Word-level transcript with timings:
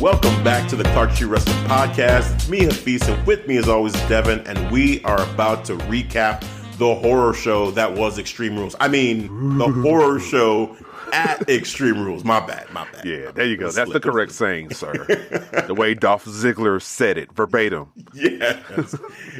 Welcome 0.00 0.42
back 0.42 0.66
to 0.70 0.76
the 0.76 0.84
Clark 0.84 1.10
Street 1.10 1.26
Wrestling 1.26 1.62
Podcast. 1.66 2.34
It's 2.34 2.48
me, 2.48 2.60
Hafiz, 2.64 3.06
and 3.06 3.26
with 3.26 3.46
me, 3.46 3.58
as 3.58 3.68
always, 3.68 3.92
Devin, 4.08 4.40
and 4.46 4.70
we 4.70 5.04
are 5.04 5.22
about 5.30 5.66
to 5.66 5.76
recap 5.76 6.40
the 6.78 6.94
horror 6.94 7.34
show 7.34 7.70
that 7.72 7.92
was 7.92 8.18
Extreme 8.18 8.56
Rules. 8.56 8.74
I 8.80 8.88
mean, 8.88 9.58
the 9.58 9.68
horror 9.68 10.18
show 10.18 10.74
at 11.12 11.48
Extreme 11.48 12.02
Rules. 12.02 12.24
My 12.24 12.40
bad, 12.44 12.70
my 12.72 12.86
bad. 12.90 13.04
Yeah, 13.04 13.30
there 13.30 13.46
you 13.46 13.56
go. 13.56 13.70
That's 13.70 13.92
the 13.92 14.00
correct 14.00 14.32
saying, 14.32 14.74
sir. 14.74 14.92
the 15.66 15.74
way 15.74 15.94
Dolph 15.94 16.24
Ziggler 16.24 16.80
said 16.80 17.18
it 17.18 17.32
verbatim. 17.32 17.88
Yeah. 18.14 18.60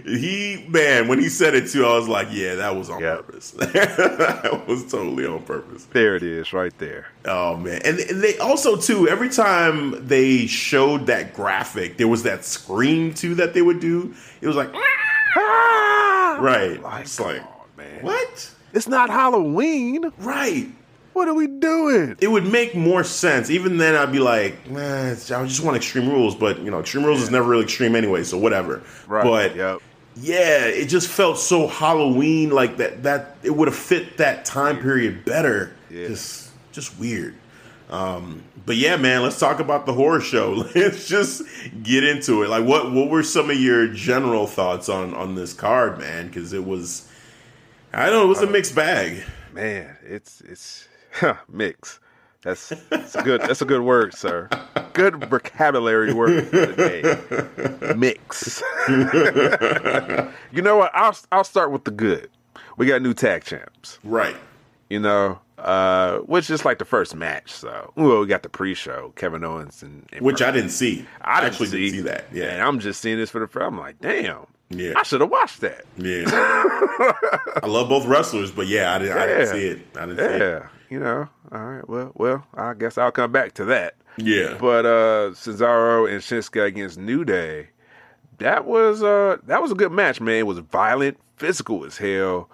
he, 0.04 0.64
man, 0.68 1.08
when 1.08 1.18
he 1.18 1.28
said 1.28 1.54
it 1.54 1.68
too, 1.68 1.84
I 1.84 1.96
was 1.96 2.08
like, 2.08 2.28
yeah, 2.30 2.54
that 2.56 2.76
was 2.76 2.90
on 2.90 3.00
Yep. 3.00 3.26
purpose. 3.26 3.50
that 3.52 4.64
was 4.66 4.90
totally 4.90 5.26
on 5.26 5.42
purpose. 5.42 5.86
There 5.92 6.16
it 6.16 6.22
is, 6.22 6.52
right 6.52 6.76
there. 6.78 7.08
Oh 7.24 7.56
man, 7.56 7.80
and, 7.84 7.98
and 7.98 8.22
they 8.22 8.38
also 8.38 8.76
too. 8.76 9.08
Every 9.08 9.28
time 9.28 10.06
they 10.06 10.46
showed 10.46 11.06
that 11.06 11.34
graphic, 11.34 11.96
there 11.96 12.08
was 12.08 12.22
that 12.24 12.44
scream 12.44 13.14
too 13.14 13.34
that 13.36 13.54
they 13.54 13.62
would 13.62 13.80
do. 13.80 14.14
It 14.40 14.46
was 14.46 14.56
like, 14.56 14.70
ah! 14.74 16.38
right? 16.40 16.80
Like, 16.82 17.02
it's 17.02 17.20
like, 17.20 17.42
on, 17.42 17.48
man. 17.76 18.02
what? 18.02 18.54
It's 18.72 18.88
not 18.88 19.10
Halloween. 19.10 20.12
Right? 20.18 20.68
What 21.12 21.28
are 21.28 21.34
we 21.34 21.46
doing? 21.46 22.16
It 22.20 22.28
would 22.28 22.46
make 22.46 22.74
more 22.74 23.02
sense. 23.02 23.50
Even 23.50 23.78
then, 23.78 23.94
I'd 23.94 24.12
be 24.12 24.20
like, 24.20 24.68
man, 24.70 25.12
I 25.12 25.14
just 25.16 25.62
want 25.62 25.76
Extreme 25.76 26.08
Rules, 26.08 26.34
but 26.34 26.60
you 26.60 26.70
know, 26.70 26.80
Extreme 26.80 27.04
Rules 27.04 27.20
is 27.20 27.30
never 27.30 27.48
really 27.48 27.64
extreme 27.64 27.96
anyway, 27.96 28.22
so 28.22 28.38
whatever. 28.38 28.82
Right. 29.06 29.24
But 29.24 29.56
yep. 29.56 29.78
yeah, 30.16 30.66
it 30.66 30.86
just 30.86 31.08
felt 31.08 31.38
so 31.38 31.66
Halloween 31.66 32.50
like 32.50 32.76
that. 32.76 33.02
That 33.02 33.36
it 33.42 33.50
would 33.50 33.68
have 33.68 33.76
fit 33.76 34.18
that 34.18 34.44
time 34.44 34.78
period 34.78 35.24
better. 35.24 35.74
Yeah. 35.90 36.06
Just, 36.06 36.50
just 36.72 36.98
weird. 36.98 37.34
Um, 37.90 38.44
but 38.66 38.76
yeah, 38.76 38.96
man, 38.96 39.22
let's 39.22 39.38
talk 39.38 39.58
about 39.58 39.84
the 39.84 39.92
horror 39.92 40.20
show. 40.20 40.52
Let's 40.76 41.08
just 41.08 41.42
get 41.82 42.04
into 42.04 42.44
it. 42.44 42.48
Like, 42.48 42.64
what 42.64 42.92
what 42.92 43.08
were 43.08 43.24
some 43.24 43.50
of 43.50 43.56
your 43.56 43.88
general 43.88 44.46
thoughts 44.46 44.88
on 44.88 45.12
on 45.14 45.34
this 45.34 45.52
card, 45.52 45.98
man? 45.98 46.28
Because 46.28 46.52
it 46.52 46.64
was, 46.64 47.08
I 47.92 48.06
don't 48.06 48.14
know, 48.14 48.24
it 48.26 48.28
was 48.28 48.42
a 48.42 48.46
mixed 48.46 48.76
bag. 48.76 49.24
Man, 49.52 49.96
it's 50.04 50.40
it's 50.42 50.86
huh, 51.12 51.34
mix. 51.48 52.00
That's, 52.42 52.70
that's 52.88 53.14
a 53.14 53.22
good. 53.22 53.42
That's 53.42 53.60
a 53.60 53.66
good 53.66 53.82
word, 53.82 54.14
sir. 54.14 54.48
Good 54.94 55.22
vocabulary 55.28 56.14
word 56.14 56.46
for 56.48 56.56
the 56.66 56.74
day. 57.80 57.94
Mix. 57.94 58.62
you 60.52 60.62
know 60.62 60.76
what? 60.78 60.90
I'll 60.94 61.16
I'll 61.32 61.44
start 61.44 61.70
with 61.70 61.84
the 61.84 61.90
good. 61.90 62.30
We 62.78 62.86
got 62.86 63.02
new 63.02 63.12
tag 63.12 63.44
champs. 63.44 63.98
Right. 64.04 64.36
you 64.88 64.98
know, 65.00 65.38
uh, 65.58 66.18
which 66.20 66.48
is 66.48 66.64
like 66.64 66.78
the 66.78 66.86
first 66.86 67.14
match. 67.14 67.52
So, 67.52 67.92
well, 67.94 68.20
we 68.20 68.26
got 68.26 68.42
the 68.42 68.48
pre-show, 68.48 69.12
Kevin 69.16 69.44
Owens 69.44 69.82
and, 69.82 70.08
and 70.12 70.24
Which 70.24 70.40
I 70.40 70.50
didn't 70.50 70.70
see. 70.70 71.04
I 71.20 71.40
didn't 71.40 71.52
actually 71.52 71.66
see. 71.68 71.90
didn't 71.90 71.96
see 71.96 72.02
that. 72.10 72.24
Yeah, 72.32 72.44
and 72.46 72.62
I'm 72.62 72.80
just 72.80 73.02
seeing 73.02 73.18
this 73.18 73.28
for 73.28 73.40
the 73.40 73.48
first. 73.48 73.66
I'm 73.66 73.78
like, 73.78 74.00
damn, 74.00 74.46
Yeah. 74.70 74.94
I 74.96 75.02
should 75.02 75.20
have 75.20 75.30
watched 75.30 75.60
that. 75.60 75.84
Yeah. 75.98 76.24
I 76.26 77.66
love 77.66 77.90
both 77.90 78.06
wrestlers, 78.06 78.50
but 78.50 78.66
yeah, 78.66 78.94
I 78.94 78.98
didn't, 78.98 79.18
I 79.18 79.26
didn't 79.26 79.46
see 79.48 79.66
it. 79.66 79.80
I 79.96 80.06
didn't 80.06 80.18
see 80.18 80.44
it. 80.44 80.62
You 80.90 80.98
know, 80.98 81.28
all 81.52 81.64
right, 81.64 81.88
well, 81.88 82.10
well, 82.16 82.46
I 82.54 82.74
guess 82.74 82.98
I'll 82.98 83.12
come 83.12 83.30
back 83.30 83.54
to 83.54 83.64
that. 83.66 83.94
Yeah. 84.18 84.56
But 84.60 84.84
uh 84.84 85.30
Cesaro 85.30 86.10
and 86.10 86.20
Shinsuke 86.20 86.66
against 86.66 86.98
New 86.98 87.24
Day, 87.24 87.68
that 88.38 88.64
was 88.64 89.02
uh 89.02 89.36
that 89.46 89.62
was 89.62 89.70
a 89.70 89.76
good 89.76 89.92
match, 89.92 90.20
man. 90.20 90.34
It 90.34 90.46
was 90.46 90.58
violent, 90.58 91.18
physical 91.36 91.84
as 91.84 91.96
hell, 91.96 92.50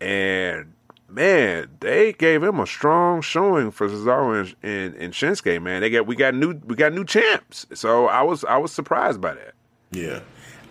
and 0.00 0.72
man, 1.08 1.68
they 1.80 2.12
gave 2.12 2.44
him 2.44 2.60
a 2.60 2.66
strong 2.66 3.22
showing 3.22 3.72
for 3.72 3.88
Cesaro 3.88 4.40
and, 4.40 4.54
and, 4.62 4.94
and 4.94 5.12
Shinsuke. 5.12 5.60
Man, 5.60 5.80
they 5.80 5.90
got 5.90 6.06
we 6.06 6.14
got 6.14 6.34
new 6.34 6.60
we 6.64 6.76
got 6.76 6.92
new 6.92 7.04
champs, 7.04 7.66
so 7.74 8.06
I 8.06 8.22
was 8.22 8.44
I 8.44 8.56
was 8.56 8.72
surprised 8.72 9.20
by 9.20 9.34
that. 9.34 9.54
Yeah. 9.90 10.20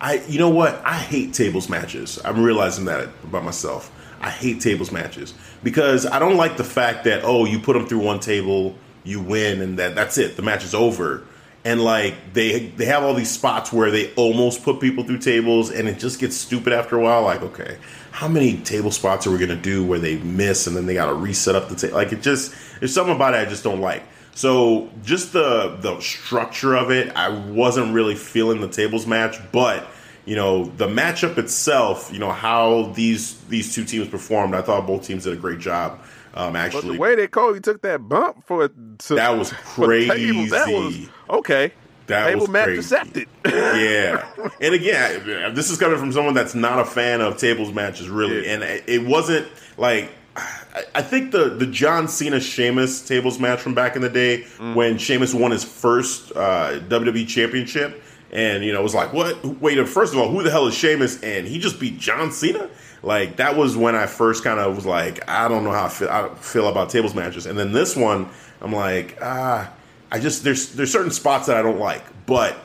I 0.00 0.22
you 0.26 0.38
know 0.38 0.48
what? 0.48 0.80
I 0.84 0.94
hate 0.94 1.34
tables 1.34 1.68
matches. 1.68 2.18
I'm 2.24 2.42
realizing 2.42 2.86
that 2.86 3.10
about 3.24 3.44
myself. 3.44 3.92
I 4.20 4.30
hate 4.30 4.60
tables 4.60 4.92
matches 4.92 5.34
because 5.62 6.06
I 6.06 6.18
don't 6.18 6.36
like 6.36 6.56
the 6.56 6.64
fact 6.64 7.04
that 7.04 7.24
oh, 7.24 7.44
you 7.44 7.58
put 7.58 7.74
them 7.74 7.86
through 7.86 8.00
one 8.00 8.20
table, 8.20 8.76
you 9.04 9.20
win 9.20 9.60
and 9.60 9.78
that 9.78 9.94
that's 9.94 10.18
it. 10.18 10.36
The 10.36 10.42
match 10.42 10.64
is 10.64 10.74
over. 10.74 11.24
And 11.64 11.82
like 11.82 12.32
they 12.32 12.68
they 12.68 12.86
have 12.86 13.02
all 13.02 13.14
these 13.14 13.30
spots 13.30 13.72
where 13.72 13.90
they 13.90 14.12
almost 14.14 14.62
put 14.62 14.80
people 14.80 15.04
through 15.04 15.18
tables 15.18 15.70
and 15.70 15.88
it 15.88 15.98
just 15.98 16.18
gets 16.18 16.36
stupid 16.36 16.72
after 16.72 16.96
a 16.96 17.02
while 17.02 17.22
like 17.22 17.42
okay, 17.42 17.78
how 18.10 18.28
many 18.28 18.58
table 18.58 18.90
spots 18.90 19.26
are 19.26 19.30
we 19.30 19.38
going 19.38 19.50
to 19.50 19.56
do 19.56 19.84
where 19.84 19.98
they 19.98 20.16
miss 20.18 20.66
and 20.66 20.76
then 20.76 20.86
they 20.86 20.94
got 20.94 21.06
to 21.06 21.14
reset 21.14 21.54
up 21.54 21.68
the 21.68 21.76
table? 21.76 21.96
Like 21.96 22.12
it 22.12 22.22
just 22.22 22.54
there's 22.78 22.94
something 22.94 23.14
about 23.14 23.34
it 23.34 23.38
I 23.38 23.44
just 23.44 23.64
don't 23.64 23.80
like. 23.80 24.02
So 24.34 24.90
just 25.02 25.32
the 25.32 25.76
the 25.80 26.00
structure 26.00 26.74
of 26.74 26.90
it, 26.90 27.14
I 27.16 27.28
wasn't 27.28 27.94
really 27.94 28.14
feeling 28.14 28.60
the 28.60 28.68
tables 28.68 29.06
match, 29.06 29.36
but 29.52 29.86
you 30.26 30.36
know 30.36 30.64
the 30.76 30.86
matchup 30.86 31.38
itself, 31.38 32.10
you 32.12 32.18
know 32.18 32.30
how 32.32 32.92
these 32.94 33.34
these 33.48 33.74
two 33.74 33.84
teams 33.84 34.08
performed. 34.08 34.54
I 34.54 34.62
thought 34.62 34.86
both 34.86 35.04
teams 35.06 35.24
did 35.24 35.32
a 35.32 35.36
great 35.36 35.58
job. 35.60 35.98
Um, 36.34 36.52
But 36.52 36.58
actually, 36.60 36.94
the 36.96 37.00
way 37.00 37.16
that 37.16 37.30
Kofi 37.32 37.60
took 37.62 37.82
that 37.82 38.08
bump 38.08 38.44
for 38.46 38.68
to, 38.68 39.14
That 39.14 39.30
was 39.36 39.50
for 39.74 39.86
tables, 39.92 40.50
that 40.50 40.68
was 40.68 40.94
crazy. 40.94 41.08
okay. 41.28 41.72
That 42.06 42.26
Table 42.26 42.40
was 42.40 42.48
match 42.50 42.64
crazy. 42.64 42.78
accepted. 42.80 43.28
yeah. 43.46 44.28
And 44.60 44.74
again, 44.74 45.54
this 45.54 45.70
is 45.70 45.78
coming 45.78 45.96
from 45.98 46.10
someone 46.12 46.34
that's 46.34 46.54
not 46.56 46.80
a 46.80 46.84
fan 46.84 47.20
of 47.20 47.36
tables 47.36 47.72
matches, 47.72 48.08
really. 48.08 48.44
Yeah. 48.46 48.54
And 48.54 48.62
it- 48.86 49.06
wasn't 49.06 49.46
like 49.76 50.10
I- 50.36 50.84
I 50.96 51.02
think 51.02 51.32
the 51.32 51.50
the 51.50 51.66
John 51.66 52.06
Cena 52.08 52.38
Sheamus 52.40 53.00
tables 53.06 53.38
match 53.40 53.60
from 53.60 53.74
back 53.74 53.96
in 53.96 54.02
the 54.02 54.08
day 54.08 54.44
Mm. 54.58 54.74
when 54.74 54.98
Sheamus 54.98 55.34
won 55.34 55.50
his 55.50 55.64
first 55.64 56.30
uh, 56.36 56.78
WWE 56.88 57.26
Championship, 57.26 58.02
and 58.32 58.64
you 58.64 58.72
know 58.72 58.80
it 58.80 58.84
was 58.84 58.94
like, 58.94 59.12
what? 59.12 59.44
Wait, 59.44 59.86
first 59.88 60.12
of 60.12 60.20
all, 60.20 60.30
who 60.30 60.42
the 60.42 60.50
hell 60.50 60.66
is 60.66 60.74
Sheamus? 60.74 61.22
And 61.22 61.46
he 61.46 61.58
just 61.58 61.80
beat 61.80 61.98
John 61.98 62.30
Cena. 62.32 62.68
Like 63.02 63.36
that 63.36 63.56
was 63.56 63.76
when 63.76 63.94
I 63.94 64.06
first 64.06 64.44
kind 64.44 64.60
of 64.60 64.76
was 64.76 64.86
like, 64.86 65.28
I 65.28 65.48
don't 65.48 65.64
know 65.64 65.72
how 65.72 65.86
I 65.86 65.88
feel, 65.88 66.08
I 66.08 66.34
feel 66.34 66.68
about 66.68 66.90
tables 66.90 67.14
matches. 67.14 67.46
And 67.46 67.58
then 67.58 67.72
this 67.72 67.96
one, 67.96 68.28
I'm 68.60 68.72
like, 68.72 69.18
ah, 69.22 69.72
I 70.10 70.20
just 70.20 70.44
there's 70.44 70.72
there's 70.72 70.92
certain 70.92 71.10
spots 71.10 71.46
that 71.46 71.56
I 71.56 71.62
don't 71.62 71.78
like, 71.78 72.04
but 72.26 72.56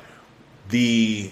the 0.69 1.31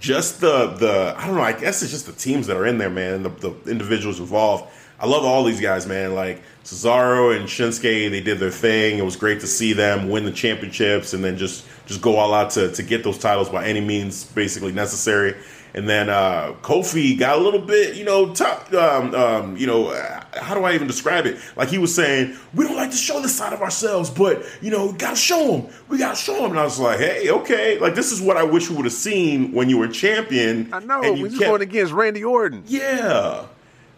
just 0.00 0.40
the 0.40 0.68
the 0.68 1.14
I 1.16 1.26
don't 1.26 1.36
know. 1.36 1.42
I 1.42 1.52
guess 1.52 1.82
it's 1.82 1.92
just 1.92 2.06
the 2.06 2.12
teams 2.12 2.46
that 2.48 2.56
are 2.56 2.66
in 2.66 2.78
there, 2.78 2.90
man. 2.90 3.22
The, 3.22 3.28
the 3.28 3.70
individuals 3.70 4.18
involved. 4.18 4.72
I 4.98 5.06
love 5.06 5.24
all 5.24 5.42
these 5.42 5.60
guys, 5.60 5.86
man. 5.86 6.14
Like 6.14 6.42
Cesaro 6.64 7.36
and 7.36 7.48
Shinsuke, 7.48 8.10
they 8.10 8.20
did 8.20 8.38
their 8.38 8.50
thing. 8.50 8.98
It 8.98 9.04
was 9.04 9.16
great 9.16 9.40
to 9.40 9.46
see 9.46 9.72
them 9.72 10.08
win 10.08 10.24
the 10.24 10.32
championships 10.32 11.12
and 11.12 11.24
then 11.24 11.36
just 11.36 11.66
just 11.86 12.00
go 12.00 12.16
all 12.16 12.32
out 12.34 12.50
to 12.52 12.70
to 12.72 12.82
get 12.82 13.04
those 13.04 13.18
titles 13.18 13.48
by 13.48 13.66
any 13.66 13.80
means 13.80 14.24
basically 14.24 14.72
necessary. 14.72 15.34
And 15.74 15.88
then 15.88 16.10
uh, 16.10 16.52
Kofi 16.60 17.18
got 17.18 17.38
a 17.38 17.40
little 17.40 17.58
bit, 17.58 17.96
you 17.96 18.04
know, 18.04 18.34
um, 18.78 19.14
um, 19.14 19.56
you 19.56 19.66
know, 19.66 19.86
uh, 19.88 20.22
how 20.38 20.54
do 20.54 20.64
I 20.64 20.74
even 20.74 20.86
describe 20.86 21.24
it? 21.24 21.38
Like 21.56 21.70
he 21.70 21.78
was 21.78 21.94
saying, 21.94 22.36
we 22.52 22.66
don't 22.66 22.76
like 22.76 22.90
to 22.90 22.96
show 22.98 23.22
this 23.22 23.34
side 23.34 23.54
of 23.54 23.62
ourselves, 23.62 24.10
but 24.10 24.44
you 24.60 24.70
know, 24.70 24.88
we 24.88 24.98
gotta 24.98 25.16
show 25.16 25.50
them. 25.56 25.72
We 25.88 25.96
gotta 25.96 26.14
show 26.16 26.34
them. 26.42 26.50
And 26.50 26.60
I 26.60 26.64
was 26.64 26.78
like, 26.78 26.98
hey, 26.98 27.30
okay, 27.30 27.78
like 27.78 27.94
this 27.94 28.12
is 28.12 28.20
what 28.20 28.36
I 28.36 28.42
wish 28.42 28.68
we 28.68 28.76
would 28.76 28.84
have 28.84 28.92
seen 28.92 29.52
when 29.52 29.70
you 29.70 29.78
were 29.78 29.88
champion. 29.88 30.68
I 30.74 30.80
know. 30.80 31.00
and 31.02 31.14
We 31.14 31.20
you 31.20 31.26
just 31.28 31.38
kept- 31.38 31.48
going 31.48 31.62
against 31.62 31.94
Randy 31.94 32.22
Orton. 32.22 32.64
yeah. 32.66 33.46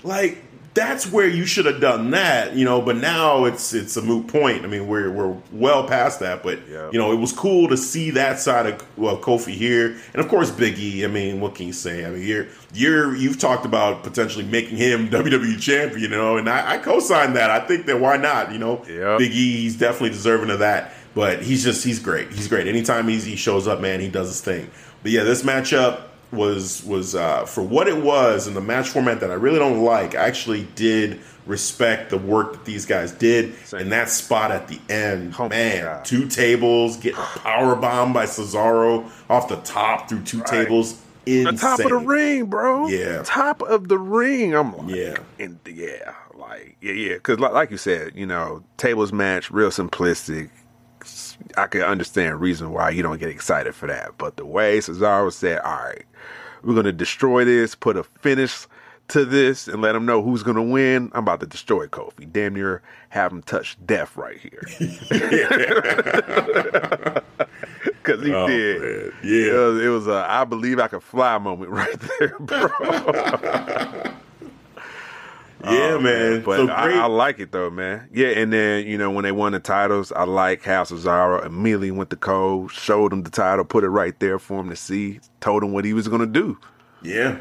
Like 0.04 0.44
that's 0.74 1.10
where 1.10 1.28
you 1.28 1.46
should 1.46 1.66
have 1.66 1.80
done 1.80 2.10
that, 2.10 2.54
you 2.56 2.64
know. 2.64 2.80
But 2.82 2.96
now 2.96 3.44
it's 3.44 3.72
it's 3.72 3.96
a 3.96 4.02
moot 4.02 4.26
point. 4.26 4.64
I 4.64 4.66
mean, 4.66 4.86
we're 4.88 5.10
we're 5.10 5.36
well 5.52 5.86
past 5.86 6.20
that. 6.20 6.42
But 6.42 6.68
Yeah. 6.68 6.90
you 6.92 6.98
know, 6.98 7.12
it 7.12 7.16
was 7.16 7.32
cool 7.32 7.68
to 7.68 7.76
see 7.76 8.10
that 8.10 8.40
side 8.40 8.66
of 8.66 8.84
well, 8.98 9.16
Kofi 9.16 9.52
here, 9.54 9.96
and 10.12 10.16
of 10.22 10.28
course 10.28 10.50
Biggie. 10.50 11.04
I 11.04 11.06
mean, 11.06 11.40
what 11.40 11.54
can 11.54 11.66
you 11.68 11.72
say? 11.72 12.04
I 12.04 12.10
mean, 12.10 12.26
you're 12.26 12.46
you're 12.72 13.14
you've 13.14 13.38
talked 13.38 13.64
about 13.64 14.02
potentially 14.02 14.44
making 14.44 14.76
him 14.76 15.08
WWE 15.10 15.60
champion, 15.60 16.00
you 16.02 16.08
know, 16.08 16.36
and 16.36 16.48
I, 16.50 16.72
I 16.74 16.78
co-sign 16.78 17.34
that. 17.34 17.50
I 17.50 17.60
think 17.60 17.86
that 17.86 18.00
why 18.00 18.16
not? 18.16 18.52
You 18.52 18.58
know, 18.58 18.84
Yep. 18.88 19.20
Biggie, 19.20 19.30
he's 19.30 19.76
definitely 19.76 20.10
deserving 20.10 20.50
of 20.50 20.58
that. 20.58 20.92
But 21.14 21.42
he's 21.44 21.62
just 21.62 21.84
he's 21.84 22.00
great. 22.00 22.32
He's 22.32 22.48
great. 22.48 22.66
Anytime 22.66 23.06
he's, 23.06 23.24
he 23.24 23.36
shows 23.36 23.68
up, 23.68 23.80
man, 23.80 24.00
he 24.00 24.08
does 24.08 24.26
his 24.26 24.40
thing. 24.40 24.68
But 25.04 25.12
yeah, 25.12 25.22
this 25.22 25.44
matchup 25.44 26.00
was 26.34 26.84
was 26.84 27.14
uh, 27.14 27.44
for 27.46 27.62
what 27.62 27.88
it 27.88 27.96
was 28.02 28.46
in 28.48 28.54
the 28.54 28.60
match 28.60 28.88
format 28.90 29.20
that 29.20 29.30
I 29.30 29.34
really 29.34 29.58
don't 29.58 29.82
like. 29.82 30.14
I 30.14 30.26
actually 30.26 30.64
did 30.74 31.20
respect 31.46 32.08
the 32.10 32.16
work 32.18 32.52
that 32.52 32.64
these 32.64 32.86
guys 32.86 33.12
did 33.12 33.54
Same. 33.66 33.80
in 33.82 33.88
that 33.90 34.08
spot 34.08 34.50
at 34.50 34.68
the 34.68 34.80
end. 34.88 35.34
Oh 35.38 35.48
man, 35.48 36.02
two 36.04 36.26
tables, 36.28 36.96
getting 36.96 37.18
power 37.20 37.76
bomb 37.76 38.12
by 38.12 38.24
Cesaro 38.26 39.10
off 39.28 39.48
the 39.48 39.56
top 39.56 40.08
through 40.08 40.22
two 40.22 40.42
tables. 40.44 41.00
In 41.26 41.44
the 41.44 41.52
top 41.52 41.80
of 41.80 41.88
the 41.88 41.96
ring, 41.96 42.46
bro. 42.46 42.86
Yeah. 42.88 43.22
top 43.24 43.62
of 43.62 43.88
the 43.88 43.98
ring. 43.98 44.54
I'm 44.54 44.76
like, 44.76 44.94
Yeah. 44.94 45.16
and 45.38 45.58
yeah, 45.66 46.12
like 46.34 46.76
yeah, 46.82 46.92
yeah. 46.92 47.14
Because 47.14 47.38
like, 47.40 47.52
like 47.52 47.70
you 47.70 47.78
said, 47.78 48.12
you 48.14 48.26
know, 48.26 48.62
tables 48.76 49.10
match, 49.12 49.50
real 49.50 49.70
simplistic. 49.70 50.50
I 51.56 51.66
can 51.66 51.82
understand 51.82 52.40
reason 52.40 52.72
why 52.72 52.90
you 52.90 53.02
don't 53.02 53.18
get 53.18 53.28
excited 53.28 53.74
for 53.74 53.86
that, 53.86 54.16
but 54.18 54.36
the 54.36 54.46
way 54.46 54.78
Cesaro 54.78 55.32
said, 55.32 55.58
"All 55.60 55.72
right, 55.76 56.04
we're 56.64 56.74
gonna 56.74 56.92
destroy 56.92 57.44
this, 57.44 57.74
put 57.74 57.96
a 57.96 58.04
finish 58.04 58.66
to 59.08 59.24
this, 59.24 59.68
and 59.68 59.82
let 59.82 59.92
them 59.92 60.06
know 60.06 60.22
who's 60.22 60.42
gonna 60.42 60.62
win." 60.62 61.10
I'm 61.12 61.20
about 61.24 61.40
to 61.40 61.46
destroy 61.46 61.86
Kofi. 61.86 62.30
Damn 62.30 62.54
near 62.54 62.82
have 63.10 63.32
him 63.32 63.42
touch 63.42 63.76
death 63.86 64.16
right 64.16 64.38
here. 64.38 64.62
Because 68.04 68.22
he 68.22 68.34
Oh, 68.34 68.46
did. 68.46 68.82
man. 68.82 69.12
It 69.22 69.24
Yeah. 69.24 69.52
was, 69.54 69.82
it 69.82 69.88
was 69.88 70.06
a 70.08 70.26
I 70.28 70.44
believe 70.44 70.78
I 70.78 70.88
could 70.88 71.02
fly 71.02 71.38
moment 71.38 71.70
right 71.70 71.98
there, 72.18 72.36
bro. 72.38 72.68
Yeah, 75.64 75.94
oh, 75.94 76.00
man. 76.00 76.42
But 76.42 76.56
so 76.56 76.68
I. 76.68 76.92
I 76.92 77.06
like 77.06 77.38
it 77.38 77.52
though, 77.52 77.70
man. 77.70 78.08
Yeah, 78.12 78.28
and 78.28 78.52
then 78.52 78.86
you 78.86 78.98
know 78.98 79.10
when 79.10 79.24
they 79.24 79.32
won 79.32 79.52
the 79.52 79.60
titles, 79.60 80.12
I 80.12 80.24
like 80.24 80.62
how 80.62 80.84
Cesaro 80.84 81.44
immediately 81.44 81.90
went 81.90 82.10
to 82.10 82.16
Cole, 82.16 82.68
showed 82.68 83.12
him 83.12 83.22
the 83.22 83.30
title, 83.30 83.64
put 83.64 83.84
it 83.84 83.88
right 83.88 84.18
there 84.20 84.38
for 84.38 84.60
him 84.60 84.68
to 84.70 84.76
see, 84.76 85.20
told 85.40 85.62
him 85.62 85.72
what 85.72 85.84
he 85.84 85.92
was 85.92 86.08
gonna 86.08 86.26
do. 86.26 86.58
Yeah, 87.02 87.38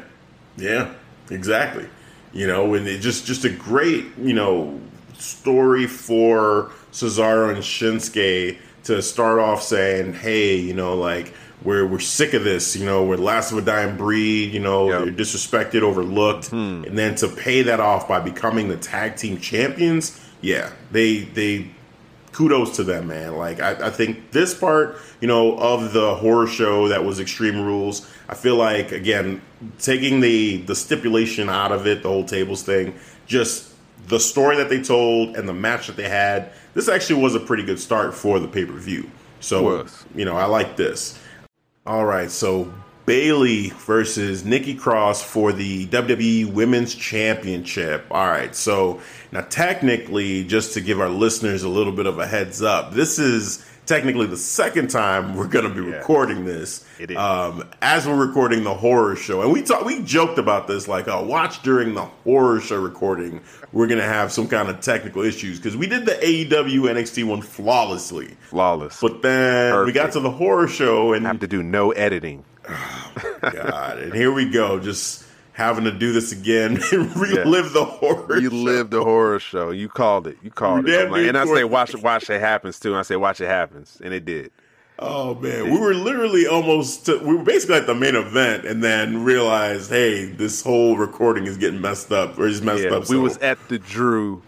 yeah, 0.56 0.92
exactly. 1.30 1.88
You 2.32 2.46
know, 2.46 2.74
and 2.74 2.86
it 2.86 3.00
just 3.00 3.26
just 3.26 3.44
a 3.44 3.50
great 3.50 4.06
you 4.18 4.34
know 4.34 4.80
story 5.18 5.86
for 5.86 6.70
Cesaro 6.92 7.50
and 7.50 7.58
Shinsuke 7.58 8.58
to 8.84 9.02
start 9.02 9.38
off 9.38 9.62
saying, 9.62 10.14
"Hey, 10.14 10.56
you 10.56 10.74
know, 10.74 10.94
like 10.94 11.32
we're 11.64 11.86
we're 11.86 11.98
sick 11.98 12.34
of 12.34 12.44
this. 12.44 12.76
You 12.76 12.86
know, 12.86 13.04
we're 13.04 13.16
the 13.16 13.22
last 13.22 13.50
of 13.50 13.58
a 13.58 13.62
dying 13.62 13.96
breed. 13.96 14.52
You 14.52 14.60
know, 14.60 14.88
Yep. 14.90 15.04
they're 15.04 15.12
disrespected, 15.12 15.82
overlooked, 15.82 16.48
hmm. 16.48 16.84
and 16.86 16.96
then 16.96 17.14
to 17.16 17.28
pay 17.28 17.62
that 17.62 17.80
off 17.80 18.06
by 18.06 18.20
becoming 18.20 18.68
the 18.68 18.76
tag 18.76 19.16
team 19.16 19.38
champions. 19.38 20.20
Yeah, 20.40 20.70
they 20.92 21.20
they 21.20 21.70
kudos 22.32 22.76
to 22.76 22.84
them, 22.84 23.06
man. 23.06 23.36
Like 23.36 23.60
I, 23.60 23.86
I 23.86 23.90
think 23.90 24.32
this 24.32 24.52
part, 24.54 24.98
you 25.20 25.28
know, 25.28 25.56
of 25.56 25.92
the 25.92 26.16
horror 26.16 26.46
show 26.46 26.88
that 26.88 27.04
was 27.04 27.20
Extreme 27.20 27.62
Rules, 27.62 28.06
I 28.28 28.34
feel 28.34 28.56
like 28.56 28.92
again 28.92 29.40
taking 29.78 30.20
the 30.20 30.58
the 30.58 30.74
stipulation 30.74 31.48
out 31.48 31.72
of 31.72 31.86
it, 31.86 32.02
the 32.02 32.08
whole 32.08 32.24
tables 32.24 32.62
thing, 32.62 32.94
just 33.26 33.70
the 34.08 34.20
story 34.20 34.56
that 34.56 34.68
they 34.68 34.82
told 34.82 35.36
and 35.36 35.48
the 35.48 35.54
match 35.54 35.86
that 35.86 35.96
they 35.96 36.08
had. 36.08 36.52
This 36.74 36.88
actually 36.88 37.22
was 37.22 37.34
a 37.34 37.40
pretty 37.40 37.62
good 37.62 37.78
start 37.78 38.12
for 38.14 38.38
the 38.38 38.48
pay 38.48 38.66
per 38.66 38.72
view. 38.72 39.10
So 39.40 39.86
you 40.14 40.24
know, 40.24 40.36
I 40.36 40.46
like 40.46 40.76
this. 40.76 41.18
All 41.86 42.06
right, 42.06 42.30
so 42.30 42.72
Bayley 43.04 43.68
versus 43.68 44.42
Nikki 44.42 44.74
Cross 44.74 45.22
for 45.22 45.52
the 45.52 45.86
WWE 45.88 46.50
Women's 46.50 46.94
Championship. 46.94 48.06
All 48.10 48.26
right, 48.26 48.56
so 48.56 49.02
now 49.32 49.42
technically, 49.42 50.44
just 50.44 50.72
to 50.74 50.80
give 50.80 50.98
our 50.98 51.10
listeners 51.10 51.62
a 51.62 51.68
little 51.68 51.92
bit 51.92 52.06
of 52.06 52.18
a 52.18 52.26
heads 52.26 52.62
up, 52.62 52.94
this 52.94 53.18
is 53.18 53.62
technically 53.86 54.26
the 54.26 54.36
second 54.36 54.88
time 54.88 55.34
we're 55.34 55.46
going 55.46 55.64
to 55.64 55.70
be 55.82 55.88
Yeah. 55.88 55.96
recording 55.98 56.44
this. 56.44 56.84
It 56.98 57.10
is. 57.10 57.16
Um, 57.16 57.64
as 57.82 58.06
we're 58.06 58.16
recording 58.26 58.64
the 58.64 58.74
horror 58.74 59.16
show, 59.16 59.42
and 59.42 59.52
we 59.52 59.62
talk, 59.62 59.84
we 59.84 60.02
joked 60.02 60.38
about 60.38 60.66
this, 60.68 60.88
like, 60.88 61.06
oh, 61.08 61.24
watch 61.24 61.62
during 61.62 61.94
the 61.94 62.04
horror 62.24 62.60
show 62.60 62.80
recording, 62.80 63.40
we're 63.72 63.86
going 63.86 64.00
to 64.00 64.06
have 64.06 64.32
some 64.32 64.48
kind 64.48 64.68
of 64.68 64.80
technical 64.80 65.22
issues 65.22 65.58
because 65.58 65.76
we 65.76 65.86
did 65.86 66.06
the 66.06 66.12
AEW 66.12 66.82
NXT 66.90 67.24
one 67.24 67.42
flawlessly. 67.42 68.36
Flawless. 68.48 69.00
But 69.00 69.22
then 69.22 69.84
we 69.84 69.92
got 69.92 70.12
to 70.12 70.20
the 70.20 70.30
horror 70.30 70.68
show, 70.68 71.12
and 71.12 71.26
have 71.26 71.40
to 71.40 71.46
do 71.46 71.62
no 71.62 71.90
editing. 71.92 72.44
God, 73.40 73.98
and 73.98 74.14
here 74.14 74.32
we 74.32 74.48
go, 74.48 74.78
just 74.80 75.24
having 75.54 75.84
to 75.84 75.92
do 75.92 76.12
this 76.12 76.30
again 76.32 76.78
and 76.92 77.16
relive 77.16 77.72
the 77.72 77.84
horror. 77.84 78.38
You 78.38 78.50
lived 78.50 78.90
the 78.90 79.02
horror 79.02 79.38
show. 79.40 79.70
You 79.70 79.88
called 79.88 80.26
it. 80.26 80.36
You 80.42 80.50
called 80.50 80.86
it. 80.88 81.10
like- 81.10 81.26
and 81.26 81.38
I 81.38 81.46
say 81.46 81.60
it. 81.60 81.70
watch 81.70 81.94
watch 81.96 82.28
it 82.28 82.40
happens 82.40 82.78
too. 82.78 82.90
And 82.90 82.98
I 82.98 83.02
say 83.02 83.16
watch 83.16 83.40
it 83.40 83.46
happens, 83.46 84.00
and 84.04 84.12
it 84.12 84.24
did. 84.24 84.50
Oh 84.98 85.34
man, 85.34 85.72
we 85.72 85.78
were 85.78 85.92
literally 85.94 86.46
almost. 86.46 87.06
To, 87.06 87.18
we 87.18 87.34
were 87.34 87.42
basically 87.42 87.74
at 87.76 87.86
the 87.86 87.94
main 87.96 88.14
event, 88.14 88.64
and 88.64 88.82
then 88.84 89.24
realized, 89.24 89.90
hey, 89.90 90.26
this 90.26 90.62
whole 90.62 90.96
recording 90.96 91.46
is 91.46 91.56
getting 91.56 91.80
messed 91.80 92.12
up, 92.12 92.38
or 92.38 92.46
is 92.46 92.62
messed 92.62 92.84
Yeah, 92.84 92.90
up. 92.94 93.08
we 93.08 93.18
was 93.18 93.36
at 93.38 93.58
the 93.68 93.78
Drew. 93.80 94.42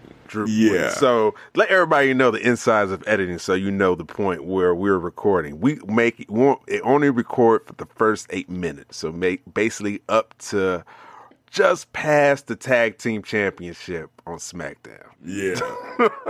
Yeah. 0.46 0.90
So 0.90 1.34
let 1.54 1.68
everybody 1.68 2.12
know 2.14 2.30
the 2.30 2.46
insides 2.46 2.90
of 2.90 3.02
editing, 3.06 3.38
so 3.38 3.54
you 3.54 3.70
know 3.70 3.94
the 3.94 4.04
point 4.04 4.44
where 4.44 4.74
we're 4.74 4.98
recording. 4.98 5.60
We 5.60 5.76
make 5.86 6.20
it 6.20 6.80
only 6.82 7.10
record 7.10 7.66
for 7.66 7.72
the 7.74 7.86
first 7.86 8.26
eight 8.30 8.50
minutes, 8.50 8.98
so 8.98 9.12
make 9.12 9.42
basically 9.54 10.00
up 10.08 10.36
to 10.38 10.84
just 11.56 11.90
past 11.94 12.48
the 12.48 12.54
tag 12.56 12.98
team 12.98 13.22
championship 13.22 14.10
on 14.26 14.36
SmackDown. 14.36 15.06
yeah. 15.24 15.54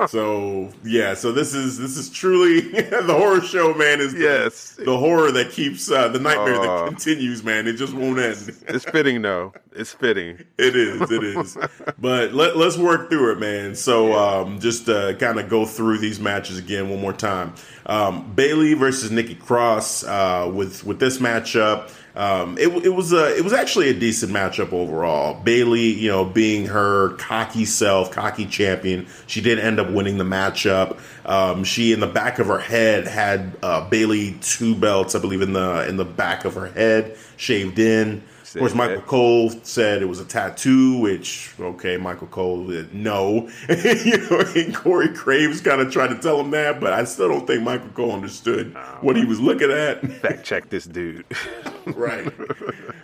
so 0.06 0.70
yeah, 0.84 1.14
so 1.14 1.32
this 1.32 1.52
is 1.52 1.78
this 1.78 1.96
is 1.96 2.08
truly 2.10 2.60
the 2.82 3.12
horror 3.12 3.40
show, 3.40 3.74
man. 3.74 4.00
Is 4.00 4.12
the, 4.12 4.20
Yes. 4.20 4.76
the 4.84 4.96
horror 4.96 5.32
that 5.32 5.50
keeps 5.50 5.90
uh, 5.90 6.06
the 6.08 6.20
nightmare 6.20 6.58
that 6.60 6.68
Uh, 6.70 6.86
continues, 6.86 7.42
man. 7.42 7.66
It 7.66 7.72
just 7.72 7.92
won't 7.94 8.20
end. 8.20 8.54
It's 8.68 8.84
fitting 8.84 9.22
though. 9.22 9.52
It's 9.72 9.92
fitting. 9.92 10.38
It 10.58 10.76
is, 10.76 11.10
it 11.10 11.24
is. 11.24 11.58
but 11.98 12.32
let, 12.32 12.56
let's 12.56 12.78
work 12.78 13.10
through 13.10 13.32
it, 13.32 13.40
man. 13.40 13.74
So 13.74 14.12
um, 14.12 14.60
just 14.60 14.88
uh, 14.88 15.14
kind 15.14 15.40
of 15.40 15.48
go 15.48 15.66
through 15.66 15.98
these 15.98 16.20
matches 16.20 16.56
again 16.58 16.88
one 16.88 17.00
more 17.00 17.12
time. 17.12 17.54
Um, 17.86 18.32
Bayley 18.34 18.74
versus 18.74 19.10
Nikki 19.10 19.34
Cross 19.34 20.04
uh, 20.04 20.48
with 20.54 20.84
with 20.84 21.00
this 21.00 21.18
matchup. 21.18 21.90
Um, 22.16 22.56
it, 22.56 22.68
it 22.68 22.88
was 22.94 23.12
a, 23.12 23.36
it 23.36 23.44
was 23.44 23.52
actually 23.52 23.90
a 23.90 23.94
decent 23.94 24.32
matchup 24.32 24.72
overall. 24.72 25.38
Bayley, 25.42 25.90
you 25.90 26.10
know, 26.10 26.24
being 26.24 26.66
her 26.66 27.10
cocky 27.16 27.66
self, 27.66 28.10
cocky 28.10 28.46
champion, 28.46 29.06
she 29.26 29.42
did 29.42 29.58
end 29.58 29.78
up 29.78 29.90
winning 29.90 30.16
the 30.16 30.24
matchup. 30.24 30.98
Um, 31.26 31.62
she 31.62 31.92
in 31.92 32.00
the 32.00 32.06
back 32.06 32.38
of 32.38 32.46
her 32.46 32.58
head 32.58 33.06
had 33.06 33.56
uh, 33.62 33.86
Bayley 33.88 34.36
two 34.40 34.74
belts, 34.74 35.14
I 35.14 35.18
believe, 35.18 35.42
in 35.42 35.52
the 35.52 35.86
in 35.86 35.98
the 35.98 36.06
back 36.06 36.46
of 36.46 36.54
her 36.54 36.66
head, 36.66 37.18
shaved 37.36 37.78
in. 37.78 38.22
Of 38.56 38.60
course, 38.60 38.74
Michael 38.74 38.96
that. 38.96 39.06
Cole 39.06 39.50
said 39.64 40.00
it 40.00 40.06
was 40.06 40.18
a 40.18 40.24
tattoo, 40.24 40.98
which 40.98 41.52
okay, 41.60 41.98
Michael 41.98 42.26
Cole, 42.28 42.74
uh, 42.74 42.84
no, 42.90 43.50
you 43.68 44.16
know, 44.30 44.40
and 44.56 44.74
Corey 44.74 45.08
Graves 45.08 45.60
kind 45.60 45.82
of 45.82 45.92
tried 45.92 46.08
to 46.08 46.18
tell 46.18 46.40
him 46.40 46.50
that, 46.52 46.80
but 46.80 46.94
I 46.94 47.04
still 47.04 47.28
don't 47.28 47.46
think 47.46 47.62
Michael 47.62 47.90
Cole 47.90 48.12
understood 48.12 48.74
what 49.02 49.14
he 49.14 49.26
was 49.26 49.40
looking 49.40 49.70
at. 49.70 50.00
Fact 50.20 50.42
check 50.42 50.70
this 50.70 50.86
dude. 50.86 51.26
right. 51.86 52.32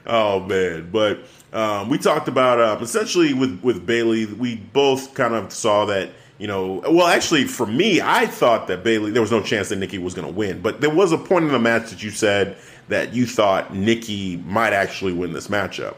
Oh 0.07 0.41
man, 0.41 0.89
but 0.91 1.21
um, 1.53 1.91
we 1.91 1.99
talked 1.99 2.29
about 2.29 2.59
um, 2.59 2.83
essentially 2.83 3.35
with 3.35 3.61
with 3.63 3.85
Bayley. 3.85 4.25
We 4.25 4.57
both 4.57 5.13
kind 5.13 5.35
of 5.35 5.53
saw 5.53 5.85
that. 5.87 6.11
You 6.39 6.49
know, 6.49 6.83
well, 6.89 7.07
actually, 7.07 7.45
for 7.45 7.67
me, 7.67 8.01
I 8.01 8.27
thought 8.27 8.67
that 8.67 8.83
Bayley 8.83 9.13
there 9.13 9.23
was 9.23 9.31
no 9.31 9.43
chance 9.43 9.69
that 9.69 9.77
Nikki 9.77 9.99
was 9.99 10.13
going 10.13 10.27
to 10.27 10.33
win, 10.33 10.61
but 10.61 10.81
there 10.81 10.91
was 10.91 11.13
a 11.13 11.19
point 11.19 11.45
in 11.45 11.53
the 11.53 11.59
match 11.61 11.91
that 11.91 12.03
you 12.03 12.11
said 12.11 12.57
that 12.89 13.15
you 13.15 13.27
thought 13.27 13.75
Nikki 13.75 14.37
might 14.39 14.73
actually 14.73 15.13
win 15.13 15.33
this 15.33 15.49
matchup. 15.49 15.95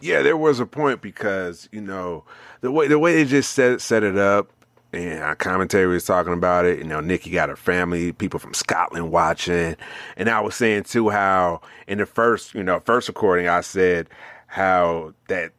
Yeah, 0.00 0.22
there 0.22 0.36
was 0.36 0.60
a 0.60 0.66
point 0.66 1.00
because 1.00 1.68
you 1.72 1.80
know 1.80 2.24
the 2.60 2.72
way 2.72 2.88
the 2.88 2.98
way 2.98 3.14
they 3.14 3.24
just 3.24 3.52
set 3.52 3.80
set 3.80 4.02
it 4.02 4.18
up, 4.18 4.50
and 4.92 5.22
our 5.22 5.36
commentary 5.36 5.86
was 5.86 6.04
talking 6.04 6.32
about 6.32 6.64
it. 6.64 6.78
You 6.78 6.84
know, 6.84 7.00
Nikki 7.00 7.30
got 7.30 7.48
her 7.48 7.56
family, 7.56 8.12
people 8.12 8.40
from 8.40 8.54
Scotland 8.54 9.12
watching, 9.12 9.76
and 10.16 10.28
I 10.28 10.40
was 10.40 10.56
saying 10.56 10.84
too 10.84 11.10
how 11.10 11.60
in 11.86 11.98
the 11.98 12.06
first 12.06 12.54
you 12.54 12.64
know 12.64 12.80
first 12.80 13.08
recording 13.08 13.46
I 13.46 13.60
said 13.60 14.08
how 14.48 15.14
that 15.28 15.52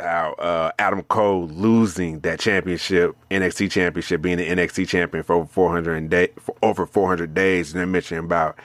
how 0.00 0.32
uh, 0.34 0.70
Adam 0.78 1.02
Cole 1.02 1.48
losing 1.48 2.20
that 2.20 2.40
championship, 2.40 3.16
NXT 3.30 3.70
championship, 3.70 4.22
being 4.22 4.38
the 4.38 4.48
NXT 4.48 4.88
champion 4.88 5.24
for 5.24 5.36
over 5.36 5.46
400 5.46 6.08
day, 6.08 6.28
for 6.38 6.54
over 6.62 6.86
400 6.86 7.34
days, 7.34 7.72
and 7.72 7.80
then 7.80 7.90
mentioning 7.90 8.24
about 8.24 8.58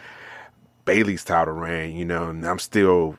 Bayley's 0.85 1.23
title 1.23 1.53
reign, 1.53 1.95
you 1.95 2.05
know, 2.05 2.29
and 2.29 2.45
I'm 2.45 2.59
still 2.59 3.17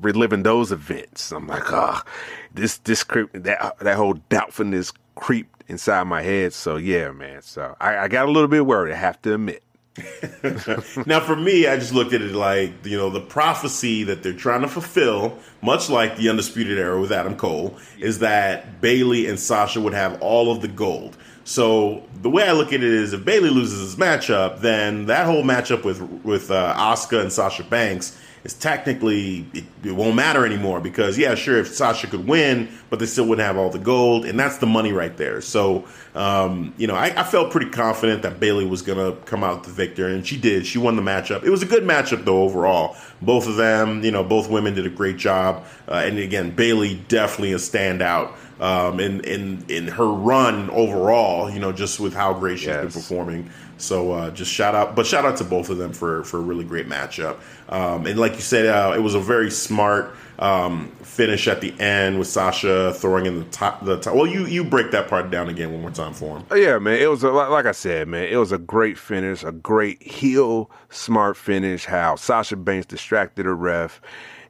reliving 0.00 0.42
those 0.42 0.72
events. 0.72 1.32
I'm 1.32 1.46
like, 1.46 1.72
ah, 1.72 2.02
oh, 2.04 2.10
this 2.54 2.78
this 2.78 3.04
creep 3.04 3.30
that 3.32 3.78
that 3.80 3.96
whole 3.96 4.14
doubtfulness 4.28 4.92
creeped 5.14 5.64
inside 5.68 6.04
my 6.04 6.22
head. 6.22 6.52
So 6.52 6.76
yeah, 6.76 7.10
man. 7.10 7.42
So 7.42 7.76
I, 7.80 7.98
I 7.98 8.08
got 8.08 8.26
a 8.26 8.30
little 8.30 8.48
bit 8.48 8.66
worried. 8.66 8.92
I 8.92 8.96
have 8.96 9.20
to 9.22 9.34
admit. 9.34 9.62
now, 11.06 11.18
for 11.18 11.34
me, 11.34 11.66
I 11.66 11.76
just 11.76 11.92
looked 11.92 12.12
at 12.12 12.22
it 12.22 12.32
like 12.32 12.86
you 12.86 12.96
know 12.96 13.10
the 13.10 13.20
prophecy 13.20 14.04
that 14.04 14.22
they're 14.22 14.32
trying 14.32 14.62
to 14.62 14.68
fulfill, 14.68 15.38
much 15.60 15.90
like 15.90 16.16
the 16.16 16.28
Undisputed 16.28 16.78
Era 16.78 17.00
with 17.00 17.10
Adam 17.10 17.36
Cole, 17.36 17.76
is 17.98 18.20
that 18.20 18.80
Bayley 18.80 19.26
and 19.26 19.40
Sasha 19.40 19.80
would 19.80 19.94
have 19.94 20.20
all 20.22 20.52
of 20.52 20.60
the 20.62 20.68
gold. 20.68 21.16
So 21.48 22.02
the 22.20 22.28
way 22.28 22.46
I 22.46 22.52
look 22.52 22.74
at 22.74 22.82
it 22.82 22.82
is, 22.82 23.14
if 23.14 23.24
Bayley 23.24 23.48
loses 23.48 23.96
this 23.96 23.98
matchup, 23.98 24.60
then 24.60 25.06
that 25.06 25.24
whole 25.24 25.42
matchup 25.42 25.82
with 25.82 25.98
with 26.22 26.50
uh, 26.50 26.74
Asuka 26.76 27.22
and 27.22 27.32
Sasha 27.32 27.64
Banks 27.64 28.20
is 28.44 28.52
technically 28.52 29.46
it, 29.54 29.64
it, 29.82 29.92
won't 29.92 30.14
matter 30.14 30.44
anymore 30.44 30.78
because 30.78 31.16
yeah, 31.16 31.34
sure, 31.34 31.58
if 31.58 31.68
Sasha 31.68 32.06
could 32.06 32.28
win, 32.28 32.68
but 32.90 32.98
they 32.98 33.06
still 33.06 33.26
wouldn't 33.26 33.46
have 33.46 33.56
all 33.56 33.70
the 33.70 33.78
gold, 33.78 34.26
and 34.26 34.38
that's 34.38 34.58
the 34.58 34.66
money 34.66 34.92
right 34.92 35.16
there. 35.16 35.40
So 35.40 35.86
um, 36.14 36.74
you 36.76 36.86
know, 36.86 36.94
I, 36.94 37.14
I, 37.16 37.24
felt 37.24 37.50
pretty 37.50 37.70
confident 37.70 38.20
that 38.22 38.38
Bayley 38.38 38.66
was 38.66 38.82
gonna 38.82 39.12
come 39.24 39.42
out 39.42 39.64
the 39.64 39.70
victor, 39.70 40.06
and 40.06 40.26
she 40.26 40.36
did. 40.36 40.66
She 40.66 40.76
won 40.76 40.96
the 40.96 41.02
matchup. 41.02 41.44
It 41.44 41.50
was 41.50 41.62
a 41.62 41.66
good 41.66 41.84
matchup 41.84 42.26
though 42.26 42.42
overall. 42.42 42.94
Both 43.22 43.48
of 43.48 43.56
them, 43.56 44.04
you 44.04 44.10
know, 44.10 44.22
both 44.22 44.50
women 44.50 44.74
did 44.74 44.84
a 44.84 44.90
great 44.90 45.16
job, 45.16 45.64
uh, 45.88 46.02
and 46.04 46.18
again, 46.18 46.50
Bayley 46.50 46.96
definitely 47.08 47.54
a 47.54 47.56
standout. 47.56 48.34
Um, 48.60 48.98
in 48.98 49.20
in 49.20 49.64
in 49.68 49.86
her 49.86 50.08
run 50.08 50.68
overall, 50.70 51.48
you 51.48 51.60
know, 51.60 51.70
just 51.70 52.00
with 52.00 52.12
how 52.12 52.32
great 52.34 52.58
she's 52.58 52.68
yes. 52.68 52.82
been 52.82 52.92
performing. 52.92 53.50
So 53.76 54.10
uh, 54.10 54.30
just 54.32 54.52
shout 54.52 54.74
out, 54.74 54.96
but 54.96 55.06
shout 55.06 55.24
out 55.24 55.36
to 55.36 55.44
both 55.44 55.70
of 55.70 55.78
them 55.78 55.92
for 55.92 56.24
for 56.24 56.38
a 56.38 56.42
really 56.42 56.64
great 56.64 56.88
matchup. 56.88 57.38
Um, 57.68 58.06
and 58.06 58.18
like 58.18 58.34
you 58.34 58.40
said, 58.40 58.66
uh, 58.66 58.92
it 58.96 59.00
was 59.00 59.14
a 59.14 59.20
very 59.20 59.52
smart 59.52 60.16
um, 60.40 60.88
finish 61.02 61.46
at 61.46 61.60
the 61.60 61.78
end 61.80 62.18
with 62.18 62.26
Sasha 62.26 62.92
throwing 62.94 63.26
in 63.26 63.38
the 63.38 63.44
top. 63.46 63.84
The 63.84 63.98
top. 64.00 64.16
Well, 64.16 64.26
you 64.26 64.46
you 64.46 64.64
break 64.64 64.90
that 64.90 65.06
part 65.06 65.30
down 65.30 65.48
again 65.48 65.70
one 65.70 65.80
more 65.80 65.92
time 65.92 66.12
for 66.12 66.38
him. 66.38 66.46
Oh, 66.50 66.56
yeah, 66.56 66.78
man. 66.78 67.00
It 67.00 67.08
was 67.08 67.22
a, 67.22 67.30
like 67.30 67.66
I 67.66 67.72
said, 67.72 68.08
man. 68.08 68.24
It 68.24 68.36
was 68.36 68.50
a 68.50 68.58
great 68.58 68.98
finish, 68.98 69.44
a 69.44 69.52
great 69.52 70.02
heel 70.02 70.70
smart 70.90 71.36
finish. 71.36 71.84
How 71.84 72.16
Sasha 72.16 72.56
Banks 72.56 72.86
distracted 72.86 73.46
the 73.46 73.54
ref, 73.54 74.00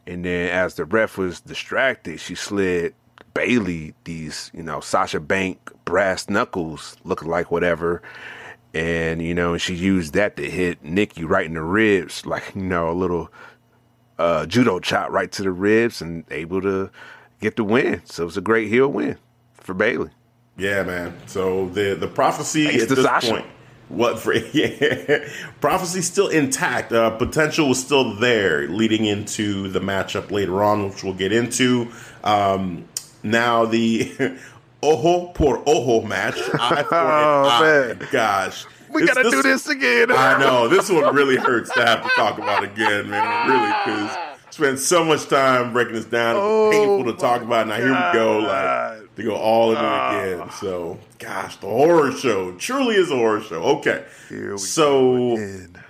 and 0.07 0.25
then 0.25 0.49
as 0.49 0.75
the 0.77 0.87
ref 0.87 1.19
was 1.19 1.43
distracted, 1.43 2.21
she 2.21 2.35
slid 2.35 2.95
Bayley 3.35 3.95
these 4.05 4.51
you 4.55 4.63
know 4.63 4.81
Sasha 4.81 5.21
Bank 5.21 5.73
brass 5.85 6.29
knuckles, 6.29 6.97
looking 7.05 7.29
like 7.29 7.51
whatever 7.51 8.03
and 8.75 9.23
you 9.23 9.35
know 9.35 9.57
she 9.57 9.75
used 9.75 10.15
that 10.15 10.37
to 10.37 10.49
hit 10.49 10.83
Nikki 10.85 11.25
right 11.25 11.47
in 11.47 11.55
the 11.55 11.63
ribs, 11.63 12.27
like 12.27 12.55
you 12.55 12.63
know 12.63 12.91
a 12.91 12.93
little 12.93 13.31
uh, 14.19 14.47
judo 14.47 14.79
chop 14.81 15.11
right 15.11 15.31
to 15.33 15.43
the 15.43 15.51
ribs, 15.51 16.03
and 16.03 16.25
able 16.31 16.61
to 16.63 16.91
get 17.41 17.57
the 17.57 17.65
win. 17.65 18.03
So 18.05 18.25
it 18.25 18.27
was 18.27 18.37
a 18.37 18.43
great 18.43 18.69
heel 18.69 18.89
win 18.89 19.17
for 19.55 19.75
Bayley. 19.75 20.11
Yeah, 20.57 20.83
man. 20.83 21.17
So 21.27 21.69
the 21.69 21.95
the 21.95 22.09
prophecy 22.09 22.67
Thanks 22.67 22.85
at 22.85 22.89
this 22.91 23.05
Sasha. 23.05 23.31
point, 23.33 23.47
what 23.89 24.19
for? 24.19 24.35
Yeah, 24.53 25.29
prophecy 25.61 26.03
still 26.03 26.29
intact. 26.29 26.93
Uh, 26.93 27.11
potential 27.11 27.69
was 27.69 27.81
still 27.83 28.17
there 28.17 28.69
leading 28.69 29.07
into 29.07 29.69
the 29.69 29.81
matchup 29.81 30.31
later 30.31 30.63
on, 30.63 30.91
which 30.91 31.03
we'll 31.03 31.15
get 31.15 31.33
into. 31.33 31.91
Um, 32.23 32.87
now 33.23 33.65
the 33.65 34.39
ojo 34.83 35.33
por 35.33 35.63
ojo 35.67 36.07
match. 36.07 36.39
Eye 36.55 36.83
for 36.83 36.95
oh, 36.95 37.49
eye. 37.49 37.61
Man. 37.61 38.09
Gosh. 38.11 38.67
We 38.91 39.07
gotta 39.07 39.23
this, 39.23 39.33
do 39.33 39.43
this 39.43 39.69
again. 39.69 40.11
I 40.11 40.39
know. 40.41 40.69
This 40.79 40.91
one 40.91 41.15
really 41.15 41.37
hurts 41.37 41.73
to 41.75 41.85
have 41.85 42.03
to 42.03 42.09
talk 42.17 42.39
about 42.39 42.65
again, 42.65 43.11
man. 43.11 43.49
Really, 43.49 43.69
because 43.85 44.17
spent 44.51 44.79
so 44.79 45.05
much 45.05 45.29
time 45.29 45.73
breaking 45.73 45.95
this 45.95 46.05
down. 46.07 46.37
Oh, 46.39 46.71
painful 46.71 47.13
to 47.13 47.19
talk 47.19 47.43
about. 47.43 47.69
Now 47.69 47.77
here 47.77 47.89
we 47.89 48.13
go, 48.13 48.39
like 48.39 49.15
to 49.17 49.23
go 49.23 49.37
all 49.37 49.73
in 49.73 49.77
uh, 49.77 50.11
again. 50.11 50.51
So, 50.53 50.99
gosh, 51.19 51.57
the 51.57 51.67
horror 51.67 52.13
show 52.13 52.53
truly 52.53 52.97
is 52.97 53.11
a 53.11 53.17
horror 53.17 53.41
show. 53.41 53.63
Okay, 53.79 54.05
so 54.57 55.37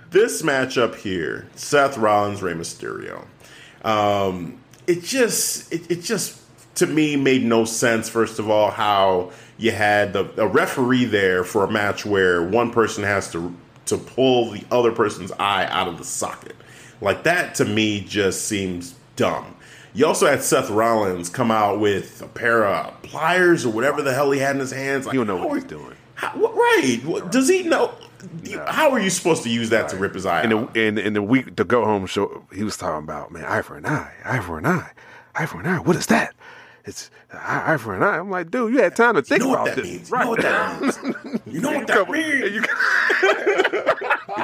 this 0.09 0.41
matchup 0.41 0.95
here, 0.95 1.47
Seth 1.55 1.97
Rollins, 1.97 2.41
Rey 2.41 2.53
Mysterio. 2.53 3.25
Um, 3.83 4.59
it 4.87 5.03
just, 5.03 5.71
it, 5.71 5.89
it 5.89 6.01
just 6.01 6.38
to 6.75 6.87
me 6.87 7.15
made 7.15 7.43
no 7.43 7.65
sense. 7.65 8.09
First 8.09 8.39
of 8.39 8.49
all, 8.49 8.71
how 8.71 9.31
you 9.57 9.71
had 9.71 10.13
the, 10.13 10.29
a 10.41 10.47
referee 10.47 11.05
there 11.05 11.43
for 11.43 11.63
a 11.63 11.71
match 11.71 12.05
where 12.05 12.43
one 12.43 12.71
person 12.71 13.03
has 13.03 13.31
to 13.31 13.55
to 13.85 13.97
pull 13.97 14.51
the 14.51 14.63
other 14.71 14.91
person's 14.91 15.31
eye 15.33 15.65
out 15.65 15.87
of 15.87 15.97
the 15.97 16.03
socket. 16.03 16.55
Like 17.01 17.23
that 17.23 17.55
to 17.55 17.65
me 17.65 18.01
just 18.01 18.45
seems 18.45 18.95
dumb. 19.15 19.55
You 19.93 20.05
also 20.05 20.27
had 20.27 20.43
Seth 20.43 20.69
Rollins 20.69 21.29
come 21.29 21.49
out 21.49 21.79
with 21.79 22.21
a 22.21 22.27
pair 22.27 22.65
of 22.67 23.01
pliers 23.01 23.65
or 23.65 23.73
whatever 23.73 24.03
the 24.03 24.13
hell 24.13 24.29
he 24.31 24.39
had 24.39 24.55
in 24.55 24.59
his 24.59 24.71
hands. 24.71 25.07
Like, 25.07 25.13
you 25.13 25.25
don't 25.25 25.27
know 25.27 25.47
what 25.47 25.55
he's 25.55 25.63
doing. 25.63 25.95
How, 26.13 26.35
right? 26.37 26.99
Does 27.31 27.49
he 27.49 27.63
know? 27.63 27.93
No. 28.43 28.65
How 28.65 28.91
are 28.91 28.99
you 28.99 29.09
supposed 29.09 29.43
to 29.43 29.49
use 29.49 29.69
that 29.69 29.81
right. 29.83 29.89
to 29.89 29.97
rip 29.97 30.13
his 30.13 30.25
eye? 30.25 30.43
In 30.43 30.49
the, 30.49 30.79
in, 30.79 30.97
in 30.97 31.13
the 31.13 31.21
week 31.21 31.55
to 31.55 31.63
go 31.63 31.85
home 31.85 32.05
show, 32.05 32.45
he 32.53 32.63
was 32.63 32.77
talking 32.77 33.03
about 33.03 33.31
man, 33.31 33.45
eye 33.45 33.61
for 33.61 33.77
an 33.77 33.85
eye, 33.85 34.13
eye 34.23 34.41
for 34.41 34.59
an 34.59 34.65
eye, 34.65 34.91
eye 35.33 35.45
for 35.45 35.59
an 35.61 35.65
eye. 35.65 35.79
What 35.79 35.95
is 35.95 36.05
that? 36.07 36.35
It's 36.89 37.09
eye 37.31 37.77
for 37.77 37.93
an 37.95 38.01
eye. 38.01 38.17
I'm 38.17 38.31
like, 38.31 38.49
dude, 38.49 38.73
you 38.73 38.81
had 38.81 38.95
time 38.95 39.13
to 39.13 39.21
think 39.21 39.43
you 39.43 39.49
know 39.49 39.53
about 39.53 39.75
this. 39.75 39.85
Means. 39.85 40.09
Right. 40.11 40.21
You 40.21 40.25
know 40.25 40.31
what 40.31 40.41
that 40.41 40.81
means. 40.81 40.97
You 41.45 41.61
know 41.61 41.71
what 41.71 41.85
that 41.87 42.09
means. 42.09 42.55
You, 42.55 42.63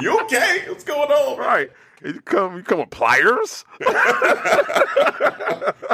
you 0.00 0.20
okay? 0.22 0.62
What's 0.68 0.84
going 0.84 1.10
on? 1.10 1.38
Right. 1.38 1.70
You 2.04 2.20
come, 2.20 2.56
you 2.56 2.62
come 2.62 2.78
with 2.80 2.90
pliers. 2.90 3.64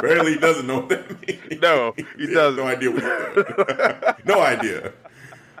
Barely, 0.01 0.33
he 0.33 0.39
doesn't 0.39 0.67
know 0.67 0.79
what 0.81 0.89
that 0.89 1.09
means. 1.27 1.61
No, 1.61 1.93
he, 1.95 2.05
he 2.17 2.27
doesn't. 2.33 2.57
No 2.57 2.65
idea 2.67 2.91
what. 2.91 4.25
no 4.25 4.41
idea. 4.41 4.91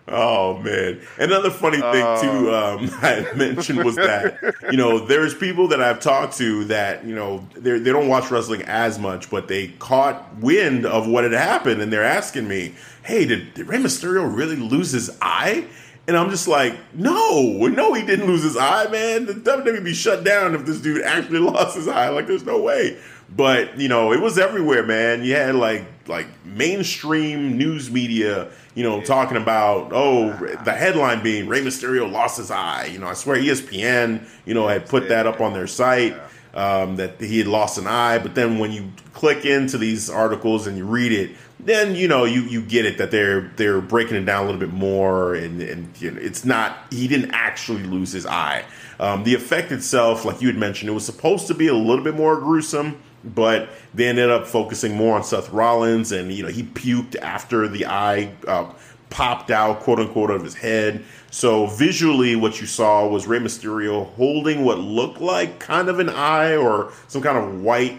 Oh 0.05 0.57
man! 0.57 0.99
Another 1.17 1.49
funny 1.49 1.77
thing 1.77 2.03
too 2.21 2.49
oh. 2.49 2.77
um, 2.77 2.89
I 3.01 3.25
mentioned 3.35 3.85
was 3.85 3.95
that 3.95 4.37
you 4.69 4.77
know 4.77 4.99
there's 4.99 5.33
people 5.33 5.69
that 5.69 5.81
I've 5.81 6.01
talked 6.01 6.37
to 6.37 6.65
that 6.65 7.05
you 7.05 7.15
know 7.15 7.47
they 7.55 7.79
they 7.79 7.91
don't 7.91 8.09
watch 8.09 8.29
wrestling 8.29 8.63
as 8.63 8.99
much, 8.99 9.29
but 9.29 9.47
they 9.47 9.69
caught 9.79 10.37
wind 10.39 10.85
of 10.85 11.07
what 11.07 11.23
had 11.23 11.31
happened, 11.31 11.81
and 11.81 11.91
they're 11.91 12.03
asking 12.03 12.49
me, 12.49 12.75
"Hey, 13.03 13.25
did, 13.25 13.53
did 13.53 13.67
Rey 13.67 13.77
Mysterio 13.77 14.35
really 14.35 14.57
lose 14.57 14.91
his 14.91 15.15
eye?" 15.21 15.67
And 16.05 16.17
I'm 16.17 16.29
just 16.29 16.49
like, 16.49 16.77
no, 16.93 17.65
no, 17.67 17.93
he 17.93 18.05
didn't 18.05 18.27
lose 18.27 18.43
his 18.43 18.57
eye, 18.57 18.87
man. 18.91 19.25
The 19.25 19.35
WWE 19.35 19.85
be 19.85 19.93
shut 19.93 20.25
down 20.25 20.53
if 20.53 20.65
this 20.65 20.81
dude 20.81 21.01
actually 21.01 21.39
lost 21.39 21.77
his 21.77 21.87
eye. 21.87 22.09
Like, 22.09 22.27
there's 22.27 22.43
no 22.43 22.61
way. 22.61 22.97
But 23.35 23.79
you 23.79 23.87
know, 23.87 24.11
it 24.11 24.21
was 24.21 24.37
everywhere, 24.37 24.83
man. 24.83 25.23
You 25.23 25.35
had 25.35 25.55
like 25.55 25.85
like 26.07 26.27
mainstream 26.45 27.57
news 27.57 27.89
media, 27.89 28.49
you 28.75 28.83
know, 28.83 29.01
talking 29.01 29.37
about 29.37 29.91
oh 29.91 30.31
the 30.63 30.73
headline 30.73 31.23
being 31.23 31.47
Rey 31.47 31.61
Mysterio 31.61 32.11
lost 32.11 32.37
his 32.37 32.51
eye. 32.51 32.85
You 32.85 32.99
know, 32.99 33.07
I 33.07 33.13
swear 33.13 33.37
ESPN, 33.37 34.27
you 34.45 34.53
know, 34.53 34.67
had 34.67 34.87
put 34.87 35.09
that 35.09 35.25
up 35.25 35.41
on 35.41 35.53
their 35.53 35.67
site 35.67 36.15
um, 36.53 36.97
that 36.97 37.19
he 37.19 37.39
had 37.39 37.47
lost 37.47 37.77
an 37.77 37.87
eye. 37.87 38.19
But 38.19 38.35
then 38.35 38.59
when 38.59 38.71
you 38.71 38.91
click 39.13 39.45
into 39.45 39.77
these 39.77 40.09
articles 40.09 40.67
and 40.67 40.77
you 40.77 40.85
read 40.85 41.11
it, 41.11 41.31
then 41.59 41.95
you 41.95 42.07
know 42.07 42.25
you 42.25 42.41
you 42.41 42.61
get 42.61 42.85
it 42.85 42.97
that 42.97 43.09
they're 43.09 43.51
they're 43.55 43.81
breaking 43.81 44.17
it 44.17 44.25
down 44.25 44.43
a 44.43 44.45
little 44.45 44.59
bit 44.59 44.73
more, 44.73 45.33
and 45.33 45.61
and 45.61 46.01
you 46.01 46.11
know, 46.11 46.21
it's 46.21 46.45
not 46.45 46.77
he 46.91 47.07
didn't 47.07 47.31
actually 47.31 47.83
lose 47.83 48.11
his 48.11 48.25
eye. 48.25 48.63
Um, 48.99 49.23
the 49.23 49.33
effect 49.33 49.71
itself, 49.71 50.23
like 50.23 50.41
you 50.41 50.47
had 50.47 50.57
mentioned, 50.57 50.89
it 50.89 50.93
was 50.93 51.05
supposed 51.05 51.47
to 51.47 51.55
be 51.55 51.67
a 51.67 51.73
little 51.73 52.03
bit 52.03 52.15
more 52.15 52.37
gruesome 52.39 52.99
but 53.23 53.69
they 53.93 54.07
ended 54.07 54.29
up 54.29 54.45
focusing 54.47 54.95
more 54.95 55.15
on 55.15 55.23
Seth 55.23 55.49
Rollins, 55.49 56.11
and 56.11 56.31
you 56.31 56.43
know 56.43 56.49
he 56.49 56.63
puked 56.63 57.15
after 57.17 57.67
the 57.67 57.85
eye 57.85 58.33
uh, 58.47 58.71
popped 59.09 59.51
out, 59.51 59.79
quote 59.81 59.99
unquote, 59.99 60.31
of 60.31 60.43
his 60.43 60.55
head. 60.55 61.03
So 61.31 61.67
visually, 61.67 62.35
what 62.35 62.59
you 62.59 62.67
saw 62.67 63.07
was 63.07 63.27
Rey 63.27 63.39
Mysterio 63.39 64.11
holding 64.13 64.65
what 64.65 64.79
looked 64.79 65.21
like 65.21 65.59
kind 65.59 65.89
of 65.89 65.99
an 65.99 66.09
eye 66.09 66.55
or 66.55 66.91
some 67.07 67.21
kind 67.21 67.37
of 67.37 67.61
white 67.61 67.97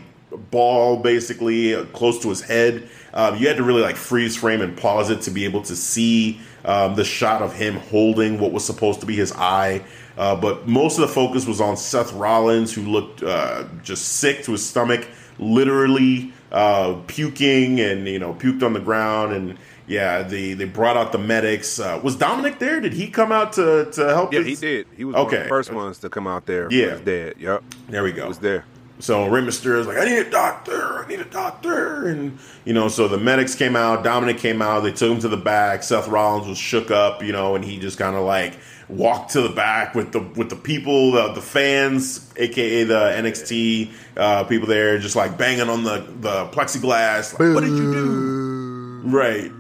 ball, 0.50 0.96
basically 0.96 1.74
uh, 1.74 1.84
close 1.86 2.20
to 2.22 2.28
his 2.28 2.42
head. 2.42 2.88
Um, 3.12 3.36
you 3.36 3.46
had 3.46 3.56
to 3.56 3.62
really 3.62 3.82
like 3.82 3.96
freeze 3.96 4.36
frame 4.36 4.60
and 4.60 4.76
pause 4.76 5.10
it 5.10 5.22
to 5.22 5.30
be 5.30 5.44
able 5.44 5.62
to 5.62 5.76
see 5.76 6.40
um, 6.64 6.96
the 6.96 7.04
shot 7.04 7.42
of 7.42 7.54
him 7.54 7.76
holding 7.76 8.40
what 8.40 8.52
was 8.52 8.64
supposed 8.64 9.00
to 9.00 9.06
be 9.06 9.14
his 9.14 9.32
eye. 9.32 9.84
Uh, 10.16 10.36
but 10.36 10.66
most 10.68 10.98
of 10.98 11.02
the 11.02 11.12
focus 11.12 11.46
was 11.46 11.60
on 11.60 11.76
Seth 11.76 12.12
Rollins, 12.12 12.72
who 12.72 12.82
looked 12.82 13.22
uh, 13.22 13.64
just 13.82 14.04
sick 14.04 14.44
to 14.44 14.52
his 14.52 14.64
stomach, 14.64 15.08
literally 15.38 16.32
uh, 16.52 17.00
puking 17.06 17.80
and 17.80 18.06
you 18.06 18.18
know 18.18 18.34
puked 18.34 18.62
on 18.62 18.72
the 18.72 18.80
ground. 18.80 19.32
And 19.32 19.58
yeah, 19.86 20.22
the 20.22 20.54
they 20.54 20.66
brought 20.66 20.96
out 20.96 21.12
the 21.12 21.18
medics. 21.18 21.80
Uh, 21.80 22.00
was 22.02 22.16
Dominic 22.16 22.58
there? 22.58 22.80
Did 22.80 22.92
he 22.92 23.08
come 23.08 23.32
out 23.32 23.54
to 23.54 23.90
to 23.92 24.08
help? 24.08 24.32
Yeah, 24.32 24.42
his... 24.42 24.60
he 24.60 24.66
did. 24.66 24.86
He 24.96 25.04
was 25.04 25.16
okay. 25.16 25.24
one 25.24 25.34
of 25.34 25.42
the 25.42 25.48
first 25.48 25.72
ones 25.72 25.98
to 25.98 26.08
come 26.08 26.26
out 26.26 26.46
there. 26.46 26.68
Yeah, 26.70 26.98
dead. 27.02 27.34
Yep, 27.38 27.64
there 27.88 28.02
we 28.02 28.12
go. 28.12 28.22
He 28.22 28.28
was 28.28 28.38
there. 28.38 28.64
So 29.00 29.28
Rey 29.28 29.42
is 29.44 29.86
like, 29.86 29.98
I 29.98 30.04
need 30.04 30.18
a 30.18 30.30
doctor, 30.30 31.04
I 31.04 31.08
need 31.08 31.20
a 31.20 31.24
doctor, 31.24 32.06
and 32.06 32.38
you 32.64 32.72
know, 32.72 32.88
so 32.88 33.08
the 33.08 33.18
medics 33.18 33.54
came 33.54 33.74
out, 33.74 34.04
Dominic 34.04 34.38
came 34.38 34.62
out, 34.62 34.80
they 34.80 34.92
took 34.92 35.10
him 35.10 35.18
to 35.20 35.28
the 35.28 35.36
back. 35.36 35.82
Seth 35.82 36.06
Rollins 36.06 36.46
was 36.46 36.58
shook 36.58 36.92
up, 36.92 37.22
you 37.22 37.32
know, 37.32 37.56
and 37.56 37.64
he 37.64 37.78
just 37.78 37.98
kind 37.98 38.14
of 38.14 38.22
like 38.22 38.56
walked 38.88 39.32
to 39.32 39.40
the 39.42 39.48
back 39.48 39.94
with 39.94 40.12
the 40.12 40.20
with 40.20 40.50
the 40.50 40.56
people, 40.56 41.12
the, 41.12 41.32
the 41.32 41.40
fans, 41.40 42.30
aka 42.36 42.84
the 42.84 42.94
NXT 42.94 43.90
uh, 44.16 44.44
people 44.44 44.66
there, 44.68 44.98
just 44.98 45.16
like 45.16 45.36
banging 45.38 45.68
on 45.68 45.84
the 45.84 46.00
the 46.20 46.46
plexiglass. 46.48 47.32
Like, 47.38 47.54
what 47.54 47.62
did 47.64 47.70
you 47.72 47.92
do? 47.92 49.02
Right. 49.04 49.50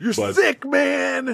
You're 0.00 0.14
But- 0.14 0.34
sick, 0.34 0.64
man. 0.64 1.28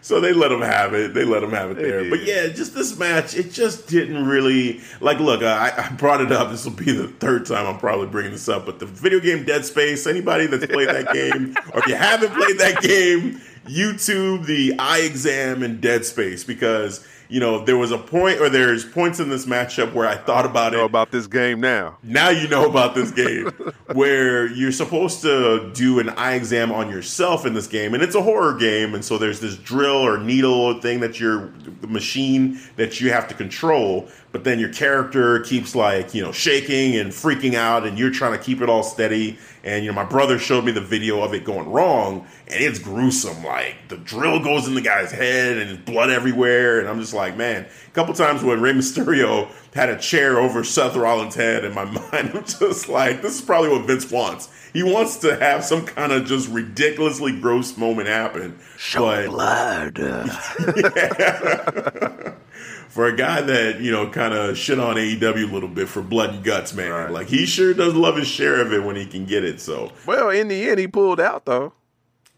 So 0.00 0.20
they 0.20 0.32
let 0.32 0.52
him 0.52 0.60
have 0.62 0.94
it. 0.94 1.12
They 1.14 1.24
let 1.24 1.42
him 1.42 1.50
have 1.50 1.70
it 1.72 1.76
They 1.76 1.82
there. 1.90 2.00
did. 2.04 2.10
But 2.10 2.22
yeah, 2.24 2.46
just 2.48 2.74
this 2.74 2.96
match, 2.98 3.34
it 3.36 3.50
just 3.52 3.88
didn't 3.88 4.26
really 4.26 4.80
like. 5.00 5.18
Look, 5.18 5.42
I, 5.42 5.72
I 5.76 5.92
brought 5.94 6.20
it 6.20 6.30
up. 6.32 6.50
This 6.50 6.64
will 6.64 6.72
be 6.72 6.92
the 6.92 7.08
third 7.08 7.46
time 7.46 7.66
I'm 7.66 7.78
probably 7.78 8.06
bringing 8.06 8.32
this 8.32 8.48
up. 8.48 8.64
But 8.66 8.78
the 8.78 8.86
video 8.86 9.20
game 9.20 9.44
Dead 9.44 9.64
Space. 9.64 10.06
Anybody 10.06 10.46
that's 10.46 10.66
played 10.66 10.88
that 10.88 11.12
game, 11.12 11.56
or 11.72 11.80
if 11.80 11.86
you 11.86 11.96
haven't 11.96 12.32
played 12.32 12.58
that 12.58 12.80
game, 12.82 13.40
YouTube 13.66 14.46
the 14.46 14.74
eye 14.78 15.00
exam 15.00 15.62
in 15.62 15.80
Dead 15.80 16.04
Space 16.04 16.44
because 16.44 17.06
you 17.28 17.40
know 17.40 17.64
there 17.64 17.76
was 17.76 17.90
a 17.90 17.98
point, 17.98 18.40
or 18.40 18.48
there's 18.48 18.84
points 18.84 19.20
in 19.20 19.28
this 19.28 19.46
matchup 19.46 19.92
where 19.92 20.06
I 20.06 20.16
thought 20.16 20.46
about 20.46 20.72
know 20.72 20.82
it 20.82 20.86
about 20.86 21.10
this 21.10 21.26
game 21.26 21.60
now. 21.60 21.98
now 22.02 22.30
you 22.30 22.48
know 22.48 22.68
about 22.68 22.94
this 22.94 23.10
game 23.10 23.46
where 23.92 24.46
you're 24.46 24.72
supposed 24.72 25.22
to 25.22 25.70
do 25.74 25.98
an 25.98 26.10
eye 26.10 26.34
exam 26.34 26.72
on 26.72 26.90
yourself 26.90 27.46
in 27.46 27.54
this 27.54 27.66
game 27.66 27.94
and 27.94 28.02
it's 28.02 28.14
a 28.14 28.22
horror 28.22 28.54
game 28.54 28.94
and 28.94 29.04
so 29.04 29.18
there's 29.18 29.40
this 29.40 29.56
drill 29.56 29.96
or 29.96 30.18
needle 30.18 30.80
thing 30.80 31.00
that 31.00 31.20
you're 31.20 31.52
the 31.80 31.86
machine 31.86 32.58
that 32.76 33.00
you 33.00 33.10
have 33.12 33.28
to 33.28 33.34
control 33.34 34.08
but 34.32 34.44
then 34.44 34.58
your 34.58 34.72
character 34.72 35.40
keeps 35.40 35.74
like 35.74 36.14
you 36.14 36.22
know 36.22 36.32
shaking 36.32 36.96
and 36.96 37.10
freaking 37.10 37.54
out 37.54 37.86
and 37.86 37.98
you're 37.98 38.10
trying 38.10 38.32
to 38.32 38.42
keep 38.42 38.60
it 38.60 38.68
all 38.68 38.82
steady 38.82 39.38
and 39.64 39.84
you 39.84 39.90
know 39.90 39.94
my 39.94 40.04
brother 40.04 40.38
showed 40.38 40.64
me 40.64 40.72
the 40.72 40.80
video 40.80 41.22
of 41.22 41.34
it 41.34 41.44
going 41.44 41.70
wrong 41.70 42.26
and 42.46 42.62
it's 42.62 42.78
gruesome 42.78 43.42
like 43.44 43.76
the 43.88 43.96
drill 43.98 44.40
goes 44.40 44.66
in 44.66 44.74
the 44.74 44.80
guy's 44.80 45.10
head 45.10 45.56
and 45.56 45.70
there's 45.70 45.80
blood 45.80 46.10
everywhere 46.10 46.80
and 46.80 46.88
i'm 46.88 47.00
just 47.00 47.14
like 47.14 47.36
man 47.36 47.64
a 47.64 47.90
couple 47.90 48.14
times 48.14 48.42
when 48.42 48.60
Rey 48.60 48.72
Mysterio 48.72 49.48
had 49.74 49.88
a 49.88 49.98
chair 49.98 50.38
over 50.38 50.64
Seth 50.64 50.94
Rollins' 50.94 51.34
head 51.34 51.64
in 51.64 51.74
my 51.74 51.84
mind, 52.12 52.32
I'm 52.34 52.44
just 52.44 52.88
like, 52.88 53.22
this 53.22 53.36
is 53.36 53.40
probably 53.40 53.70
what 53.70 53.86
Vince 53.86 54.10
wants. 54.10 54.48
He 54.72 54.82
wants 54.82 55.16
to 55.18 55.36
have 55.36 55.64
some 55.64 55.86
kind 55.86 56.12
of 56.12 56.26
just 56.26 56.48
ridiculously 56.48 57.38
gross 57.40 57.76
moment 57.76 58.08
happen. 58.08 58.58
but 58.94 59.26
blood. 59.26 59.98
for 62.88 63.06
a 63.06 63.14
guy 63.16 63.40
that, 63.42 63.80
you 63.80 63.90
know, 63.92 64.08
kind 64.08 64.34
of 64.34 64.56
shit 64.58 64.78
on 64.78 64.96
AEW 64.96 65.50
a 65.50 65.52
little 65.52 65.68
bit 65.68 65.88
for 65.88 66.02
blood 66.02 66.30
and 66.34 66.44
guts, 66.44 66.72
man, 66.74 66.90
Right. 66.90 67.10
like 67.10 67.28
he 67.28 67.46
sure 67.46 67.74
does 67.74 67.94
love 67.94 68.16
his 68.16 68.26
share 68.28 68.60
of 68.60 68.72
it 68.72 68.82
when 68.82 68.96
he 68.96 69.06
can 69.06 69.24
get 69.26 69.44
it. 69.44 69.60
So 69.60 69.92
well, 70.06 70.30
in 70.30 70.48
the 70.48 70.68
end, 70.68 70.78
he 70.80 70.88
pulled 70.88 71.20
out 71.20 71.44
though. 71.44 71.72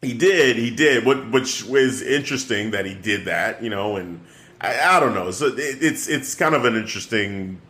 He 0.02 0.14
did, 0.14 0.56
he 0.56 0.70
did. 0.70 1.04
What 1.04 1.30
which 1.30 1.64
was 1.64 2.02
interesting 2.02 2.70
that 2.72 2.86
he 2.86 2.94
did 2.94 3.26
that, 3.26 3.62
you 3.62 3.70
know, 3.70 3.96
and 3.96 4.20
I, 4.60 4.96
I 4.96 5.00
don't 5.00 5.14
know. 5.14 5.30
So 5.30 5.46
it, 5.48 5.54
it's 5.58 6.08
it's 6.08 6.34
kind 6.34 6.54
of 6.54 6.64
an 6.64 6.74
interesting 6.74 7.60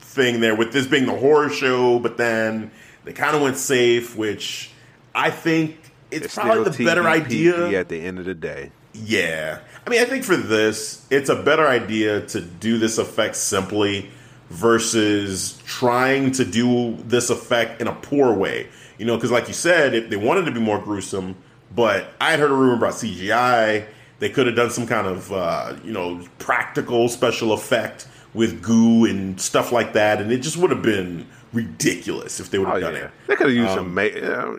thing 0.00 0.40
there 0.40 0.54
with 0.54 0.72
this 0.72 0.86
being 0.86 1.06
the 1.06 1.16
horror 1.16 1.48
show, 1.50 1.98
but 1.98 2.16
then 2.18 2.70
they 3.04 3.12
kind 3.12 3.34
of 3.36 3.42
went 3.42 3.56
safe, 3.56 4.16
which 4.16 4.70
I 5.14 5.30
think 5.30 5.76
it's, 6.10 6.26
It's 6.26 6.34
probably 6.34 6.70
the 6.70 6.84
better 6.84 7.08
idea. 7.08 7.78
at 7.78 7.88
the 7.88 8.00
end 8.00 8.18
of 8.18 8.24
the 8.26 8.34
day. 8.34 8.70
Yeah. 8.94 9.60
I 9.88 9.90
mean, 9.90 10.02
I 10.02 10.04
think 10.04 10.22
for 10.22 10.36
this, 10.36 11.06
it's 11.08 11.30
a 11.30 11.42
better 11.42 11.66
idea 11.66 12.20
to 12.26 12.42
do 12.42 12.76
this 12.76 12.98
effect 12.98 13.36
simply 13.36 14.10
versus 14.50 15.58
trying 15.64 16.30
to 16.32 16.44
do 16.44 16.94
this 17.06 17.30
effect 17.30 17.80
in 17.80 17.86
a 17.86 17.94
poor 17.94 18.34
way. 18.34 18.68
You 18.98 19.06
know, 19.06 19.16
because 19.16 19.30
like 19.30 19.48
you 19.48 19.54
said, 19.54 19.94
if 19.94 20.10
they 20.10 20.16
wanted 20.16 20.44
to 20.44 20.50
be 20.50 20.60
more 20.60 20.78
gruesome, 20.78 21.36
but 21.74 22.08
I 22.20 22.32
had 22.32 22.38
heard 22.40 22.50
a 22.50 22.54
rumor 22.54 22.74
about 22.74 22.92
CGI. 22.94 23.86
They 24.18 24.28
could 24.28 24.46
have 24.46 24.56
done 24.56 24.68
some 24.68 24.86
kind 24.86 25.06
of, 25.06 25.32
uh, 25.32 25.76
you 25.82 25.92
know, 25.92 26.20
practical 26.38 27.08
special 27.08 27.54
effect 27.54 28.06
with 28.34 28.60
goo 28.62 29.06
and 29.06 29.40
stuff 29.40 29.72
like 29.72 29.94
that, 29.94 30.20
and 30.20 30.30
it 30.30 30.38
just 30.42 30.58
would 30.58 30.70
have 30.70 30.82
been 30.82 31.24
ridiculous 31.54 32.40
if 32.40 32.50
they 32.50 32.58
would 32.58 32.68
have 32.68 32.76
Oh 32.76 32.80
done 32.80 32.94
yeah, 32.94 33.04
it. 33.04 33.10
they 33.26 33.36
could 33.36 33.46
have 33.46 33.56
used 33.56 33.70
Um, 33.70 33.76
some. 33.78 33.94
Ma- 33.94 34.02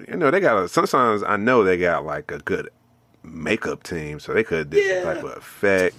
you 0.08 0.16
know, 0.16 0.32
they 0.32 0.40
got. 0.40 0.64
A, 0.64 0.68
sometimes 0.70 1.22
I 1.22 1.38
know 1.38 1.64
they 1.64 1.78
got 1.78 2.04
like 2.04 2.32
a 2.32 2.40
good 2.40 2.70
makeup 3.30 3.84
team, 3.84 4.20
so 4.20 4.34
they 4.34 4.44
could 4.44 4.58
have 4.60 4.70
did 4.70 4.86
Yeah. 4.86 5.04
some 5.04 5.16
type 5.16 5.24
of 5.24 5.38
effect. 5.38 5.96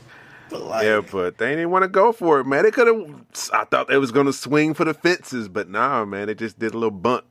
But 0.51 0.63
like, 0.63 0.85
Yeah, 0.85 1.01
but 1.01 1.39
they 1.39 1.51
didn't 1.51 1.71
want 1.71 1.85
to 1.85 1.89
go 1.89 2.13
for 2.13 2.41
it, 2.41 2.45
man. 2.47 2.65
They 2.65 2.71
could 2.73 2.87
have. 2.89 3.15
I 3.53 3.65
thought 3.65 3.89
they 3.89 3.99
was 3.99 4.11
going 4.11 4.27
to 4.27 4.33
swing 4.33 4.75
for 4.75 4.85
the 4.85 4.95
fences, 4.95 5.49
but 5.49 5.69
nah, 5.69 6.05
man. 6.05 6.27
They 6.27 6.35
just 6.35 6.59
did 6.59 6.75
a 6.75 6.79
little 6.79 6.91
bunt. 6.91 7.25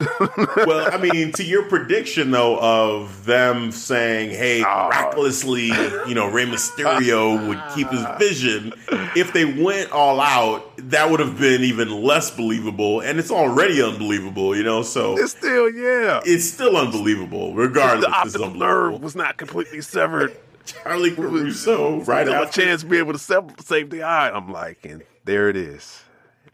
Well, 0.00 0.88
I 0.92 0.96
mean, 0.96 1.32
to 1.32 1.44
your 1.44 1.64
prediction 1.64 2.30
though 2.30 2.58
of 2.60 3.24
them 3.24 3.72
saying, 3.72 4.30
"Hey, 4.30 4.60
miraculously, 4.60 5.66
you 6.06 6.14
know, 6.14 6.28
Rey 6.30 6.46
Mysterio 6.46 7.48
would 7.48 7.60
keep 7.74 7.88
his 7.88 8.04
vision," 8.18 8.72
if 9.16 9.32
they 9.32 9.44
went 9.44 9.90
all 9.90 10.20
out, 10.20 10.70
that 10.90 11.10
would 11.10 11.20
have 11.20 11.38
been 11.38 11.62
even 11.62 11.90
less 11.90 12.30
believable, 12.30 13.00
and 13.00 13.18
it's 13.18 13.30
already 13.30 13.82
unbelievable, 13.82 14.56
you 14.56 14.62
know. 14.62 14.82
So 14.82 15.18
It's 15.18 15.32
still, 15.32 15.68
yeah. 15.70 16.20
it's 16.24 16.44
still 16.48 16.76
unbelievable, 16.76 17.54
regardless. 17.54 18.04
the 18.04 18.08
it's 18.24 18.36
optical 18.36 18.50
nerve 18.58 19.02
was 19.02 19.16
not 19.16 19.36
completely 19.36 19.80
severed. 19.80 20.36
Charly 20.64 21.14
Caruso, 21.14 22.00
right 22.02 22.26
Still 22.26 22.42
a 22.42 22.50
chance 22.50 22.82
to 22.82 22.86
be 22.86 22.98
able 22.98 23.14
to 23.14 23.18
save, 23.18 23.44
save 23.64 23.90
the 23.90 24.02
eye. 24.02 24.30
I'm 24.30 24.52
like, 24.52 24.84
and 24.84 25.02
there 25.24 25.48
it 25.48 25.56
is. 25.56 26.02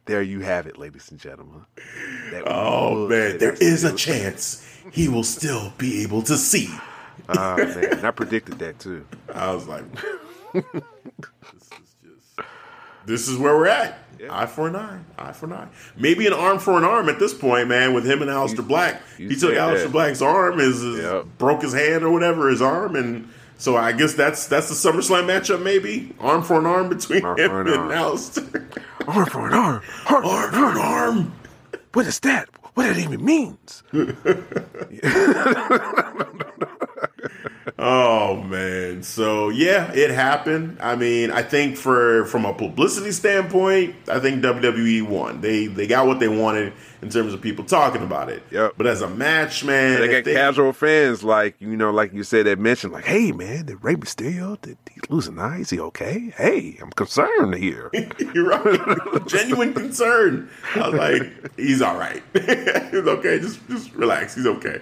There 0.07 0.23
you 0.23 0.41
have 0.41 0.67
it, 0.67 0.79
ladies 0.79 1.11
and 1.11 1.19
gentlemen. 1.19 1.63
Oh 2.47 3.09
man, 3.09 3.39
there 3.39 3.55
is 3.55 3.85
a 3.85 3.95
chance 3.95 4.67
he 4.93 5.09
will 5.09 5.25
still 5.25 5.73
be 5.79 6.03
able 6.03 6.23
to 6.23 6.37
see. 6.37 6.69
Ah, 7.29 7.57
man, 7.57 8.05
I 8.05 8.11
predicted 8.11 8.59
that 8.59 8.79
too. 8.79 9.07
I 9.33 9.55
was 9.55 9.67
like, 9.67 9.85
this 10.53 10.65
is 11.63 11.95
just, 12.03 12.49
this 13.07 13.29
is 13.29 13.39
where 13.39 13.57
we're 13.57 13.69
at. 13.69 13.99
Eye 14.31 14.47
for 14.47 14.69
an 14.69 14.77
eye, 14.77 15.01
eye 15.19 15.33
for 15.33 15.47
an 15.47 15.53
eye. 15.53 15.69
Maybe 15.99 16.27
an 16.27 16.33
arm 16.33 16.59
for 16.59 16.79
an 16.79 16.85
arm 16.85 17.09
at 17.11 17.19
this 17.19 17.35
point, 17.35 17.69
man. 17.69 17.93
With 17.95 18.07
him 18.07 18.23
and 18.23 18.31
Aleister 18.31 18.67
Black, 18.67 19.03
you 19.19 19.29
he 19.29 19.37
took 19.37 19.53
Aleister 19.53 19.83
that. 19.85 19.93
Black's 19.93 20.23
arm, 20.23 20.59
his, 20.59 20.81
his- 20.81 21.01
Yep. 21.01 21.27
broke 21.39 21.61
his 21.63 21.75
hand 21.75 22.05
or 22.05 22.11
whatever, 22.11 22.49
his 22.49 22.63
arm, 22.63 22.97
and 22.97 23.29
so 23.59 23.77
I 23.77 23.93
guess 23.93 24.15
that's 24.15 24.47
that's 24.47 24.69
the 24.69 24.75
SummerSlam 24.75 25.27
matchup. 25.27 25.63
Maybe 25.63 26.15
arm 26.21 26.43
for 26.43 26.59
an 26.59 26.67
arm 26.67 26.89
between 26.89 27.25
Arm 27.25 27.39
him 27.39 27.51
an 27.53 27.67
and 27.69 27.77
arm. 27.77 27.91
Aleister. 27.91 28.65
Arm 29.07 29.27
for 29.27 29.47
an 29.49 29.53
arm. 29.53 29.83
Arm, 30.07 30.25
arm 30.25 30.51
for 30.53 30.71
an 30.71 30.77
arm. 30.79 31.33
What 31.93 32.07
is 32.07 32.21
that? 32.21 32.49
What 32.75 32.85
that 32.85 32.97
even 32.97 33.23
means? 33.25 33.83
Oh 37.77 38.41
man. 38.43 39.03
So 39.03 39.49
yeah, 39.49 39.91
it 39.93 40.11
happened. 40.13 40.79
I 40.81 40.95
mean, 40.95 41.33
I 41.33 41.43
think 41.43 41.77
for 41.77 42.25
from 42.27 42.45
a 42.45 42.55
publicity 42.55 43.11
standpoint, 43.11 43.97
I 44.09 44.21
think 44.21 44.45
WWE 44.45 45.03
won. 45.09 45.41
They 45.41 45.67
they 45.67 45.89
got 45.89 46.07
what 46.07 46.21
they 46.21 46.29
wanted 46.29 46.73
in 47.03 47.11
terms 47.11 47.35
of 47.35 47.41
people 47.41 47.65
talking 47.65 48.03
about 48.03 48.29
it. 48.29 48.45
Yep. 48.53 48.75
But 48.77 48.87
as 48.87 49.03
a 49.03 49.09
match, 49.11 49.65
man, 49.65 50.01
They 50.01 50.23
got 50.23 50.33
casual 50.33 50.73
fans 50.73 51.25
like 51.25 51.57
you 51.59 51.77
know, 51.77 51.91
like 51.91 52.13
you 52.13 52.23
said, 52.23 52.47
that 52.47 52.61
mentioned 52.61 52.93
like, 52.93 53.07
"Hey, 53.07 53.33
man, 53.33 53.67
did 53.67 53.83
Rey 53.83 53.97
Mysterio 53.97 54.61
did 54.61 54.79
he 54.93 55.01
lose 55.09 55.27
an 55.27 55.41
eye? 55.41 55.59
Is 55.59 55.71
he 55.71 55.81
okay? 55.81 56.33
Hey, 56.37 56.79
I'm 56.81 56.93
concerned 56.93 57.57
here." 57.57 57.91
You're 58.35 58.51
right. 58.51 59.27
Genuine 59.27 59.75
concern. 59.75 60.49
I 60.77 60.89
was 60.91 60.95
like, 60.95 61.57
he's 61.57 61.83
all 61.83 61.97
right. 61.97 62.23
he's 62.35 63.07
okay. 63.07 63.41
Just 63.41 63.67
just 63.69 63.93
relax. 63.95 64.37
He's 64.37 64.47
okay. 64.47 64.81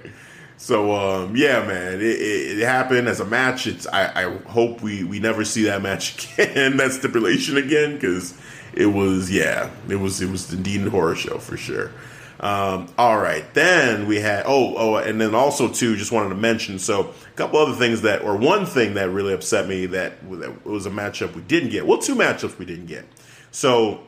So 0.62 0.92
um, 0.94 1.34
yeah, 1.34 1.66
man, 1.66 1.94
it, 1.94 2.02
it, 2.02 2.58
it 2.60 2.64
happened 2.64 3.08
as 3.08 3.18
a 3.18 3.24
match. 3.24 3.66
It's 3.66 3.84
I, 3.88 4.26
I 4.26 4.36
hope 4.46 4.80
we 4.80 5.02
we 5.02 5.18
never 5.18 5.44
see 5.44 5.64
that 5.64 5.82
match 5.82 6.32
again, 6.38 6.76
that 6.76 6.92
stipulation 6.92 7.56
again, 7.56 7.94
because 7.94 8.38
it 8.72 8.86
was 8.86 9.28
yeah, 9.28 9.70
it 9.88 9.96
was 9.96 10.22
it 10.22 10.30
was 10.30 10.52
indeed 10.52 10.86
a 10.86 10.90
horror 10.90 11.16
show 11.16 11.38
for 11.38 11.56
sure. 11.56 11.90
Um, 12.38 12.86
all 12.96 13.18
right, 13.18 13.44
then 13.54 14.06
we 14.06 14.20
had 14.20 14.44
oh 14.46 14.76
oh, 14.76 14.96
and 14.98 15.20
then 15.20 15.34
also 15.34 15.66
too, 15.68 15.96
just 15.96 16.12
wanted 16.12 16.28
to 16.28 16.36
mention 16.36 16.78
so 16.78 17.08
a 17.08 17.34
couple 17.34 17.58
other 17.58 17.74
things 17.74 18.02
that 18.02 18.22
or 18.22 18.36
one 18.36 18.64
thing 18.64 18.94
that 18.94 19.10
really 19.10 19.34
upset 19.34 19.66
me 19.66 19.86
that, 19.86 20.30
that 20.30 20.64
was 20.64 20.86
a 20.86 20.90
matchup 20.90 21.34
we 21.34 21.42
didn't 21.42 21.70
get. 21.70 21.88
Well, 21.88 21.98
two 21.98 22.14
matchups 22.14 22.56
we 22.56 22.66
didn't 22.66 22.86
get. 22.86 23.04
So 23.50 24.02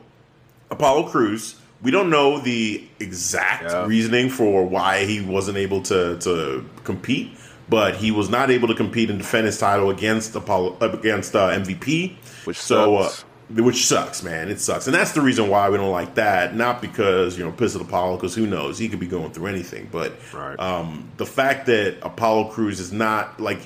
Apollo 0.71 1.09
Crews. 1.09 1.59
We 1.81 1.91
don't 1.91 2.09
know 2.09 2.39
the 2.39 2.83
exact 2.99 3.63
Yeah. 3.71 3.85
reasoning 3.85 4.29
for 4.29 4.65
why 4.65 5.05
he 5.05 5.21
wasn't 5.21 5.57
able 5.57 5.81
to 5.83 6.17
to 6.19 6.63
compete, 6.83 7.31
but 7.69 7.95
he 7.95 8.11
was 8.11 8.29
not 8.29 8.49
able 8.49 8.67
to 8.69 8.75
compete 8.75 9.09
and 9.09 9.19
defend 9.19 9.45
his 9.45 9.57
title 9.57 9.89
against 9.89 10.35
Apollo 10.35 10.77
against 10.81 11.35
uh, 11.35 11.49
MVP, 11.49 12.15
Which 12.45 12.57
so 12.57 13.01
sucks. 13.03 13.21
Uh, 13.21 13.61
which 13.61 13.85
sucks, 13.85 14.23
man. 14.23 14.49
It 14.49 14.59
sucks, 14.59 14.87
and 14.87 14.95
that's 14.95 15.11
the 15.11 15.21
reason 15.21 15.49
why 15.49 15.69
we 15.69 15.77
don't 15.77 15.91
like 15.91 16.15
that. 16.15 16.55
Not 16.55 16.81
because 16.81 17.37
you 17.37 17.43
know 17.43 17.51
piss 17.51 17.75
at 17.75 17.81
Apollo, 17.81 18.15
because 18.17 18.33
who 18.33 18.47
knows, 18.47 18.79
he 18.79 18.89
could 18.89 18.99
be 18.99 19.05
going 19.07 19.31
through 19.31 19.47
anything. 19.47 19.87
But 19.91 20.13
Right. 20.33 20.59
um, 20.59 21.07
the 21.17 21.27
fact 21.27 21.67
that 21.67 21.97
Apollo 22.01 22.45
Crews 22.45 22.79
is 22.79 22.91
not 22.91 23.39
like 23.39 23.59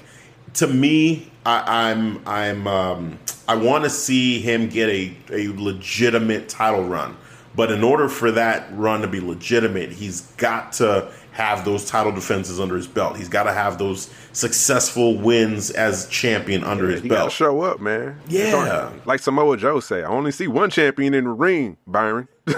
to 0.56 0.68
me, 0.68 1.32
I, 1.46 1.92
I'm 1.92 2.20
I'm 2.28 2.68
um, 2.68 3.20
I 3.48 3.56
want 3.56 3.86
to 3.86 3.90
see 3.90 4.40
him 4.42 4.68
get 4.68 4.90
a 4.90 5.16
a 5.32 5.48
legitimate 5.56 6.50
title 6.50 6.84
run. 6.84 7.16
But 7.60 7.72
in 7.74 7.84
order 7.84 8.08
for 8.08 8.32
that 8.32 8.70
run 8.72 9.02
to 9.02 9.08
be 9.10 9.20
legitimate, 9.20 9.92
he's 9.92 10.22
got 10.38 10.72
to 10.74 11.12
have 11.34 11.66
those 11.66 11.84
title 11.84 12.14
defenses 12.14 12.58
under 12.58 12.78
his 12.78 12.88
belt. 12.88 13.18
He's 13.18 13.28
got 13.28 13.44
to 13.44 13.52
have 13.54 13.78
those 13.78 14.10
successful 14.32 15.18
wins 15.18 15.70
as 15.70 16.08
champion 16.08 16.64
under 16.64 16.86
Yeah, 16.86 16.92
his 17.00 17.02
belt. 17.02 17.34
show 17.34 17.60
up, 17.60 17.82
man. 17.82 18.18
Yeah. 18.30 18.92
Like 19.04 19.20
Samoa 19.20 19.58
Joe 19.58 19.82
say, 19.82 20.04
I 20.04 20.08
only 20.08 20.32
see 20.32 20.48
one 20.48 20.70
champion 20.70 21.14
in 21.14 21.26
the 21.26 21.32
ring, 21.32 21.76
Byron. 21.86 22.30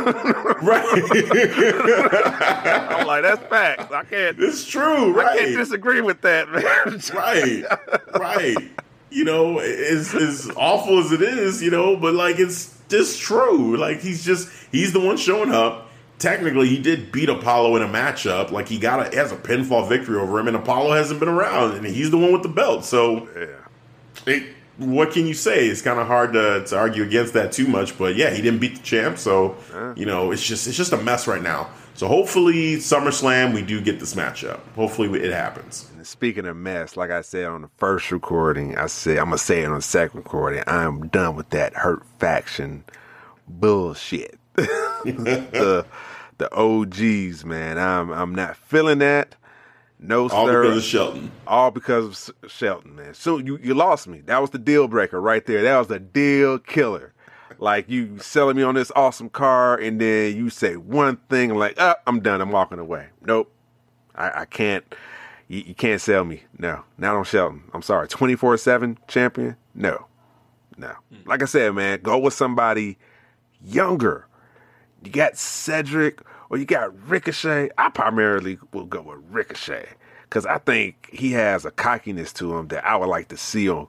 Right. 0.61 0.85
I'm 2.93 3.07
like, 3.07 3.23
that's 3.23 3.41
facts. 3.47 3.91
I 3.91 4.03
can't. 4.03 4.39
it's 4.39 4.63
true, 4.67 5.19
I 5.19 5.23
can't 5.35 5.39
right? 5.47 5.57
disagree 5.57 6.01
with 6.01 6.21
that, 6.21 6.47
man. 6.51 7.01
right. 7.15 7.63
Right. 8.19 8.71
You 9.11 9.25
know, 9.25 9.59
as 9.59 10.15
as 10.15 10.49
awful 10.55 10.99
as 10.99 11.11
it 11.11 11.21
is, 11.21 11.61
you 11.61 11.69
know, 11.69 11.95
but 11.97 12.13
like 12.13 12.39
it's 12.39 12.75
just 12.87 13.21
true. 13.21 13.77
Like 13.77 14.01
he's 14.01 14.23
just 14.23 14.49
he's 14.71 14.93
the 14.93 14.99
one 14.99 15.17
showing 15.17 15.51
up. 15.51 15.89
Technically, 16.17 16.67
he 16.67 16.79
did 16.79 17.11
beat 17.11 17.29
Apollo 17.29 17.75
in 17.77 17.81
a 17.81 17.87
matchup. 17.87 18.51
Like 18.51 18.67
he 18.67 18.79
got 18.79 19.13
a 19.13 19.15
has 19.15 19.31
a 19.31 19.35
pinfall 19.35 19.89
victory 19.89 20.17
over 20.17 20.39
him, 20.39 20.47
and 20.47 20.55
Apollo 20.55 20.93
hasn't 20.93 21.19
been 21.19 21.29
around, 21.29 21.75
and 21.75 21.85
he's 21.85 22.11
the 22.11 22.17
one 22.17 22.31
with 22.31 22.43
the 22.43 22.49
belt. 22.49 22.85
So 22.85 23.27
yeah. 23.35 24.33
it, 24.33 24.55
what 24.77 25.11
can 25.11 25.27
you 25.27 25.33
say? 25.33 25.67
It's 25.67 25.81
kind 25.81 25.99
of 25.99 26.07
hard 26.07 26.33
to, 26.33 26.63
to 26.65 26.77
argue 26.77 27.03
against 27.03 27.33
that 27.33 27.51
too 27.51 27.67
much, 27.67 27.97
but 27.97 28.15
yeah, 28.15 28.29
he 28.29 28.41
didn't 28.41 28.59
beat 28.59 28.75
the 28.75 28.83
champ, 28.83 29.17
so 29.17 29.57
you 29.95 30.05
know 30.05 30.31
it's 30.31 30.45
just 30.45 30.67
it's 30.67 30.77
just 30.77 30.93
a 30.93 30.97
mess 30.97 31.27
right 31.27 31.41
now. 31.41 31.69
So 32.01 32.07
hopefully 32.07 32.77
SummerSlam 32.77 33.53
we 33.53 33.61
do 33.61 33.79
get 33.79 33.99
this 33.99 34.15
matchup. 34.15 34.59
Hopefully 34.73 35.21
it 35.21 35.31
happens. 35.31 35.87
And 35.95 36.07
speaking 36.07 36.47
of 36.47 36.57
mess, 36.57 36.97
like 36.97 37.11
I 37.11 37.21
said 37.21 37.45
on 37.45 37.61
the 37.61 37.69
first 37.77 38.11
recording, 38.11 38.75
I 38.75 38.87
said 38.87 39.19
I'm 39.19 39.25
gonna 39.25 39.37
say 39.37 39.61
it 39.61 39.67
on 39.67 39.75
the 39.75 39.83
second 39.83 40.17
recording. 40.17 40.63
I'm 40.65 41.09
done 41.09 41.35
with 41.35 41.51
that 41.51 41.75
hurt 41.75 42.03
faction 42.17 42.85
bullshit. 43.47 44.39
the 44.55 45.85
the 46.39 46.51
OGs, 46.55 47.45
man. 47.45 47.77
I'm 47.77 48.09
I'm 48.09 48.33
not 48.33 48.57
feeling 48.57 48.97
that. 48.97 49.35
No 49.99 50.27
All 50.29 50.47
sir. 50.47 50.63
because 50.63 50.77
of 50.77 50.83
Shelton. 50.83 51.31
all 51.45 51.69
because 51.69 52.29
of 52.29 52.51
Shelton, 52.51 52.95
man. 52.95 53.13
So 53.13 53.37
you, 53.37 53.59
you 53.61 53.75
lost 53.75 54.07
me. 54.07 54.21
That 54.21 54.41
was 54.41 54.49
the 54.49 54.57
deal 54.57 54.87
breaker 54.87 55.21
right 55.21 55.45
there. 55.45 55.61
That 55.61 55.77
was 55.77 55.87
the 55.87 55.99
deal 55.99 56.57
killer. 56.57 57.13
Like 57.61 57.87
you 57.89 58.17
selling 58.17 58.57
me 58.57 58.63
on 58.63 58.73
this 58.73 58.91
awesome 58.95 59.29
car, 59.29 59.77
and 59.77 60.01
then 60.01 60.35
you 60.35 60.49
say 60.49 60.77
one 60.77 61.17
thing, 61.29 61.53
like, 61.53 61.75
oh, 61.77 61.93
I'm 62.07 62.19
done. 62.19 62.41
I'm 62.41 62.49
walking 62.49 62.79
away. 62.79 63.09
Nope, 63.23 63.53
I, 64.15 64.41
I 64.41 64.45
can't. 64.45 64.83
You, 65.47 65.59
you 65.67 65.75
can't 65.75 66.01
sell 66.01 66.25
me. 66.25 66.41
No, 66.57 66.83
not 66.97 67.15
on 67.15 67.23
Shelton. 67.23 67.61
I'm 67.71 67.83
sorry. 67.83 68.07
Twenty 68.07 68.35
four 68.35 68.57
seven 68.57 68.97
champion. 69.07 69.57
No, 69.75 70.07
no. 70.75 70.87
Hmm. 70.87 71.29
Like 71.29 71.43
I 71.43 71.45
said, 71.45 71.75
man, 71.75 71.99
go 72.01 72.17
with 72.17 72.33
somebody 72.33 72.97
younger. 73.63 74.25
You 75.03 75.11
got 75.11 75.37
Cedric 75.37 76.21
or 76.49 76.57
you 76.57 76.65
got 76.65 76.99
Ricochet. 77.07 77.69
I 77.77 77.89
primarily 77.89 78.57
will 78.73 78.85
go 78.85 79.03
with 79.03 79.19
Ricochet 79.29 79.87
because 80.23 80.47
I 80.47 80.57
think 80.57 81.09
he 81.13 81.31
has 81.33 81.63
a 81.63 81.71
cockiness 81.71 82.33
to 82.33 82.57
him 82.57 82.69
that 82.69 82.83
I 82.85 82.95
would 82.95 83.09
like 83.09 83.27
to 83.27 83.37
see 83.37 83.69
on 83.69 83.87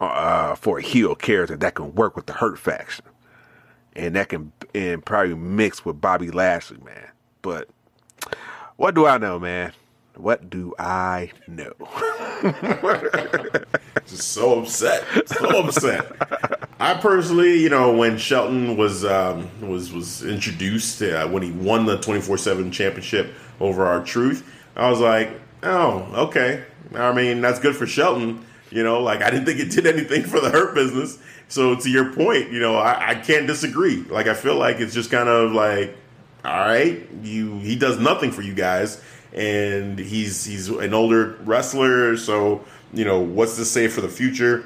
uh, 0.00 0.54
for 0.54 0.78
a 0.78 0.82
heel 0.82 1.14
character 1.14 1.56
that 1.56 1.74
can 1.74 1.94
work 1.94 2.16
with 2.16 2.26
the 2.26 2.34
Hurt 2.34 2.58
faction 2.58 3.04
and 3.96 4.14
that 4.14 4.28
can 4.28 4.52
and 4.74 5.04
probably 5.04 5.34
mix 5.34 5.84
with 5.84 6.00
Bobby 6.00 6.30
Lashley, 6.30 6.78
man. 6.84 7.08
But 7.42 7.68
what 8.76 8.94
do 8.94 9.06
I 9.06 9.18
know, 9.18 9.38
man? 9.38 9.72
What 10.16 10.48
do 10.48 10.74
I 10.78 11.32
know? 11.46 11.72
Just 14.06 14.28
so 14.32 14.60
upset, 14.60 15.04
so 15.28 15.64
upset. 15.64 16.06
I 16.78 16.94
personally, 16.94 17.58
you 17.58 17.68
know, 17.68 17.94
when 17.94 18.16
Shelton 18.16 18.76
was 18.76 19.04
um, 19.04 19.50
was 19.66 19.92
was 19.92 20.22
introduced 20.24 21.02
uh, 21.02 21.28
when 21.28 21.42
he 21.42 21.50
won 21.50 21.86
the 21.86 21.98
twenty 21.98 22.20
four 22.20 22.38
seven 22.38 22.70
championship 22.70 23.34
over 23.60 23.84
R-Truth, 23.84 24.48
I 24.74 24.88
was 24.90 25.00
like, 25.00 25.30
oh, 25.62 26.08
okay. 26.28 26.64
I 26.94 27.12
mean, 27.12 27.40
that's 27.40 27.58
good 27.58 27.74
for 27.76 27.86
Shelton. 27.86 28.45
You 28.70 28.82
know, 28.82 29.00
like 29.00 29.22
I 29.22 29.30
didn't 29.30 29.46
think 29.46 29.60
it 29.60 29.70
did 29.70 29.86
anything 29.86 30.24
for 30.24 30.40
the 30.40 30.50
hurt 30.50 30.74
business. 30.74 31.18
So 31.48 31.76
to 31.76 31.90
your 31.90 32.12
point, 32.12 32.50
you 32.50 32.58
know, 32.58 32.76
I, 32.76 33.10
I 33.10 33.14
can't 33.14 33.46
disagree. 33.46 34.02
Like 34.02 34.26
I 34.26 34.34
feel 34.34 34.56
like 34.56 34.80
it's 34.80 34.94
just 34.94 35.10
kind 35.10 35.28
of 35.28 35.52
like, 35.52 35.96
all 36.44 36.66
right, 36.66 37.08
you 37.22 37.58
he 37.58 37.76
does 37.76 37.98
nothing 37.98 38.32
for 38.32 38.42
you 38.42 38.54
guys, 38.54 39.00
and 39.32 39.98
he's 39.98 40.44
he's 40.44 40.68
an 40.68 40.94
older 40.94 41.36
wrestler. 41.44 42.16
So 42.16 42.64
you 42.92 43.04
know, 43.04 43.20
what's 43.20 43.56
to 43.56 43.64
say 43.64 43.88
for 43.88 44.00
the 44.00 44.08
future? 44.08 44.64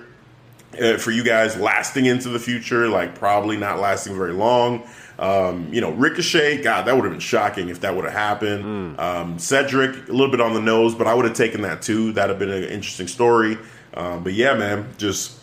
uh, 0.78 0.96
for 0.96 1.10
you 1.10 1.24
guys 1.24 1.56
lasting 1.56 2.06
into 2.06 2.28
the 2.28 2.38
future, 2.38 2.88
like 2.88 3.14
probably 3.14 3.56
not 3.56 3.80
lasting 3.80 4.16
very 4.16 4.32
long. 4.32 4.82
Um, 5.20 5.72
you 5.72 5.83
know, 5.83 5.90
Ricochet, 5.90 6.62
God, 6.62 6.87
that 6.87 6.96
would 6.96 7.04
have 7.04 7.12
been 7.12 7.20
shocking 7.20 7.68
if 7.68 7.80
that 7.80 7.94
would 7.94 8.06
have 8.06 8.14
happened. 8.14 8.98
Um, 8.98 9.38
Cedric, 9.38 10.09
a 10.09 10.12
little 10.12 10.30
bit 10.30 10.40
on 10.40 10.54
the 10.54 10.62
nose, 10.62 10.94
but 10.94 11.06
I 11.06 11.12
would 11.14 11.26
have 11.26 11.37
taken 11.37 11.61
that 11.62 11.83
too. 11.83 12.12
That'd 12.12 12.30
have 12.30 12.38
been 12.38 12.50
an 12.50 12.64
interesting 12.64 13.06
story. 13.06 13.59
Um, 13.92 14.24
but 14.24 14.33
yeah, 14.33 14.54
man, 14.54 14.88
just 14.96 15.38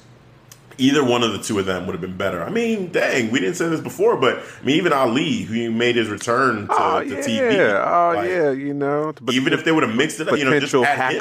either 0.80 1.04
one 1.04 1.24
of 1.24 1.32
the 1.32 1.40
two 1.40 1.60
of 1.60 1.66
them 1.66 1.86
would 1.86 1.94
have 1.94 2.02
been 2.02 2.18
better. 2.18 2.44
I 2.44 2.50
mean, 2.50 2.92
dang, 2.92 3.30
we 3.32 3.40
didn't 3.40 3.56
say 3.56 3.68
this 3.68 3.82
before, 3.82 4.18
but 4.18 4.40
I 4.40 4.66
mean, 4.66 4.78
even 4.78 4.94
Ali, 4.94 5.42
who 5.42 5.72
made 5.72 5.96
his 5.96 6.10
return 6.10 6.68
to, 6.68 6.74
oh 6.76 7.04
to 7.04 7.10
yeah, 7.10 7.22
TV, 7.22 7.86
oh 7.88 8.16
like, 8.16 8.30
yeah, 8.30 8.52
you 8.52 8.74
know, 8.74 9.14
but 9.22 9.36
even 9.36 9.54
if 9.54 9.64
they 9.64 9.72
would 9.72 9.84
have 9.84 9.96
mixed 9.96 10.20
it 10.20 10.28
up, 10.28 10.38
you 10.38 10.46
know, 10.46 10.60
just 10.60 10.74
add 10.74 11.14
him. 11.14 11.20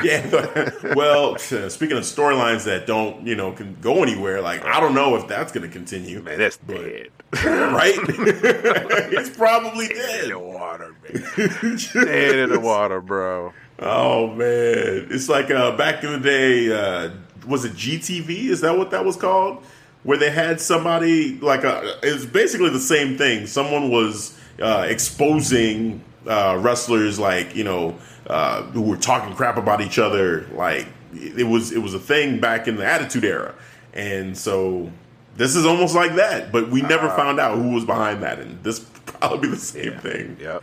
Yeah. 0.04 0.94
well, 0.94 1.36
speaking 1.38 1.96
of 1.96 2.04
storylines 2.04 2.64
that 2.64 2.86
don't, 2.86 3.26
you 3.26 3.34
know, 3.34 3.52
can 3.52 3.76
go 3.80 4.02
anywhere, 4.02 4.40
like 4.40 4.64
I 4.64 4.80
don't 4.80 4.94
know 4.94 5.16
if 5.16 5.26
that's 5.28 5.52
going 5.52 5.66
to 5.66 5.72
continue. 5.72 6.22
Man, 6.22 6.38
that's 6.38 6.56
dead. 6.58 7.08
Right? 7.44 7.94
it's 7.98 9.28
probably 9.30 9.88
Dead 9.88 10.24
in 10.24 10.30
the 10.30 10.38
water, 10.38 10.94
man. 11.02 11.78
dead 12.06 12.38
in 12.38 12.50
the 12.50 12.60
water, 12.60 13.00
bro. 13.02 13.52
Oh 13.80 14.28
man, 14.28 15.08
it's 15.10 15.28
like 15.28 15.50
uh, 15.50 15.76
back 15.76 16.02
in 16.04 16.12
the 16.12 16.20
day. 16.20 16.72
Uh, 16.72 17.10
was 17.46 17.64
it 17.64 17.72
GTV? 17.72 18.48
Is 18.48 18.60
that 18.62 18.76
what 18.76 18.90
that 18.92 19.04
was 19.04 19.16
called? 19.16 19.62
Where 20.04 20.16
they 20.18 20.30
had 20.30 20.60
somebody 20.60 21.38
like 21.40 21.64
a. 21.64 21.98
It's 22.02 22.24
basically 22.24 22.70
the 22.70 22.80
same 22.80 23.18
thing. 23.18 23.46
Someone 23.46 23.90
was 23.90 24.38
uh, 24.60 24.86
exposing 24.88 26.02
uh, 26.26 26.58
wrestlers, 26.60 27.18
like 27.18 27.54
you 27.54 27.64
know, 27.64 27.96
uh, 28.28 28.62
who 28.62 28.82
were 28.82 28.96
talking 28.96 29.34
crap 29.34 29.56
about 29.56 29.80
each 29.80 29.98
other. 29.98 30.46
Like 30.52 30.86
it 31.14 31.46
was, 31.46 31.72
it 31.72 31.78
was 31.78 31.94
a 31.94 31.98
thing 31.98 32.40
back 32.40 32.68
in 32.68 32.76
the 32.76 32.86
Attitude 32.86 33.24
Era, 33.24 33.54
and 33.94 34.36
so 34.36 34.92
this 35.36 35.56
is 35.56 35.64
almost 35.64 35.94
like 35.94 36.16
that. 36.16 36.52
But 36.52 36.70
we 36.70 36.82
never 36.82 37.08
found 37.10 37.40
out 37.40 37.56
who 37.56 37.70
was 37.70 37.84
behind 37.84 38.22
that, 38.22 38.38
and 38.38 38.62
this 38.62 38.80
probably 39.06 39.48
be 39.48 39.48
the 39.48 39.56
same 39.56 39.98
thing. 39.98 40.36
Yep. 40.40 40.62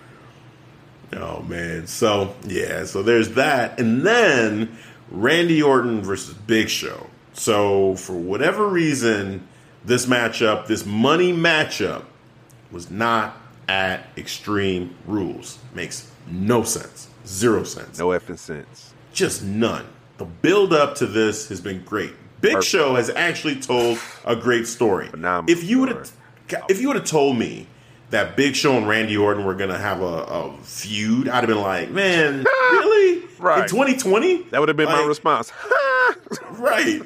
Oh 1.14 1.42
man. 1.44 1.88
So 1.88 2.36
yeah, 2.46 2.86
so 2.86 3.04
there's 3.04 3.30
that. 3.32 3.80
And 3.80 4.06
then 4.06 4.78
Randy 5.10 5.62
Orton 5.62 6.02
versus 6.02 6.34
Big 6.34 6.70
Show. 6.70 7.08
So 7.34 7.96
for 7.96 8.14
whatever 8.14 8.68
reason, 8.68 9.48
this 9.84 10.06
matchup, 10.06 10.68
this 10.68 10.86
money 10.86 11.34
matchup, 11.34 12.06
was 12.72 12.90
not 12.90 13.38
at 13.68 14.08
Extreme 14.18 14.96
Rules. 15.06 15.60
Makes 15.74 16.12
no 16.28 16.64
sense. 16.64 17.08
Zero 17.26 17.64
sense. 17.64 17.98
No 18.00 18.08
effing 18.10 18.38
sense. 18.38 18.94
Just 19.14 19.44
none. 19.44 19.86
The 20.18 20.26
build 20.26 20.74
up 20.74 20.96
to 20.96 21.06
this 21.06 21.50
has 21.50 21.60
been 21.60 21.84
great. 21.84 22.14
Big 22.42 22.54
Perfect. 22.54 22.70
Show 22.70 22.96
has 22.96 23.10
actually 23.10 23.60
told 23.60 24.00
a 24.24 24.36
great 24.36 24.68
story. 24.68 25.08
Phenomenal 25.08 25.58
If 25.58 25.64
you 25.64 25.80
would 25.80 25.90
have, 25.90 26.12
if 26.70 26.80
you 26.80 26.88
would 26.88 26.98
have 26.98 27.06
told 27.06 27.38
me 27.38 27.68
that 28.12 28.36
Big 28.36 28.56
Show 28.56 28.78
and 28.78 28.88
Randy 28.88 29.18
Orton 29.18 29.46
were 29.46 29.56
gonna 29.56 29.78
have 29.78 30.02
a, 30.02 30.06
a 30.06 30.58
feud, 30.62 31.28
I'd 31.28 31.38
have 31.38 31.48
been 31.48 31.62
like, 31.62 31.90
man, 31.90 32.46
really? 32.72 33.26
Right. 33.40 33.64
In 33.64 33.70
2020? 33.70 34.44
That 34.52 34.60
would 34.60 34.70
have 34.70 34.78
been 34.78 34.86
my 34.90 35.04
response. 35.04 35.52
Right. 36.52 37.02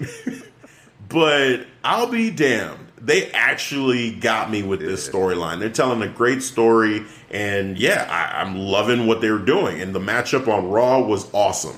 but 1.09 1.65
I'll 1.83 2.07
be 2.07 2.29
damned. 2.29 2.88
They 3.01 3.31
actually 3.31 4.11
got 4.11 4.51
me 4.51 4.63
with 4.63 4.79
this 4.79 5.07
storyline. 5.07 5.59
They're 5.59 5.69
telling 5.69 6.01
a 6.01 6.07
great 6.07 6.43
story, 6.43 7.05
and 7.29 7.77
yeah, 7.77 8.07
I, 8.09 8.41
I'm 8.41 8.57
loving 8.57 9.07
what 9.07 9.21
they're 9.21 9.37
doing. 9.37 9.81
And 9.81 9.95
the 9.95 9.99
matchup 9.99 10.47
on 10.47 10.69
Raw 10.69 11.01
was 11.01 11.31
awesome. 11.33 11.77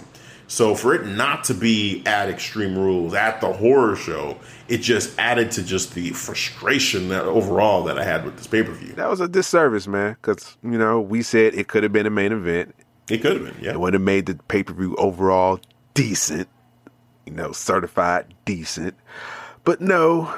So 0.51 0.75
for 0.75 0.93
it 0.93 1.05
not 1.05 1.45
to 1.45 1.53
be 1.53 2.03
at 2.05 2.27
Extreme 2.27 2.77
Rules 2.77 3.13
at 3.13 3.39
the 3.39 3.53
horror 3.53 3.95
show, 3.95 4.37
it 4.67 4.79
just 4.79 5.17
added 5.17 5.49
to 5.51 5.63
just 5.63 5.93
the 5.95 6.09
frustration 6.09 7.07
that 7.07 7.23
overall 7.23 7.85
that 7.85 7.97
I 7.97 8.03
had 8.03 8.25
with 8.25 8.35
this 8.35 8.47
pay 8.47 8.61
per 8.61 8.73
view. 8.73 8.91
that 8.95 9.09
was 9.09 9.21
a 9.21 9.29
disservice, 9.29 9.87
man. 9.87 10.17
Because 10.21 10.57
you 10.61 10.77
know 10.77 10.99
we 10.99 11.21
said 11.21 11.53
it 11.53 11.69
could 11.69 11.83
have 11.83 11.93
been 11.93 12.05
a 12.05 12.09
main 12.09 12.33
event. 12.33 12.75
It 13.09 13.19
could 13.19 13.41
have 13.41 13.45
been, 13.45 13.63
yeah. 13.63 13.71
It 13.71 13.79
would 13.79 13.93
have 13.93 14.01
made 14.01 14.25
the 14.25 14.35
pay 14.49 14.61
per 14.61 14.73
view 14.73 14.93
overall 14.97 15.61
decent. 15.93 16.49
You 17.25 17.31
know, 17.31 17.53
certified 17.53 18.33
decent. 18.43 18.95
But 19.63 19.79
no, 19.79 20.33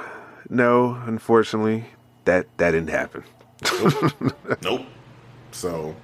no. 0.49 0.95
Unfortunately, 1.05 1.85
that 2.25 2.47
that 2.57 2.71
didn't 2.71 2.89
happen. 2.89 3.23
Nope. 4.61 4.81
So, 5.51 5.95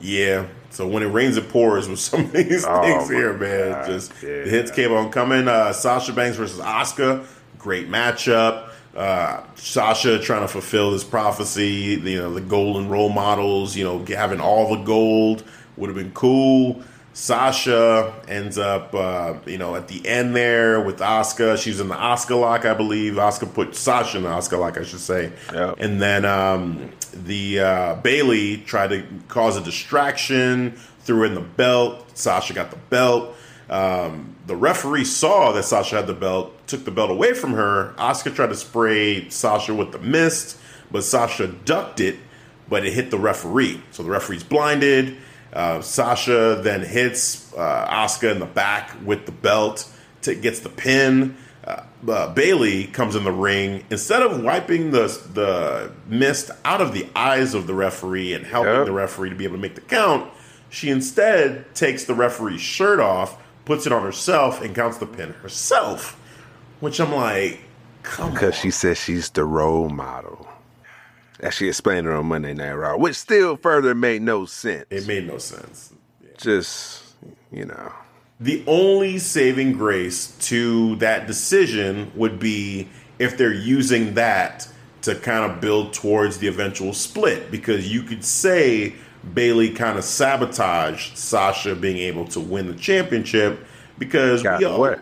Yeah. 0.00 0.46
So 0.70 0.88
when 0.88 1.02
it 1.02 1.06
rains, 1.08 1.36
it 1.36 1.48
pours 1.50 1.88
with 1.88 1.98
some 2.00 2.20
of 2.24 2.32
these 2.32 2.64
Oh, 2.66 2.80
things 2.82 3.10
here, 3.10 3.34
man. 3.34 3.72
God. 3.72 3.86
Just 3.86 4.12
Yeah. 4.22 4.44
the 4.44 4.50
hits 4.50 4.70
came 4.70 4.92
on 4.92 5.10
coming. 5.10 5.46
Uh, 5.48 5.72
Sasha 5.72 6.12
Banks 6.12 6.36
versus 6.36 6.60
Asuka, 6.60 7.26
great 7.58 7.90
matchup. 7.90 8.70
Uh, 8.96 9.42
Sasha 9.54 10.18
trying 10.18 10.42
to 10.42 10.48
fulfill 10.48 10.92
his 10.92 11.04
prophecy. 11.04 12.00
You 12.02 12.18
know, 12.18 12.32
the 12.34 12.40
golden 12.40 12.88
role 12.88 13.08
models. 13.10 13.76
You 13.76 13.84
know, 13.84 14.04
having 14.06 14.40
all 14.40 14.74
the 14.76 14.82
gold 14.82 15.44
would 15.76 15.88
have 15.88 15.96
been 15.96 16.12
cool. 16.12 16.82
Sasha 17.14 18.14
ends 18.26 18.56
up, 18.56 18.94
uh, 18.94 19.34
you 19.44 19.58
know, 19.58 19.76
at 19.76 19.88
the 19.88 20.06
end 20.06 20.34
there 20.34 20.80
with 20.80 20.98
Asuka. 20.98 21.58
She's 21.58 21.78
in 21.78 21.88
the 21.88 21.94
Asuka 21.94 22.40
lock, 22.40 22.64
I 22.64 22.72
believe. 22.74 23.14
Asuka 23.14 23.52
put 23.52 23.74
Sasha 23.76 24.16
in 24.16 24.24
the 24.24 24.30
Asuka 24.30 24.58
lock, 24.58 24.78
I 24.78 24.82
should 24.82 25.00
say. 25.00 25.32
Yep. 25.52 25.76
And 25.78 26.00
then 26.00 26.24
um, 26.24 26.90
the 27.12 27.60
uh, 27.60 27.94
Bayley 27.96 28.58
tried 28.58 28.88
to 28.88 29.04
cause 29.28 29.58
a 29.58 29.60
distraction, 29.60 30.72
threw 31.00 31.24
in 31.24 31.34
the 31.34 31.40
belt. 31.40 32.16
Sasha 32.16 32.54
got 32.54 32.70
the 32.70 32.78
belt. 32.88 33.36
Um, 33.68 34.34
the 34.46 34.56
referee 34.56 35.04
saw 35.04 35.52
that 35.52 35.64
Sasha 35.64 35.96
had 35.96 36.06
the 36.06 36.14
belt, 36.14 36.66
took 36.66 36.84
the 36.84 36.90
belt 36.90 37.10
away 37.10 37.34
from 37.34 37.52
her. 37.52 37.94
Asuka 37.98 38.34
tried 38.34 38.48
to 38.48 38.56
spray 38.56 39.28
Sasha 39.28 39.74
with 39.74 39.92
the 39.92 39.98
mist, 39.98 40.58
but 40.90 41.04
Sasha 41.04 41.46
ducked 41.46 42.00
it, 42.00 42.16
but 42.68 42.86
it 42.86 42.94
hit 42.94 43.10
the 43.10 43.18
referee. 43.18 43.82
So 43.90 44.02
the 44.02 44.10
referee's 44.10 44.44
blinded. 44.44 45.18
Uh, 45.52 45.80
Sasha 45.82 46.60
then 46.62 46.80
hits 46.82 47.52
uh, 47.54 47.86
Asuka 47.90 48.32
in 48.32 48.38
the 48.38 48.46
back 48.46 48.96
with 49.04 49.26
the 49.26 49.32
belt, 49.32 49.86
t- 50.22 50.34
gets 50.34 50.60
the 50.60 50.68
pin. 50.70 51.36
Uh, 51.64 51.82
uh, 52.08 52.32
Bayley 52.32 52.86
comes 52.86 53.14
in 53.14 53.24
the 53.24 53.32
ring. 53.32 53.84
Instead 53.90 54.22
of 54.22 54.42
wiping 54.42 54.90
the 54.92 55.06
the 55.34 55.92
mist 56.06 56.50
out 56.64 56.80
of 56.80 56.92
the 56.94 57.06
eyes 57.14 57.54
of 57.54 57.66
the 57.66 57.74
referee 57.74 58.32
and 58.34 58.46
helping 58.46 58.72
Yep. 58.74 58.86
the 58.86 58.92
referee 58.92 59.28
to 59.30 59.36
be 59.36 59.44
able 59.44 59.56
to 59.56 59.62
make 59.62 59.74
the 59.74 59.80
count, 59.82 60.30
she 60.70 60.88
instead 60.88 61.72
takes 61.74 62.04
the 62.04 62.14
referee's 62.14 62.60
shirt 62.62 62.98
off, 62.98 63.36
puts 63.66 63.86
it 63.86 63.92
on 63.92 64.02
herself, 64.02 64.62
and 64.62 64.74
counts 64.74 64.96
the 64.98 65.06
pin 65.06 65.34
herself. 65.34 66.18
Which 66.80 66.98
I'm 66.98 67.12
like, 67.12 67.60
come 68.02 68.28
on. 68.28 68.32
Because 68.32 68.56
she 68.56 68.70
says 68.70 68.96
she's 68.98 69.28
the 69.30 69.44
role 69.44 69.88
model. 69.90 70.48
As 71.42 71.54
she 71.54 71.68
explained 71.68 72.06
it 72.06 72.12
on 72.12 72.26
Monday 72.26 72.54
Night 72.54 72.72
Raw, 72.72 72.96
which 72.96 73.16
still 73.16 73.56
further 73.56 73.94
made 73.94 74.22
no 74.22 74.46
sense. 74.46 74.86
It 74.90 75.06
made 75.08 75.26
no 75.26 75.38
sense. 75.38 75.92
Just, 76.38 77.14
you 77.50 77.64
know. 77.64 77.92
The 78.40 78.62
only 78.66 79.18
saving 79.18 79.72
grace 79.72 80.36
to 80.48 80.96
that 80.96 81.26
decision 81.26 82.12
would 82.14 82.38
be 82.38 82.88
if 83.18 83.36
they're 83.36 83.52
using 83.52 84.14
that 84.14 84.68
to 85.02 85.16
kind 85.16 85.50
of 85.50 85.60
build 85.60 85.92
towards 85.92 86.38
the 86.38 86.46
eventual 86.46 86.92
split, 86.92 87.50
because 87.50 87.92
you 87.92 88.02
could 88.02 88.24
say 88.24 88.94
Bayley 89.34 89.70
kind 89.70 89.98
of 89.98 90.04
sabotaged 90.04 91.16
Sasha 91.16 91.74
being 91.74 91.98
able 91.98 92.24
to 92.26 92.40
win 92.40 92.68
the 92.68 92.74
championship 92.74 93.64
because 93.98 94.42
Got 94.42 94.60
we 94.60 94.64
all, 94.64 94.78
what? 94.78 95.00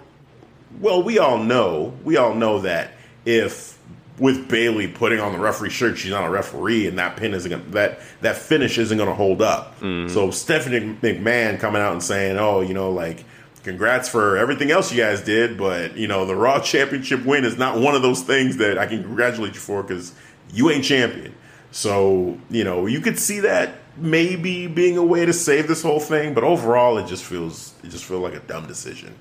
well, 0.80 1.02
we 1.02 1.18
all 1.18 1.38
know, 1.38 1.94
we 2.04 2.16
all 2.16 2.34
know 2.34 2.60
that 2.60 2.92
if 3.24 3.78
with 4.20 4.48
Bayley 4.48 4.86
putting 4.86 5.18
on 5.18 5.32
the 5.32 5.38
referee 5.38 5.70
shirt, 5.70 5.98
she's 5.98 6.10
not 6.10 6.24
a 6.24 6.30
referee, 6.30 6.86
and 6.86 6.98
that 6.98 7.16
pin 7.16 7.34
isn't 7.34 7.50
gonna, 7.50 7.62
that 7.70 8.00
that 8.20 8.36
finish 8.36 8.78
isn't 8.78 8.96
going 8.96 9.08
to 9.08 9.14
hold 9.14 9.42
up. 9.42 9.78
So 9.80 10.30
Stephanie 10.30 10.94
McMahon 11.02 11.58
coming 11.58 11.80
out 11.82 11.92
and 11.92 12.02
saying, 12.02 12.38
"Oh, 12.38 12.60
you 12.60 12.74
know, 12.74 12.90
like." 12.90 13.24
Congrats 13.62 14.08
for 14.08 14.38
everything 14.38 14.70
else 14.70 14.90
you 14.90 14.96
guys 14.96 15.20
did, 15.20 15.58
but 15.58 15.94
you 15.94 16.08
know 16.08 16.24
the 16.24 16.34
Raw 16.34 16.60
Championship 16.60 17.26
win 17.26 17.44
is 17.44 17.58
not 17.58 17.78
one 17.78 17.94
of 17.94 18.00
those 18.00 18.22
things 18.22 18.56
that 18.56 18.78
I 18.78 18.86
can 18.86 19.02
congratulate 19.02 19.52
you 19.52 19.60
for 19.60 19.82
because 19.82 20.14
you 20.50 20.70
ain't 20.70 20.82
champion. 20.82 21.34
So 21.70 22.38
you 22.48 22.64
know 22.64 22.86
you 22.86 23.02
could 23.02 23.18
see 23.18 23.40
that 23.40 23.74
maybe 23.98 24.66
being 24.66 24.96
a 24.96 25.04
way 25.04 25.26
to 25.26 25.34
save 25.34 25.68
this 25.68 25.82
whole 25.82 26.00
thing, 26.00 26.32
but 26.32 26.42
overall 26.42 26.96
it 26.96 27.06
just 27.06 27.22
feels 27.22 27.74
it 27.84 27.90
just 27.90 28.04
feels 28.04 28.22
like 28.22 28.34
a 28.34 28.40
dumb 28.40 28.66
decision. 28.66 29.14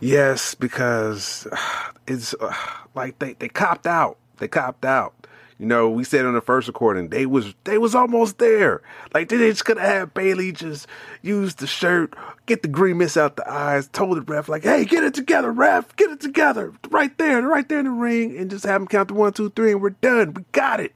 Yes, 0.00 0.54
because 0.54 1.46
it's 2.06 2.34
uh, 2.40 2.52
like 2.94 3.18
they, 3.18 3.34
they 3.34 3.48
copped 3.48 3.86
out. 3.86 4.18
They 4.38 4.48
copped 4.48 4.84
out. 4.84 5.26
You 5.58 5.64
know, 5.64 5.88
we 5.88 6.04
said 6.04 6.26
on 6.26 6.34
the 6.34 6.42
first 6.42 6.68
recording 6.68 7.08
they 7.08 7.24
was 7.24 7.54
they 7.64 7.78
was 7.78 7.94
almost 7.94 8.38
there. 8.38 8.82
Like 9.14 9.30
they 9.30 9.38
just 9.38 9.64
could 9.64 9.78
have 9.78 9.88
had 9.88 10.14
Bayley 10.14 10.52
just 10.52 10.86
use 11.22 11.54
the 11.54 11.66
shirt, 11.66 12.14
get 12.44 12.62
the 12.62 12.68
green 12.68 12.98
mist 12.98 13.16
out 13.16 13.36
the 13.36 13.50
eyes, 13.50 13.88
told 13.88 14.18
the 14.18 14.20
ref 14.20 14.50
like, 14.50 14.64
"Hey, 14.64 14.84
get 14.84 15.02
it 15.02 15.14
together, 15.14 15.50
ref, 15.50 15.96
get 15.96 16.10
it 16.10 16.20
together, 16.20 16.74
right 16.90 17.16
there, 17.16 17.40
right 17.40 17.66
there 17.68 17.78
in 17.78 17.86
the 17.86 17.90
ring, 17.90 18.36
and 18.36 18.50
just 18.50 18.66
have 18.66 18.82
him 18.82 18.86
count 18.86 19.08
to 19.08 19.14
one, 19.14 19.32
two, 19.32 19.48
three, 19.48 19.72
and 19.72 19.80
we're 19.80 19.90
done. 19.90 20.34
We 20.34 20.44
got 20.52 20.80
it." 20.80 20.92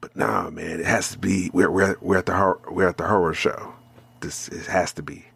But 0.00 0.14
nah, 0.14 0.48
man, 0.50 0.78
it 0.78 0.86
has 0.86 1.10
to 1.10 1.18
be. 1.18 1.50
We're 1.52 1.70
we're 1.70 1.96
we're 2.00 2.18
at 2.18 2.26
the 2.26 2.36
horror, 2.36 2.60
we're 2.70 2.88
at 2.88 2.96
the 2.96 3.08
horror 3.08 3.34
show. 3.34 3.74
This 4.20 4.46
it 4.48 4.66
has 4.66 4.92
to 4.92 5.02
be. 5.02 5.26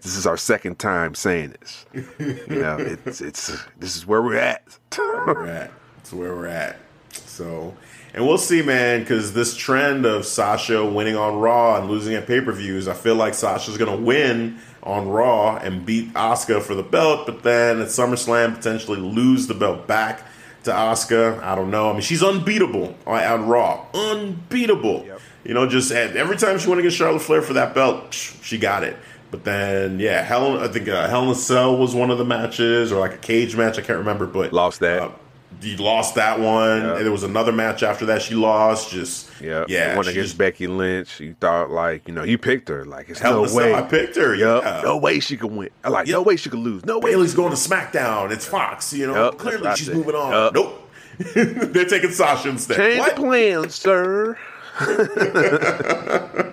This 0.00 0.16
is 0.16 0.28
our 0.28 0.36
second 0.36 0.78
time 0.78 1.16
saying 1.16 1.56
this. 1.60 1.86
You 2.20 2.60
know, 2.60 2.76
it's 2.78 3.20
it's 3.20 3.64
this 3.80 3.96
is 3.96 4.06
where 4.06 4.22
we're 4.22 4.38
at. 4.38 4.62
we're 4.96 5.48
at. 5.48 5.72
That's 6.06 6.14
where 6.14 6.36
we're 6.36 6.46
at. 6.46 6.76
So, 7.10 7.74
and 8.14 8.24
we'll 8.24 8.38
see, 8.38 8.62
man, 8.62 9.00
because 9.00 9.32
this 9.32 9.56
trend 9.56 10.06
of 10.06 10.24
Sasha 10.24 10.84
winning 10.86 11.16
on 11.16 11.40
Raw 11.40 11.80
and 11.80 11.90
losing 11.90 12.14
at 12.14 12.28
pay 12.28 12.40
per 12.40 12.52
views, 12.52 12.86
I 12.86 12.94
feel 12.94 13.16
like 13.16 13.34
Sasha's 13.34 13.76
going 13.76 13.90
to 13.90 14.04
win 14.04 14.60
on 14.84 15.08
Raw 15.08 15.56
and 15.56 15.84
beat 15.84 16.14
Asuka 16.14 16.62
for 16.62 16.76
the 16.76 16.84
belt, 16.84 17.26
but 17.26 17.42
then 17.42 17.80
at 17.80 17.88
SummerSlam 17.88 18.54
potentially 18.54 19.00
lose 19.00 19.48
the 19.48 19.54
belt 19.54 19.88
back 19.88 20.22
to 20.62 20.70
Asuka. 20.70 21.42
I 21.42 21.56
don't 21.56 21.72
know. 21.72 21.90
I 21.90 21.94
mean, 21.94 22.02
she's 22.02 22.22
unbeatable 22.22 22.94
on, 23.04 23.24
on 23.24 23.48
Raw. 23.48 23.84
Unbeatable. 23.92 25.06
Yep. 25.08 25.20
You 25.42 25.54
know, 25.54 25.68
just 25.68 25.90
at, 25.90 26.16
every 26.16 26.36
time 26.36 26.60
she 26.60 26.68
went 26.68 26.78
against 26.78 26.98
Charlotte 26.98 27.22
Flair 27.22 27.42
for 27.42 27.54
that 27.54 27.74
belt, 27.74 28.14
she 28.14 28.58
got 28.58 28.84
it. 28.84 28.96
But 29.32 29.42
then, 29.42 29.98
yeah, 29.98 30.22
Hell, 30.22 30.60
I 30.60 30.68
think 30.68 30.88
uh, 30.88 31.08
a 31.10 31.34
Cell 31.34 31.76
was 31.76 31.96
one 31.96 32.12
of 32.12 32.18
the 32.18 32.24
matches, 32.24 32.92
or 32.92 33.00
like 33.00 33.14
a 33.14 33.18
cage 33.18 33.56
match. 33.56 33.76
I 33.76 33.82
can't 33.82 33.98
remember, 33.98 34.26
but 34.26 34.52
Lost 34.52 34.78
that. 34.78 35.02
uh, 35.02 35.10
you 35.60 35.76
lost 35.76 36.14
that 36.16 36.38
one. 36.40 36.82
Yeah. 36.82 36.96
And 36.96 37.04
there 37.04 37.12
was 37.12 37.22
another 37.22 37.52
match 37.52 37.82
after 37.82 38.06
that 38.06 38.22
she 38.22 38.34
lost. 38.34 38.90
Just 38.90 39.28
Yeah, 39.40 39.64
yeah. 39.68 39.96
One 39.96 40.06
against 40.08 40.28
just- 40.30 40.38
Becky 40.38 40.66
Lynch. 40.66 41.20
You 41.20 41.34
thought 41.40 41.70
like 41.70 42.06
you 42.08 42.14
know 42.14 42.22
you 42.24 42.38
picked 42.38 42.68
her. 42.68 42.84
Like 42.84 43.08
it's 43.08 43.20
Hell 43.20 43.44
no 43.44 43.50
a 43.50 43.54
way. 43.54 43.74
I 43.74 43.82
picked 43.82 44.16
her. 44.16 44.34
Yup. 44.34 44.62
Yeah. 44.64 44.80
No 44.82 44.96
way 44.96 45.20
she 45.20 45.36
could 45.36 45.50
win. 45.52 45.70
I 45.84 45.88
Like 45.88 46.08
no 46.08 46.22
way 46.22 46.36
she 46.36 46.50
could 46.50 46.60
lose. 46.60 46.84
No 46.84 46.98
way. 46.98 47.12
Bayley's 47.12 47.34
going 47.34 47.50
to 47.50 47.56
SmackDown. 47.56 48.30
It's 48.32 48.46
Fox. 48.46 48.92
You 48.92 49.06
know, 49.06 49.30
that's 49.30 49.36
clearly 49.42 49.76
she's 49.76 49.86
said. 49.86 49.96
moving 49.96 50.14
on. 50.14 50.32
Yup. 50.32 50.54
Nope. 50.54 50.82
They're 51.34 51.86
taking 51.86 52.10
Sasha 52.10 52.50
instead. 52.50 52.76
Change 52.76 52.98
What? 52.98 53.16
the 53.16 53.68
sir. 53.70 54.36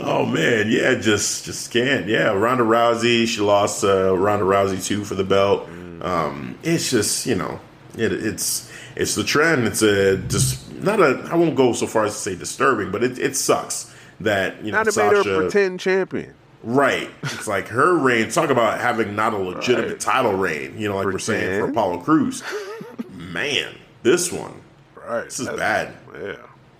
Oh 0.00 0.24
man, 0.24 0.70
yeah, 0.70 0.94
just 0.94 1.44
just 1.44 1.72
can't. 1.72 2.06
Yeah, 2.06 2.30
Ronda 2.30 2.62
Rousey, 2.62 3.26
she 3.26 3.40
lost 3.40 3.82
uh, 3.82 4.16
Ronda 4.16 4.44
Rousey 4.44 4.84
too 4.84 5.04
for 5.04 5.16
the 5.16 5.24
belt. 5.24 5.68
Mm. 5.68 6.04
Um, 6.04 6.58
it's 6.62 6.90
just 6.90 7.26
you 7.26 7.34
know, 7.34 7.58
it, 8.00 8.12
it's 8.12 8.70
it's 8.96 9.14
the 9.14 9.24
trend. 9.24 9.66
It's 9.66 9.82
a 9.82 10.16
just 10.18 10.72
not 10.82 11.00
a. 11.00 11.28
I 11.30 11.34
won't 11.36 11.56
go 11.56 11.72
so 11.72 11.86
far 11.86 12.04
as 12.06 12.12
to 12.14 12.18
say 12.18 12.34
disturbing, 12.36 12.90
but 12.90 13.02
it, 13.02 13.18
it 13.18 13.36
sucks 13.36 13.94
that 14.20 14.64
you 14.64 14.72
know 14.72 14.78
Now 14.82 14.84
they 14.90 15.02
made 15.02 15.26
her 15.26 15.40
pretend 15.42 15.80
champion. 15.80 16.34
Right. 16.64 17.08
It's 17.22 17.46
like 17.46 17.68
her 17.68 17.94
reign. 17.96 18.30
Talk 18.30 18.50
about 18.50 18.80
having 18.80 19.14
not 19.14 19.32
a 19.32 19.38
legitimate 19.38 19.90
Right. 19.90 20.00
title 20.00 20.32
reign. 20.34 20.76
You 20.76 20.88
know, 20.88 20.96
like 20.96 21.06
we're 21.06 21.18
saying 21.18 21.60
for 21.60 21.70
Apollo 21.70 21.98
Crews. 21.98 22.42
Man, 23.12 23.74
this 24.02 24.32
one, 24.32 24.54
Right. 24.96 25.24
this 25.26 25.38
is 25.40 25.46
That's- 25.46 25.94
bad. 26.14 26.22
Yeah. 26.22 26.36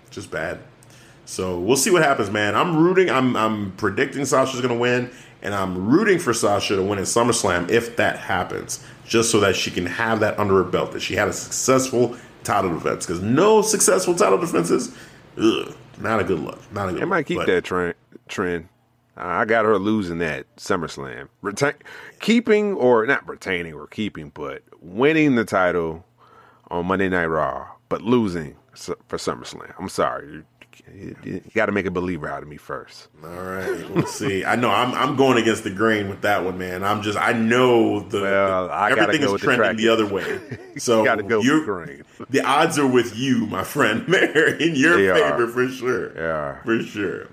Just 0.09 0.31
bad. 0.31 0.59
So 1.25 1.59
we'll 1.59 1.77
see 1.77 1.91
what 1.91 2.01
happens, 2.01 2.31
man. 2.31 2.55
I'm 2.55 2.75
rooting. 2.75 3.09
I'm 3.11 3.35
I'm 3.37 3.71
predicting 3.73 4.25
Sasha's 4.25 4.61
going 4.61 4.73
to 4.73 4.79
win, 4.79 5.11
and 5.43 5.53
I'm 5.53 5.87
rooting 5.87 6.17
for 6.17 6.33
Sasha 6.33 6.75
to 6.75 6.81
win 6.81 6.97
at 6.97 7.05
SummerSlam 7.05 7.69
if 7.69 7.95
that 7.97 8.17
happens, 8.17 8.83
just 9.09 9.31
so 9.31 9.39
that 9.39 9.55
she 9.55 9.71
can 9.71 9.87
have 9.87 10.19
that 10.21 10.39
under 10.39 10.63
her 10.63 10.63
belt 10.63 10.91
that 10.93 11.01
she 11.01 11.15
had 11.15 11.27
a 11.27 11.33
successful 11.33 12.15
title 12.43 12.71
defense. 12.71 13.05
Because 13.05 13.21
no 13.21 13.61
successful 13.61 14.15
title 14.15 14.37
defenses, 14.37 14.95
ugh, 15.37 15.75
not 15.99 16.21
a 16.21 16.23
good 16.23 16.39
look. 16.39 16.59
Not 16.71 16.89
a 16.89 16.91
good. 16.93 17.01
They 17.01 17.05
might 17.05 17.25
keep 17.25 17.39
but- 17.39 17.47
that 17.47 17.65
trend. 17.65 17.95
Trend. 18.29 18.69
I 19.17 19.43
got 19.43 19.65
her 19.65 19.77
losing 19.77 20.19
that 20.19 20.45
SummerSlam. 20.55 21.27
Retain, 21.41 21.73
keeping 22.21 22.73
or 22.75 23.05
not 23.05 23.27
retaining 23.27 23.73
or 23.73 23.85
keeping, 23.85 24.29
but 24.29 24.63
winning 24.79 25.35
the 25.35 25.43
title 25.43 26.05
on 26.69 26.85
Monday 26.85 27.09
Night 27.09 27.25
Raw, 27.25 27.67
but 27.89 28.01
losing 28.01 28.55
for 28.75 29.17
SummerSlam. 29.17 29.73
I'm 29.77 29.89
sorry. 29.89 30.43
You, 30.93 31.41
got 31.53 31.67
to 31.67 31.71
make 31.71 31.85
a 31.85 31.91
believer 31.91 32.27
out 32.27 32.43
of 32.43 32.49
me 32.49 32.57
first. 32.57 33.07
All 33.23 33.29
right, 33.29 33.89
we'll 33.91 34.05
see. 34.05 34.43
I 34.45 34.55
know 34.55 34.69
I'm 34.69 34.93
I'm 34.93 35.15
going 35.15 35.37
against 35.37 35.63
the 35.63 35.69
grain 35.69 36.09
with 36.09 36.21
that 36.21 36.43
one, 36.43 36.57
man. 36.57 36.83
I'm 36.83 37.01
just 37.01 37.17
I 37.17 37.33
know 37.33 37.99
the 38.01 38.21
Well, 38.21 38.69
I 38.69 38.91
everything 38.91 39.21
go 39.21 39.27
is 39.27 39.31
with 39.33 39.41
the 39.41 39.55
trending 39.55 39.77
the, 39.77 39.89
other 39.89 40.05
way. 40.05 40.39
So 40.77 40.99
you 40.99 41.05
Gotta 41.05 41.23
go 41.23 41.39
with 41.39 41.47
the 41.47 41.61
grain. 41.65 42.03
The 42.29 42.41
odds 42.41 42.79
are 42.79 42.87
with 42.87 43.15
you, 43.17 43.45
my 43.47 43.63
friend. 43.63 44.05
They're 44.07 44.55
in 44.55 44.75
your 44.75 44.97
They 44.97 45.19
favor 45.21 45.43
are. 45.43 45.47
for 45.47 45.67
sure. 45.69 46.31
Are. 46.31 46.61
for 46.63 46.81
sure. 46.81 47.27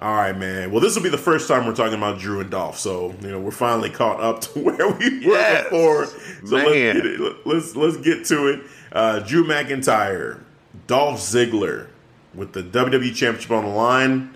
All 0.00 0.14
right, 0.14 0.36
man. 0.36 0.70
Well, 0.70 0.80
this 0.80 0.94
will 0.94 1.02
be 1.02 1.08
the 1.08 1.18
first 1.18 1.48
time 1.48 1.66
we're 1.66 1.74
talking 1.74 1.96
about 1.98 2.20
Drew 2.20 2.38
and 2.40 2.48
Dolph, 2.50 2.78
so 2.78 3.14
you 3.20 3.30
know 3.32 3.40
we're 3.40 3.50
finally 3.50 3.90
caught 3.90 4.20
up 4.20 4.40
to 4.42 4.58
where 4.60 4.88
we 4.92 5.26
were 5.26 5.32
Yes, 5.32 5.64
before. 5.64 6.06
So 6.06 6.56
let's 6.56 6.70
get 6.72 6.96
it. 7.06 7.46
Let's 7.46 7.74
let's 7.76 7.96
get 7.96 8.24
to 8.26 8.46
it. 8.48 8.60
Uh, 8.92 9.18
Drew 9.20 9.44
McIntyre, 9.44 10.40
Dolph 10.86 11.18
Ziggler, 11.18 11.88
with 12.34 12.52
the 12.52 12.62
WWE 12.62 13.14
Championship 13.14 13.50
on 13.50 13.64
the 13.64 13.70
line. 13.70 14.34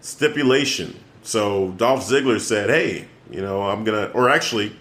stipulation. 0.00 0.98
So 1.22 1.72
Dolph 1.76 2.08
Ziggler 2.08 2.40
said, 2.40 2.70
"Hey, 2.70 3.06
you 3.30 3.40
know, 3.42 3.62
I'm 3.62 3.84
gonna," 3.84 4.10
or 4.14 4.30
actually, 4.30 4.74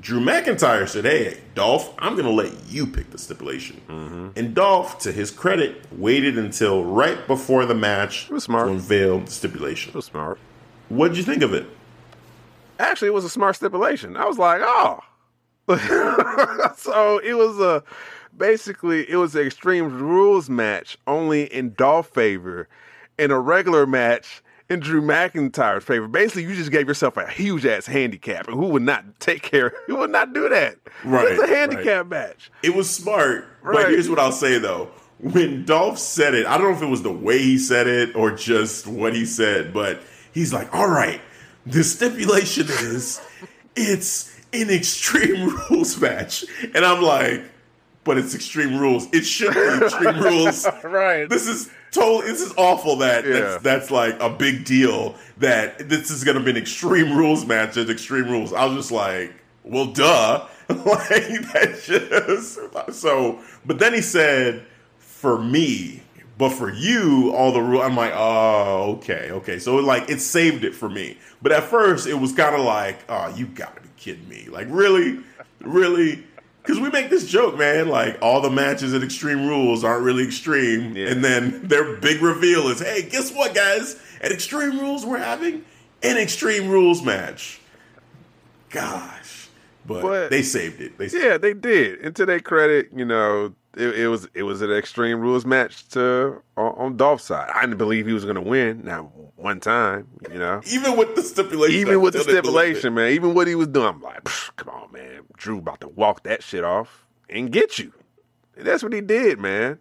Drew 0.00 0.18
McIntyre 0.18 0.88
said, 0.88 1.04
"Hey, 1.04 1.40
Dolph, 1.54 1.92
I'm 1.98 2.16
gonna 2.16 2.30
let 2.30 2.52
you 2.68 2.86
pick 2.86 3.10
the 3.10 3.18
stipulation." 3.18 3.82
Mm-hmm. 3.88 4.28
And 4.34 4.54
Dolph, 4.54 4.98
to 5.00 5.12
his 5.12 5.30
credit, 5.30 5.84
waited 5.92 6.38
until 6.38 6.84
right 6.84 7.26
before 7.26 7.66
the 7.66 7.74
match 7.74 8.30
was 8.30 8.44
smart. 8.44 8.68
to 8.68 8.72
unveil 8.72 9.20
the 9.20 9.30
stipulation. 9.30 9.90
It 9.90 9.96
was 9.96 10.06
smart. 10.06 10.38
What'd 10.88 11.16
you 11.18 11.22
think 11.22 11.42
of 11.42 11.52
it? 11.52 11.66
Actually, 12.78 13.08
it 13.08 13.14
was 13.14 13.24
a 13.24 13.30
smart 13.30 13.56
stipulation. 13.56 14.16
I 14.16 14.24
was 14.24 14.38
like, 14.38 14.60
oh. 14.64 15.00
so 16.76 17.18
it 17.18 17.34
was 17.34 17.60
a 17.60 17.84
basically 18.36 19.08
it 19.10 19.16
was 19.16 19.34
an 19.34 19.46
extreme 19.46 19.98
rules 20.00 20.48
match 20.50 20.96
only 21.06 21.44
in 21.52 21.74
Dolph 21.74 22.08
favor, 22.08 22.68
and 23.18 23.30
a 23.32 23.38
regular 23.38 23.86
match 23.86 24.42
in 24.70 24.80
Drew 24.80 25.02
McIntyre's 25.02 25.84
favor. 25.84 26.08
Basically, 26.08 26.44
you 26.44 26.54
just 26.54 26.70
gave 26.70 26.88
yourself 26.88 27.16
a 27.16 27.28
huge 27.28 27.66
ass 27.66 27.86
handicap, 27.86 28.48
and 28.48 28.56
who 28.56 28.66
would 28.68 28.82
not 28.82 29.04
take 29.20 29.42
care? 29.42 29.72
Who 29.86 29.96
would 29.96 30.10
not 30.10 30.32
do 30.32 30.48
that? 30.48 30.76
Right, 31.04 31.28
it's 31.32 31.42
a 31.42 31.46
handicap 31.46 32.06
match. 32.06 32.50
It 32.62 32.74
was 32.74 32.88
smart, 32.88 33.46
Right. 33.62 33.74
but 33.84 33.90
here's 33.90 34.08
what 34.08 34.18
I'll 34.18 34.32
say 34.32 34.58
though. 34.58 34.90
When 35.18 35.64
Dolph 35.64 35.98
said 35.98 36.34
it, 36.34 36.46
I 36.46 36.58
don't 36.58 36.70
know 36.72 36.76
if 36.76 36.82
it 36.82 36.86
was 36.90 37.02
the 37.02 37.12
way 37.12 37.38
he 37.38 37.56
said 37.58 37.86
it 37.86 38.16
or 38.16 38.32
just 38.32 38.86
what 38.88 39.14
he 39.14 39.24
said, 39.24 39.72
but 39.72 40.00
he's 40.32 40.52
like, 40.52 40.74
"All 40.74 40.88
right, 40.88 41.20
the 41.66 41.84
stipulation 41.84 42.66
is 42.68 43.20
it's 43.76 44.34
an 44.52 44.68
extreme 44.70 45.54
rules 45.70 46.00
match," 46.00 46.44
and 46.74 46.84
I'm 46.84 47.02
like, 47.02 47.44
"But 48.04 48.18
it's 48.18 48.34
extreme 48.34 48.78
rules. 48.78 49.06
It 49.12 49.22
should 49.24 49.54
be 49.54 49.84
extreme 49.84 50.20
rules." 50.22 50.66
Right. 50.84 51.28
This 51.28 51.46
is 51.46 51.70
totally. 51.90 52.30
This 52.32 52.40
is 52.42 52.52
awful. 52.56 52.96
That 52.96 53.24
Yeah. 53.24 53.32
that's, 53.32 53.62
that's 53.62 53.90
like 53.90 54.20
a 54.20 54.30
big 54.30 54.64
deal. 54.64 55.14
That 55.38 55.88
this 55.88 56.10
is 56.10 56.24
going 56.24 56.36
to 56.38 56.42
be 56.42 56.50
an 56.50 56.56
extreme 56.56 57.16
rules 57.16 57.44
match 57.46 57.76
at 57.76 57.88
extreme 57.90 58.28
rules. 58.30 58.52
I 58.52 58.64
was 58.66 58.76
just 58.76 58.92
like, 58.92 59.32
well, 59.64 59.86
duh. 59.86 60.46
like 60.68 61.08
that 61.52 61.80
just 61.84 62.58
so. 63.00 63.38
But 63.66 63.78
then 63.78 63.92
he 63.94 64.00
said, 64.00 64.64
for 64.98 65.38
me, 65.38 66.02
but 66.38 66.50
for 66.50 66.72
you, 66.72 67.32
all 67.34 67.52
the 67.52 67.60
rule. 67.60 67.82
I'm 67.82 67.96
like, 67.96 68.12
oh, 68.14 68.94
okay, 68.98 69.30
okay. 69.32 69.58
So 69.58 69.76
like 69.76 70.08
it 70.08 70.20
saved 70.20 70.64
it 70.64 70.74
for 70.74 70.88
me. 70.88 71.18
But 71.42 71.52
at 71.52 71.64
first, 71.64 72.06
it 72.06 72.14
was 72.14 72.32
kind 72.32 72.54
of 72.54 72.62
like, 72.62 72.98
oh, 73.08 73.34
you 73.36 73.46
got 73.46 73.76
to 73.76 73.82
be 73.82 73.88
kidding 73.96 74.28
me. 74.28 74.48
Like 74.50 74.66
really, 74.70 75.20
really. 75.60 76.24
Because 76.62 76.78
we 76.78 76.90
make 76.90 77.10
this 77.10 77.26
joke, 77.28 77.58
man. 77.58 77.88
Like 77.88 78.18
all 78.22 78.40
the 78.40 78.50
matches 78.50 78.94
at 78.94 79.02
Extreme 79.02 79.46
Rules 79.48 79.82
aren't 79.82 80.04
really 80.04 80.22
extreme, 80.24 80.96
Yeah. 80.96 81.08
and 81.08 81.24
then 81.24 81.60
their 81.66 81.96
big 81.96 82.22
reveal 82.22 82.68
is, 82.68 82.78
"Hey, 82.80 83.02
guess 83.02 83.32
what, 83.32 83.54
guys? 83.54 83.96
At 84.20 84.30
Extreme 84.30 84.78
Rules, 84.78 85.04
we're 85.04 85.18
having 85.18 85.64
an 86.02 86.16
Extreme 86.18 86.68
Rules 86.68 87.02
match." 87.02 87.58
Gosh, 88.70 89.48
but, 89.86 90.02
But- 90.02 90.30
they 90.30 90.42
saved 90.42 90.80
it. 90.80 90.96
They 90.98 91.08
saved 91.08 91.24
Yeah, 91.24 91.38
they 91.38 91.52
did. 91.52 91.98
And 92.00 92.14
to 92.16 92.24
their 92.24 92.40
credit, 92.40 92.88
you 92.94 93.04
know, 93.04 93.54
it, 93.76 94.00
it 94.00 94.08
was 94.08 94.28
it 94.34 94.42
was 94.42 94.62
an 94.62 94.70
extreme 94.70 95.18
rules 95.20 95.46
match 95.46 95.88
to 95.90 96.42
on, 96.56 96.74
on 96.76 96.96
Dolph's 96.96 97.24
side. 97.24 97.50
I 97.54 97.62
didn't 97.62 97.78
believe 97.78 98.06
he 98.06 98.12
was 98.12 98.24
going 98.24 98.36
to 98.36 98.42
win. 98.42 98.84
Now 98.84 99.10
one 99.36 99.60
time, 99.60 100.08
you 100.30 100.38
know. 100.38 100.60
even 100.66 100.96
with 100.96 101.16
the 101.16 101.22
stipulation. 101.22 101.80
even 101.80 102.00
with 102.00 102.12
the 102.12 102.20
until 102.20 102.34
they 102.34 102.40
delivered 102.40 102.76
stipulation, 102.76 102.94
man, 102.94 103.12
even 103.12 103.34
what 103.34 103.46
he 103.48 103.54
was 103.54 103.68
doing, 103.68 103.88
I'm 103.88 104.00
like, 104.00 104.24
come 104.56 104.68
on, 104.68 104.92
man, 104.92 105.22
Drew 105.36 105.58
about 105.58 105.80
to 105.80 105.88
walk 105.88 106.22
that 106.24 106.42
shit 106.42 106.64
off 106.64 107.06
and 107.28 107.50
get 107.50 107.78
you. 107.78 107.92
And 108.56 108.66
that's 108.66 108.82
what 108.82 108.92
he 108.92 109.00
did, 109.00 109.38
man. 109.38 109.78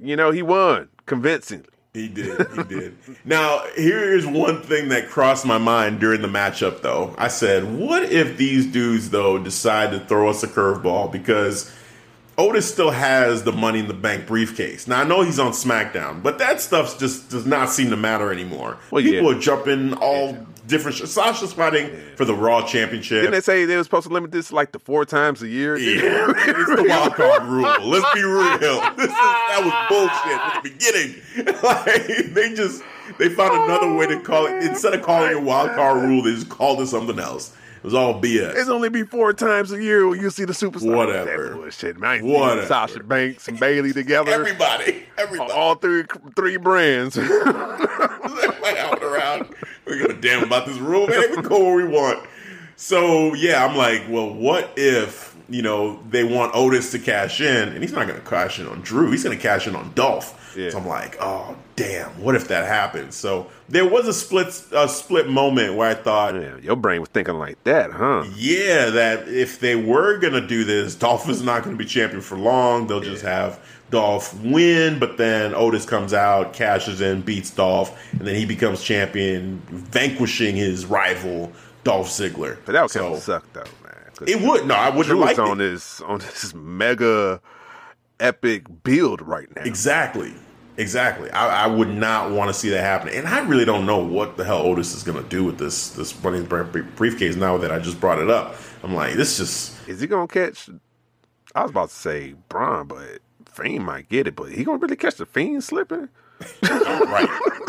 You 0.00 0.16
know, 0.16 0.30
he 0.30 0.42
won 0.42 0.88
convincingly. 1.06 1.68
He 1.94 2.08
did. 2.08 2.46
He 2.56 2.62
did. 2.62 2.96
now, 3.24 3.62
here 3.76 4.14
is 4.14 4.26
one 4.26 4.62
thing 4.62 4.88
that 4.88 5.10
crossed 5.10 5.44
my 5.44 5.58
mind 5.58 6.00
during 6.00 6.22
the 6.22 6.28
matchup, 6.28 6.80
though. 6.80 7.14
I 7.18 7.28
said, 7.28 7.78
what 7.78 8.04
if 8.04 8.38
these 8.38 8.66
dudes, 8.66 9.10
though, 9.10 9.36
decide 9.38 9.90
to 9.90 10.00
throw 10.00 10.30
us 10.30 10.42
a 10.42 10.48
curveball? 10.48 11.12
Because 11.12 11.70
Otis 12.38 12.70
still 12.72 12.90
has 12.90 13.42
the 13.42 13.52
Money 13.52 13.80
in 13.80 13.88
the 13.88 13.94
Bank 13.94 14.26
briefcase. 14.26 14.86
Now, 14.88 15.00
I 15.00 15.04
know 15.04 15.22
he's 15.22 15.38
on 15.38 15.52
SmackDown, 15.52 16.22
but 16.22 16.38
that 16.38 16.60
stuff 16.60 16.98
just 16.98 17.30
does 17.30 17.44
not 17.46 17.68
seem 17.70 17.90
to 17.90 17.96
matter 17.96 18.32
anymore. 18.32 18.78
Well, 18.90 19.02
People 19.02 19.30
yeah. 19.32 19.36
are 19.36 19.40
jumping 19.40 19.94
all 19.94 20.38
different. 20.66 20.96
Sh- 20.96 21.02
Sasha's 21.02 21.52
fighting 21.52 21.90
for 22.16 22.24
the 22.24 22.34
Raw 22.34 22.66
Championship. 22.66 23.20
Didn't 23.20 23.32
they 23.32 23.40
say 23.40 23.66
they 23.66 23.76
were 23.76 23.84
supposed 23.84 24.06
to 24.06 24.12
limit 24.12 24.32
this 24.32 24.50
like 24.52 24.72
to 24.72 24.78
four 24.78 25.04
times 25.04 25.42
a 25.42 25.48
year? 25.48 25.76
Yeah, 25.76 26.32
it's 26.36 26.76
the 26.76 26.86
wild 26.88 27.14
card 27.14 27.42
rule. 27.44 27.86
Let's 27.86 28.14
be 28.14 28.22
real. 28.22 28.80
This 28.96 29.10
is, 29.10 29.16
that 29.16 29.60
was 29.62 29.88
bullshit 29.88 30.38
at 30.38 30.62
the 30.62 30.70
beginning. 30.70 31.22
Like 31.62 32.34
they 32.34 32.54
just 32.54 32.82
they 33.18 33.28
found 33.28 33.54
another 33.64 33.94
way 33.94 34.06
to 34.06 34.20
call 34.20 34.46
it 34.46 34.62
instead 34.64 34.94
of 34.94 35.02
calling 35.02 35.30
it 35.30 35.36
a 35.36 35.40
wild 35.40 35.70
card 35.72 36.02
rule. 36.02 36.22
They 36.22 36.32
just 36.34 36.48
called 36.48 36.80
it 36.80 36.86
something 36.88 37.18
else. 37.18 37.54
It 37.82 37.86
was 37.86 37.94
all 37.94 38.22
BS. 38.22 38.54
It's 38.54 38.68
only 38.68 38.90
be 38.90 39.02
four 39.02 39.32
times 39.32 39.72
a 39.72 39.82
year 39.82 40.06
when 40.06 40.20
you 40.20 40.30
see 40.30 40.44
the 40.44 40.52
superstar. 40.52 40.94
Whatever. 40.94 41.48
That 41.48 41.56
bullshit, 41.56 41.98
man. 41.98 42.24
Whatever. 42.24 42.64
Sasha 42.64 43.02
Banks 43.02 43.48
and 43.48 43.58
Bayley 43.58 43.92
together. 43.92 44.30
Everybody, 44.30 45.04
everybody, 45.18 45.50
all 45.52 45.74
three 45.74 46.04
three 46.36 46.58
brands. 46.58 47.18
around. 49.02 49.54
We 49.86 49.98
give 49.98 50.10
a 50.10 50.14
damn 50.14 50.44
about 50.44 50.66
this 50.66 50.78
rule, 50.78 51.08
man. 51.08 51.30
We 51.30 51.42
go 51.42 51.64
where 51.64 51.74
we 51.74 51.84
want. 51.84 52.24
So 52.76 53.34
yeah, 53.34 53.64
I'm 53.64 53.76
like, 53.76 54.04
well, 54.08 54.32
what 54.32 54.72
if 54.76 55.31
you 55.52 55.62
know 55.62 56.02
they 56.10 56.24
want 56.24 56.54
Otis 56.54 56.90
to 56.92 56.98
cash 56.98 57.40
in, 57.40 57.68
and 57.68 57.82
he's 57.82 57.92
not 57.92 58.06
going 58.08 58.20
to 58.20 58.26
cash 58.28 58.58
in 58.58 58.66
on 58.66 58.80
Drew. 58.80 59.10
He's 59.10 59.22
going 59.24 59.36
to 59.36 59.42
cash 59.42 59.66
in 59.66 59.76
on 59.76 59.92
Dolph. 59.94 60.38
Yeah. 60.56 60.70
So 60.70 60.78
I'm 60.78 60.86
like, 60.86 61.16
oh 61.20 61.56
damn, 61.76 62.10
what 62.20 62.34
if 62.34 62.48
that 62.48 62.66
happens? 62.66 63.14
So 63.16 63.50
there 63.70 63.88
was 63.88 64.06
a 64.06 64.12
split 64.12 64.48
a 64.72 64.86
split 64.88 65.28
moment 65.28 65.74
where 65.76 65.88
I 65.88 65.94
thought, 65.94 66.34
Yeah, 66.34 66.56
your 66.58 66.76
brain 66.76 67.00
was 67.00 67.08
thinking 67.08 67.36
like 67.36 67.62
that, 67.64 67.90
huh? 67.90 68.24
yeah, 68.34 68.90
that 68.90 69.28
if 69.28 69.60
they 69.60 69.76
were 69.76 70.18
going 70.18 70.34
to 70.34 70.46
do 70.46 70.64
this, 70.64 70.94
Dolph 70.94 71.28
is 71.30 71.42
not 71.42 71.62
going 71.64 71.76
to 71.76 71.82
be 71.82 71.88
champion 71.88 72.20
for 72.20 72.36
long. 72.36 72.86
They'll 72.86 73.00
just 73.00 73.22
have 73.22 73.58
Dolph 73.90 74.38
win, 74.42 74.98
but 74.98 75.16
then 75.16 75.54
Otis 75.54 75.86
comes 75.86 76.12
out, 76.12 76.52
cashes 76.52 77.00
in, 77.00 77.22
beats 77.22 77.50
Dolph, 77.50 77.98
and 78.12 78.20
then 78.26 78.34
he 78.34 78.44
becomes 78.44 78.82
champion, 78.82 79.62
vanquishing 79.70 80.54
his 80.56 80.84
rival 80.86 81.50
Dolph 81.84 82.08
Ziggler. 82.08 82.58
But 82.66 82.72
that 82.72 82.82
would 82.82 82.90
kind 82.90 83.06
So, 83.06 83.14
of 83.14 83.20
suck 83.22 83.52
though, 83.54 83.64
It 84.28 84.40
would 84.40 84.66
no, 84.66 84.74
I 84.74 84.88
wouldn't 84.88 85.06
Drew 85.06 85.20
like 85.20 85.32
is 85.32 85.38
on 85.38 85.60
it. 85.60 85.64
this 85.70 86.00
on 86.00 86.18
this 86.20 86.54
mega 86.54 87.40
epic 88.20 88.64
build 88.82 89.20
right 89.22 89.54
now. 89.54 89.62
Exactly. 89.62 90.34
Exactly. 90.78 91.30
I, 91.30 91.64
I 91.64 91.66
would 91.66 91.88
not 91.88 92.30
want 92.30 92.48
to 92.48 92.54
see 92.54 92.70
that 92.70 92.80
happen. 92.80 93.10
And 93.10 93.28
I 93.28 93.40
really 93.46 93.66
don't 93.66 93.84
know 93.84 93.98
what 93.98 94.38
the 94.38 94.44
hell 94.44 94.62
Otis 94.62 94.94
is 94.94 95.02
going 95.02 95.22
to 95.22 95.28
do 95.28 95.44
with 95.44 95.58
this 95.58 95.90
this 95.90 96.22
money 96.22 96.38
in 96.38 96.48
the 96.48 96.64
Bank 96.64 96.96
briefcase 96.96 97.36
now 97.36 97.58
that 97.58 97.70
I 97.70 97.78
just 97.78 98.00
brought 98.00 98.18
it 98.18 98.30
up. 98.30 98.56
I'm 98.82 98.94
like, 98.94 99.14
this 99.14 99.36
just 99.36 99.88
Is 99.88 100.00
he 100.00 100.06
gonna 100.06 100.26
catch? 100.26 100.70
I 101.54 101.62
was 101.62 101.70
about 101.70 101.90
to 101.90 101.94
say 101.94 102.34
Braun, 102.48 102.86
but 102.86 103.18
Fiend 103.46 103.84
might 103.84 104.08
get 104.08 104.26
it. 104.26 104.34
But 104.34 104.52
he 104.52 104.64
gonna 104.64 104.78
really 104.78 104.96
catch 104.96 105.16
the 105.16 105.26
Fiend 105.26 105.62
slipping? 105.62 106.08
right. 106.62 107.28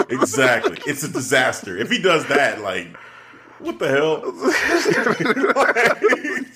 exactly. 0.09 0.77
It's 0.87 1.03
a 1.03 1.09
disaster. 1.09 1.77
If 1.77 1.91
he 1.91 2.01
does 2.01 2.25
that, 2.27 2.61
like, 2.61 2.87
what 3.63 3.79
the 3.79 3.87
hell? 3.89 4.21
Like, 5.55 6.01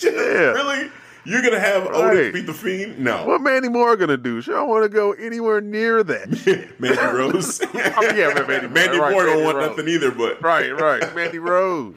Really? 0.04 0.92
You're 1.26 1.42
gonna 1.42 1.60
have 1.60 1.88
Otis 1.88 2.32
beat 2.34 2.46
the 2.46 2.54
Fiend? 2.54 3.00
No. 3.00 3.26
What 3.26 3.42
Mandy 3.42 3.68
Moore 3.68 3.98
gonna 3.98 4.16
do? 4.16 4.40
She 4.42 4.52
don't 4.52 4.70
want 4.70 4.84
to 4.84 4.90
go 4.90 5.12
anywhere 5.12 5.60
near 5.60 6.02
that. 6.04 6.30
Mandy 6.80 7.02
Rose. 7.18 7.60
yeah, 7.74 8.34
but 8.34 8.48
Mandy- 8.48 8.68
Mandy 8.70 8.98
right, 8.98 9.12
Moore 9.12 9.26
don't 9.26 9.32
Mandy 9.36 9.44
want 9.46 9.58
Rose. 9.58 9.70
nothing 9.72 9.88
either. 9.90 10.12
But 10.12 10.42
right, 10.42 10.72
right. 10.80 11.14
Mandy 11.16 11.40
Rose. 11.40 11.96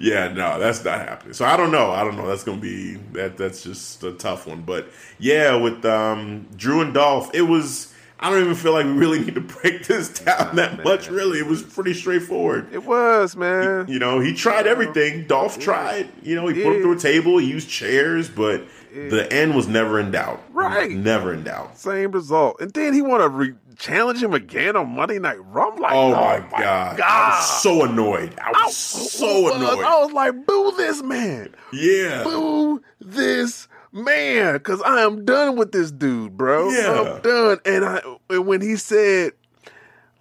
yeah, 0.00 0.28
no, 0.32 0.58
that's 0.58 0.84
not 0.84 0.98
happening. 0.98 1.34
So 1.34 1.44
I 1.44 1.56
don't 1.56 1.70
know. 1.70 1.92
I 1.92 2.02
don't 2.02 2.16
know. 2.16 2.26
That's 2.26 2.42
gonna 2.42 2.60
be 2.60 2.94
that. 3.12 3.36
That's 3.36 3.62
just 3.62 4.02
a 4.02 4.12
tough 4.14 4.48
one. 4.48 4.62
But 4.62 4.88
yeah, 5.20 5.54
with 5.54 5.84
um, 5.84 6.48
Drew 6.56 6.80
and 6.80 6.92
Dolph, 6.92 7.30
it 7.34 7.42
was. 7.42 7.91
I 8.22 8.30
don't 8.30 8.40
even 8.40 8.54
feel 8.54 8.72
like 8.72 8.86
we 8.86 8.92
really 8.92 9.18
need 9.20 9.34
to 9.34 9.40
break 9.40 9.86
this 9.86 10.08
down 10.10 10.56
that 10.56 10.84
much. 10.84 11.08
Really, 11.10 11.38
it 11.40 11.46
was 11.46 11.62
pretty 11.62 11.92
straightforward. 11.94 12.72
It 12.72 12.84
was 12.84 13.36
man. 13.36 13.86
You 13.88 13.98
know, 13.98 14.20
he 14.20 14.32
tried 14.32 14.66
everything. 14.66 15.26
Dolph 15.26 15.58
tried. 15.58 16.08
You 16.22 16.36
know, 16.36 16.46
he 16.46 16.54
put 16.62 16.68
him 16.68 16.72
Yeah. 16.74 16.80
through 16.82 16.92
a 16.92 16.98
table, 16.98 17.38
he 17.38 17.48
used 17.48 17.68
chairs, 17.68 18.28
but 18.30 18.62
the 18.94 19.26
end 19.32 19.54
was 19.56 19.66
never 19.68 19.98
in 19.98 20.10
doubt. 20.10 20.42
Right. 20.52 20.90
Never 20.92 21.32
in 21.32 21.42
doubt. 21.44 21.78
Same 21.78 22.12
result. 22.12 22.60
And 22.60 22.72
then 22.72 22.92
he 22.94 23.00
want 23.02 23.22
to 23.22 23.28
re- 23.28 23.54
challenge 23.78 24.22
him 24.22 24.34
again 24.34 24.76
on 24.76 24.94
Monday 24.94 25.18
Night 25.18 25.38
Raw. 25.46 25.68
Like, 25.68 25.92
Oh, 25.94 26.08
oh 26.08 26.10
my, 26.12 26.38
god. 26.50 26.94
I 26.94 26.96
God. 26.98 27.30
was 27.38 27.62
so 27.62 27.84
annoyed. 27.84 28.34
I 28.38 28.50
was 28.66 28.76
so 28.76 29.54
annoyed. 29.54 29.82
I 29.84 29.98
was 30.04 30.12
like, 30.12 30.46
boo 30.46 30.72
this 30.76 31.02
man. 31.02 31.54
yeah. 31.72 32.22
Boo 32.22 32.82
this 33.00 33.66
man. 33.92 34.58
Cause 34.60 34.82
I 34.82 35.00
am 35.02 35.24
done 35.24 35.56
with 35.56 35.72
this 35.72 35.90
dude, 35.90 36.36
bro. 36.36 36.70
Yeah. 36.70 37.14
I'm 37.16 37.22
done. 37.22 37.58
And 37.64 37.84
I 37.84 38.00
and 38.30 38.46
when 38.46 38.60
he 38.60 38.76
said 38.76 39.32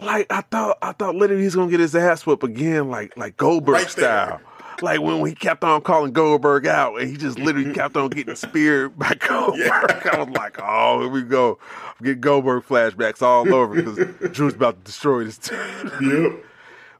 like 0.02 0.32
I 0.32 0.42
thought 0.42 0.78
I 0.82 0.92
thought 0.94 1.16
literally 1.16 1.44
he's 1.44 1.56
gonna 1.56 1.72
get 1.72 1.80
his 1.80 1.96
ass 1.96 2.26
whooped 2.26 2.44
again, 2.44 2.90
like 2.90 3.16
like 3.16 3.38
Goldberg 3.38 3.76
Right 3.76 3.90
style. 3.90 4.42
like 4.82 5.00
when 5.00 5.26
he 5.26 5.36
kept 5.36 5.64
on 5.64 5.82
calling 5.82 6.12
Goldberg 6.12 6.66
out, 6.66 7.00
and 7.00 7.10
he 7.10 7.16
just 7.16 7.38
mm-hmm. 7.38 7.46
literally 7.46 7.74
kept 7.74 7.96
on 7.96 8.10
getting 8.10 8.36
speared 8.36 8.98
by 8.98 9.14
Goldberg. 9.14 9.60
Yeah. 9.60 10.10
I 10.14 10.24
was 10.24 10.36
like, 10.36 10.58
oh, 10.62 11.02
here 11.02 11.10
we 11.10 11.22
go. 11.22 11.60
I'm 12.00 12.06
getting 12.06 12.22
Goldberg 12.22 12.64
flashbacks 12.64 13.22
all 13.22 13.54
over 13.54 13.76
because 13.76 14.32
Drew's 14.32 14.56
about 14.56 14.78
to 14.78 14.84
destroy 14.84 15.24
this 15.24 15.38
team. 15.38 15.60
Yep. 16.02 16.46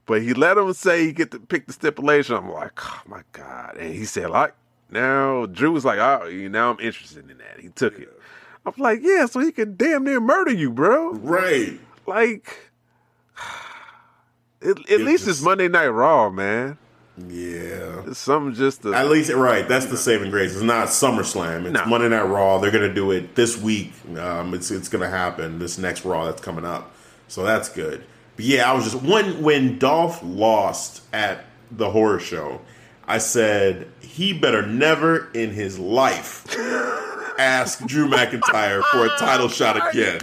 But 0.06 0.22
he 0.22 0.34
let 0.34 0.58
him 0.58 0.74
say 0.74 1.06
he 1.06 1.14
get 1.14 1.32
to 1.32 1.40
pick 1.40 1.68
the 1.68 1.74
stipulation. 1.74 2.36
I'm 2.36 2.52
like, 2.52 2.74
oh 2.78 3.02
my 3.08 3.22
god! 3.34 3.78
And 3.78 3.94
he 3.94 4.06
said, 4.06 4.30
like, 4.30 4.54
now 4.92 5.46
Drew 5.46 5.72
was 5.72 5.86
like, 5.86 6.00
oh, 6.00 6.28
you 6.28 6.50
now 6.50 6.72
I'm 6.72 6.80
interested 6.80 7.30
in 7.30 7.38
that. 7.38 7.60
He 7.60 7.70
took 7.70 7.98
it. 7.98 8.12
I'm 8.66 8.74
like, 8.78 9.00
yeah, 9.02 9.26
so 9.26 9.40
he 9.40 9.52
can 9.52 9.76
damn 9.76 10.04
near 10.04 10.20
murder 10.20 10.54
you, 10.54 10.70
bro. 10.70 11.14
Right. 11.14 11.80
Like, 12.06 12.72
at, 14.62 14.92
at 14.92 15.00
least 15.02 15.28
it's 15.28 15.42
Monday 15.42 15.68
Night 15.68 15.88
Raw, 15.88 16.30
man. 16.30 16.78
Yeah. 17.18 18.04
It's 18.08 18.20
something 18.20 18.54
just 18.54 18.84
to 18.84 18.94
At 18.94 19.10
least, 19.10 19.32
right. 19.32 19.68
That's 19.68 19.88
the 19.88 19.98
saving 19.98 20.32
grace. 20.32 20.54
It's 20.54 20.62
not 20.62 20.88
SummerSlam. 20.88 21.66
It's 21.66 21.74
No. 21.74 21.86
Monday 21.86 22.10
Night 22.10 22.24
Raw. 22.24 22.60
They're 22.60 22.72
going 22.72 22.88
to 22.88 22.94
do 22.94 23.12
it 23.12 23.36
this 23.36 23.58
week. 23.58 23.94
Um, 24.18 24.54
it's 24.54 24.72
it's 24.72 24.90
going 24.90 25.02
to 25.02 25.10
happen 25.10 25.60
this 25.60 25.78
next 25.78 26.06
Raw 26.06 26.26
that's 26.26 26.42
coming 26.42 26.66
up. 26.66 26.94
So 27.28 27.44
that's 27.44 27.70
good. 27.70 28.04
But 28.36 28.46
yeah, 28.46 28.70
I 28.70 28.74
was 28.74 28.92
just 28.92 29.04
when 29.04 29.42
when 29.42 29.78
Dolph 29.78 30.22
lost 30.24 31.04
at 31.14 31.46
the 31.70 31.92
horror 31.92 32.20
show, 32.20 32.62
I 33.12 33.18
said 33.18 33.90
he 34.00 34.32
better 34.32 34.66
never 34.66 35.30
in 35.34 35.50
his 35.52 35.78
life 35.78 36.46
ask 37.38 37.86
Drew 37.86 38.08
McIntyre 38.08 38.82
for 38.90 39.06
a 39.06 39.10
title 39.18 39.50
shot 39.50 39.76
again 39.90 40.22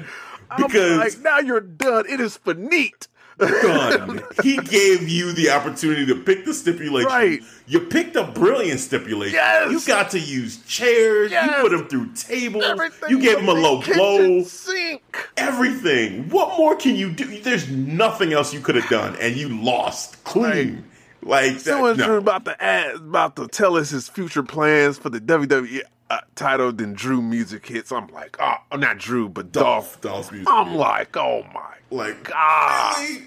I'm 0.51 0.67
because 0.67 0.99
like, 0.99 1.19
now 1.23 1.39
you're 1.39 1.61
done. 1.61 2.07
It 2.09 2.19
is 2.19 2.39
finite. 2.39 3.09
done. 3.37 4.23
he 4.43 4.57
gave 4.57 5.07
you 5.07 5.33
the 5.33 5.51
opportunity 5.51 6.07
to 6.07 6.15
pick 6.15 6.47
the 6.47 6.55
stipulation. 6.55 7.11
Right. 7.11 7.43
You 7.67 7.81
picked 7.81 8.17
a 8.17 8.25
brilliant 8.25 8.81
stipulation. 8.81 9.35
Yes. 9.35 9.71
You 9.71 9.87
got 9.87 10.11
to 10.13 10.19
use 10.19 10.65
chairs. 10.65 11.31
Yes. 11.31 11.47
You 11.47 11.63
put 11.63 11.73
him 11.75 11.89
through 11.89 12.15
tables. 12.15 12.65
Everything 12.65 13.11
you 13.11 13.21
gave 13.21 13.39
him 13.39 13.51
a 13.51 13.53
low 13.53 13.83
blow. 13.83 14.43
Sink. 14.45 15.03
Everything. 15.37 16.31
What 16.31 16.57
more 16.57 16.75
can 16.75 16.97
you 16.97 17.13
do? 17.13 17.39
There's 17.43 17.69
nothing 17.69 18.33
else 18.33 18.55
you 18.55 18.61
could 18.61 18.77
have 18.77 18.89
done, 18.89 19.15
and 19.21 19.37
you 19.37 19.51
lost 19.51 20.25
clean. 20.25 20.88
Like 21.29 21.53
that, 21.55 21.61
Someone 21.61 21.97
no. 21.99 22.07
Drew 22.07 22.17
about 22.17 22.45
to 22.47 22.63
add, 22.63 22.95
about 22.97 23.37
to 23.37 23.47
tell 23.49 23.77
us 23.77 23.91
his 23.91 24.09
future 24.09 24.43
plans 24.43 24.97
for 24.99 25.11
the 25.11 25.21
WWE 25.21 25.81
uh, 26.11 26.21
title. 26.35 26.73
Then 26.73 26.95
Drew 26.95 27.21
music 27.21 27.67
hits. 27.67 27.93
I'm 27.93 28.07
like, 28.09 28.37
oh, 28.41 28.55
I'm 28.73 28.81
not 28.81 28.99
Drew, 28.99 29.29
but 29.29 29.53
Dolph. 29.53 30.01
Dolph. 30.01 30.01
Dolph's 30.01 30.33
music. 30.33 30.49
I'm 30.51 30.75
like, 30.75 31.17
oh 31.17 31.45
my 31.55 31.75
like, 31.91 32.25
God. 32.25 32.97
really? 32.99 33.25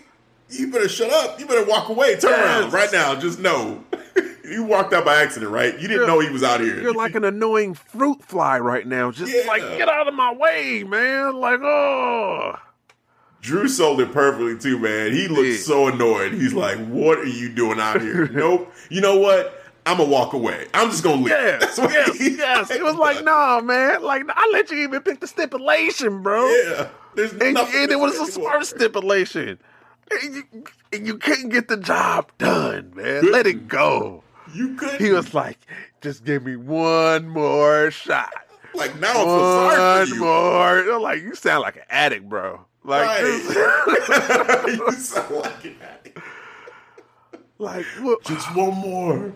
You 0.50 0.70
better 0.72 0.90
shut 0.90 1.12
up. 1.12 1.40
You 1.40 1.46
better 1.46 1.64
walk 1.64 1.90
away. 1.90 2.18
Turn 2.18 2.32
Yes. 2.32 2.64
around 2.64 2.74
right 2.74 2.92
now. 2.92 3.16
Just 3.16 3.40
know. 3.40 3.84
you 4.44 4.64
walked 4.66 4.92
out 4.94 5.06
by 5.06 5.22
accident, 5.22 5.50
right? 5.52 5.80
You 5.80 5.88
didn't 5.88 6.08
know 6.08 6.20
he 6.20 6.30
was 6.30 6.44
out 6.44 6.60
here. 6.60 6.82
You're 6.82 6.94
like 6.94 7.16
an 7.16 7.24
annoying 7.24 7.74
fruit 7.74 8.22
fly 8.24 8.60
right 8.60 8.86
now. 8.86 9.12
Just 9.12 9.32
Yeah. 9.34 9.44
like 9.48 9.62
get 9.78 9.88
out 9.88 10.08
of 10.10 10.14
my 10.14 10.34
way, 10.34 10.84
man. 10.84 11.36
Like, 11.36 11.62
oh, 11.62 12.56
Drew 13.42 13.68
sold 13.68 14.00
it 14.02 14.12
perfectly 14.14 14.58
too, 14.58 14.78
man. 14.80 15.12
He 15.14 15.28
looked 15.28 15.48
Yeah. 15.48 15.58
so 15.58 15.88
annoyed. 15.88 16.34
He's 16.34 16.54
like, 16.54 16.78
"What 16.88 17.18
are 17.20 17.26
you 17.26 17.50
doing 17.50 17.80
out 17.80 18.00
here?" 18.02 18.28
nope. 18.32 18.72
You 18.90 19.02
know 19.02 19.18
what? 19.18 19.58
I'm 19.86 19.98
gonna 19.98 20.10
walk 20.10 20.34
away. 20.34 20.68
I'm 20.76 20.92
just 20.92 21.04
gonna 21.04 21.18
leave. 21.24 21.30
yeah, 21.30 21.58
That's 21.58 21.78
what 21.80 21.92
yes, 21.92 22.16
he- 22.18 22.38
yes. 22.38 22.70
It 22.70 22.84
was 22.84 22.96
like, 22.96 23.24
nah, 23.24 23.60
man. 23.62 24.04
Like, 24.04 24.24
I 24.30 24.50
let 24.54 24.70
you 24.70 24.78
even 24.84 25.02
pick 25.02 25.20
the 25.22 25.28
stipulation, 25.28 26.22
bro. 26.22 26.48
Yeah. 26.50 26.88
There's 27.16 27.34
And, 27.34 27.56
nothing. 27.56 27.82
and 27.82 27.92
it 27.92 28.00
was 28.00 28.16
a 28.20 28.28
smart 28.32 28.64
stipulation. 28.68 29.58
And 30.24 30.36
you, 30.36 30.44
and 30.94 31.08
you 31.08 31.18
couldn't 31.18 31.50
get 31.50 31.68
the 31.68 31.78
job 31.78 32.32
done, 32.38 32.92
man. 32.96 33.32
Let 33.32 33.48
it 33.48 33.68
go. 33.68 34.24
You 34.54 34.76
could. 34.76 35.02
He 35.02 35.10
was 35.12 35.34
like, 35.34 35.58
just 36.02 36.24
give 36.26 36.44
me 36.44 36.58
one 36.58 37.28
more 37.28 37.90
shot. 37.90 38.30
like, 38.76 39.00
now 39.00 39.10
I 39.10 39.14
feel 39.14 39.26
sorry 39.26 39.80
One 40.00 40.08
for 40.08 40.14
you. 40.14 40.22
more. 40.22 40.96
I'm 40.96 41.02
like, 41.02 41.22
you 41.24 41.34
sound 41.34 41.62
like 41.64 41.78
an 41.78 41.84
addict, 41.90 42.30
bro. 42.30 42.66
Like, 42.84 43.20
just- 43.20 43.56
Right. 43.56 44.64
you 44.68 44.92
sound 44.94 45.36
like 45.36 45.66
an 45.66 45.76
addict. 45.82 46.18
like 47.60 47.86
what? 48.02 48.24
Just 48.24 48.56
one 48.56 48.74
more. 48.76 49.34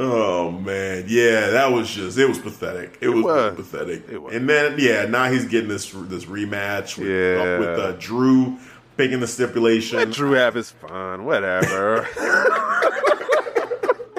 Oh 0.00 0.52
man, 0.52 1.04
yeah, 1.08 1.50
that 1.50 1.72
was 1.72 1.90
just 1.90 2.16
it 2.18 2.26
was 2.28 2.38
pathetic. 2.38 2.96
It, 3.00 3.08
was, 3.08 3.24
was. 3.24 3.56
pathetic. 3.56 4.04
It 4.08 4.22
was. 4.22 4.32
And 4.34 4.48
then 4.48 4.76
yeah, 4.78 5.04
now 5.06 5.30
he's 5.30 5.44
getting 5.44 5.68
this 5.68 5.90
this 5.92 6.24
rematch 6.24 6.96
with, 6.96 7.08
Yeah. 7.08 7.58
with 7.58 7.78
uh, 7.78 7.92
Drew 7.98 8.56
picking 8.96 9.20
the 9.20 9.26
stipulation. 9.26 9.98
Let 9.98 10.12
Drew 10.12 10.32
have 10.32 10.54
his 10.54 10.70
fun, 10.70 11.24
whatever. 11.24 12.06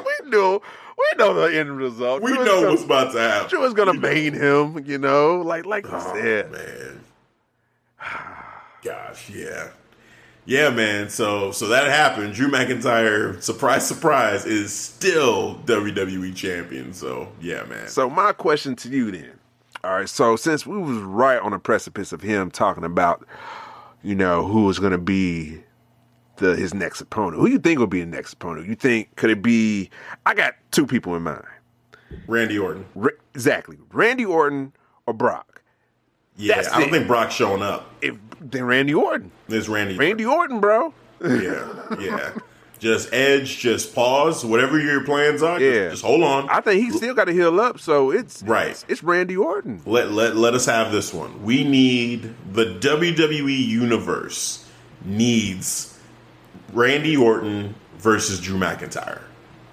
we 0.05 0.29
knew, 0.29 0.61
we 0.97 1.05
know 1.17 1.33
the 1.33 1.49
end 1.57 1.75
result. 1.77 2.21
we 2.21 2.33
Drew 2.33 2.45
know 2.45 2.55
gonna- 2.61 2.69
what's 2.71 2.83
about 2.83 3.13
to 3.13 3.19
happen. 3.19 3.49
Drew 3.49 3.63
is 3.63 3.73
gonna 3.73 3.93
main 3.93 4.33
him, 4.33 4.83
you 4.85 4.97
know, 4.97 5.41
like 5.41 5.65
like 5.65 5.85
you 5.85 5.91
Oh, 5.93 6.13
said. 6.13 6.51
man. 6.51 6.88
Gosh, 8.83 9.29
yeah. 9.29 9.69
Yeah, 10.45 10.69
man. 10.71 11.09
So 11.09 11.51
so 11.51 11.67
that 11.67 11.87
happened. 11.87 12.33
Drew 12.33 12.49
McIntyre, 12.49 13.39
surprise, 13.41 13.87
surprise, 13.87 14.45
is 14.45 14.73
still 14.73 15.55
WWE 15.65 16.35
champion. 16.35 16.93
So 16.93 17.31
yeah, 17.39 17.63
man. 17.65 17.87
So 17.87 18.09
my 18.09 18.31
question 18.31 18.75
to 18.77 18.89
you 18.89 19.11
then, 19.11 19.31
all 19.83 19.91
right. 19.91 20.09
So 20.09 20.35
since 20.35 20.65
we 20.65 20.77
was 20.77 20.97
right 20.99 21.39
on 21.39 21.51
the 21.51 21.59
precipice 21.59 22.11
of 22.11 22.21
him 22.21 22.49
talking 22.49 22.83
about, 22.83 23.27
you 24.01 24.15
know, 24.15 24.45
who 24.45 24.65
was 24.65 24.79
gonna 24.79 24.97
be 24.97 25.61
the 26.37 26.55
his 26.55 26.73
next 26.73 26.99
opponent, 27.01 27.41
who 27.41 27.47
you 27.47 27.59
think 27.59 27.77
will 27.77 27.87
be 27.87 27.99
the 27.99 28.07
next 28.07 28.33
opponent? 28.33 28.67
You 28.67 28.75
think 28.75 29.15
could 29.17 29.29
it 29.29 29.43
be? 29.43 29.91
I 30.25 30.33
got 30.33 30.55
two 30.71 30.87
people 30.87 31.15
in 31.15 31.23
mind. 31.23 31.45
Randy 32.27 32.57
Orton. 32.57 32.85
Ra- 32.95 33.11
exactly, 33.35 33.77
Randy 33.91 34.25
Orton 34.25 34.73
or 35.05 35.13
Brock. 35.13 35.61
Yeah, 36.41 36.55
That's 36.55 36.69
I 36.69 36.79
don't 36.79 36.87
it. 36.87 36.91
think 36.91 37.07
Brock's 37.07 37.35
showing 37.35 37.61
up. 37.61 37.89
If 38.01 38.15
then 38.39 38.63
Randy 38.63 38.93
Orton, 38.93 39.31
There's 39.47 39.67
Randy. 39.69 39.97
Randy 39.97 40.25
Orton, 40.25 40.59
bro. 40.61 40.93
Yeah, 41.21 41.67
yeah. 41.99 42.31
Just 42.79 43.13
edge, 43.13 43.57
just 43.59 43.93
pause. 43.93 44.45
Whatever 44.45 44.79
your 44.79 45.03
plans 45.03 45.43
are, 45.43 45.59
just- 45.59 45.75
Yeah. 45.77 45.89
just, 45.89 46.01
hold 46.01 46.23
on. 46.23 46.47
I 46.49 46.61
think 46.61 46.81
he 46.81 46.91
still 46.97 47.13
got 47.13 47.25
to 47.25 47.33
heal 47.33 47.59
up. 47.59 47.77
So 47.81 48.09
it's 48.11 48.41
Right. 48.43 48.69
It's, 48.69 48.85
it's 48.87 49.03
Randy 49.03 49.35
Orton. 49.35 49.81
let 49.85 50.11
let 50.11 50.37
let 50.37 50.53
us 50.53 50.65
have 50.65 50.93
this 50.93 51.13
one. 51.13 51.43
We 51.43 51.65
need 51.65 52.33
the 52.53 52.63
WWE 52.79 53.67
universe 53.67 54.65
needs 55.03 55.97
Randy 56.71 57.17
Orton 57.17 57.75
versus 57.97 58.39
Drew 58.39 58.57
McIntyre 58.57 59.21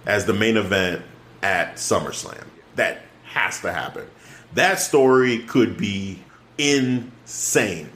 as 0.05 0.25
the 0.27 0.33
main 0.35 0.57
event 0.57 1.03
at 1.45 1.77
SummerSlam. 1.77 2.45
That 2.75 3.03
has 3.25 3.61
to 3.61 3.73
happen. 3.73 4.07
That 4.55 4.81
story 4.81 5.39
could 5.41 5.77
be 5.77 6.19
insane. 6.59 7.90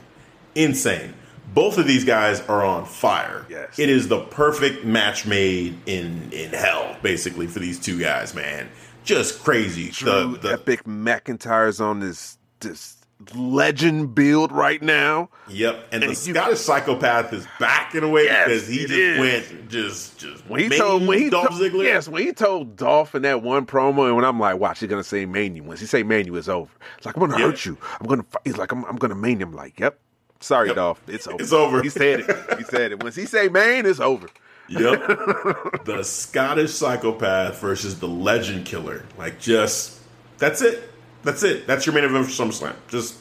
Insane. 0.55 1.13
Both 1.53 1.77
of 1.77 1.85
these 1.85 2.05
guys 2.05 2.41
are 2.41 2.63
on 2.63 2.85
fire. 2.85 3.45
Yes. 3.49 3.77
It 3.77 3.89
is 3.89 4.07
the 4.07 4.21
perfect 4.21 4.85
match 4.85 5.25
made 5.25 5.77
in 5.85 6.31
in 6.31 6.51
hell, 6.51 6.95
basically, 7.01 7.47
for 7.47 7.59
these 7.59 7.79
two 7.79 7.99
guys, 7.99 8.33
man. 8.33 8.69
Just 9.03 9.43
crazy. 9.43 9.89
Drew 9.89 10.33
the, 10.33 10.37
the, 10.39 10.53
Epic 10.53 10.83
McIntyre's 10.85 11.81
on 11.81 11.99
this 11.99 12.37
this 12.59 13.00
legend 13.35 14.15
build 14.15 14.51
right 14.51 14.81
now. 14.81 15.29
Yep, 15.47 15.87
and, 15.91 16.03
And 16.03 16.11
the 16.11 16.15
Scottish 16.15 16.59
psychopath 16.59 17.33
is 17.33 17.45
back 17.59 17.93
in 17.95 18.03
a 18.03 18.09
way 18.09 18.25
Yes, 18.25 18.47
because 18.47 18.67
he 18.67 18.79
just 18.79 18.91
is. 18.93 19.19
went 19.19 19.69
just 19.69 20.17
just 20.19 20.45
When 20.49 20.59
he 20.61 20.77
told 20.77 21.05
when 21.07 21.17
he 21.19 21.29
Dolph 21.29 21.49
told, 21.49 21.61
Ziggler. 21.61 21.83
yes 21.83 22.07
when 22.07 22.23
he 22.23 22.31
told 22.33 22.75
Dolph 22.75 23.13
in 23.15 23.21
that 23.23 23.41
one 23.43 23.65
promo 23.65 24.05
and 24.07 24.15
when 24.15 24.25
I'm 24.25 24.39
like 24.39 24.59
watch 24.59 24.79
he's 24.79 24.89
gonna 24.89 25.03
say 25.03 25.25
main 25.25 25.55
you 25.55 25.63
once 25.63 25.79
he 25.79 25.85
say 25.85 26.03
main 26.03 26.25
you 26.25 26.35
it's 26.35 26.47
over 26.47 26.71
it's 26.97 27.05
like 27.05 27.15
I'm 27.15 27.21
gonna 27.21 27.37
Yeah. 27.39 27.47
hurt 27.47 27.65
you 27.65 27.77
I'm 27.99 28.07
gonna 28.07 28.25
he's 28.43 28.57
like 28.57 28.71
I'm, 28.71 28.85
I'm 28.85 28.95
gonna 28.97 29.15
main 29.15 29.39
you 29.39 29.45
I'm 29.45 29.53
like 29.53 29.79
yep 29.79 29.99
sorry 30.39 30.67
Yep. 30.67 30.75
Dolph 30.75 31.01
it's 31.07 31.27
over 31.27 31.41
It's 31.41 31.53
over. 31.53 31.81
he 31.81 31.89
said 31.89 32.21
it 32.21 32.57
he 32.57 32.63
said 32.63 32.91
it 32.91 33.03
once 33.03 33.15
he 33.15 33.25
say 33.25 33.47
main 33.49 33.85
it's 33.85 33.99
over 33.99 34.27
Yep, 34.69 35.05
the 35.85 36.01
Scottish 36.03 36.71
psychopath 36.71 37.59
versus 37.59 37.99
the 37.99 38.07
Legend 38.07 38.65
Killer. 38.65 39.03
Like 39.17 39.37
just 39.37 39.99
that's 40.37 40.61
it. 40.61 40.90
That's 41.23 41.43
it. 41.43 41.67
That's 41.67 41.85
your 41.85 41.93
main 41.95 42.03
event 42.03 42.25
for 42.25 42.31
SummerSlam. 42.31 42.75
Just 42.87 43.17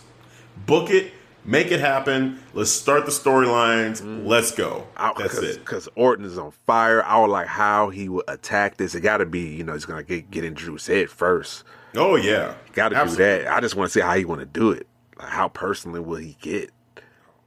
book 0.67 0.91
it, 0.91 1.13
make 1.45 1.71
it 1.71 1.81
happen. 1.81 2.39
Let's 2.55 2.71
start 2.71 3.05
the 3.05 3.11
storylines. 3.13 4.01
Mm. 4.03 4.27
Let's 4.27 4.51
go. 4.53 4.87
That's 5.19 5.39
it. 5.39 5.59
because 5.59 5.89
Orton 5.95 6.25
is 6.25 6.39
on 6.39 6.51
fire 6.67 7.03
I 7.05 7.19
would 7.21 7.31
like 7.31 7.47
how 7.47 7.91
he 7.91 8.09
would 8.09 8.25
attack 8.29 8.77
this 8.77 8.95
it 8.95 9.01
gotta 9.01 9.27
be 9.27 9.41
you 9.55 9.65
know 9.65 9.73
he's 9.75 9.85
gonna 9.85 10.03
get 10.03 10.31
get 10.31 10.45
in 10.45 10.55
Drew's 10.55 10.87
head 10.87 11.11
first 11.11 11.65
Oh 11.97 12.15
yeah, 12.17 12.55
gotta 12.73 12.95
do 12.95 13.11
that 13.17 13.49
I 13.49 13.61
just 13.61 13.75
want 13.75 13.91
to 13.91 13.93
see 13.93 14.01
how 14.01 14.15
he 14.17 14.25
want 14.25 14.41
to 14.41 14.47
do 14.47 14.71
it 14.71 14.87
like 15.19 15.29
how 15.29 15.49
personally 15.49 16.01
will 16.01 16.17
he 16.19 16.37
get 16.41 16.71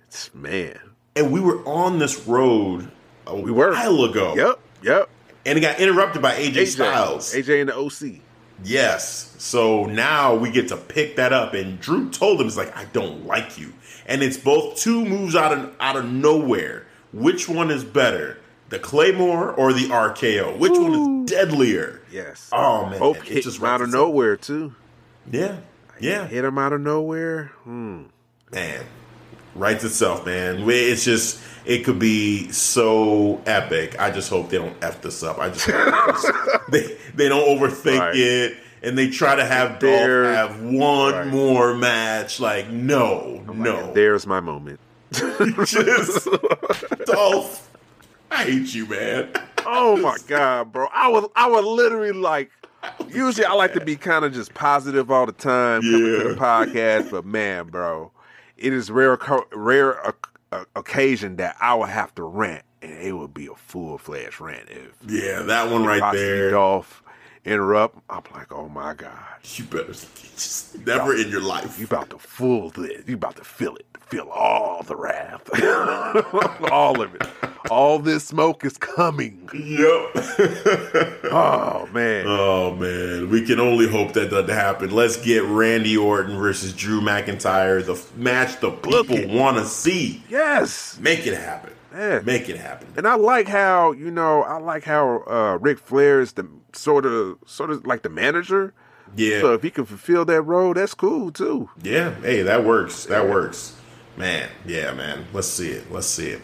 it's 0.07 0.33
man 0.33 0.77
And 1.15 1.31
we 1.31 1.39
were 1.39 1.59
on 1.67 1.99
this 1.99 2.27
road 2.27 2.91
a 3.25 3.35
we 3.39 3.51
were 3.51 3.71
while 3.71 4.03
ago. 4.03 4.35
yep 4.35 4.59
yep 4.81 5.09
and 5.45 5.57
it 5.57 5.61
got 5.61 5.79
interrupted 5.79 6.21
by 6.21 6.33
AJ, 6.35 6.53
AJ 6.53 6.67
Styles. 6.67 7.33
AJ 7.33 7.61
and 7.61 7.69
the 7.69 7.75
OC 7.77 8.21
Yes. 8.63 9.33
So 9.37 9.85
now 9.85 10.35
we 10.35 10.51
get 10.51 10.67
to 10.69 10.77
pick 10.77 11.15
that 11.17 11.33
up, 11.33 11.53
and 11.53 11.79
Drew 11.79 12.09
told 12.09 12.39
him, 12.39 12.47
"He's 12.47 12.57
like, 12.57 12.75
I 12.75 12.85
don't 12.85 13.25
like 13.25 13.57
you," 13.57 13.73
and 14.05 14.23
it's 14.23 14.37
both 14.37 14.77
two 14.77 15.03
moves 15.05 15.35
out 15.35 15.51
of 15.51 15.75
out 15.79 15.95
of 15.95 16.05
nowhere. 16.05 16.85
Which 17.11 17.47
one 17.47 17.69
is 17.69 17.83
better, 17.83 18.39
the 18.69 18.79
Claymore 18.79 19.51
or 19.51 19.73
the 19.73 19.89
RKO? 19.89 20.57
Which 20.57 20.71
one 20.71 20.93
is 20.93 21.31
deadlier? 21.31 22.01
Yes. 22.11 22.49
Oh 22.51 22.87
man, 22.89 22.99
Both 22.99 23.17
it 23.17 23.25
hit 23.25 23.43
just 23.43 23.59
him 23.59 23.65
out 23.65 23.81
of 23.81 23.89
nowhere 23.91 24.37
too. 24.37 24.73
Yeah, 25.31 25.57
yeah, 25.99 26.27
Hit 26.27 26.43
him 26.45 26.57
out 26.57 26.73
of 26.73 26.81
nowhere. 26.81 27.51
Hmm. 27.63 28.03
man, 28.51 28.83
writes 29.55 29.83
itself, 29.83 30.25
man. 30.25 30.63
It's 30.69 31.03
just 31.03 31.41
it 31.65 31.85
could 31.85 31.99
be 31.99 32.51
so 32.51 33.41
epic. 33.45 33.99
I 33.99 34.11
just 34.11 34.29
hope 34.29 34.49
they 34.49 34.57
don't 34.57 34.75
f 34.83 35.01
this 35.01 35.23
up. 35.23 35.37
I 35.39 35.49
just 35.49 35.65
hope 35.69 36.61
they 36.69 36.97
they 37.15 37.29
don't 37.29 37.45
overthink 37.47 37.99
Right. 37.99 38.15
it. 38.15 38.57
And 38.81 38.97
they 38.97 39.09
try 39.09 39.35
to 39.35 39.45
have 39.45 39.79
Dolph 39.79 39.93
have 40.25 40.61
one 40.61 41.13
right. 41.13 41.27
more 41.27 41.73
match. 41.73 42.41
Like, 42.41 42.69
no, 42.69 43.41
oh 43.47 43.53
no. 43.53 43.93
There's 43.93 44.27
my 44.27 44.41
moment. 44.41 44.79
just 45.13 46.27
Dolph. 47.05 47.69
I 48.29 48.43
hate 48.43 48.73
you, 48.73 48.85
man. 48.87 49.29
Oh 49.65 49.95
my 49.97 50.17
god, 50.27 50.73
bro! 50.73 50.87
I 50.93 51.07
was 51.07 51.29
I 51.35 51.47
would 51.49 51.63
literally 51.63 52.11
like. 52.11 52.51
Usually, 53.07 53.45
I 53.45 53.53
like 53.53 53.71
to 53.73 53.79
be 53.79 53.95
kind 53.95 54.25
of 54.25 54.33
just 54.33 54.53
positive 54.53 55.09
all 55.09 55.25
the 55.25 55.31
time 55.31 55.81
coming 55.83 56.01
to 56.19 56.29
the 56.29 56.35
podcast, 56.35 57.11
but 57.11 57.23
man, 57.25 57.67
bro, 57.67 58.11
it 58.63 58.73
is 58.73 58.89
rare 58.89 59.19
rare 59.51 60.15
occasion 60.75 61.35
that 61.35 61.57
I 61.59 61.75
would 61.75 61.89
have 61.89 62.15
to 62.15 62.23
rant, 62.23 62.63
and 62.81 62.93
it 62.93 63.11
would 63.11 63.33
be 63.33 63.47
a 63.47 63.55
full 63.55 63.97
fledged 63.97 64.39
rant 64.39 64.69
if 64.69 64.93
Yeah, 65.05 65.41
that 65.43 65.69
one 65.69 65.83
right 65.83 66.13
there. 66.13 66.51
Dolph 66.51 67.02
interrupt. 67.45 67.99
I'm 68.09 68.23
like, 68.33 68.51
oh 68.51 68.69
my 68.69 68.93
god, 68.93 69.17
You 69.55 69.65
better 69.65 69.93
just 69.93 70.85
never 70.85 71.15
in 71.15 71.29
your 71.29 71.41
life. 71.41 71.79
you 71.79 71.85
about 71.85 72.09
to 72.11 72.17
full 72.17 72.69
this, 72.69 73.07
you 73.07 73.15
about 73.15 73.35
to 73.37 73.43
feel 73.43 73.75
it, 73.75 73.85
feel 74.07 74.29
all 74.29 74.83
the 74.83 74.95
wrath, 74.95 75.49
all 76.71 77.01
of 77.01 77.13
it, 77.15 77.23
all 77.69 77.99
this 77.99 78.25
smoke 78.25 78.63
is 78.65 78.77
coming. 78.77 79.49
Yep. 79.53 81.09
Oh 81.35 81.87
man. 81.93 82.25
oh 82.27 82.75
man, 82.75 83.29
we 83.31 83.43
can 83.43 83.59
only 83.59 83.87
hope 83.87 84.13
that 84.13 84.29
doesn't 84.29 84.53
happen. 84.53 84.91
Let's 84.91 85.17
get 85.17 85.41
Randy 85.45 85.97
Orton 85.97 86.37
versus 86.37 86.73
Drew 86.73 87.01
McIntyre, 87.01 87.83
the 87.83 87.99
match 88.21 88.59
the 88.59 88.69
people 88.69 89.27
want 89.35 89.57
to 89.57 89.65
see. 89.65 90.23
Yes. 90.29 90.99
Make 90.99 91.25
it 91.25 91.33
happen. 91.35 91.73
Yeah. 91.93 92.21
Make 92.23 92.49
it 92.49 92.57
happen. 92.57 92.87
And 92.97 93.07
I 93.07 93.15
like 93.15 93.47
how, 93.47 93.91
you 93.91 94.09
know, 94.09 94.43
I 94.43 94.57
like 94.57 94.83
how 94.83 95.23
uh 95.27 95.57
Ric 95.61 95.79
Flair 95.79 96.21
is 96.21 96.33
the 96.33 96.47
sort 96.73 97.05
of 97.05 97.37
sort 97.45 97.69
of 97.69 97.85
like 97.85 98.01
the 98.01 98.09
manager. 98.09 98.73
Yeah. 99.15 99.41
So 99.41 99.53
if 99.53 99.61
he 99.61 99.69
can 99.69 99.85
fulfill 99.85 100.25
that 100.25 100.41
role, 100.41 100.73
that's 100.73 100.93
cool 100.93 101.31
too. 101.31 101.69
Yeah, 101.81 102.15
hey, 102.21 102.41
that 102.41 102.63
works. 102.63 103.05
That 103.05 103.29
works. 103.29 103.77
Man, 104.17 104.49
yeah, 104.65 104.93
man. 104.93 105.25
Let's 105.33 105.47
see 105.47 105.69
it. 105.69 105.91
Let's 105.91 106.07
see 106.07 106.29
it. 106.29 106.41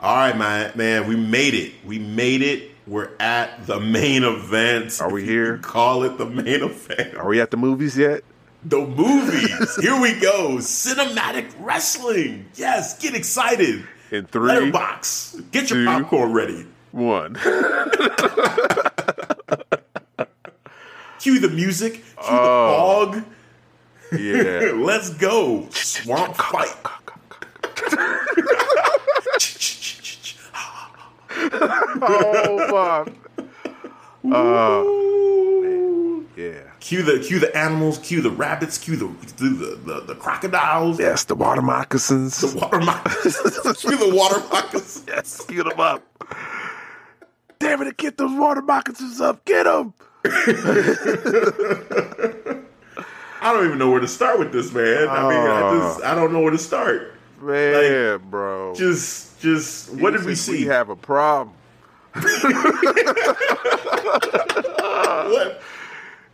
All 0.00 0.16
right, 0.16 0.36
man. 0.36 0.72
Man, 0.74 1.08
we 1.08 1.16
made 1.16 1.54
it. 1.54 1.72
We 1.84 1.98
made 1.98 2.42
it. 2.42 2.70
We're 2.86 3.10
at 3.20 3.66
the 3.66 3.78
main 3.78 4.24
event. 4.24 5.00
Are 5.00 5.12
we 5.12 5.24
here? 5.24 5.58
Call 5.58 6.02
it 6.02 6.18
the 6.18 6.26
main 6.26 6.62
event. 6.62 7.16
Are 7.16 7.28
we 7.28 7.40
at 7.40 7.50
the 7.50 7.56
movies 7.56 7.96
yet? 7.96 8.22
The 8.64 8.80
movies. 8.80 9.76
Here 9.80 10.00
we 10.00 10.18
go. 10.18 10.56
Cinematic 10.56 11.52
wrestling. 11.60 12.46
Yes, 12.54 12.98
get 12.98 13.14
excited. 13.14 13.86
In 14.10 14.26
three, 14.26 14.48
Letterbox. 14.48 15.36
Get 15.52 15.70
your 15.70 15.78
two, 15.80 15.84
popcorn 15.86 16.32
ready. 16.32 16.66
one. 16.90 17.34
Cue 21.20 21.38
the 21.38 21.48
music. 21.50 21.92
Cue 21.94 22.02
Oh. 22.18 23.06
the 23.12 23.20
fog. 23.20 24.20
yeah. 24.20 24.72
Let's 24.74 25.10
go. 25.10 25.68
Swamp 25.70 26.34
fight. 26.36 26.74
oh 32.02 32.66
fuck. 32.70 33.12
Ooh. 34.24 34.34
Uh, 36.36 36.40
yeah. 36.40 36.69
Cue 36.80 37.02
the 37.02 37.18
cue 37.20 37.38
the 37.38 37.54
animals, 37.56 37.98
cue 37.98 38.20
the 38.22 38.30
rabbits, 38.30 38.78
cue 38.78 38.96
the 38.96 39.06
the 39.36 39.48
the, 39.48 39.76
the, 39.84 40.00
the 40.00 40.14
crocodiles, 40.14 40.98
Yes, 40.98 41.24
the 41.24 41.34
water 41.34 41.60
moccasins. 41.62 42.40
the 42.40 42.58
water 42.58 42.80
moccasins, 42.80 43.76
cue 43.82 43.96
the 43.98 44.14
water 44.14 44.40
moccasins. 44.50 45.04
yes, 45.06 45.44
get 45.46 45.64
them 45.66 45.78
up. 45.78 46.02
Damn 47.58 47.82
it, 47.82 47.96
get 47.98 48.16
those 48.16 48.32
water 48.38 48.62
moccasins 48.62 49.20
up. 49.20 49.44
Get 49.44 49.64
them. 49.64 49.92
I 53.42 53.52
don't 53.54 53.66
even 53.66 53.78
know 53.78 53.90
where 53.90 54.00
to 54.00 54.08
start 54.08 54.38
with 54.38 54.52
this, 54.52 54.72
man. 54.72 55.08
I 55.08 55.22
mean, 55.28 55.38
I 55.38 55.60
ah. 55.62 55.72
just 55.94 56.02
I 56.04 56.14
don't 56.14 56.32
know 56.32 56.40
where 56.40 56.50
to 56.52 56.58
start. 56.58 57.14
Man, 57.40 58.20
bro. 58.30 58.74
Just 58.74 59.38
just 59.40 59.90
what 59.94 60.12
did 60.12 60.22
we 60.22 60.28
We 60.28 60.34
see? 60.34 60.64
have 60.64 60.88
a 60.88 60.96
problem. 60.96 61.54
What? 65.30 65.62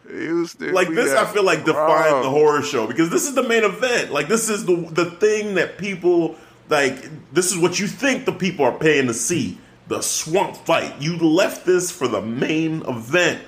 Houston, 0.08 0.72
Like 0.72 0.88
this, 0.88 1.12
I 1.12 1.24
feel 1.26 1.42
like 1.44 1.60
a 1.60 1.64
defined 1.64 1.86
problem. 2.08 2.22
the 2.22 2.30
horror 2.30 2.62
show 2.62 2.86
because 2.86 3.10
this 3.10 3.26
is 3.26 3.34
the 3.34 3.42
main 3.42 3.64
event. 3.64 4.12
Like 4.12 4.28
this 4.28 4.48
is 4.48 4.64
the 4.64 4.76
the 4.76 5.10
thing 5.12 5.54
that 5.56 5.78
people 5.78 6.36
like. 6.68 7.08
This 7.32 7.50
is 7.52 7.58
what 7.58 7.78
you 7.80 7.86
think 7.86 8.24
the 8.24 8.32
people 8.32 8.64
are 8.64 8.76
paying 8.78 9.06
to 9.08 9.14
see. 9.14 9.58
The 9.88 10.00
swamp 10.02 10.56
fight. 10.56 11.00
You 11.00 11.16
left 11.16 11.64
this 11.64 11.90
for 11.90 12.08
the 12.08 12.20
main 12.20 12.82
event, 12.86 13.40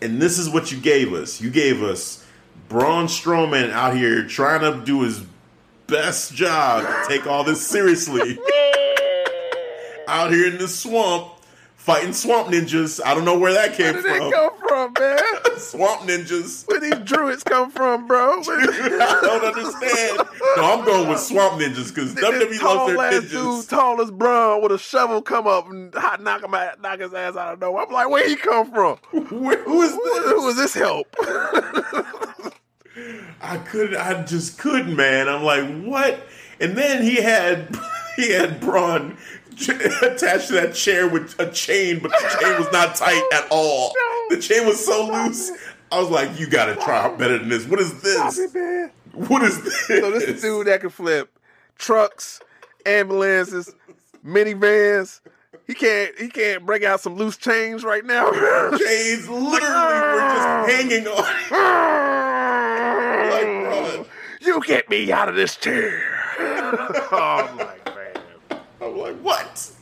and 0.00 0.20
this 0.20 0.38
is 0.38 0.48
what 0.48 0.72
you 0.72 0.78
gave 0.80 1.12
us. 1.12 1.40
You 1.40 1.50
gave 1.50 1.82
us 1.82 2.24
Braun 2.68 3.06
Strowman 3.06 3.70
out 3.70 3.96
here 3.96 4.26
trying 4.26 4.60
to 4.60 4.84
do 4.84 5.02
his 5.02 5.22
best 5.86 6.34
job 6.34 6.82
to 6.84 7.04
take 7.08 7.26
all 7.26 7.44
this 7.44 7.66
seriously. 7.66 8.38
out 10.08 10.30
here 10.32 10.46
in 10.48 10.58
the 10.58 10.66
swamp, 10.68 11.32
fighting 11.80 12.12
swamp 12.12 12.48
ninjas. 12.48 13.00
I 13.04 13.14
don't 13.14 13.24
know 13.24 13.38
where 13.38 13.54
that 13.54 13.72
came 13.74 13.94
from. 13.94 14.02
Where 14.02 14.12
did 14.12 14.18
from. 14.20 14.28
it 14.28 14.34
come 14.34 14.68
from, 14.68 14.94
man? 15.00 15.18
Swamp 15.58 16.02
ninjas. 16.02 16.68
Where 16.68 16.78
these 16.80 16.94
druids 17.04 17.42
come 17.42 17.70
from, 17.70 18.06
bro? 18.06 18.40
I 18.42 19.18
don't 19.22 19.44
understand. 19.44 20.28
No, 20.56 20.72
I'm 20.72 20.84
going 20.84 21.08
with 21.08 21.18
Swamp 21.20 21.60
Ninjas 21.60 21.88
because 21.94 22.14
WWE 22.14 22.62
loves 22.62 22.92
their 22.92 23.02
ass 23.02 23.20
dude, 23.22 23.32
ninjas. 23.32 23.68
tall 23.68 24.00
as 24.00 24.10
with 24.62 24.72
a 24.72 24.78
shovel, 24.78 25.22
come 25.22 25.46
up 25.46 25.68
and 25.70 25.94
hot 25.94 26.22
knock 26.22 26.42
him 26.42 26.54
out, 26.54 26.80
knock 26.82 27.00
his 27.00 27.14
ass 27.14 27.36
out 27.36 27.54
of 27.54 27.60
nowhere. 27.60 27.84
I'm 27.86 27.92
like, 27.92 28.10
where 28.10 28.28
he 28.28 28.36
come 28.36 28.70
from? 28.70 28.96
Where- 29.40 29.62
who 29.64 29.82
is 29.82 29.92
this? 29.92 30.24
who 30.32 30.46
was 30.46 30.56
this 30.56 30.74
help? 30.74 31.06
I 33.42 33.56
couldn't. 33.66 33.96
I 33.96 34.22
just 34.24 34.58
couldn't, 34.58 34.94
man. 34.94 35.28
I'm 35.28 35.42
like, 35.44 35.82
what? 35.84 36.26
And 36.60 36.76
then 36.76 37.02
he 37.02 37.16
had 37.16 37.74
he 38.16 38.32
had 38.32 38.60
Braun 38.60 39.16
attached 40.02 40.48
to 40.48 40.54
that 40.54 40.74
chair 40.74 41.08
with 41.08 41.38
a 41.38 41.50
chain, 41.50 41.98
but 42.00 42.10
the 42.10 42.38
chain 42.40 42.58
was 42.58 42.72
not 42.72 42.94
tight 42.96 43.22
at 43.32 43.46
all. 43.50 43.92
No. 43.96 44.36
The 44.36 44.42
chain 44.42 44.66
was 44.66 44.84
so 44.84 45.06
loose. 45.06 45.50
I 45.92 45.98
was 46.00 46.08
like, 46.10 46.38
you 46.38 46.48
got 46.48 46.66
to 46.66 46.76
try 46.76 47.14
better 47.16 47.38
than 47.38 47.48
this. 47.48 47.66
What 47.66 47.80
is 47.80 48.00
this? 48.00 48.38
it. 48.38 48.92
What 49.12 49.42
is 49.42 49.62
this? 49.62 49.86
So 49.88 50.10
this 50.12 50.22
is 50.24 50.44
a 50.44 50.46
dude 50.46 50.66
that 50.68 50.80
can 50.80 50.90
flip 50.90 51.36
trucks, 51.76 52.40
ambulances, 52.86 53.74
minivans. 54.24 55.20
He 55.66 55.74
can't. 55.74 56.16
He 56.18 56.28
can't 56.28 56.64
break 56.64 56.84
out 56.84 57.00
some 57.00 57.16
loose 57.16 57.36
chains 57.36 57.84
right 57.84 58.04
now. 58.04 58.30
chains 58.78 59.28
literally 59.28 60.00
were 60.00 60.30
just 60.30 60.70
hanging 60.70 61.06
on. 61.06 61.24
like, 63.30 63.44
Braun. 63.44 64.06
you 64.40 64.60
get 64.62 64.88
me 64.90 65.10
out 65.12 65.28
of 65.28 65.34
this 65.34 65.56
chair. 65.56 66.02
oh 66.40 67.48
I'm 67.58 67.79
like, 69.00 69.14
man. 69.14 69.24
I'm 69.24 69.24
like, 69.24 69.24
what? 69.24 69.72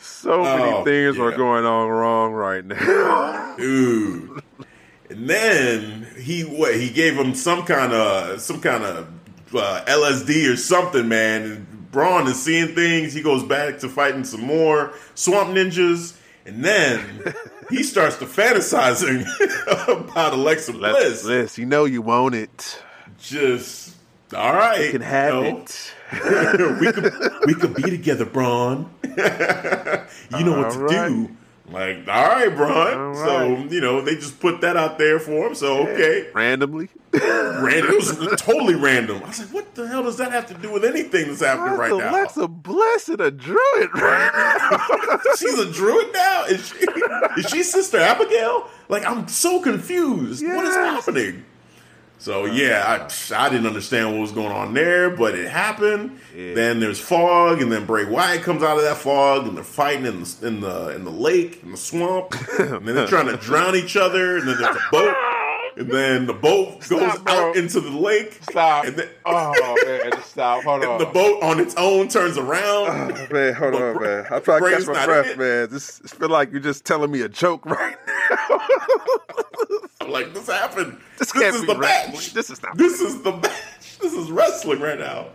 So 0.00 0.42
many 0.42 0.62
Oh, 0.72 0.84
things 0.84 1.18
are 1.18 1.32
going 1.32 1.64
on 1.64 1.88
wrong 1.88 2.32
right 2.32 2.64
now. 2.64 3.54
dude. 3.58 4.40
And 5.10 5.28
then 5.28 6.06
he 6.18 6.42
what? 6.42 6.74
He 6.76 6.90
gave 6.90 7.14
him 7.16 7.34
some 7.34 7.64
kind 7.64 7.92
of 7.92 8.40
some 8.40 8.60
kind 8.60 8.84
of 8.84 9.08
uh, 9.54 9.84
LSD 9.86 10.50
or 10.52 10.56
something, 10.56 11.08
man. 11.08 11.42
And 11.42 11.90
Braun 11.90 12.26
is 12.28 12.42
seeing 12.42 12.74
things. 12.74 13.12
He 13.12 13.20
goes 13.22 13.42
back 13.42 13.78
to 13.80 13.88
fighting 13.88 14.24
some 14.24 14.42
more 14.42 14.92
swamp 15.14 15.50
ninjas, 15.50 16.16
and 16.46 16.64
then 16.64 17.34
he 17.70 17.82
starts 17.82 18.16
to 18.18 18.26
fantasizing 18.26 19.26
about 20.06 20.32
Alexa 20.32 20.72
Bliss. 20.72 21.22
Bliss, 21.24 21.58
you 21.58 21.66
know 21.66 21.84
you 21.84 22.00
want 22.00 22.34
it. 22.34 22.82
Just 23.18 23.96
all 24.34 24.52
right, 24.54 24.80
We 24.80 24.90
can 24.90 25.02
have 25.02 25.34
you 25.34 25.42
know. 25.52 25.58
it. 25.58 25.92
we 26.80 26.92
could 26.92 27.12
we 27.46 27.54
could 27.54 27.74
be 27.74 27.82
together, 27.84 28.24
Braun. 28.26 28.90
you 29.04 30.44
know 30.44 30.58
what 30.58 30.72
to 30.72 30.78
right. 30.80 31.08
do. 31.08 31.30
Like, 31.70 32.06
all 32.06 32.28
right, 32.28 32.54
Braun. 32.54 32.98
All 32.98 33.14
So 33.14 33.54
right. 33.54 33.70
you 33.72 33.80
know 33.80 34.02
they 34.02 34.16
just 34.16 34.40
put 34.40 34.60
that 34.60 34.76
out 34.76 34.98
there 34.98 35.18
for 35.18 35.46
him. 35.46 35.54
So 35.54 35.88
okay, 35.88 36.28
Randomly. 36.34 36.88
random. 37.12 37.92
It 37.92 37.96
was 37.96 38.40
totally 38.40 38.74
random. 38.74 39.22
I 39.24 39.28
was 39.28 39.38
like, 39.40 39.48
what 39.54 39.74
the 39.74 39.86
hell 39.88 40.02
does 40.02 40.18
that 40.18 40.32
have 40.32 40.46
to 40.48 40.54
do 40.54 40.70
with 40.72 40.84
anything 40.84 41.28
that's 41.28 41.40
happening 41.40 41.78
right 41.78 41.90
now? 41.90 42.12
That's 42.12 42.36
a 42.36 42.44
and 42.44 43.20
a 43.20 43.30
druid 43.30 43.90
right. 43.94 45.18
She's 45.38 45.58
a 45.58 45.70
druid 45.72 46.12
now. 46.12 46.44
Is 46.44 46.66
she? 46.68 46.76
Is 47.40 47.46
she 47.50 47.62
Sister 47.62 47.98
Abigail? 47.98 48.68
Like, 48.88 49.06
I'm 49.06 49.28
so 49.28 49.60
confused. 49.60 50.44
What 50.44 50.64
is 50.66 50.74
happening? 50.74 51.44
So 52.22 52.44
yeah, 52.44 53.08
I, 53.32 53.44
I 53.46 53.48
didn't 53.48 53.66
understand 53.66 54.12
what 54.12 54.20
was 54.20 54.30
going 54.30 54.52
on 54.52 54.74
there, 54.74 55.10
but 55.10 55.34
it 55.34 55.50
happened. 55.50 56.20
Yeah. 56.36 56.54
Then 56.54 56.78
there's 56.78 57.00
fog, 57.00 57.60
and 57.60 57.72
then 57.72 57.84
Bray 57.84 58.04
Wyatt 58.04 58.42
comes 58.42 58.62
out 58.62 58.76
of 58.78 58.84
that 58.84 58.96
fog, 58.98 59.48
and 59.48 59.56
they're 59.56 59.64
fighting 59.64 60.06
in 60.06 60.22
the 60.22 60.46
in 60.46 60.60
the 60.60 60.90
in 60.90 61.02
the 61.04 61.10
lake, 61.10 61.64
in 61.64 61.72
the 61.72 61.76
swamp, 61.76 62.32
and 62.60 62.86
then 62.86 62.94
they're 62.94 63.08
trying 63.08 63.26
to 63.26 63.36
drown 63.38 63.74
each 63.74 63.96
other, 63.96 64.36
and 64.36 64.46
then 64.46 64.56
there's 64.56 64.76
a 64.76 64.80
boat, 64.92 65.16
and 65.76 65.90
then 65.90 66.26
the 66.26 66.32
boat 66.32 66.78
goes 66.88 67.18
bro. 67.18 67.32
out 67.50 67.56
into 67.56 67.80
the 67.80 67.90
lake. 67.90 68.38
Stop. 68.48 68.84
And 68.84 68.94
then, 68.94 69.08
oh 69.26 69.76
man, 69.84 70.22
stop. 70.22 70.62
Hold 70.62 70.84
on. 70.84 70.98
the 71.00 71.06
boat 71.06 71.42
on 71.42 71.58
its 71.58 71.74
own 71.74 72.06
turns 72.06 72.38
around. 72.38 73.10
Oh, 73.18 73.26
man, 73.32 73.52
hold 73.54 73.72
But 73.72 73.82
on, 73.82 73.96
Bray- 73.96 74.06
man. 74.22 74.26
I'm 74.30 74.42
trying 74.42 74.62
to 74.62 74.70
catch 74.70 74.86
my 74.86 75.04
breath, 75.06 75.26
it. 75.26 75.38
man. 75.38 75.68
This 75.70 76.00
I 76.04 76.06
feel 76.06 76.28
like 76.28 76.52
you're 76.52 76.60
just 76.60 76.84
telling 76.84 77.10
me 77.10 77.22
a 77.22 77.28
joke 77.28 77.66
right 77.66 77.96
now. 78.30 79.41
I'm 80.02 80.10
like, 80.10 80.34
this 80.34 80.46
happened. 80.48 80.98
This 81.18 81.32
This, 81.32 81.54
is 81.54 81.66
the 81.66 81.76
wrestling. 81.76 82.12
match. 82.14 82.32
This 82.34 82.50
is 82.50 82.62
not 82.62 82.76
This 82.76 83.00
is 83.00 83.22
the 83.22 83.32
match. 83.32 83.98
This 84.00 84.12
is 84.14 84.30
wrestling 84.30 84.80
right 84.80 84.98
now. 84.98 85.28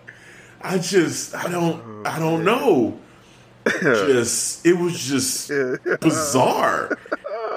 I 0.61 0.77
just, 0.77 1.33
I 1.35 1.49
don't, 1.49 2.05
I 2.05 2.19
don't 2.19 2.47
oh, 2.47 2.89
know. 2.89 2.99
just, 3.81 4.65
it 4.65 4.73
was 4.73 4.99
just 4.99 5.49
bizarre. 6.01 6.97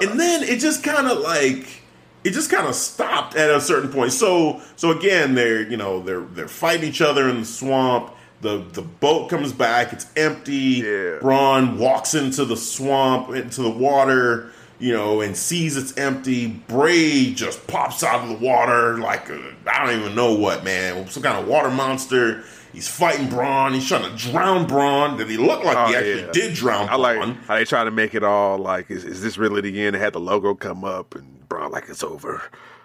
And 0.01 0.19
then 0.19 0.43
it 0.43 0.59
just 0.59 0.83
kind 0.83 1.07
of 1.07 1.19
like, 1.19 1.81
it 2.23 2.31
just 2.31 2.51
kind 2.51 2.67
of 2.67 2.75
stopped 2.75 3.35
at 3.35 3.49
a 3.49 3.59
certain 3.59 3.91
point. 3.91 4.11
So, 4.11 4.61
so 4.75 4.91
again, 4.91 5.33
they're, 5.35 5.67
you 5.69 5.77
know, 5.77 6.01
they're 6.01 6.21
they're 6.21 6.47
fighting 6.47 6.87
each 6.87 7.01
other 7.01 7.27
in 7.29 7.39
the 7.41 7.45
swamp. 7.45 8.13
The 8.41 8.59
the 8.73 8.81
boat 8.83 9.29
comes 9.29 9.51
back. 9.53 9.91
It's 9.93 10.05
empty. 10.15 10.83
Yeah. 10.85 11.17
Braun 11.19 11.77
walks 11.79 12.13
into 12.13 12.45
the 12.45 12.57
swamp, 12.57 13.29
into 13.35 13.61
the 13.63 13.69
water, 13.69 14.51
you 14.81 14.91
know, 14.91 15.21
and 15.21 15.37
sees 15.37 15.77
it's 15.77 15.95
empty. 15.97 16.47
Bray 16.47 17.31
just 17.33 17.65
pops 17.67 18.03
out 18.03 18.23
of 18.23 18.29
the 18.29 18.45
water 18.45 18.97
like 18.97 19.29
I 19.31 19.85
don't 19.85 19.99
even 20.01 20.15
know 20.15 20.33
what, 20.33 20.63
man, 20.65 21.07
some 21.07 21.23
kind 21.23 21.37
of 21.37 21.47
water 21.47 21.71
monster. 21.71 22.43
He's 22.73 22.87
fighting 22.87 23.29
Braun. 23.29 23.73
He's 23.73 23.87
trying 23.87 24.09
to 24.09 24.15
drown 24.17 24.65
Braun. 24.65 25.17
Did 25.17 25.29
he 25.29 25.37
look 25.37 25.63
like 25.63 25.77
he 25.89 25.95
Oh, 25.95 25.97
actually 25.97 26.21
yeah. 26.21 26.31
did 26.31 26.53
drown 26.55 26.87
I 26.89 26.95
like 26.95 27.17
Braun? 27.17 27.35
how 27.47 27.55
they 27.55 27.65
try 27.65 27.83
to 27.83 27.91
make 27.91 28.15
it 28.15 28.23
all 28.23 28.57
like, 28.57 28.89
is, 28.89 29.03
is 29.03 29.21
this 29.21 29.37
really 29.37 29.59
the 29.61 29.81
end? 29.81 29.95
They 29.95 29.99
had 29.99 30.13
the 30.13 30.21
logo 30.21 30.55
come 30.55 30.83
up 30.85 31.13
and 31.15 31.47
Braun 31.49 31.71
like 31.71 31.89
it's 31.89 32.03
over. 32.03 32.41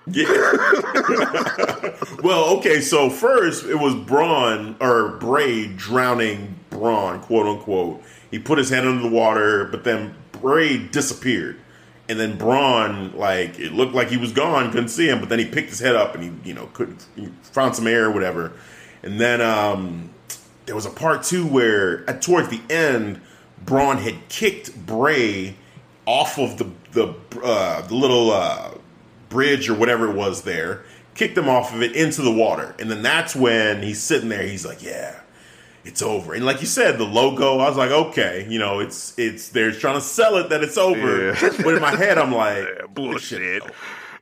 Yeah. 0.08 0.26
well, 2.22 2.56
okay, 2.58 2.80
so 2.80 3.10
first 3.10 3.64
it 3.64 3.76
was 3.76 3.94
Braun 3.94 4.76
or 4.80 5.10
Bray 5.18 5.66
drowning 5.68 6.58
Braun, 6.70 7.20
quote 7.20 7.46
unquote. 7.46 8.02
He 8.30 8.38
put 8.38 8.58
his 8.58 8.70
head 8.70 8.86
under 8.86 9.02
the 9.02 9.08
water, 9.14 9.64
but 9.66 9.84
then 9.84 10.14
Bray 10.32 10.78
disappeared. 10.78 11.58
And 12.08 12.20
then 12.20 12.38
Braun, 12.38 13.16
like, 13.16 13.58
it 13.58 13.72
looked 13.72 13.94
like 13.94 14.08
he 14.08 14.16
was 14.16 14.32
gone, 14.32 14.70
couldn't 14.70 14.90
see 14.90 15.08
him, 15.08 15.18
but 15.18 15.28
then 15.28 15.40
he 15.40 15.44
picked 15.44 15.70
his 15.70 15.80
head 15.80 15.96
up 15.96 16.14
and 16.14 16.22
he, 16.22 16.48
you 16.48 16.54
know, 16.54 16.66
couldn't 16.72 17.04
found 17.42 17.74
some 17.74 17.86
air 17.86 18.06
or 18.06 18.12
whatever. 18.12 18.52
And 19.02 19.20
then 19.20 19.40
um 19.40 20.10
there 20.66 20.74
was 20.74 20.86
a 20.86 20.90
part 20.90 21.22
two 21.22 21.46
where 21.46 22.08
at 22.10 22.20
towards 22.20 22.48
the 22.48 22.60
end, 22.68 23.20
Braun 23.64 23.98
had 23.98 24.28
kicked 24.28 24.86
Bray 24.86 25.56
off 26.04 26.38
of 26.38 26.58
the 26.58 26.70
the 26.92 27.14
uh, 27.42 27.82
the 27.86 27.94
little 27.94 28.30
uh, 28.30 28.72
bridge 29.28 29.68
or 29.68 29.74
whatever 29.74 30.10
it 30.10 30.14
was 30.14 30.42
there, 30.42 30.84
kicked 31.14 31.36
him 31.36 31.48
off 31.48 31.74
of 31.74 31.82
it 31.82 31.94
into 31.94 32.22
the 32.22 32.32
water, 32.32 32.74
and 32.78 32.90
then 32.90 33.02
that's 33.02 33.34
when 33.34 33.82
he's 33.82 34.02
sitting 34.02 34.28
there. 34.28 34.42
He's 34.42 34.66
like, 34.66 34.82
"Yeah, 34.82 35.20
it's 35.86 36.02
over." 36.02 36.34
And 36.34 36.44
like 36.44 36.60
you 36.60 36.66
said, 36.66 36.98
the 36.98 37.04
logo. 37.04 37.58
I 37.58 37.68
was 37.68 37.76
like, 37.78 37.90
"Okay, 37.90 38.46
you 38.48 38.58
know, 38.58 38.80
it's 38.80 39.18
it's 39.18 39.48
they're 39.50 39.72
trying 39.72 39.94
to 39.94 40.00
sell 40.00 40.36
it 40.36 40.50
that 40.50 40.62
it's 40.62 40.76
over." 40.76 41.32
Yeah. 41.32 41.50
But 41.62 41.74
in 41.74 41.80
my 41.82 41.96
head, 41.96 42.18
I'm 42.18 42.32
like, 42.32 42.66
Yeah, 42.80 42.86
bullshit. 42.86 43.62
shit. 43.62 43.72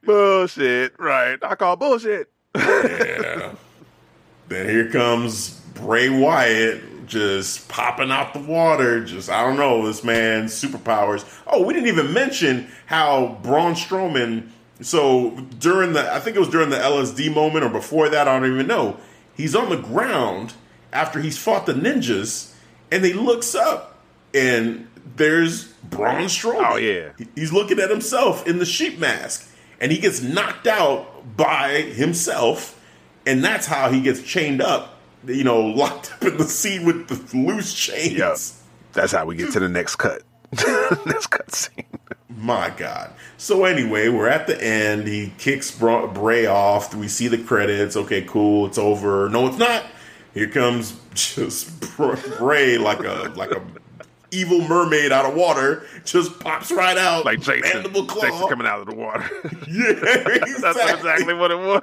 Bullshit, 0.04 0.94
right? 0.98 1.38
I 1.42 1.54
call 1.54 1.76
bullshit. 1.76 2.30
Yeah. 2.54 3.54
then 4.48 4.68
here 4.68 4.90
comes 4.90 5.50
Bray 5.74 6.08
Wyatt 6.08 7.06
just 7.06 7.68
popping 7.68 8.10
out 8.10 8.32
the 8.32 8.40
water. 8.40 9.04
Just 9.04 9.30
I 9.30 9.42
don't 9.42 9.56
know 9.56 9.86
this 9.86 10.04
man's 10.04 10.52
superpowers. 10.52 11.24
Oh, 11.46 11.62
we 11.64 11.74
didn't 11.74 11.88
even 11.88 12.12
mention 12.12 12.68
how 12.86 13.38
Braun 13.42 13.74
Strowman. 13.74 14.48
So 14.80 15.30
during 15.58 15.92
the, 15.92 16.12
I 16.12 16.18
think 16.20 16.36
it 16.36 16.40
was 16.40 16.48
during 16.48 16.70
the 16.70 16.76
LSD 16.76 17.32
moment 17.32 17.64
or 17.64 17.68
before 17.68 18.08
that, 18.08 18.26
I 18.28 18.38
don't 18.38 18.52
even 18.52 18.66
know. 18.66 18.96
He's 19.36 19.54
on 19.54 19.70
the 19.70 19.76
ground 19.76 20.54
after 20.94 21.20
he's 21.20 21.36
fought 21.36 21.66
the 21.66 21.74
ninjas, 21.74 22.54
and 22.90 23.04
he 23.04 23.12
looks 23.12 23.54
up, 23.54 23.98
and 24.32 24.88
there's 25.16 25.64
Braun 25.64 26.24
Strowman. 26.24 26.70
Oh, 26.70 26.76
yeah. 26.76 27.10
He's 27.34 27.52
looking 27.52 27.78
at 27.80 27.90
himself 27.90 28.46
in 28.46 28.58
the 28.58 28.64
sheep 28.64 28.98
mask, 28.98 29.50
and 29.80 29.92
he 29.92 29.98
gets 29.98 30.22
knocked 30.22 30.66
out 30.66 31.36
by 31.36 31.82
himself, 31.82 32.80
and 33.26 33.44
that's 33.44 33.66
how 33.66 33.90
he 33.90 34.00
gets 34.00 34.22
chained 34.22 34.62
up. 34.62 34.98
You 35.26 35.44
know, 35.44 35.60
locked 35.66 36.12
up 36.12 36.22
in 36.22 36.36
the 36.36 36.44
seat 36.44 36.84
with 36.84 37.08
the 37.08 37.36
loose 37.36 37.74
chains. 37.74 38.16
Yep. 38.16 38.38
That's 38.92 39.12
how 39.12 39.26
we 39.26 39.34
get 39.36 39.52
to 39.52 39.60
the 39.60 39.68
next 39.68 39.96
cut. 39.96 40.22
next 41.06 41.26
cut 41.26 41.52
scene. 41.52 41.84
My 42.36 42.70
God. 42.70 43.10
So 43.38 43.64
anyway, 43.64 44.08
we're 44.08 44.28
at 44.28 44.46
the 44.46 44.62
end. 44.62 45.08
He 45.08 45.32
kicks 45.38 45.70
Bra- 45.70 46.06
Bray 46.06 46.46
off. 46.46 46.94
We 46.94 47.08
see 47.08 47.26
the 47.26 47.38
credits. 47.38 47.96
Okay, 47.96 48.22
cool. 48.22 48.66
It's 48.66 48.78
over. 48.78 49.28
No, 49.30 49.48
it's 49.48 49.58
not. 49.58 49.84
Here 50.34 50.48
comes 50.48 50.98
just 51.14 51.80
Br- 51.96 52.16
Bray 52.38 52.76
like 52.76 53.00
a 53.00 53.32
like 53.36 53.52
a 53.52 53.62
evil 54.32 54.60
mermaid 54.66 55.12
out 55.12 55.24
of 55.24 55.34
water. 55.36 55.84
Just 56.04 56.40
pops 56.40 56.72
right 56.72 56.98
out 56.98 57.24
Like 57.24 57.40
Jason. 57.40 57.70
Mandible 57.72 58.04
claw. 58.04 58.22
Jason 58.22 58.48
coming 58.48 58.66
out 58.66 58.80
of 58.80 58.86
the 58.86 58.94
water. 58.94 59.24
Yeah, 59.70 59.90
exactly. 59.90 60.54
That's 60.60 60.92
exactly 60.92 61.34
what 61.34 61.50
it 61.50 61.58
was. 61.58 61.82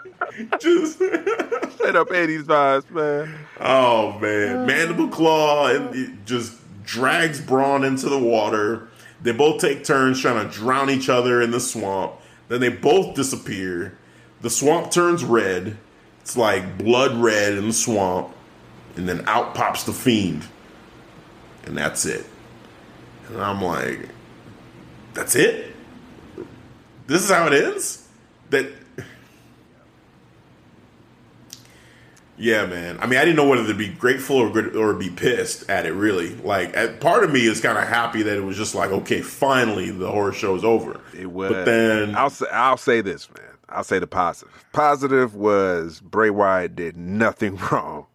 Just 0.59 0.95
Straight 1.75 1.95
up 1.95 2.09
80s 2.09 2.43
vibes, 2.43 2.89
man. 2.91 3.33
oh 3.59 4.19
man, 4.19 4.57
oh. 4.57 4.65
mandible 4.65 5.07
claw 5.07 5.67
and 5.67 5.95
it 5.95 6.25
just 6.25 6.57
drags 6.83 7.39
Braun 7.41 7.83
into 7.83 8.09
the 8.09 8.19
water. 8.19 8.87
They 9.23 9.31
both 9.31 9.61
take 9.61 9.83
turns 9.83 10.19
trying 10.19 10.45
to 10.45 10.53
drown 10.53 10.89
each 10.89 11.07
other 11.09 11.41
in 11.41 11.51
the 11.51 11.59
swamp. 11.59 12.13
Then 12.49 12.59
they 12.59 12.69
both 12.69 13.15
disappear. 13.15 13.97
The 14.41 14.49
swamp 14.49 14.91
turns 14.91 15.23
red. 15.23 15.77
It's 16.21 16.35
like 16.37 16.77
blood 16.77 17.15
red 17.15 17.53
in 17.53 17.67
the 17.67 17.73
swamp, 17.73 18.33
and 18.95 19.07
then 19.07 19.23
out 19.27 19.55
pops 19.55 19.83
the 19.83 19.93
fiend, 19.93 20.45
and 21.65 21.77
that's 21.77 22.05
it. 22.05 22.25
And 23.29 23.41
I'm 23.41 23.61
like, 23.61 24.09
that's 25.13 25.35
it. 25.35 25.73
This 27.07 27.23
is 27.23 27.29
how 27.29 27.47
it 27.47 27.53
ends. 27.53 28.07
That 28.49 28.67
Yeah, 32.41 32.65
man. 32.65 32.97
I 32.99 33.05
mean, 33.05 33.19
I 33.19 33.23
didn't 33.23 33.35
know 33.35 33.47
whether 33.47 33.67
to 33.67 33.73
be 33.75 33.87
grateful 33.87 34.37
or 34.37 34.75
or 34.75 34.95
be 34.95 35.11
pissed 35.11 35.69
at 35.69 35.85
it. 35.85 35.93
Really, 35.93 36.33
like, 36.37 36.75
at, 36.75 36.99
part 36.99 37.23
of 37.23 37.31
me 37.31 37.45
is 37.45 37.61
kind 37.61 37.77
of 37.77 37.87
happy 37.87 38.23
that 38.23 38.35
it 38.35 38.41
was 38.41 38.57
just 38.57 38.73
like, 38.73 38.89
okay, 38.89 39.21
finally 39.21 39.91
the 39.91 40.09
horror 40.09 40.33
show 40.33 40.55
is 40.55 40.63
over. 40.63 40.99
It 41.15 41.31
was. 41.31 41.51
But 41.51 41.65
then, 41.65 42.15
I'll 42.15 42.31
say, 42.31 42.47
I'll 42.51 42.77
say 42.77 43.01
this, 43.01 43.29
man. 43.29 43.45
I'll 43.69 43.83
say 43.83 43.99
the 43.99 44.07
positive. 44.07 44.65
Positive 44.73 45.35
was 45.35 45.99
Bray 45.99 46.31
Wyatt 46.31 46.75
did 46.75 46.97
nothing 46.97 47.57
wrong. 47.71 48.07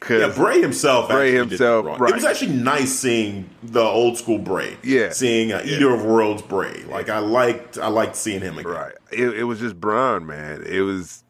Cause 0.00 0.20
yeah, 0.22 0.32
Bray 0.34 0.62
himself, 0.62 1.10
Bray 1.10 1.32
himself, 1.32 1.84
wrong. 1.84 1.98
right. 1.98 2.10
It 2.10 2.14
was 2.14 2.24
actually 2.24 2.54
nice 2.54 2.90
seeing 2.90 3.50
the 3.62 3.82
old 3.82 4.16
school 4.16 4.38
Bray. 4.38 4.78
Yeah. 4.82 5.10
seeing 5.10 5.52
uh, 5.52 5.62
Yeah. 5.64 5.76
Eater 5.76 5.92
of 5.94 6.04
Worlds 6.06 6.40
Bray. 6.40 6.84
Like, 6.84 7.10
I 7.10 7.18
liked, 7.18 7.76
I 7.76 7.88
liked 7.88 8.16
seeing 8.16 8.40
him 8.40 8.56
again. 8.56 8.72
Right. 8.72 8.94
It, 9.12 9.28
it 9.40 9.44
was 9.44 9.60
just 9.60 9.78
Braun, 9.78 10.24
man. 10.26 10.62
It 10.64 10.80
was. 10.80 11.22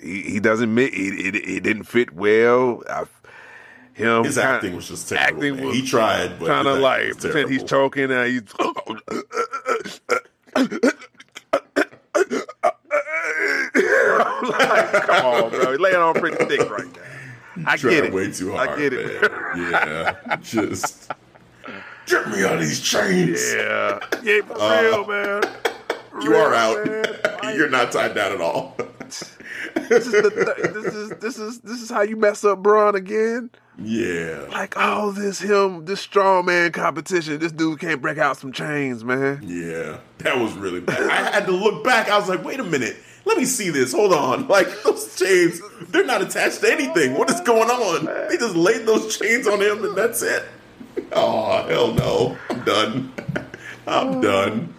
He, 0.00 0.22
he 0.22 0.40
doesn't. 0.40 0.78
It, 0.78 0.92
it, 0.94 1.34
it 1.36 1.62
didn't 1.62 1.84
fit 1.84 2.14
well. 2.14 2.82
I, 2.88 3.04
him 3.92 4.24
His 4.24 4.36
kinda- 4.36 4.50
acting 4.50 4.74
was 4.76 4.88
just 4.88 5.08
terrible. 5.10 5.36
acting 5.44 5.66
was 5.66 5.74
he 5.76 5.82
tried, 5.86 6.38
but 6.38 6.46
kind 6.48 6.68
of 6.68 6.78
like 6.78 7.18
pretend 7.18 7.50
he's 7.50 7.62
choking 7.64 8.10
and 8.10 8.26
he's. 8.26 8.42
like, 13.74 14.92
come 15.02 15.26
on, 15.26 15.50
bro. 15.50 15.70
He's 15.72 15.80
laying 15.80 15.96
on 15.96 16.14
pretty 16.14 16.44
thick 16.44 16.68
right 16.70 16.86
now. 16.86 17.02
I 17.64 17.76
get 17.76 18.04
it. 18.04 18.12
way 18.12 18.30
too 18.30 18.52
hard. 18.52 18.68
I 18.70 18.76
get 18.78 18.92
it. 18.92 19.22
man. 19.22 19.70
Yeah, 19.72 20.36
just 20.42 21.10
get 22.06 22.28
me 22.28 22.44
out 22.44 22.54
of 22.54 22.60
these 22.60 22.80
chains. 22.80 23.54
Yeah. 23.54 23.98
Yeah, 24.22 24.40
for 24.42 24.60
Uh, 24.60 24.82
real, 24.82 25.06
man. 25.06 25.42
You 26.22 26.34
are 26.34 26.54
out. 26.54 26.86
man. 26.86 27.04
You're 27.56 27.68
not 27.68 27.92
tied 27.92 28.14
down 28.14 28.32
at 28.32 28.40
all. 28.40 28.74
This 29.00 30.06
is, 30.06 30.10
the 30.12 30.30
th- 30.30 30.72
this 30.74 30.94
is 30.94 31.10
this 31.20 31.38
is 31.38 31.60
this 31.60 31.80
is 31.82 31.90
how 31.90 32.00
you 32.00 32.16
mess 32.16 32.42
up 32.42 32.62
Braun 32.62 32.94
again. 32.94 33.50
yeah. 33.78 34.46
Like 34.50 34.76
all 34.78 35.12
this 35.12 35.38
him 35.40 35.84
this 35.84 36.00
strong 36.00 36.46
man 36.46 36.72
competition. 36.72 37.38
This 37.38 37.52
dude 37.52 37.78
can't 37.80 38.00
break 38.00 38.16
out 38.16 38.38
some 38.38 38.50
chains, 38.50 39.04
man. 39.04 39.40
Yeah, 39.44 39.98
that 40.18 40.38
was 40.38 40.54
really 40.54 40.80
bad. 40.80 41.02
I 41.10 41.30
had 41.32 41.44
to 41.46 41.52
look 41.52 41.84
back. 41.84 42.08
I 42.08 42.18
was 42.18 42.28
like, 42.30 42.42
wait 42.42 42.60
a 42.60 42.64
minute. 42.64 42.96
Let 43.26 43.36
me 43.36 43.44
see 43.44 43.70
this. 43.70 43.92
Hold 43.92 44.12
on. 44.12 44.46
Like, 44.56 44.68
those 44.84 45.14
chains, 45.16 45.60
they're 45.88 46.06
not 46.06 46.22
attached 46.22 46.60
to 46.60 46.72
anything. 46.72 47.14
What 47.14 47.28
is 47.28 47.40
going 47.40 47.68
on? 47.68 48.06
They 48.28 48.36
just 48.38 48.54
laid 48.54 48.86
those 48.86 49.18
chains 49.18 49.46
on 49.46 49.60
him 49.60 49.84
and 49.84 49.96
that's 49.96 50.22
it. 50.22 50.44
Oh, 51.12 51.62
hell 51.68 51.92
no. 51.92 52.38
I'm 52.48 52.64
done. 52.64 53.12
I'm 53.86 54.20
done. 54.22 54.74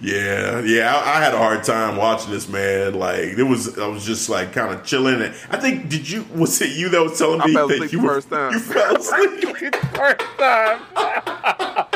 Yeah, 0.00 0.60
yeah, 0.60 0.94
I, 0.94 1.18
I, 1.18 1.22
had 1.22 1.34
a 1.34 1.38
hard 1.38 1.64
time 1.64 1.96
watching 1.96 2.30
this, 2.30 2.48
man. 2.48 2.94
Like 2.94 3.20
it 3.20 3.42
was, 3.42 3.78
I 3.78 3.86
was 3.86 4.04
just 4.04 4.28
like 4.28 4.52
kind 4.52 4.74
of 4.74 4.84
chilling. 4.84 5.22
And 5.22 5.34
I 5.50 5.58
think, 5.58 5.88
did 5.88 6.10
you? 6.10 6.26
Was 6.34 6.60
it 6.60 6.76
you 6.76 6.88
that 6.88 7.02
was 7.02 7.18
telling 7.18 7.38
me 7.40 7.52
that 7.52 7.92
you 7.92 8.00
first 8.02 8.30
were, 8.30 8.36
time? 8.36 8.52
You 8.52 8.58
fell 8.58 8.96
asleep 8.96 9.74
first 9.94 10.20
time. 10.38 11.86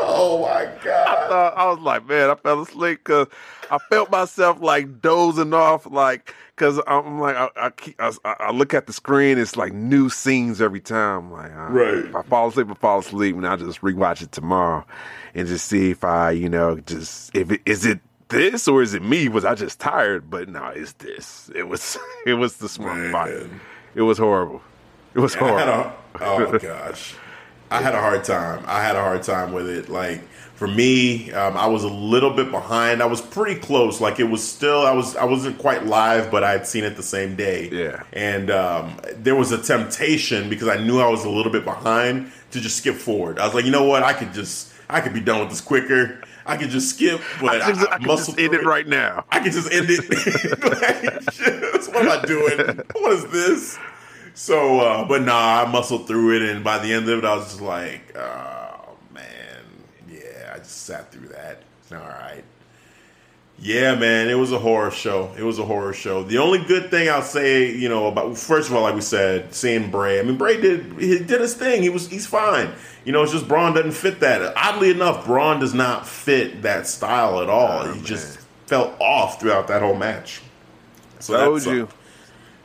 Oh 0.00 0.42
my 0.42 0.64
god! 0.84 1.08
I, 1.08 1.28
thought, 1.28 1.54
I 1.56 1.66
was 1.70 1.78
like, 1.80 2.08
man, 2.08 2.30
I 2.30 2.34
fell 2.34 2.62
asleep 2.62 3.00
because 3.04 3.28
I 3.70 3.78
felt 3.88 4.10
myself 4.10 4.60
like 4.60 5.00
dozing 5.00 5.54
off, 5.54 5.86
like 5.86 6.34
because 6.54 6.80
I'm 6.86 7.20
like, 7.20 7.36
I, 7.36 7.48
I, 7.56 7.70
keep, 7.70 8.00
I, 8.00 8.12
I, 8.24 8.50
look 8.50 8.74
at 8.74 8.86
the 8.86 8.92
screen, 8.92 9.38
it's 9.38 9.56
like 9.56 9.72
new 9.72 10.10
scenes 10.10 10.60
every 10.60 10.80
time. 10.80 11.32
Like, 11.32 11.50
right. 11.54 12.04
If 12.04 12.14
I 12.14 12.22
fall 12.22 12.48
asleep, 12.48 12.70
I 12.70 12.74
fall 12.74 12.98
asleep, 12.98 13.34
and 13.34 13.46
I 13.46 13.56
just 13.56 13.80
rewatch 13.80 14.22
it 14.22 14.32
tomorrow 14.32 14.84
and 15.34 15.48
just 15.48 15.68
see 15.68 15.90
if 15.90 16.04
I, 16.04 16.32
you 16.32 16.48
know, 16.48 16.78
just 16.80 17.34
if 17.34 17.50
it 17.50 17.62
is 17.64 17.86
it 17.86 18.00
this 18.28 18.66
or 18.68 18.82
is 18.82 18.94
it 18.94 19.02
me? 19.02 19.28
Was 19.28 19.44
I 19.44 19.54
just 19.54 19.78
tired? 19.80 20.30
But 20.30 20.48
no, 20.48 20.66
it's 20.68 20.92
this. 20.94 21.50
It 21.54 21.68
was 21.68 21.98
it 22.26 22.34
was 22.34 22.56
the 22.56 22.68
smart 22.68 23.10
fight. 23.12 23.46
It 23.94 24.02
was 24.02 24.18
horrible. 24.18 24.62
It 25.14 25.20
was 25.20 25.34
horrible. 25.36 25.92
Oh 26.20 26.58
gosh, 26.62 27.14
I 27.70 27.80
had 27.80 27.94
a 27.94 28.00
hard 28.00 28.24
time. 28.24 28.64
I 28.66 28.82
had 28.82 28.96
a 28.96 29.00
hard 29.00 29.22
time 29.22 29.52
with 29.52 29.68
it. 29.68 29.88
Like 29.88 30.22
for 30.54 30.66
me, 30.66 31.32
um, 31.32 31.56
I 31.56 31.66
was 31.66 31.84
a 31.84 31.88
little 31.88 32.30
bit 32.30 32.50
behind. 32.50 33.02
I 33.02 33.06
was 33.06 33.20
pretty 33.20 33.58
close. 33.60 34.00
Like 34.00 34.20
it 34.20 34.24
was 34.24 34.46
still, 34.46 34.86
I 34.86 34.92
was, 34.92 35.16
I 35.16 35.24
wasn't 35.24 35.58
quite 35.58 35.86
live, 35.86 36.30
but 36.30 36.44
I 36.44 36.50
had 36.50 36.66
seen 36.66 36.84
it 36.84 36.96
the 36.96 37.02
same 37.02 37.36
day. 37.36 37.68
Yeah. 37.70 38.02
And 38.12 38.50
um, 38.50 39.00
there 39.16 39.36
was 39.36 39.52
a 39.52 39.62
temptation 39.62 40.50
because 40.50 40.68
I 40.68 40.76
knew 40.76 41.00
I 41.00 41.08
was 41.08 41.24
a 41.24 41.30
little 41.30 41.52
bit 41.52 41.64
behind 41.64 42.32
to 42.50 42.60
just 42.60 42.76
skip 42.76 42.96
forward. 42.96 43.38
I 43.38 43.46
was 43.46 43.54
like, 43.54 43.64
you 43.64 43.70
know 43.70 43.84
what, 43.84 44.02
I 44.02 44.12
could 44.12 44.34
just 44.34 44.72
I 44.90 45.00
could 45.00 45.14
be 45.14 45.20
done 45.20 45.40
with 45.40 45.50
this 45.50 45.60
quicker. 45.60 46.20
I 46.46 46.56
could 46.56 46.70
just 46.70 46.90
skip, 46.90 47.20
but 47.40 47.62
I, 47.62 47.72
just, 47.72 47.86
I, 47.88 47.96
I, 47.96 48.42
end 48.42 48.54
it, 48.54 48.64
right 48.64 48.86
now. 48.86 49.24
I 49.30 49.38
can 49.40 49.52
just 49.52 49.72
end 49.72 49.86
it. 49.88 50.00
like, 50.62 51.94
what 51.94 52.04
am 52.04 52.10
I 52.10 52.26
doing? 52.26 52.80
What 52.94 53.12
is 53.12 53.26
this? 53.26 53.78
So, 54.40 54.80
uh, 54.80 55.04
but 55.04 55.20
nah, 55.20 55.62
I 55.62 55.70
muscled 55.70 56.06
through 56.06 56.36
it, 56.36 56.42
and 56.50 56.64
by 56.64 56.78
the 56.78 56.90
end 56.94 57.06
of 57.10 57.18
it, 57.18 57.26
I 57.26 57.36
was 57.36 57.48
just 57.48 57.60
like, 57.60 58.16
oh 58.16 58.96
man, 59.12 59.62
yeah, 60.08 60.54
I 60.54 60.56
just 60.56 60.86
sat 60.86 61.12
through 61.12 61.28
that. 61.28 61.60
All 61.92 61.98
right. 61.98 62.42
Yeah, 63.58 63.96
man, 63.96 64.30
it 64.30 64.34
was 64.34 64.50
a 64.52 64.58
horror 64.58 64.92
show. 64.92 65.30
It 65.36 65.42
was 65.42 65.58
a 65.58 65.64
horror 65.66 65.92
show. 65.92 66.24
The 66.24 66.38
only 66.38 66.64
good 66.64 66.90
thing 66.90 67.10
I'll 67.10 67.20
say, 67.20 67.70
you 67.70 67.90
know, 67.90 68.06
about 68.06 68.38
first 68.38 68.70
of 68.70 68.74
all, 68.74 68.80
like 68.80 68.94
we 68.94 69.02
said, 69.02 69.54
seeing 69.54 69.90
Bray. 69.90 70.18
I 70.18 70.22
mean, 70.22 70.38
Bray 70.38 70.58
did 70.58 70.98
he 70.98 71.18
did 71.18 71.42
his 71.42 71.52
thing. 71.52 71.82
He 71.82 71.90
was 71.90 72.08
he's 72.08 72.26
fine. 72.26 72.72
You 73.04 73.12
know, 73.12 73.22
it's 73.22 73.32
just 73.32 73.46
Braun 73.46 73.74
doesn't 73.74 73.92
fit 73.92 74.20
that. 74.20 74.56
Oddly 74.56 74.90
enough, 74.90 75.26
Braun 75.26 75.60
does 75.60 75.74
not 75.74 76.08
fit 76.08 76.62
that 76.62 76.86
style 76.86 77.42
at 77.42 77.50
all. 77.50 77.82
Oh, 77.82 77.92
he 77.92 77.96
man. 77.96 78.04
just 78.06 78.38
felt 78.64 78.98
off 79.02 79.38
throughout 79.38 79.68
that 79.68 79.82
whole 79.82 79.96
match. 79.96 80.40
So 81.18 81.36
told 81.36 81.66
you, 81.66 81.88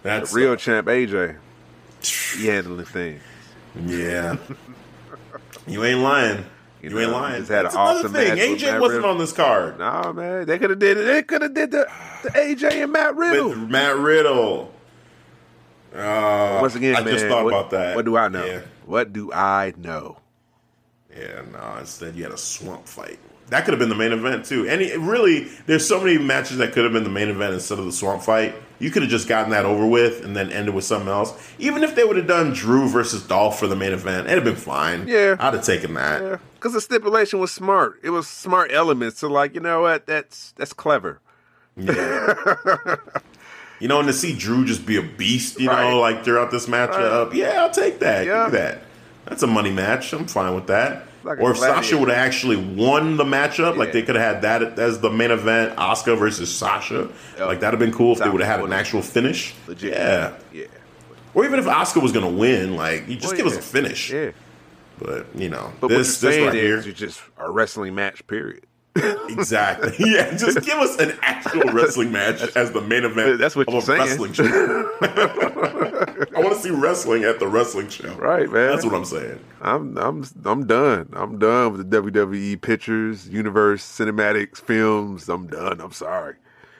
that's 0.03 0.31
the 0.31 0.37
real 0.37 0.55
champ 0.55 0.87
AJ. 0.87 1.39
He 2.09 2.47
handling 2.47 2.85
things. 2.85 3.21
Yeah, 3.85 4.37
you 5.67 5.83
ain't 5.83 5.99
lying. 5.99 6.45
You, 6.81 6.89
you 6.89 6.95
know, 6.95 7.01
ain't 7.01 7.11
lying. 7.11 7.39
Just 7.39 7.51
had 7.51 7.65
That's 7.65 7.75
an 7.75 7.81
awesome 7.81 8.13
thing. 8.13 8.37
AJ 8.37 8.79
wasn't 8.79 8.97
Riddle. 8.97 9.09
on 9.11 9.17
this 9.17 9.31
card. 9.31 9.79
No 9.79 10.13
man, 10.13 10.45
they 10.45 10.59
could 10.59 10.69
have 10.69 10.79
did 10.79 10.97
it. 10.97 11.05
They 11.05 11.23
could 11.23 11.41
have 11.41 11.53
did 11.53 11.71
the, 11.71 11.89
the 12.23 12.29
AJ 12.29 12.83
and 12.83 12.91
Matt 12.91 13.15
Riddle. 13.15 13.49
With 13.49 13.57
Matt 13.57 13.97
Riddle. 13.97 14.71
Uh, 15.93 16.59
Once 16.61 16.75
again, 16.75 16.95
I 16.95 17.01
man, 17.01 17.13
just 17.13 17.25
thought 17.25 17.45
what, 17.45 17.53
about 17.53 17.69
that. 17.71 17.95
What 17.95 18.05
do 18.05 18.17
I 18.17 18.27
know? 18.27 18.45
Yeah. 18.45 18.61
What 18.85 19.13
do 19.13 19.31
I 19.31 19.73
know? 19.77 20.17
Yeah, 21.15 21.41
no. 21.51 21.77
Instead, 21.79 22.15
you 22.15 22.23
had 22.23 22.33
a 22.33 22.37
swamp 22.37 22.87
fight. 22.87 23.19
That 23.49 23.63
could 23.63 23.73
have 23.73 23.79
been 23.79 23.89
the 23.89 23.95
main 23.95 24.11
event 24.11 24.45
too. 24.45 24.67
And 24.67 24.81
it, 24.81 24.99
really, 24.99 25.43
there's 25.67 25.87
so 25.87 25.99
many 25.99 26.17
matches 26.17 26.57
that 26.57 26.73
could 26.73 26.83
have 26.83 26.93
been 26.93 27.03
the 27.03 27.09
main 27.09 27.29
event 27.29 27.53
instead 27.53 27.77
of 27.77 27.85
the 27.85 27.91
swamp 27.91 28.23
fight. 28.23 28.55
You 28.79 28.89
could 28.89 29.03
have 29.03 29.11
just 29.11 29.27
gotten 29.27 29.51
that 29.51 29.65
over 29.65 29.85
with 29.85 30.25
and 30.25 30.35
then 30.35 30.51
ended 30.51 30.73
with 30.73 30.83
something 30.83 31.07
else. 31.07 31.33
Even 31.59 31.83
if 31.83 31.95
they 31.95 32.03
would 32.03 32.17
have 32.17 32.27
done 32.27 32.53
Drew 32.53 32.89
versus 32.89 33.25
Dolph 33.25 33.59
for 33.59 33.67
the 33.67 33.75
main 33.75 33.93
event, 33.93 34.27
it'd 34.27 34.43
have 34.43 34.43
been 34.43 34.61
fine. 34.61 35.07
Yeah, 35.07 35.35
I'd 35.39 35.53
have 35.53 35.63
taken 35.63 35.93
that. 35.93 36.21
Yeah, 36.21 36.37
because 36.55 36.73
the 36.73 36.81
stipulation 36.81 37.39
was 37.39 37.51
smart. 37.51 37.99
It 38.03 38.09
was 38.09 38.27
smart 38.27 38.71
elements. 38.73 39.19
So, 39.19 39.29
like, 39.29 39.53
you 39.53 39.61
know 39.61 39.81
what? 39.81 40.07
That's 40.07 40.51
that's 40.53 40.73
clever. 40.73 41.21
Yeah. 41.77 42.33
you 43.79 43.87
know, 43.87 43.99
and 43.99 44.07
to 44.07 44.13
see 44.13 44.35
Drew 44.35 44.65
just 44.65 44.85
be 44.85 44.97
a 44.97 45.03
beast, 45.03 45.59
you 45.59 45.69
right. 45.69 45.89
know, 45.89 45.99
like 45.99 46.23
throughout 46.23 46.51
this 46.51 46.65
matchup, 46.65 47.27
right. 47.27 47.35
yeah, 47.35 47.61
I'll 47.61 47.71
take 47.71 47.99
that. 47.99 48.25
Yeah. 48.25 48.45
Give 48.45 48.53
that. 48.53 48.81
That's 49.25 49.43
a 49.43 49.47
money 49.47 49.71
match. 49.71 50.13
I'm 50.13 50.27
fine 50.27 50.53
with 50.55 50.67
that. 50.67 51.07
Like 51.25 51.39
or 51.39 51.51
if 51.51 51.57
Sasha 51.57 51.97
would 51.97 52.09
have 52.09 52.19
actually 52.19 52.55
won 52.55 53.17
the 53.17 53.23
matchup, 53.23 53.73
yeah. 53.73 53.79
like 53.79 53.91
they 53.91 54.03
could 54.03 54.15
have 54.15 54.35
had 54.35 54.41
that 54.43 54.77
as 54.77 54.99
the 54.99 55.09
main 55.09 55.31
event, 55.31 55.75
Asuka 55.75 56.15
versus 56.17 56.55
Sasha. 56.55 57.09
Yep. 57.37 57.39
Like 57.39 57.59
that'd 57.61 57.79
have 57.79 57.79
been 57.79 57.97
cool 57.97 58.13
if 58.13 58.19
they 58.19 58.29
would 58.29 58.41
have 58.41 58.59
had 58.59 58.63
an 58.63 58.71
actual 58.71 59.01
finish. 59.01 59.55
Legit. 59.67 59.93
Yeah. 59.93 60.37
Yeah. 60.53 60.65
Or 61.33 61.43
even 61.43 61.57
if 61.59 61.65
Asuka 61.65 62.01
was 62.01 62.11
going 62.11 62.25
to 62.25 62.39
win, 62.39 62.75
like 62.75 63.07
you 63.07 63.15
just 63.15 63.33
well, 63.33 63.37
give 63.37 63.47
yeah. 63.47 63.53
us 63.53 63.57
a 63.57 63.61
finish. 63.61 64.11
Yeah. 64.11 64.31
But 64.99 65.25
you 65.35 65.49
know, 65.49 65.73
but 65.81 65.87
this, 65.87 66.21
what 66.21 66.29
this 66.29 66.41
right 66.45 66.53
here 66.53 66.77
is 66.77 66.85
just 66.93 67.19
a 67.37 67.49
wrestling 67.49 67.95
match. 67.95 68.25
Period. 68.27 68.63
Exactly. 68.95 69.93
Yeah, 70.05 70.35
just 70.37 70.61
give 70.61 70.77
us 70.77 70.97
an 70.99 71.17
actual 71.21 71.73
wrestling 71.73 72.11
match 72.11 72.41
as 72.55 72.71
the 72.71 72.81
main 72.81 73.03
event. 73.03 73.39
That's 73.39 73.55
what 73.55 73.67
of 73.67 73.73
you're 73.73 73.81
a 73.81 73.85
saying. 73.85 73.99
wrestling 74.01 74.33
show. 74.33 74.43
I 75.01 76.39
want 76.39 76.55
to 76.55 76.61
see 76.61 76.69
wrestling 76.69 77.23
at 77.23 77.39
the 77.39 77.47
wrestling 77.47 77.89
show. 77.89 78.13
Right, 78.15 78.49
man. 78.49 78.69
That's 78.69 78.85
what 78.85 78.93
I'm 78.93 79.05
saying. 79.05 79.39
I'm 79.61 79.97
I'm 79.97 80.23
I'm 80.45 80.67
done. 80.67 81.09
I'm 81.13 81.39
done 81.39 81.73
with 81.73 81.89
the 81.89 82.01
WWE 82.01 82.61
pictures, 82.61 83.27
universe, 83.27 83.83
cinematics, 83.83 84.57
films. 84.61 85.27
I'm 85.27 85.47
done. 85.47 85.81
I'm 85.81 85.91
sorry. 85.91 86.35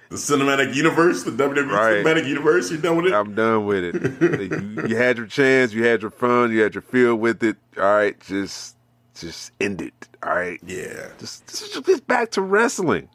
The 0.09 0.17
cinematic 0.17 0.75
universe, 0.75 1.23
the 1.23 1.31
WWE 1.31 1.69
right. 1.71 2.05
cinematic 2.05 2.27
universe. 2.27 2.69
You 2.69 2.77
done 2.77 2.97
with 2.97 3.07
it? 3.07 3.13
I'm 3.13 3.33
done 3.33 3.65
with 3.65 3.83
it. 3.83 4.21
you, 4.51 4.87
you 4.87 4.95
had 4.95 5.17
your 5.17 5.25
chance. 5.25 5.73
You 5.73 5.83
had 5.83 6.01
your 6.03 6.11
fun. 6.11 6.51
You 6.51 6.61
had 6.61 6.75
your 6.75 6.83
feel 6.83 7.15
with 7.15 7.43
it. 7.43 7.57
All 7.77 7.83
right, 7.83 8.19
just 8.21 8.74
just 9.15 9.51
end 9.59 9.81
it. 9.81 9.93
All 10.23 10.35
right. 10.35 10.59
Yeah. 10.65 11.09
Just 11.19 11.47
just, 11.47 11.85
just 11.85 12.07
back 12.07 12.31
to 12.31 12.41
wrestling. 12.41 13.09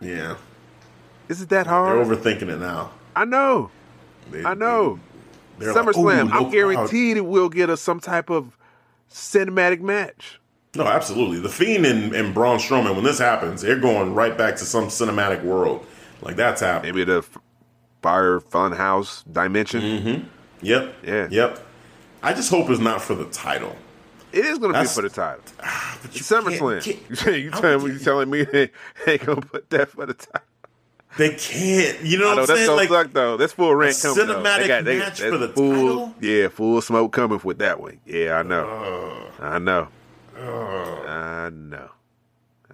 Yeah. 0.00 0.36
Is 1.28 1.42
it 1.42 1.48
that 1.48 1.66
hard? 1.66 2.06
They're 2.06 2.16
overthinking 2.16 2.48
it 2.48 2.58
now. 2.58 2.92
I 3.14 3.24
know. 3.24 3.70
They, 4.30 4.44
I 4.44 4.54
know. 4.54 5.00
SummerSlam. 5.58 6.30
Like, 6.30 6.40
no 6.40 6.46
I'm 6.46 6.50
guaranteed 6.50 7.16
crowd. 7.16 7.24
it 7.24 7.26
will 7.26 7.48
get 7.48 7.70
us 7.70 7.80
some 7.80 8.00
type 8.00 8.30
of 8.30 8.56
cinematic 9.10 9.80
match. 9.80 10.40
No, 10.74 10.86
absolutely. 10.86 11.40
The 11.40 11.48
Fiend 11.48 11.86
and, 11.86 12.14
and 12.14 12.34
Braun 12.34 12.58
Strowman, 12.58 12.94
when 12.94 13.04
this 13.04 13.18
happens, 13.18 13.62
they're 13.62 13.78
going 13.78 14.14
right 14.14 14.36
back 14.36 14.56
to 14.56 14.64
some 14.64 14.88
cinematic 14.88 15.42
world. 15.42 15.86
Like 16.20 16.36
that's 16.36 16.60
happening. 16.60 16.94
Maybe 16.94 17.04
the 17.04 17.24
Fire 18.02 18.40
Funhouse 18.40 19.24
dimension. 19.32 19.80
Mm-hmm. 19.80 20.26
Yep. 20.62 20.94
Yeah. 21.04 21.28
Yep. 21.30 21.66
I 22.22 22.34
just 22.34 22.50
hope 22.50 22.68
it's 22.70 22.80
not 22.80 23.00
for 23.00 23.14
the 23.14 23.26
title. 23.26 23.76
It 24.32 24.44
is 24.44 24.58
going 24.58 24.72
to 24.72 24.80
be 24.80 24.86
for 24.86 25.02
the 25.02 25.08
title. 25.08 25.42
Ah, 25.62 25.98
but 26.02 26.10
SummerSlam. 26.10 26.86
You, 26.86 27.32
you, 27.32 27.50
telling 27.50 27.84
me, 27.86 27.92
you 27.92 27.98
telling 27.98 28.30
me 28.30 28.44
they 28.44 28.70
ain't 29.06 29.24
going 29.24 29.40
to 29.40 29.46
put 29.46 29.70
that 29.70 29.90
for 29.90 30.06
the 30.06 30.14
title? 30.14 30.42
They 31.16 31.30
can't. 31.30 32.02
You 32.02 32.18
know 32.18 32.28
what 32.28 32.40
I'm 32.40 32.46
that's 32.46 32.60
saying? 32.60 32.76
Like 32.76 32.88
suck 32.88 33.12
though. 33.12 33.36
That's 33.38 33.54
full 33.54 33.74
rant 33.74 33.96
coming. 34.00 34.26
Cinematic 34.26 34.58
they 34.58 34.68
got, 34.68 34.84
they, 34.84 34.98
match 34.98 35.20
for 35.20 35.38
the 35.38 35.48
full, 35.48 35.72
title. 35.72 36.14
Yeah, 36.20 36.48
full 36.48 36.80
smoke 36.82 37.12
coming 37.12 37.40
with 37.42 37.58
that 37.58 37.80
one. 37.80 38.00
Yeah, 38.04 38.38
I 38.38 38.42
know. 38.42 39.30
Uh, 39.40 39.42
I 39.42 39.58
know. 39.58 39.88
Uh, 40.38 41.08
I 41.08 41.50
know. 41.50 41.88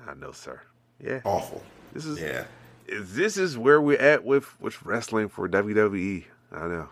I 0.04 0.14
know, 0.14 0.32
sir. 0.32 0.60
Yeah. 1.00 1.20
Awful. 1.24 1.62
This 1.92 2.04
is 2.04 2.20
yeah. 2.20 2.44
This 2.88 3.36
is 3.36 3.56
where 3.56 3.80
we're 3.80 3.98
at 3.98 4.24
with 4.24 4.60
with 4.60 4.84
wrestling 4.84 5.28
for 5.28 5.48
WWE. 5.48 6.24
I 6.50 6.66
know. 6.66 6.88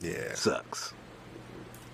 Yeah. 0.00 0.34
Sucks 0.34 0.94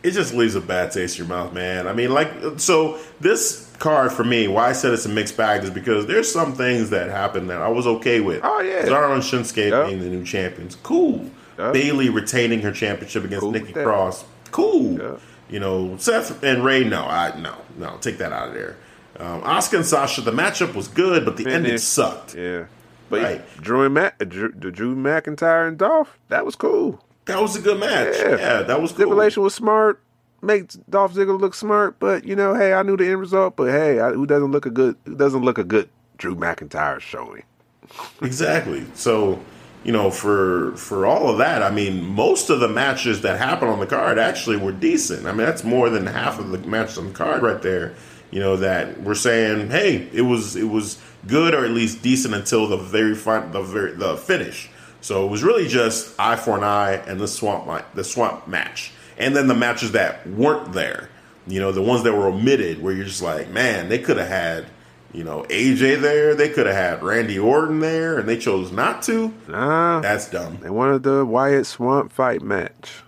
it 0.02 0.12
just 0.12 0.34
leaves 0.34 0.54
a 0.54 0.60
bad 0.60 0.92
taste 0.92 1.18
in 1.18 1.26
your 1.26 1.34
mouth, 1.34 1.52
man. 1.52 1.86
I 1.86 1.92
mean, 1.92 2.10
like, 2.10 2.32
so 2.58 2.98
this 3.20 3.70
card 3.78 4.12
for 4.12 4.24
me, 4.24 4.46
why 4.46 4.68
I 4.68 4.72
said 4.72 4.92
it's 4.92 5.06
a 5.06 5.08
mixed 5.08 5.36
bag 5.36 5.64
is 5.64 5.70
because 5.70 6.06
there's 6.06 6.30
some 6.30 6.54
things 6.54 6.90
that 6.90 7.10
happened 7.10 7.50
that 7.50 7.60
I 7.60 7.68
was 7.68 7.86
okay 7.86 8.20
with. 8.20 8.40
Oh 8.44 8.60
yeah, 8.60 8.82
Cesaro 8.82 9.14
and 9.14 9.22
Shinsuke 9.22 9.70
yep. 9.70 9.86
being 9.86 10.00
the 10.00 10.08
new 10.08 10.24
champions, 10.24 10.76
cool. 10.76 11.28
Yep. 11.58 11.72
Bayley 11.72 12.08
retaining 12.08 12.60
her 12.60 12.72
championship 12.72 13.24
against 13.24 13.40
cool 13.40 13.50
Nikki 13.50 13.72
Cross, 13.72 14.24
cool. 14.50 14.98
Yep. 14.98 15.20
You 15.50 15.60
know, 15.60 15.96
Seth 15.96 16.42
and 16.44 16.64
Rey, 16.64 16.84
no, 16.84 17.04
I 17.04 17.38
no, 17.40 17.56
no, 17.76 17.98
take 18.00 18.18
that 18.18 18.32
out 18.32 18.48
of 18.48 18.54
there. 18.54 18.76
Um, 19.18 19.42
Asuka 19.42 19.78
and 19.78 19.86
Sasha, 19.86 20.20
the 20.20 20.30
matchup 20.30 20.74
was 20.74 20.88
good, 20.88 21.24
but 21.24 21.36
the 21.36 21.44
Finish. 21.44 21.56
ending 21.56 21.78
sucked. 21.78 22.34
Yeah, 22.34 22.66
but 23.08 23.22
right. 23.22 23.60
Drew 23.60 23.84
and 23.84 23.94
Mac, 23.94 24.18
Drew, 24.18 24.52
Drew 24.52 24.94
McIntyre 24.94 25.66
and 25.66 25.76
Dolph, 25.76 26.18
that 26.28 26.46
was 26.46 26.54
cool. 26.54 27.02
That 27.26 27.40
was 27.40 27.56
a 27.56 27.60
good 27.60 27.78
match. 27.78 28.14
Yeah, 28.18 28.36
yeah 28.36 28.62
that 28.62 28.80
was 28.80 28.92
cool. 28.92 29.06
Stipulation 29.06 29.42
was 29.42 29.54
smart. 29.54 30.02
Makes 30.42 30.76
Dolph 30.88 31.12
Ziggler 31.12 31.38
look 31.38 31.54
smart, 31.54 31.98
but 31.98 32.24
you 32.24 32.34
know, 32.34 32.54
hey, 32.54 32.72
I 32.72 32.82
knew 32.82 32.96
the 32.96 33.06
end 33.06 33.20
result. 33.20 33.56
But 33.56 33.70
hey, 33.70 34.00
I, 34.00 34.10
who 34.12 34.26
doesn't 34.26 34.50
look 34.50 34.64
a 34.64 34.70
good? 34.70 34.96
Who 35.04 35.14
doesn't 35.14 35.42
look 35.42 35.58
a 35.58 35.64
good 35.64 35.90
Drew 36.16 36.34
McIntyre 36.34 36.98
showing? 37.00 37.42
exactly. 38.22 38.86
So, 38.94 39.40
you 39.84 39.92
know, 39.92 40.10
for 40.10 40.74
for 40.76 41.04
all 41.04 41.28
of 41.28 41.38
that, 41.38 41.62
I 41.62 41.70
mean, 41.70 42.02
most 42.04 42.48
of 42.48 42.60
the 42.60 42.68
matches 42.68 43.20
that 43.20 43.38
happened 43.38 43.70
on 43.70 43.80
the 43.80 43.86
card 43.86 44.18
actually 44.18 44.56
were 44.56 44.72
decent. 44.72 45.26
I 45.26 45.32
mean, 45.32 45.46
that's 45.46 45.64
more 45.64 45.90
than 45.90 46.06
half 46.06 46.38
of 46.38 46.50
the 46.50 46.58
matches 46.58 46.96
on 46.98 47.08
the 47.08 47.14
card 47.14 47.42
right 47.42 47.60
there. 47.60 47.94
you 48.30 48.38
know, 48.38 48.56
that 48.56 49.00
we're 49.02 49.14
saying, 49.14 49.70
hey, 49.70 50.08
it 50.12 50.22
was 50.22 50.56
it 50.56 50.68
was 50.68 51.00
good 51.26 51.54
or 51.54 51.64
at 51.64 51.70
least 51.70 52.02
decent 52.02 52.34
until 52.34 52.66
the 52.66 52.76
very 52.76 53.14
front, 53.14 53.52
the 53.52 53.62
very 53.62 53.92
the 53.92 54.16
finish. 54.16 54.70
So 55.00 55.26
it 55.26 55.30
was 55.30 55.42
really 55.42 55.66
just 55.68 56.14
eye 56.18 56.36
for 56.36 56.56
an 56.56 56.64
eye 56.64 56.94
and 57.06 57.18
the 57.20 57.28
swamp 57.28 57.66
the 57.94 58.04
swamp 58.04 58.46
match, 58.46 58.92
and 59.18 59.34
then 59.34 59.46
the 59.46 59.54
matches 59.54 59.92
that 59.92 60.26
weren't 60.26 60.72
there. 60.72 61.08
You 61.46 61.58
know, 61.58 61.72
the 61.72 61.82
ones 61.82 62.02
that 62.04 62.12
were 62.12 62.26
omitted, 62.28 62.82
where 62.82 62.92
you're 62.92 63.06
just 63.06 63.22
like, 63.22 63.48
man, 63.48 63.88
they 63.88 63.98
could 63.98 64.18
have 64.18 64.28
had, 64.28 64.66
you 65.12 65.24
know, 65.24 65.44
AJ 65.48 66.00
there, 66.02 66.34
they 66.34 66.50
could 66.50 66.66
have 66.66 66.76
had 66.76 67.02
Randy 67.02 67.38
Orton 67.38 67.80
there, 67.80 68.18
and 68.18 68.28
they 68.28 68.36
chose 68.36 68.70
not 68.70 69.02
to. 69.04 69.32
Nah, 69.48 70.00
That's 70.00 70.28
dumb. 70.30 70.58
they 70.60 70.70
wanted 70.70 71.02
the 71.02 71.24
Wyatt 71.24 71.66
Swamp 71.66 72.12
fight 72.12 72.42
match. 72.42 73.02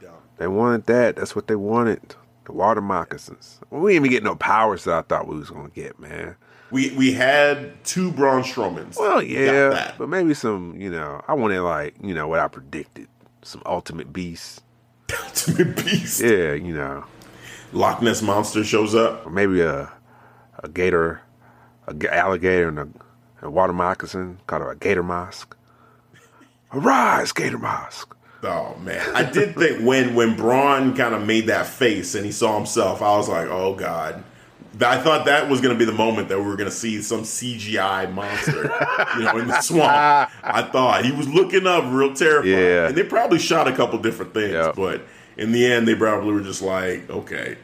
Dumb. 0.00 0.10
They 0.38 0.48
wanted 0.48 0.86
that. 0.86 1.16
That's 1.16 1.36
what 1.36 1.46
they 1.48 1.54
wanted. 1.54 2.14
The 2.46 2.52
water 2.52 2.80
moccasins. 2.80 3.60
We 3.70 3.92
didn't 3.92 4.06
even 4.06 4.10
get 4.10 4.22
no 4.24 4.36
powers 4.36 4.84
that 4.84 4.94
I 4.94 5.02
thought 5.02 5.28
we 5.28 5.36
was 5.38 5.50
gonna 5.50 5.68
get, 5.68 5.98
man. 6.00 6.36
We 6.70 6.90
we 6.90 7.12
had 7.12 7.84
two 7.84 8.10
Braun 8.10 8.42
Strowmans. 8.42 8.98
Well, 8.98 9.22
yeah, 9.22 9.68
that. 9.70 9.98
but 9.98 10.08
maybe 10.08 10.34
some. 10.34 10.80
You 10.80 10.90
know, 10.90 11.22
I 11.28 11.34
wanted 11.34 11.60
like 11.62 11.94
you 12.02 12.14
know 12.14 12.26
what 12.26 12.40
I 12.40 12.48
predicted. 12.48 13.08
Some 13.42 13.62
ultimate 13.64 14.12
beast. 14.12 14.62
Ultimate 15.24 15.76
Beast. 15.76 16.20
Yeah, 16.20 16.54
you 16.54 16.74
know, 16.74 17.04
Loch 17.72 18.02
Ness 18.02 18.22
monster 18.22 18.64
shows 18.64 18.92
up. 18.94 19.24
or 19.24 19.30
maybe 19.30 19.60
a 19.60 19.92
a 20.60 20.68
gator, 20.68 21.20
a 21.86 22.14
alligator, 22.14 22.68
and 22.68 22.78
a, 22.80 22.88
a 23.42 23.50
water 23.50 23.72
moccasin 23.72 24.38
called 24.48 24.62
a 24.62 24.74
gator 24.74 25.04
mosque. 25.04 25.56
Arise, 26.72 27.30
gator 27.30 27.58
mosque. 27.58 28.16
Oh 28.42 28.76
man, 28.82 29.14
I 29.14 29.22
did 29.22 29.54
think 29.54 29.86
when 29.86 30.14
when 30.16 30.36
Braun 30.36 30.96
kind 30.96 31.14
of 31.14 31.24
made 31.24 31.46
that 31.46 31.66
face 31.66 32.14
and 32.16 32.26
he 32.26 32.32
saw 32.32 32.56
himself, 32.56 33.00
I 33.00 33.16
was 33.16 33.28
like, 33.28 33.48
oh 33.48 33.74
god. 33.74 34.24
I 34.80 34.98
thought 34.98 35.24
that 35.26 35.48
was 35.48 35.60
going 35.60 35.74
to 35.74 35.78
be 35.78 35.84
the 35.84 35.96
moment 35.96 36.28
that 36.28 36.38
we 36.38 36.44
were 36.44 36.56
going 36.56 36.68
to 36.68 36.74
see 36.74 37.00
some 37.00 37.22
CGI 37.22 38.12
monster, 38.12 38.62
you 39.16 39.24
know, 39.24 39.38
in 39.38 39.46
the 39.48 39.60
swamp. 39.60 40.30
I 40.42 40.62
thought 40.70 41.04
he 41.04 41.12
was 41.12 41.28
looking 41.28 41.66
up 41.66 41.84
real 41.86 42.12
terrified, 42.14 42.48
Yeah. 42.48 42.88
and 42.88 42.96
they 42.96 43.02
probably 43.04 43.38
shot 43.38 43.68
a 43.68 43.72
couple 43.74 43.98
different 44.00 44.34
things, 44.34 44.52
Yeah. 44.52 44.72
but 44.76 45.02
in 45.36 45.52
the 45.52 45.64
end, 45.64 45.86
they 45.88 45.94
probably 45.94 46.32
were 46.32 46.40
just 46.42 46.60
like, 46.62 47.08
okay, 47.08 47.56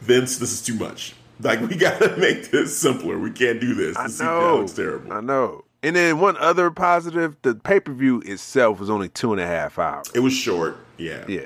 Vince, 0.00 0.38
this 0.38 0.52
is 0.52 0.62
too 0.62 0.74
much. 0.74 1.14
Like 1.40 1.60
we 1.60 1.74
got 1.76 2.00
to 2.02 2.16
make 2.18 2.50
this 2.50 2.76
simpler. 2.76 3.18
We 3.18 3.30
can't 3.30 3.60
do 3.60 3.74
this. 3.74 3.96
I 3.96 4.04
The 4.08 4.12
CGI 4.12 4.24
know. 4.24 4.56
looks 4.58 4.72
terrible. 4.72 5.12
I 5.12 5.20
know. 5.20 5.64
And 5.82 5.96
then 5.96 6.20
one 6.20 6.36
other 6.36 6.70
positive: 6.70 7.36
the 7.40 7.54
pay 7.54 7.80
per 7.80 7.92
view 7.94 8.20
itself 8.26 8.78
was 8.80 8.90
only 8.90 9.08
two 9.08 9.32
and 9.32 9.40
a 9.40 9.46
half 9.46 9.78
hours. 9.78 10.10
It 10.14 10.20
was 10.20 10.34
short, 10.34 10.76
yeah. 10.98 11.24
Yeah. 11.26 11.44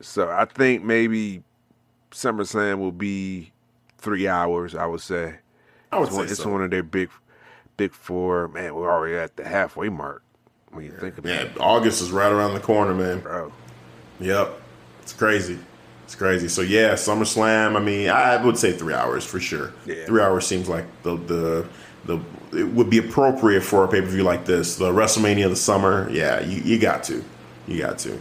So 0.00 0.28
I 0.28 0.44
think 0.46 0.82
maybe 0.82 1.44
SummerSlam 2.10 2.78
will 2.78 2.90
be 2.90 3.49
three 4.00 4.26
hours. 4.28 4.74
I 4.74 4.86
would 4.86 5.00
say. 5.00 5.36
I 5.92 5.98
would 5.98 6.08
It's 6.08 6.16
one, 6.16 6.26
say 6.28 6.32
it's 6.32 6.44
one 6.46 6.62
of 6.62 6.70
their 6.70 6.82
big, 6.84 7.10
big 7.76 7.92
four. 7.92 8.48
Man, 8.48 8.74
we're 8.74 8.90
already 8.90 9.16
at 9.16 9.36
the 9.36 9.46
halfway 9.46 9.88
mark. 9.88 10.22
When 10.70 10.84
you 10.84 10.92
think 10.92 11.18
about 11.18 11.24
Man, 11.28 11.46
it, 11.46 11.58
August 11.58 12.00
is 12.00 12.12
right 12.12 12.30
around 12.30 12.54
the 12.54 12.60
corner, 12.60 12.94
man. 12.94 13.18
bro. 13.20 13.52
Yep, 14.20 14.60
it's 15.02 15.12
crazy. 15.12 15.58
It's 16.04 16.14
crazy. 16.14 16.46
So 16.48 16.62
yeah, 16.62 16.92
SummerSlam. 16.94 17.76
I 17.76 17.80
mean, 17.80 18.08
I 18.08 18.36
would 18.44 18.56
say 18.56 18.72
three 18.72 18.94
hours 18.94 19.24
for 19.24 19.40
sure. 19.40 19.72
Yeah. 19.86 20.06
Three 20.06 20.22
hours 20.22 20.46
seems 20.46 20.68
like 20.68 20.84
the 21.02 21.16
the 21.16 21.68
the 22.04 22.20
it 22.56 22.64
would 22.68 22.90
be 22.90 22.98
appropriate 22.98 23.62
for 23.62 23.84
a 23.84 23.88
pay 23.88 24.00
per 24.00 24.06
view 24.06 24.22
like 24.22 24.44
this. 24.44 24.76
The 24.76 24.92
WrestleMania 24.92 25.44
of 25.44 25.50
the 25.50 25.56
summer. 25.56 26.08
Yeah, 26.10 26.40
you, 26.40 26.62
you 26.62 26.78
got 26.78 27.02
to, 27.04 27.24
you 27.66 27.78
got 27.78 27.98
to. 28.00 28.20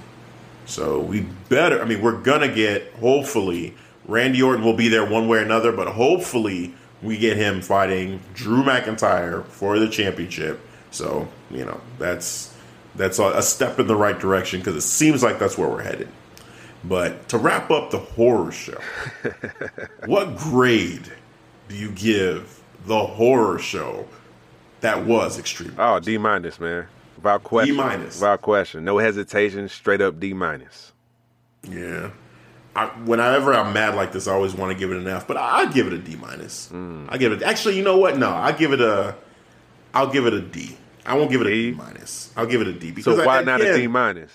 So 0.65 0.99
we 1.01 1.21
better. 1.49 1.82
I 1.82 1.86
mean, 1.86 2.01
we're 2.01 2.19
gonna 2.21 2.53
get. 2.53 2.93
Hopefully, 2.93 3.75
Randy 4.10 4.41
Orton 4.41 4.64
will 4.66 4.74
be 4.74 4.88
there 4.88 5.05
one 5.05 5.28
way 5.28 5.38
or 5.38 5.41
another. 5.41 5.72
But 5.72 5.88
hopefully, 5.88 6.74
we 7.01 7.18
get 7.18 7.38
him 7.38 7.62
fighting 7.62 8.20
Drew 8.34 8.64
McIntyre 8.64 9.45
for 9.45 9.80
the 9.80 9.88
championship. 9.88 10.60
So 10.91 11.28
you 11.51 11.66
know 11.66 11.80
that's 11.97 12.53
that's 12.95 13.20
a 13.20 13.41
step 13.41 13.80
in 13.80 13.88
the 13.88 13.95
right 13.95 14.20
direction 14.20 14.60
because 14.60 14.76
it 14.76 14.82
seems 14.82 15.24
like 15.24 15.39
that's 15.39 15.57
where 15.57 15.70
we're 15.70 15.84
headed. 15.84 16.10
But 16.84 17.28
to 17.30 17.38
wrap 17.38 17.72
up 17.72 17.91
the 17.91 17.99
horror 17.99 18.51
show, 18.51 18.80
what 20.05 20.38
grade 20.38 21.12
do 21.68 21.76
you 21.76 21.91
give 21.91 22.62
the 22.86 23.05
horror 23.05 23.60
show 23.60 24.07
that 24.82 25.05
was 25.05 25.38
extreme? 25.38 25.76
Oh, 25.78 25.99
D 25.99 26.18
minus, 26.18 26.60
man. 26.60 26.88
Without 27.18 27.43
question. 27.43 27.76
D 27.76 27.82
minus. 27.82 28.16
Without 28.16 28.41
question. 28.41 28.86
No 28.86 28.97
hesitation. 28.97 29.68
Straight 29.70 30.01
up 30.01 30.20
D 30.20 30.34
minus. 30.34 30.93
Yeah. 31.70 32.12
I, 32.80 32.86
whenever 33.05 33.53
I'm 33.53 33.73
mad 33.73 33.95
like 33.95 34.11
this, 34.11 34.27
I 34.27 34.34
always 34.34 34.53
want 34.53 34.71
to 34.71 34.77
give 34.77 34.91
it 34.91 34.97
an 34.97 35.07
F, 35.07 35.27
but 35.27 35.38
I, 35.38 35.61
I 35.61 35.65
give 35.71 35.88
it 35.88 35.93
a 35.93 35.97
D 35.97 36.15
minus. 36.15 36.71
I 36.73 37.17
give 37.17 37.32
it. 37.32 37.41
Actually, 37.43 37.77
you 37.77 37.84
know 37.84 37.97
what? 37.97 38.17
No, 38.17 38.30
I 38.30 38.51
give 38.51 38.73
it 38.73 38.82
a. 38.82 39.15
I'll 39.93 40.07
give 40.11 40.25
it 40.25 40.34
a 40.34 40.41
D. 40.41 40.77
I 41.05 41.15
won't 41.15 41.32
give 41.32 41.41
it 41.41 41.47
a 41.47 41.49
D? 41.51 41.71
Minus. 41.71 42.32
I'll 42.38 42.45
give 42.45 42.61
it 42.61 42.67
a 42.67 42.73
D 42.73 42.91
because 42.91 43.15
So 43.17 43.23
I- 43.23 43.25
why 43.25 43.41
not 43.41 43.59
a 43.61 43.63
again- 43.63 43.80
D 43.80 43.88
minus? 43.88 44.32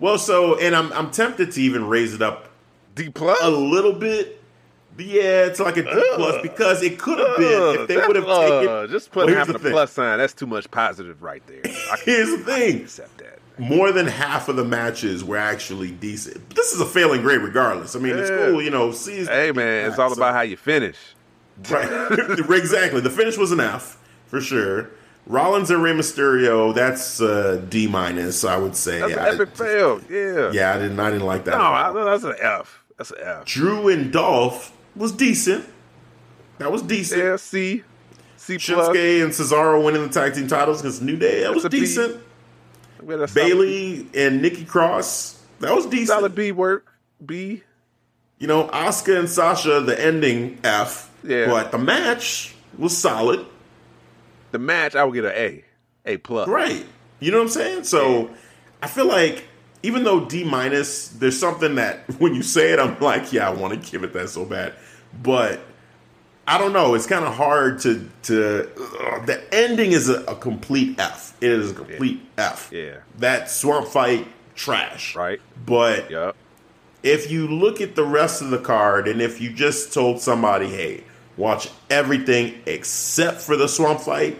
Well, 0.00 0.18
so 0.18 0.58
and 0.58 0.74
I'm 0.74 0.92
I'm 0.92 1.10
tempted 1.10 1.52
to 1.52 1.60
even 1.62 1.86
raise 1.86 2.12
it 2.14 2.22
up 2.22 2.48
D 2.94 3.08
plus. 3.10 3.38
a 3.42 3.50
little 3.50 3.92
bit. 3.92 4.42
Yeah, 4.98 5.44
it's 5.44 5.60
like 5.60 5.76
a 5.76 5.82
D 5.82 5.90
plus 6.14 6.40
because 6.42 6.82
it 6.82 6.98
could 6.98 7.18
have 7.18 7.36
been 7.36 7.80
if 7.82 7.88
they 7.88 7.96
would 7.98 8.16
have 8.16 8.24
taken. 8.24 8.68
uh, 8.68 8.86
just 8.86 9.14
Well, 9.14 9.24
putting 9.26 9.36
here's 9.36 9.46
having 9.46 9.62
the 9.62 9.68
a 9.68 9.72
plus 9.72 9.92
sign. 9.92 10.16
That's 10.18 10.32
too 10.32 10.46
much 10.46 10.70
positive 10.70 11.22
right 11.22 11.42
there. 11.46 11.60
I 11.64 11.96
Here's 12.04 12.30
the 12.30 12.38
thing: 12.38 12.80
accept 12.82 13.18
that. 13.18 13.38
More 13.58 13.92
than 13.92 14.06
half 14.06 14.48
of 14.48 14.56
the 14.56 14.64
matches 14.64 15.24
were 15.24 15.36
actually 15.36 15.90
decent. 15.90 16.48
But 16.48 16.56
this 16.56 16.72
is 16.72 16.80
a 16.80 16.86
failing 16.86 17.22
grade, 17.22 17.40
regardless. 17.40 17.96
I 17.96 17.98
mean, 17.98 18.18
it's 18.18 18.30
cool, 18.30 18.62
you 18.62 18.70
know. 18.70 18.92
See, 18.92 19.24
Hey 19.24 19.52
man, 19.52 19.88
it's 19.88 19.98
all 19.98 20.12
about 20.12 20.34
how 20.34 20.42
you 20.42 20.56
finish. 20.56 20.96
Right. 21.70 22.10
exactly. 22.50 23.00
The 23.00 23.10
finish 23.10 23.38
was 23.38 23.52
an 23.52 23.60
F 23.60 23.98
for 24.26 24.40
sure. 24.40 24.90
Rollins 25.26 25.70
and 25.70 25.82
Rey 25.82 25.92
Mysterio, 25.92 26.72
that's 26.72 27.20
uh, 27.20 27.64
D 27.68 27.88
minus, 27.88 28.44
I 28.44 28.56
would 28.56 28.76
say. 28.76 29.00
That's 29.00 29.12
an 29.12 29.40
epic 29.40 29.56
fail. 29.56 30.00
Yeah. 30.08 30.52
Yeah, 30.52 30.74
I 30.74 30.78
didn't. 30.78 31.00
I 31.00 31.10
didn't 31.10 31.26
like 31.26 31.44
that. 31.46 31.58
No. 31.58 31.64
I, 31.64 32.04
that's 32.04 32.24
an 32.24 32.34
F. 32.40 32.84
That's 32.96 33.10
an 33.10 33.18
F. 33.22 33.44
Drew 33.44 33.88
and 33.88 34.12
Dolph 34.12 34.72
was 34.94 35.12
decent. 35.12 35.64
That 36.58 36.70
was 36.70 36.82
decent. 36.82 37.22
Yeah, 37.22 37.36
C. 37.36 37.82
C 38.36 38.58
plus. 38.58 38.88
Shinsuke 38.88 39.24
and 39.24 39.32
Cesaro 39.32 39.84
winning 39.84 40.02
the 40.02 40.08
tag 40.08 40.34
team 40.34 40.46
titles 40.46 40.80
against 40.80 41.02
New 41.02 41.16
Day. 41.16 41.42
That 41.42 41.52
was 41.52 41.64
That's 41.64 41.74
a 41.74 42.08
B. 42.08 42.20
decent. 43.06 43.10
Yeah, 43.10 43.16
that's 43.16 43.32
solid- 43.32 43.48
Bayley 43.48 44.06
and 44.14 44.42
Nikki 44.42 44.64
Cross. 44.64 45.42
That 45.60 45.74
was 45.74 45.86
decent. 45.86 46.08
Solid 46.08 46.34
B 46.34 46.52
work. 46.52 46.86
B. 47.24 47.62
You 48.38 48.46
know, 48.46 48.64
Asuka 48.68 49.18
and 49.18 49.28
Sasha, 49.30 49.80
the 49.80 49.98
ending 49.98 50.58
F. 50.62 51.10
Yeah. 51.24 51.46
But 51.46 51.72
the 51.72 51.78
match 51.78 52.54
was 52.76 52.96
solid. 52.96 53.46
The 54.52 54.58
match, 54.58 54.94
I 54.94 55.04
would 55.04 55.14
get 55.14 55.24
an 55.24 55.32
A. 55.34 55.64
A 56.04 56.16
plus. 56.18 56.46
Right. 56.48 56.84
You 57.20 57.30
know 57.30 57.38
what 57.38 57.44
I'm 57.44 57.48
saying? 57.50 57.84
So 57.84 58.30
I 58.82 58.86
feel 58.88 59.06
like 59.06 59.44
even 59.82 60.04
though 60.04 60.24
D 60.26 60.44
minus, 60.44 61.08
there's 61.08 61.38
something 61.38 61.76
that 61.76 62.00
when 62.20 62.34
you 62.34 62.42
say 62.42 62.72
it, 62.72 62.78
I'm 62.78 62.98
like, 63.00 63.32
yeah, 63.32 63.48
I 63.48 63.52
want 63.52 63.82
to 63.82 63.90
give 63.90 64.04
it 64.04 64.12
that 64.12 64.28
so 64.28 64.44
bad. 64.44 64.74
But 65.22 65.60
I 66.48 66.58
don't 66.58 66.72
know. 66.72 66.94
It's 66.94 67.06
kind 67.06 67.24
of 67.24 67.34
hard 67.34 67.80
to 67.80 68.08
to. 68.24 68.70
ugh, 69.00 69.26
the 69.26 69.42
ending 69.54 69.92
is 69.92 70.08
a, 70.08 70.22
a 70.24 70.36
complete 70.36 70.98
F. 71.00 71.36
It 71.40 71.50
is 71.50 71.72
a 71.72 71.74
complete 71.74 72.20
F. 72.38 72.70
Yeah. 72.72 72.98
That 73.18 73.50
swamp 73.50 73.88
fight 73.88 74.28
trash. 74.54 75.16
Right. 75.16 75.40
But 75.64 76.10
Yup. 76.10 76.36
if 77.02 77.30
you 77.30 77.48
look 77.48 77.80
at 77.80 77.96
the 77.96 78.04
rest 78.04 78.42
of 78.42 78.50
the 78.50 78.58
card 78.58 79.08
and 79.08 79.20
if 79.20 79.40
you 79.40 79.52
just 79.52 79.92
told 79.92 80.20
somebody, 80.20 80.66
hey, 80.68 81.02
watch 81.36 81.68
everything 81.90 82.54
except 82.66 83.40
for 83.40 83.56
the 83.56 83.66
swamp 83.68 84.00
fight, 84.00 84.38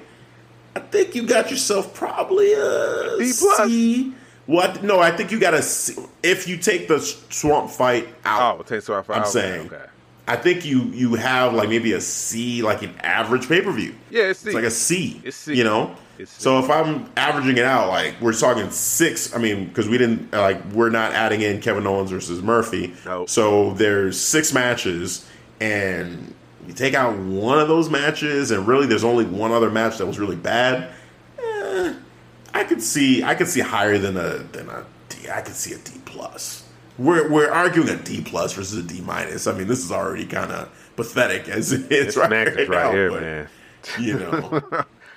I 0.77 0.81
think 0.81 1.15
you 1.17 1.27
got 1.27 1.51
yourself 1.51 1.93
probably 1.93 2.53
a 2.53 3.17
B 3.19 3.33
plus. 3.37 3.69
C. 3.69 4.15
What? 4.47 4.85
No, 4.85 5.01
I 5.01 5.11
think 5.11 5.33
you 5.33 5.41
got 5.41 5.55
a 5.55 5.63
C. 5.63 5.97
If 6.23 6.47
you 6.47 6.57
take 6.57 6.87
the 6.87 7.01
swamp 7.01 7.69
fight 7.69 8.07
out, 8.25 8.61
Oh, 8.61 8.63
take 8.63 8.83
so 8.83 9.03
far. 9.03 9.17
I'm 9.17 9.23
okay, 9.23 9.31
saying. 9.31 9.67
Okay. 9.67 9.85
I 10.29 10.37
think 10.37 10.64
you 10.64 10.85
you 10.87 11.14
have 11.14 11.55
like 11.55 11.68
maybe 11.68 11.93
a 11.93 12.01
C, 12.01 12.62
like 12.62 12.83
an 12.83 12.95
average 13.01 13.49
pay 13.49 13.61
per 13.61 13.70
view. 13.72 13.95
Yeah, 14.11 14.24
it's 14.24 14.41
C. 14.41 14.49
It's 14.49 14.55
like 14.55 14.64
a 14.64 14.70
C. 14.70 15.20
It's 15.24 15.37
C. 15.37 15.55
You 15.55 15.64
know. 15.64 15.97
So 16.24 16.59
if 16.59 16.70
I'm 16.70 17.11
averaging 17.16 17.59
it 17.59 17.64
out, 17.64 17.89
like 17.89 18.20
we're 18.20 18.33
talking 18.33 18.70
six. 18.70 19.35
I 19.35 19.39
mean, 19.39 19.66
because 19.66 19.89
we 19.89 19.99
didn't 19.99 20.33
like 20.33 20.64
we're 20.72 20.91
not 20.91 21.12
adding 21.12 21.43
in 21.43 21.61
Kevin 21.61 21.87
Owens 21.87 22.11
versus 22.11 22.43
Murphy. 22.43 22.95
Nope. 23.05 23.29
So 23.29 23.74
there's 23.74 24.18
six 24.18 24.53
matches, 24.53 25.29
and 25.61 26.35
you 26.66 26.72
take 26.72 26.95
out 26.95 27.16
one 27.18 27.59
of 27.59 27.68
those 27.68 27.91
matches, 27.91 28.51
and 28.51 28.66
really 28.66 28.87
there's 28.87 29.05
only 29.05 29.27
one 29.27 29.53
other 29.53 29.70
match 29.70 29.99
that 29.99 30.07
was 30.07 30.18
really 30.18 30.37
bad. 30.37 30.91
Eh, 31.39 31.95
I 32.55 32.64
could 32.64 32.83
see 32.83 33.22
I 33.22 33.35
could 33.35 33.49
see 33.49 33.61
higher 33.61 33.99
than 33.99 34.16
a 34.16 34.39
than 34.39 34.68
a 34.70 34.85
D. 35.09 35.29
I 35.31 35.43
could 35.43 35.55
see 35.55 35.74
a 35.74 35.79
D 35.79 35.93
plus. 36.05 36.66
We're 36.99 37.30
we're 37.30 37.51
arguing 37.51 37.88
a 37.88 37.97
D 37.97 38.22
plus 38.22 38.55
versus 38.55 38.78
a 38.78 38.82
D 38.82 39.01
minus. 39.01 39.47
I 39.47 39.53
mean, 39.53 39.66
this 39.66 39.84
is 39.84 39.92
already 39.92 40.26
kind 40.26 40.51
of 40.51 40.92
pathetic 40.97 41.49
as 41.49 41.72
it 41.72 41.92
is 41.92 42.09
It's 42.09 42.16
right, 42.16 42.30
Max 42.30 42.57
right 42.57 42.68
right 42.68 42.84
now, 42.84 42.92
here, 42.92 43.11
but, 43.11 43.20
man. 43.22 43.49
You 44.01 44.18
know, 44.18 44.62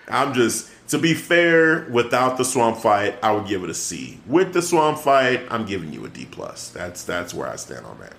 I'm 0.10 0.34
just 0.34 0.70
to 0.90 0.98
be 0.98 1.14
fair. 1.14 1.88
Without 1.90 2.38
the 2.38 2.46
swamp 2.46 2.78
fight, 2.78 3.18
I 3.24 3.32
would 3.32 3.48
give 3.48 3.64
it 3.64 3.70
a 3.70 3.74
C. 3.74 4.20
With 4.28 4.54
the 4.54 4.62
swamp 4.62 5.00
fight, 5.00 5.48
I'm 5.50 5.66
giving 5.66 5.94
you 5.94 6.06
a 6.06 6.10
D 6.10 6.26
plus. 6.30 6.70
That's 6.70 7.04
that's 7.04 7.34
where 7.34 7.48
I 7.48 7.56
stand 7.56 7.86
on 7.86 8.00
that. 8.00 8.14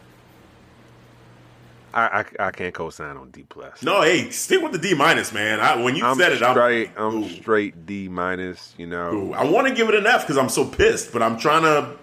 I, 1.93 2.21
I, 2.41 2.47
I 2.47 2.51
can't 2.53 2.73
co-sign 2.73 3.17
on 3.17 3.31
D 3.31 3.45
plus. 3.49 3.83
No, 3.83 4.03
hey, 4.03 4.31
stick 4.31 4.63
with 4.63 4.73
the 4.73 4.79
D 4.79 4.95
minus, 4.95 5.33
man. 5.33 5.61
I, 5.61 5.83
when 5.83 5.97
you 5.97 6.05
I'm 6.05 6.17
said 6.17 6.33
it, 6.33 6.37
straight. 6.37 6.91
I'm, 6.97 7.25
I'm 7.25 7.29
straight 7.29 7.87
D 7.87 8.09
minus. 8.09 8.75
You 8.79 8.87
know, 8.87 9.13
ooh. 9.13 9.33
I 9.33 9.45
want 9.45 9.67
to 9.67 9.75
give 9.75 9.89
it 9.89 9.95
an 9.95 10.07
F 10.07 10.23
because 10.23 10.39
I'm 10.39 10.49
so 10.49 10.65
pissed, 10.65 11.13
but 11.13 11.23
I'm 11.23 11.39
trying 11.39 11.63
to. 11.63 11.97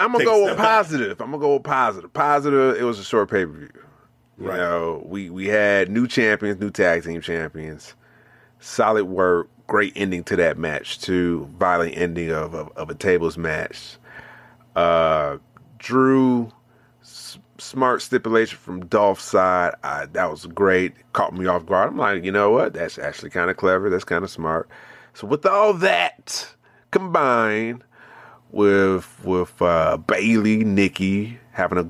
I'm 0.00 0.12
gonna 0.12 0.24
go 0.24 0.38
with 0.44 0.48
step 0.52 0.56
back. 0.58 0.66
positive. 0.66 1.20
I'm 1.20 1.30
gonna 1.30 1.40
go 1.40 1.54
with 1.54 1.64
positive. 1.64 2.12
Positive. 2.12 2.76
It 2.76 2.84
was 2.84 2.98
a 2.98 3.04
short 3.04 3.30
pay 3.30 3.44
per 3.46 3.52
view. 3.52 3.70
You 4.40 4.48
Right. 4.48 4.56
know, 4.56 5.02
we 5.06 5.30
we 5.30 5.46
had 5.48 5.90
new 5.90 6.06
champions, 6.06 6.60
new 6.60 6.70
tag 6.70 7.04
team 7.04 7.20
champions. 7.20 7.94
Solid 8.60 9.04
work. 9.06 9.48
Great 9.66 9.92
ending 9.96 10.24
to 10.24 10.36
that 10.36 10.56
match 10.58 11.00
too. 11.00 11.48
Violent 11.58 11.96
ending 11.96 12.30
of 12.30 12.54
of, 12.54 12.70
of 12.76 12.88
a 12.90 12.94
tables 12.94 13.36
match. 13.36 13.98
Uh, 14.76 15.38
Drew, 15.78 16.50
s- 17.02 17.38
smart 17.58 18.00
stipulation 18.02 18.56
from 18.58 18.86
Dolph's 18.86 19.24
side. 19.24 19.74
I, 19.82 20.06
that 20.06 20.30
was 20.30 20.46
great. 20.46 20.94
Caught 21.12 21.34
me 21.34 21.46
off 21.46 21.66
guard. 21.66 21.90
I'm 21.90 21.98
like, 21.98 22.24
you 22.24 22.32
know 22.32 22.50
what? 22.50 22.74
That's 22.74 22.98
actually 22.98 23.30
kind 23.30 23.50
of 23.50 23.56
clever. 23.56 23.90
That's 23.90 24.04
kind 24.04 24.24
of 24.24 24.30
smart. 24.30 24.68
So 25.14 25.26
with 25.26 25.44
all 25.44 25.74
that 25.74 26.54
combined 26.92 27.82
with 28.50 29.24
with 29.24 29.60
uh, 29.60 29.96
Bayley, 29.96 30.64
Nikki 30.64 31.38
having 31.52 31.78
a 31.78 31.88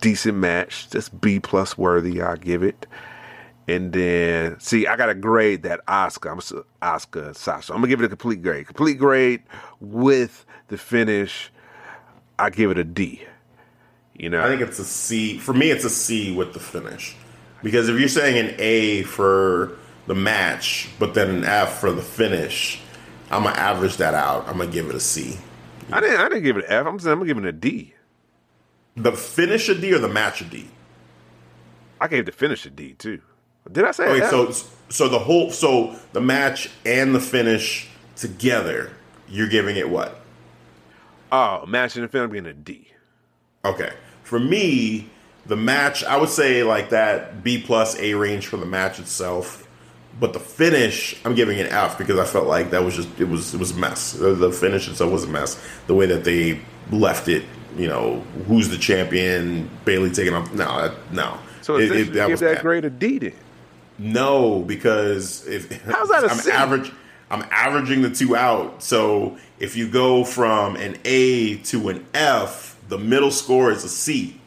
decent 0.00 0.36
match, 0.38 0.90
just 0.90 1.20
B 1.20 1.40
plus 1.40 1.78
worthy. 1.78 2.20
I 2.20 2.36
give 2.36 2.62
it. 2.62 2.86
And 3.68 3.92
then, 3.92 4.58
see, 4.58 4.88
I 4.88 4.96
got 4.96 5.06
to 5.06 5.14
grade 5.14 5.62
that 5.62 5.86
Asuka. 5.86 6.32
I'm 6.32 6.40
Asuka 6.82 7.34
Sasha. 7.36 7.72
I'm 7.72 7.78
gonna 7.78 7.88
give 7.88 8.00
it 8.02 8.04
a 8.04 8.08
complete 8.08 8.42
grade. 8.42 8.66
Complete 8.66 8.98
grade 8.98 9.42
with 9.80 10.44
the 10.68 10.76
finish. 10.76 11.50
I 12.38 12.50
give 12.50 12.70
it 12.72 12.78
a 12.78 12.84
D. 12.84 13.24
You 14.14 14.30
know, 14.30 14.44
I 14.44 14.48
think 14.48 14.60
it's 14.62 14.78
a 14.78 14.84
C. 14.84 15.38
For 15.38 15.54
me, 15.54 15.70
it's 15.70 15.84
a 15.84 15.90
C 15.90 16.34
with 16.34 16.52
the 16.54 16.60
finish. 16.60 17.16
Because 17.62 17.88
if 17.88 17.98
you're 17.98 18.08
saying 18.08 18.48
an 18.48 18.54
A 18.58 19.04
for 19.04 19.78
the 20.08 20.14
match, 20.14 20.88
but 20.98 21.14
then 21.14 21.30
an 21.30 21.44
F 21.44 21.78
for 21.78 21.92
the 21.92 22.02
finish, 22.02 22.80
I'm 23.30 23.44
gonna 23.44 23.56
average 23.56 23.96
that 23.98 24.14
out. 24.14 24.48
I'm 24.48 24.58
gonna 24.58 24.70
give 24.70 24.88
it 24.88 24.96
a 24.96 25.00
C. 25.00 25.38
I 25.92 26.00
didn't. 26.00 26.20
I 26.20 26.28
didn't 26.28 26.42
give 26.44 26.56
it 26.56 26.64
an 26.66 26.72
F. 26.72 26.86
I'm 26.86 26.98
saying 26.98 27.18
I'm 27.18 27.26
give 27.26 27.38
it 27.38 27.44
a 27.44 27.52
D. 27.52 27.94
The 28.96 29.12
finish 29.12 29.68
a 29.68 29.74
D 29.74 29.92
or 29.94 29.98
the 29.98 30.08
match 30.08 30.40
a 30.40 30.44
D? 30.44 30.68
I 32.00 32.08
gave 32.08 32.26
the 32.26 32.32
finish 32.32 32.66
a 32.66 32.70
D 32.70 32.94
too. 32.94 33.20
Did 33.70 33.84
I 33.84 33.92
say 33.92 34.04
Okay, 34.08 34.28
so 34.28 34.52
so 34.88 35.08
the 35.08 35.18
whole 35.18 35.50
so 35.50 35.96
the 36.12 36.20
match 36.20 36.68
and 36.84 37.14
the 37.14 37.20
finish 37.20 37.88
together, 38.16 38.90
you're 39.28 39.48
giving 39.48 39.76
it 39.76 39.88
what? 39.88 40.18
oh, 41.30 41.64
match 41.66 41.96
in 41.96 42.02
the 42.02 42.08
film 42.08 42.30
being 42.30 42.46
a 42.46 42.52
D. 42.52 42.88
Okay. 43.64 43.92
For 44.22 44.38
me, 44.38 45.08
the 45.46 45.56
match, 45.56 46.04
I 46.04 46.16
would 46.16 46.28
say 46.28 46.62
like 46.62 46.90
that 46.90 47.42
B 47.42 47.62
plus 47.62 47.98
A 47.98 48.14
range 48.14 48.46
for 48.46 48.56
the 48.58 48.66
match 48.66 48.98
itself. 48.98 49.61
But 50.20 50.32
the 50.34 50.40
finish, 50.40 51.16
I'm 51.24 51.34
giving 51.34 51.58
an 51.58 51.66
F 51.66 51.98
because 51.98 52.18
I 52.18 52.24
felt 52.24 52.46
like 52.46 52.70
that 52.70 52.84
was 52.84 52.94
just 52.96 53.08
it 53.20 53.28
was 53.28 53.54
it 53.54 53.58
was 53.58 53.72
a 53.72 53.76
mess. 53.76 54.12
The, 54.12 54.34
the 54.34 54.52
finish 54.52 54.88
itself 54.88 55.10
was 55.10 55.24
a 55.24 55.28
mess. 55.28 55.60
The 55.86 55.94
way 55.94 56.06
that 56.06 56.24
they 56.24 56.60
left 56.90 57.28
it, 57.28 57.44
you 57.76 57.88
know, 57.88 58.20
who's 58.46 58.68
the 58.68 58.78
champion? 58.78 59.68
Bayley 59.84 60.10
taking 60.10 60.34
off. 60.34 60.52
No, 60.52 60.88
that- 60.88 61.12
no. 61.12 61.38
So 61.62 61.76
It- 61.78 61.90
it, 61.92 62.08
it- 62.08 62.12
give 62.12 62.30
was 62.30 62.40
that 62.40 62.54
bad. 62.56 62.62
grade 62.62 62.84
a 62.84 62.90
D 62.90 63.18
then. 63.18 63.32
No, 63.98 64.60
because 64.60 65.46
if 65.46 65.70
How's 65.84 66.08
that 66.08 66.24
a 66.24 66.30
I'm 66.30 66.36
C? 66.38 66.50
average, 66.50 66.92
I'm 67.30 67.44
averaging 67.50 68.02
the 68.02 68.10
two 68.10 68.36
out. 68.36 68.82
So 68.82 69.36
if 69.58 69.76
you 69.76 69.88
go 69.88 70.24
from 70.24 70.76
an 70.76 70.98
A 71.04 71.56
to 71.58 71.88
an 71.88 72.04
F, 72.14 72.76
the 72.88 72.98
middle 72.98 73.30
score 73.30 73.70
is 73.70 73.84
a 73.84 73.88
C. 73.88 74.40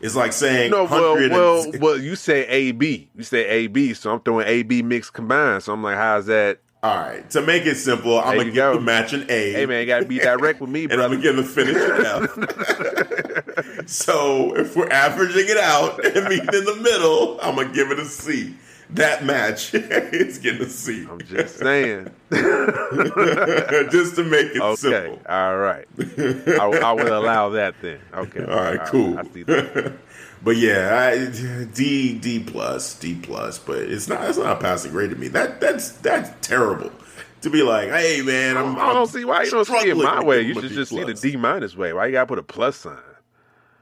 It's 0.00 0.14
like 0.14 0.32
saying 0.32 0.70
No, 0.70 0.84
well, 0.84 1.14
100 1.14 1.24
and- 1.24 1.32
well, 1.32 1.72
well. 1.80 1.98
You 2.00 2.14
say 2.16 2.46
A 2.46 2.72
B. 2.72 3.08
You 3.16 3.24
say 3.24 3.46
A 3.46 3.66
B. 3.66 3.94
So 3.94 4.12
I'm 4.12 4.20
throwing 4.20 4.46
A 4.46 4.62
B 4.62 4.82
mix 4.82 5.10
combined. 5.10 5.62
So 5.64 5.72
I'm 5.72 5.82
like, 5.82 5.96
how's 5.96 6.26
that? 6.26 6.60
All 6.80 6.96
right, 6.96 7.28
to 7.30 7.42
make 7.42 7.66
it 7.66 7.74
simple, 7.74 8.20
I'm 8.20 8.26
There 8.26 8.36
gonna 8.36 8.44
give 8.46 8.54
go. 8.54 8.74
the 8.74 8.80
match 8.80 9.12
an 9.12 9.26
A. 9.28 9.52
Hey 9.52 9.66
man, 9.66 9.80
you 9.80 9.86
gotta 9.86 10.04
be 10.06 10.20
direct 10.20 10.60
with 10.60 10.70
me, 10.70 10.84
and 10.90 10.92
I'm 11.02 11.10
gonna 11.10 11.20
give 11.20 11.34
the 11.34 11.42
finish 11.42 11.74
an 11.74 12.06
F. 13.80 13.88
so 13.88 14.54
if 14.56 14.76
we're 14.76 14.88
averaging 14.88 15.46
it 15.48 15.56
out 15.56 16.04
and 16.04 16.28
meeting 16.28 16.46
in 16.52 16.64
the 16.64 16.76
middle, 16.80 17.40
I'm 17.42 17.56
gonna 17.56 17.72
give 17.72 17.90
it 17.90 17.98
a 17.98 18.04
C. 18.04 18.54
That 18.90 19.24
match 19.24 19.74
is 19.74 20.38
getting 20.38 20.62
I'm 21.10 21.20
just 21.20 21.58
saying. 21.58 22.10
just 22.30 24.16
to 24.16 24.24
make 24.24 24.54
it 24.54 24.60
Okay, 24.62 24.76
simple. 24.76 25.22
all 25.28 25.58
right. 25.58 25.86
I, 25.98 26.80
I 26.82 26.92
will 26.92 27.18
allow 27.18 27.50
that 27.50 27.74
then. 27.82 28.00
Okay. 28.14 28.44
All 28.44 28.56
right, 28.56 28.80
cool. 28.86 29.18
I 29.18 29.24
see 29.24 29.42
that. 29.44 29.92
But 30.40 30.56
yeah, 30.56 30.94
I, 30.96 31.64
D 31.74 32.16
D 32.16 32.38
plus 32.38 32.96
D 33.00 33.18
plus, 33.20 33.58
but 33.58 33.78
it's 33.78 34.06
not 34.06 34.22
it's 34.28 34.38
not 34.38 34.60
passing 34.60 34.92
grade 34.92 35.10
to 35.10 35.16
me. 35.16 35.26
That 35.26 35.60
that's 35.60 35.90
that's 35.92 36.30
terrible 36.46 36.92
to 37.40 37.50
be 37.50 37.62
like, 37.62 37.88
hey 37.88 38.22
man, 38.22 38.56
I'm, 38.56 38.76
I 38.78 38.92
don't 38.92 39.08
see 39.08 39.24
why 39.24 39.42
you 39.42 39.50
don't 39.50 39.64
see 39.64 39.90
it 39.90 39.96
my 39.96 40.22
way. 40.22 40.42
You 40.42 40.54
should 40.54 40.70
just 40.70 40.92
see 40.92 41.02
the. 41.02 41.14
D 41.14 41.36
minus 41.36 41.76
way. 41.76 41.92
Why 41.92 42.06
you 42.06 42.12
gotta 42.12 42.26
put 42.26 42.38
a 42.38 42.44
plus 42.44 42.76
sign? 42.76 42.96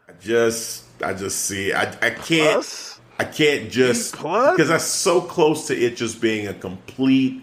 I 0.09 0.13
just 0.19 0.85
I 1.03 1.13
just 1.13 1.45
see 1.45 1.75
I 1.75 1.83
I 2.01 2.09
can't 2.11 2.53
Plus? 2.55 2.96
I 3.19 3.25
can't 3.25 3.71
just 3.71 4.13
because 4.13 4.69
that's 4.69 4.85
so 4.85 5.21
close 5.21 5.67
to 5.69 5.77
it 5.77 5.97
just 5.97 6.21
being 6.21 6.47
a 6.47 6.55
complete 6.55 7.43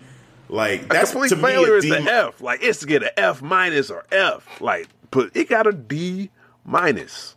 like 0.50 0.84
A 0.84 0.88
that's 0.88 1.12
complete 1.12 1.30
to 1.30 1.36
me 1.38 1.42
failure 1.42 1.76
a 1.76 1.78
is 1.78 1.84
D, 1.84 1.90
the 1.90 2.00
F. 2.02 2.42
Like 2.42 2.62
it's 2.62 2.80
to 2.80 2.86
get 2.86 3.04
an 3.04 3.10
F 3.18 3.42
minus 3.42 3.90
or 3.90 4.06
F. 4.12 4.62
Like, 4.62 4.88
but 5.10 5.32
it 5.36 5.50
got 5.50 5.66
a 5.66 5.72
D 5.72 6.30
minus. 6.64 7.36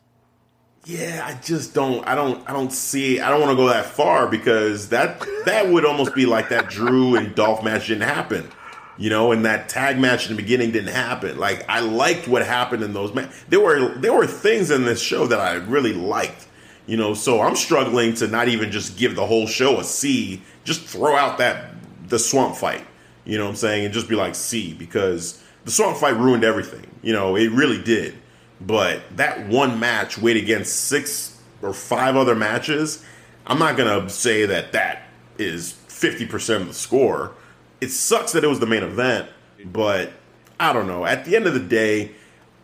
Yeah, 0.84 1.24
I 1.26 1.34
just 1.42 1.74
don't. 1.74 2.06
I 2.06 2.14
don't. 2.14 2.48
I 2.48 2.52
don't 2.52 2.72
see. 2.72 3.18
I 3.18 3.28
don't 3.28 3.40
want 3.40 3.50
to 3.50 3.56
go 3.56 3.66
that 3.68 3.86
far 3.86 4.28
because 4.28 4.90
that 4.90 5.20
that 5.44 5.68
would 5.68 5.84
almost 5.84 6.14
be 6.14 6.26
like 6.26 6.50
that 6.50 6.68
Drew 6.68 7.16
and 7.16 7.34
Dolph 7.34 7.64
match 7.64 7.88
didn't 7.88 8.04
happen, 8.04 8.48
you 8.96 9.10
know, 9.10 9.32
and 9.32 9.44
that 9.46 9.68
tag 9.68 9.98
match 9.98 10.30
in 10.30 10.36
the 10.36 10.40
beginning 10.40 10.70
didn't 10.70 10.94
happen. 10.94 11.38
Like 11.38 11.64
I 11.68 11.80
liked 11.80 12.28
what 12.28 12.46
happened 12.46 12.84
in 12.84 12.92
those. 12.92 13.12
Ma- 13.14 13.26
there 13.48 13.58
were 13.58 13.94
there 13.96 14.12
were 14.12 14.28
things 14.28 14.70
in 14.70 14.84
this 14.84 15.00
show 15.00 15.26
that 15.26 15.40
I 15.40 15.54
really 15.54 15.92
liked, 15.92 16.45
you 16.86 16.96
know. 16.96 17.14
So 17.14 17.40
I'm 17.40 17.56
struggling 17.56 18.14
to 18.14 18.28
not 18.28 18.48
even 18.48 18.70
just 18.70 18.96
give 18.96 19.14
the 19.16 19.26
whole 19.26 19.46
show 19.46 19.78
a 19.78 19.84
C. 19.84 20.42
Just 20.64 20.82
throw 20.82 21.16
out 21.16 21.38
that 21.38 21.74
the 22.08 22.18
swamp 22.18 22.56
fight, 22.56 22.86
you 23.24 23.38
know 23.38 23.44
what 23.44 23.50
I'm 23.50 23.56
saying, 23.56 23.84
and 23.84 23.94
just 23.94 24.08
be 24.08 24.14
like 24.14 24.34
C 24.34 24.72
because 24.74 25.42
the 25.64 25.70
swamp 25.70 25.96
fight 25.96 26.16
ruined 26.16 26.44
everything. 26.44 26.86
You 27.02 27.12
know, 27.12 27.36
it 27.36 27.50
really 27.50 27.82
did. 27.82 28.16
But 28.60 29.02
that 29.16 29.48
one 29.48 29.78
match 29.78 30.16
weighed 30.16 30.36
against 30.36 30.74
six 30.86 31.40
or 31.62 31.72
five 31.72 32.16
other 32.16 32.34
matches, 32.34 33.04
I'm 33.46 33.58
not 33.58 33.76
gonna 33.76 34.08
say 34.08 34.46
that 34.46 34.72
that 34.72 35.02
is 35.38 35.74
50% 35.88 36.62
of 36.62 36.68
the 36.68 36.74
score. 36.74 37.32
It 37.80 37.90
sucks 37.90 38.32
that 38.32 38.44
it 38.44 38.46
was 38.46 38.60
the 38.60 38.66
main 38.66 38.82
event, 38.82 39.28
but 39.64 40.12
I 40.58 40.72
don't 40.72 40.86
know. 40.86 41.04
At 41.04 41.24
the 41.24 41.36
end 41.36 41.46
of 41.46 41.54
the 41.54 41.60
day, 41.60 42.12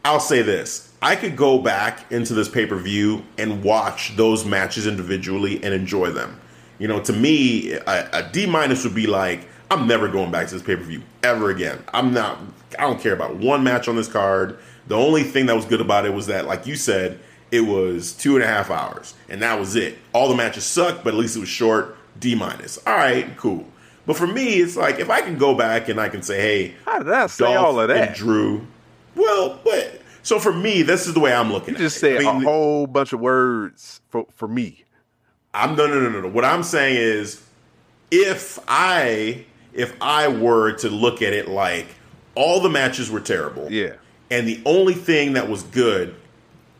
I'll 0.04 0.20
say 0.20 0.42
this. 0.42 0.91
I 1.02 1.16
could 1.16 1.36
go 1.36 1.58
back 1.58 2.10
into 2.12 2.32
this 2.32 2.48
pay 2.48 2.64
per 2.64 2.76
view 2.76 3.24
and 3.36 3.62
watch 3.64 4.16
those 4.16 4.44
matches 4.44 4.86
individually 4.86 5.62
and 5.62 5.74
enjoy 5.74 6.10
them. 6.12 6.40
You 6.78 6.88
know, 6.88 7.00
to 7.00 7.12
me, 7.12 7.72
a, 7.72 8.08
a 8.12 8.30
D 8.32 8.46
minus 8.46 8.84
would 8.84 8.94
be 8.94 9.06
like, 9.06 9.48
I'm 9.70 9.86
never 9.86 10.08
going 10.08 10.30
back 10.30 10.48
to 10.48 10.54
this 10.54 10.62
pay 10.62 10.76
per 10.76 10.82
view 10.82 11.02
ever 11.22 11.50
again. 11.50 11.82
I'm 11.92 12.12
not, 12.14 12.38
I 12.78 12.82
don't 12.82 13.00
care 13.00 13.12
about 13.12 13.36
one 13.36 13.64
match 13.64 13.88
on 13.88 13.96
this 13.96 14.08
card. 14.08 14.58
The 14.86 14.96
only 14.96 15.22
thing 15.22 15.46
that 15.46 15.56
was 15.56 15.64
good 15.64 15.80
about 15.80 16.06
it 16.06 16.14
was 16.14 16.26
that, 16.26 16.46
like 16.46 16.66
you 16.66 16.76
said, 16.76 17.18
it 17.50 17.62
was 17.62 18.12
two 18.12 18.34
and 18.34 18.44
a 18.44 18.46
half 18.46 18.70
hours, 18.70 19.14
and 19.28 19.42
that 19.42 19.58
was 19.58 19.76
it. 19.76 19.98
All 20.12 20.28
the 20.28 20.34
matches 20.34 20.64
sucked, 20.64 21.04
but 21.04 21.14
at 21.14 21.18
least 21.20 21.36
it 21.36 21.40
was 21.40 21.48
short. 21.48 21.96
D 22.18 22.34
minus. 22.34 22.78
All 22.86 22.94
right, 22.94 23.36
cool. 23.36 23.66
But 24.06 24.16
for 24.16 24.26
me, 24.26 24.56
it's 24.60 24.76
like 24.76 24.98
if 24.98 25.08
I 25.10 25.20
can 25.22 25.38
go 25.38 25.54
back 25.54 25.88
and 25.88 26.00
I 26.00 26.08
can 26.08 26.22
say, 26.22 26.40
hey, 26.40 26.74
How 26.84 26.98
did 26.98 27.12
I 27.12 27.26
say 27.26 27.44
Dolph 27.44 27.64
all 27.64 27.80
of 27.80 27.90
and 27.90 27.98
that? 27.98 28.16
Drew. 28.16 28.66
Well, 29.14 29.60
but 29.64 30.01
so 30.22 30.38
for 30.38 30.52
me, 30.52 30.82
this 30.82 31.06
is 31.06 31.14
the 31.14 31.20
way 31.20 31.32
I'm 31.32 31.52
looking. 31.52 31.74
You 31.74 31.78
just 31.80 32.02
at 32.02 32.12
it. 32.12 32.18
said 32.18 32.26
I 32.26 32.32
mean, 32.34 32.42
a 32.42 32.44
whole 32.44 32.86
bunch 32.86 33.12
of 33.12 33.20
words 33.20 34.00
for 34.08 34.26
for 34.34 34.48
me. 34.48 34.84
I'm 35.54 35.76
no, 35.76 35.86
no, 35.86 36.00
no, 36.00 36.08
no, 36.08 36.20
no. 36.22 36.28
What 36.28 36.44
I'm 36.44 36.62
saying 36.62 36.96
is, 36.96 37.42
if 38.10 38.58
I 38.68 39.44
if 39.72 39.94
I 40.00 40.28
were 40.28 40.72
to 40.78 40.88
look 40.90 41.22
at 41.22 41.32
it 41.32 41.48
like 41.48 41.86
all 42.34 42.60
the 42.60 42.68
matches 42.70 43.10
were 43.10 43.20
terrible, 43.20 43.70
Yeah. 43.70 43.94
and 44.30 44.46
the 44.48 44.60
only 44.64 44.94
thing 44.94 45.34
that 45.34 45.48
was 45.48 45.62
good, 45.64 46.14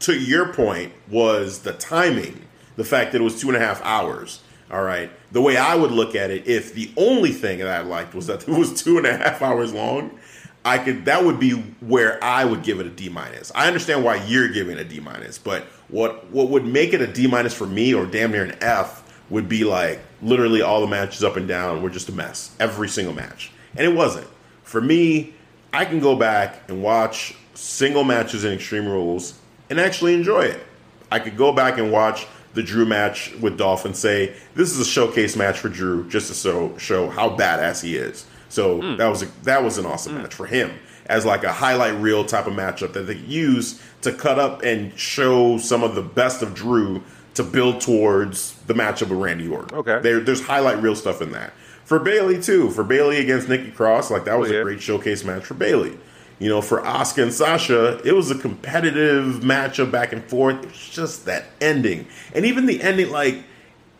to 0.00 0.18
your 0.18 0.52
point, 0.52 0.92
was 1.10 1.60
the 1.60 1.72
timing. 1.74 2.46
The 2.76 2.84
fact 2.84 3.12
that 3.12 3.20
it 3.20 3.24
was 3.24 3.38
two 3.40 3.48
and 3.48 3.56
a 3.56 3.60
half 3.60 3.82
hours. 3.84 4.40
All 4.70 4.82
right. 4.82 5.10
The 5.32 5.42
way 5.42 5.58
I 5.58 5.74
would 5.74 5.90
look 5.92 6.14
at 6.14 6.30
it, 6.30 6.46
if 6.46 6.72
the 6.72 6.90
only 6.96 7.32
thing 7.32 7.58
that 7.58 7.68
I 7.68 7.80
liked 7.82 8.14
was 8.14 8.26
that 8.28 8.42
it 8.48 8.48
was 8.48 8.82
two 8.82 8.96
and 8.96 9.06
a 9.06 9.14
half 9.18 9.42
hours 9.42 9.74
long, 9.74 10.18
I 10.64 10.78
could 10.78 11.06
that 11.06 11.24
would 11.24 11.40
be 11.40 11.52
where 11.80 12.22
I 12.22 12.44
would 12.44 12.62
give 12.62 12.80
it 12.80 12.86
a 12.86 12.90
D 12.90 13.08
minus. 13.08 13.50
I 13.54 13.66
understand 13.66 14.04
why 14.04 14.16
you're 14.24 14.48
giving 14.48 14.78
a 14.78 14.84
D 14.84 15.00
minus, 15.00 15.38
but 15.38 15.64
what 15.88 16.30
what 16.30 16.48
would 16.50 16.64
make 16.64 16.92
it 16.92 17.00
a 17.00 17.06
D 17.06 17.26
minus 17.26 17.54
for 17.54 17.66
me 17.66 17.94
or 17.94 18.06
damn 18.06 18.30
near 18.30 18.44
an 18.44 18.56
F 18.60 19.02
would 19.30 19.48
be 19.48 19.64
like 19.64 20.00
literally 20.20 20.62
all 20.62 20.80
the 20.80 20.86
matches 20.86 21.24
up 21.24 21.36
and 21.36 21.48
down 21.48 21.82
were 21.82 21.90
just 21.90 22.08
a 22.08 22.12
mess. 22.12 22.54
Every 22.60 22.88
single 22.88 23.14
match. 23.14 23.50
And 23.74 23.86
it 23.86 23.94
wasn't. 23.94 24.28
For 24.62 24.80
me, 24.80 25.34
I 25.72 25.84
can 25.84 26.00
go 26.00 26.14
back 26.14 26.68
and 26.68 26.82
watch 26.82 27.34
single 27.54 28.04
matches 28.04 28.44
in 28.44 28.52
Extreme 28.52 28.86
Rules 28.86 29.38
and 29.70 29.80
actually 29.80 30.14
enjoy 30.14 30.42
it. 30.42 30.62
I 31.10 31.18
could 31.18 31.36
go 31.36 31.52
back 31.52 31.78
and 31.78 31.90
watch 31.90 32.26
the 32.54 32.62
Drew 32.62 32.84
match 32.84 33.34
with 33.40 33.56
Dolph 33.56 33.84
and 33.84 33.96
say 33.96 34.34
this 34.54 34.70
is 34.70 34.78
a 34.78 34.84
showcase 34.84 35.36
match 35.36 35.58
for 35.58 35.68
Drew, 35.68 36.08
just 36.08 36.28
to 36.28 36.34
show 36.34 36.76
show 36.78 37.08
how 37.08 37.30
badass 37.30 37.82
he 37.82 37.96
is. 37.96 38.26
So 38.52 38.80
Hmm. 38.82 38.96
that 38.98 39.08
was 39.08 39.22
a, 39.22 39.26
that 39.44 39.64
was 39.64 39.78
an 39.78 39.86
awesome 39.86 40.14
match 40.16 40.34
for 40.34 40.44
him 40.46 40.72
as 41.06 41.24
like 41.24 41.42
a 41.42 41.52
highlight 41.52 41.98
reel 42.00 42.22
type 42.24 42.46
of 42.46 42.52
matchup 42.52 42.92
that 42.92 43.06
they 43.06 43.14
use 43.16 43.80
to 44.02 44.12
cut 44.12 44.38
up 44.38 44.62
and 44.62 44.96
show 44.98 45.56
some 45.56 45.82
of 45.82 45.94
the 45.94 46.02
best 46.02 46.42
of 46.42 46.52
Drew 46.54 47.02
to 47.34 47.42
build 47.42 47.80
towards 47.80 48.52
the 48.66 48.74
matchup 48.74 49.08
with 49.08 49.18
Randy 49.18 49.48
Orton. 49.48 49.78
Okay. 49.78 50.00
there, 50.02 50.20
there's 50.20 50.42
highlight 50.42 50.82
reel 50.82 50.94
stuff 50.94 51.22
in 51.22 51.32
that 51.32 51.54
for 51.84 51.98
Bayley 51.98 52.40
too. 52.42 52.70
For 52.70 52.84
Bayley 52.84 53.16
against 53.20 53.48
Nikki 53.48 53.70
Cross, 53.70 54.10
like 54.10 54.26
that 54.26 54.38
was 54.38 54.50
Oh, 54.50 54.54
yeah. 54.54 54.60
a 54.60 54.64
great 54.64 54.82
showcase 54.82 55.24
match 55.24 55.44
for 55.46 55.54
Bayley. 55.54 55.98
You 56.38 56.48
know, 56.50 56.60
for 56.60 56.82
Asuka 56.82 57.22
and 57.22 57.32
Sasha, 57.32 58.00
it 58.04 58.12
was 58.12 58.30
a 58.30 58.34
competitive 58.34 59.40
matchup 59.42 59.90
back 59.90 60.12
and 60.12 60.22
forth. 60.24 60.62
It's 60.64 60.88
just 60.90 61.24
that 61.26 61.44
ending, 61.60 62.06
and 62.34 62.44
even 62.44 62.66
the 62.66 62.82
ending, 62.82 63.10
like 63.10 63.44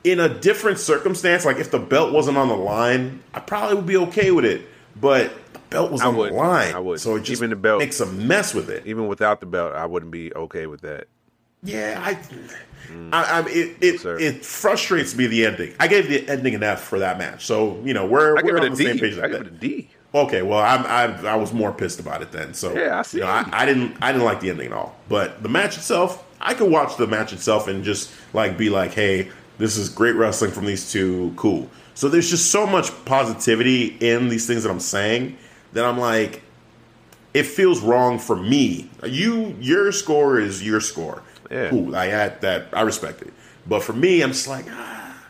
in 0.04 0.20
a 0.20 0.28
different 0.28 0.78
circumstance, 0.78 1.44
like 1.44 1.58
if 1.58 1.70
the 1.70 1.78
belt 1.78 2.12
wasn't 2.12 2.36
on 2.36 2.48
the 2.48 2.56
line, 2.56 3.22
I 3.34 3.40
probably 3.40 3.76
would 3.76 3.86
be 3.86 3.96
okay 3.98 4.30
with 4.30 4.44
it. 4.44 4.62
But 5.00 5.32
the 5.52 5.58
belt 5.70 5.90
was 5.92 6.02
I 6.02 6.06
on 6.06 6.16
would. 6.16 6.32
the 6.32 6.36
line, 6.36 6.74
I 6.74 6.78
would. 6.78 7.00
So 7.00 7.16
it 7.16 7.22
just 7.22 7.40
Even 7.40 7.50
the 7.50 7.56
belt- 7.56 7.78
makes 7.80 8.00
a 8.00 8.06
mess 8.06 8.52
with 8.54 8.68
it. 8.70 8.86
Even 8.86 9.06
without 9.08 9.40
the 9.40 9.46
belt, 9.46 9.74
I 9.74 9.86
wouldn't 9.86 10.12
be 10.12 10.34
okay 10.34 10.66
with 10.66 10.82
that. 10.82 11.06
Yeah, 11.64 12.02
I, 12.04 12.14
mm. 12.90 13.10
I, 13.12 13.40
I 13.40 13.48
it 13.48 13.76
it, 13.80 14.00
Sir. 14.00 14.18
it 14.18 14.44
frustrates 14.44 15.14
me 15.14 15.28
the 15.28 15.46
ending. 15.46 15.74
I 15.78 15.86
gave 15.86 16.08
the 16.08 16.28
ending 16.28 16.56
an 16.56 16.62
F 16.64 16.82
for 16.82 16.98
that 16.98 17.18
match, 17.18 17.46
so 17.46 17.80
you 17.84 17.94
know 17.94 18.04
we're 18.04 18.36
I 18.36 18.42
we're 18.42 18.58
on 18.58 18.70
the 18.70 18.76
same 18.76 18.96
D. 18.96 19.00
page. 19.00 19.18
I 19.18 19.28
give 19.28 19.42
it 19.42 19.46
a 19.46 19.50
D. 19.50 19.88
Okay, 20.12 20.42
well, 20.42 20.58
I'm, 20.58 20.84
I 20.86 21.28
I 21.28 21.36
was 21.36 21.52
more 21.52 21.72
pissed 21.72 22.00
about 22.00 22.20
it 22.20 22.32
then. 22.32 22.52
So 22.52 22.74
Yeah, 22.74 22.98
I 22.98 23.02
see. 23.02 23.18
You 23.18 23.24
know, 23.24 23.30
I, 23.30 23.48
I 23.52 23.64
didn't 23.64 23.96
I 24.02 24.10
didn't 24.10 24.24
like 24.24 24.40
the 24.40 24.50
ending 24.50 24.66
at 24.66 24.72
all. 24.72 24.96
But 25.08 25.42
the 25.44 25.48
match 25.48 25.76
itself, 25.76 26.22
I 26.40 26.54
could 26.54 26.68
watch 26.70 26.96
the 26.96 27.06
match 27.06 27.32
itself 27.32 27.68
and 27.68 27.84
just 27.84 28.10
like 28.34 28.58
be 28.58 28.68
like, 28.68 28.92
hey, 28.92 29.30
this 29.58 29.76
is 29.76 29.88
great 29.88 30.14
wrestling 30.16 30.50
from 30.50 30.66
these 30.66 30.90
two. 30.90 31.32
Cool. 31.36 31.68
So 31.94 32.08
there's 32.08 32.30
just 32.30 32.50
so 32.50 32.66
much 32.66 32.90
positivity 33.04 33.96
in 34.00 34.28
these 34.28 34.46
things 34.46 34.62
that 34.62 34.70
I'm 34.70 34.80
saying 34.80 35.36
that 35.72 35.84
I'm 35.84 35.98
like, 35.98 36.42
it 37.34 37.44
feels 37.44 37.80
wrong 37.80 38.18
for 38.18 38.36
me. 38.36 38.90
You, 39.06 39.56
your 39.60 39.92
score 39.92 40.38
is 40.38 40.62
your 40.66 40.80
score. 40.80 41.22
Yeah. 41.50 41.70
Cool. 41.70 41.94
I 41.96 42.06
had 42.06 42.40
that. 42.42 42.66
I 42.72 42.82
respect 42.82 43.22
it. 43.22 43.32
But 43.66 43.82
for 43.82 43.92
me, 43.92 44.22
I'm 44.22 44.30
just 44.32 44.48
like, 44.48 44.64
ah, 44.70 45.24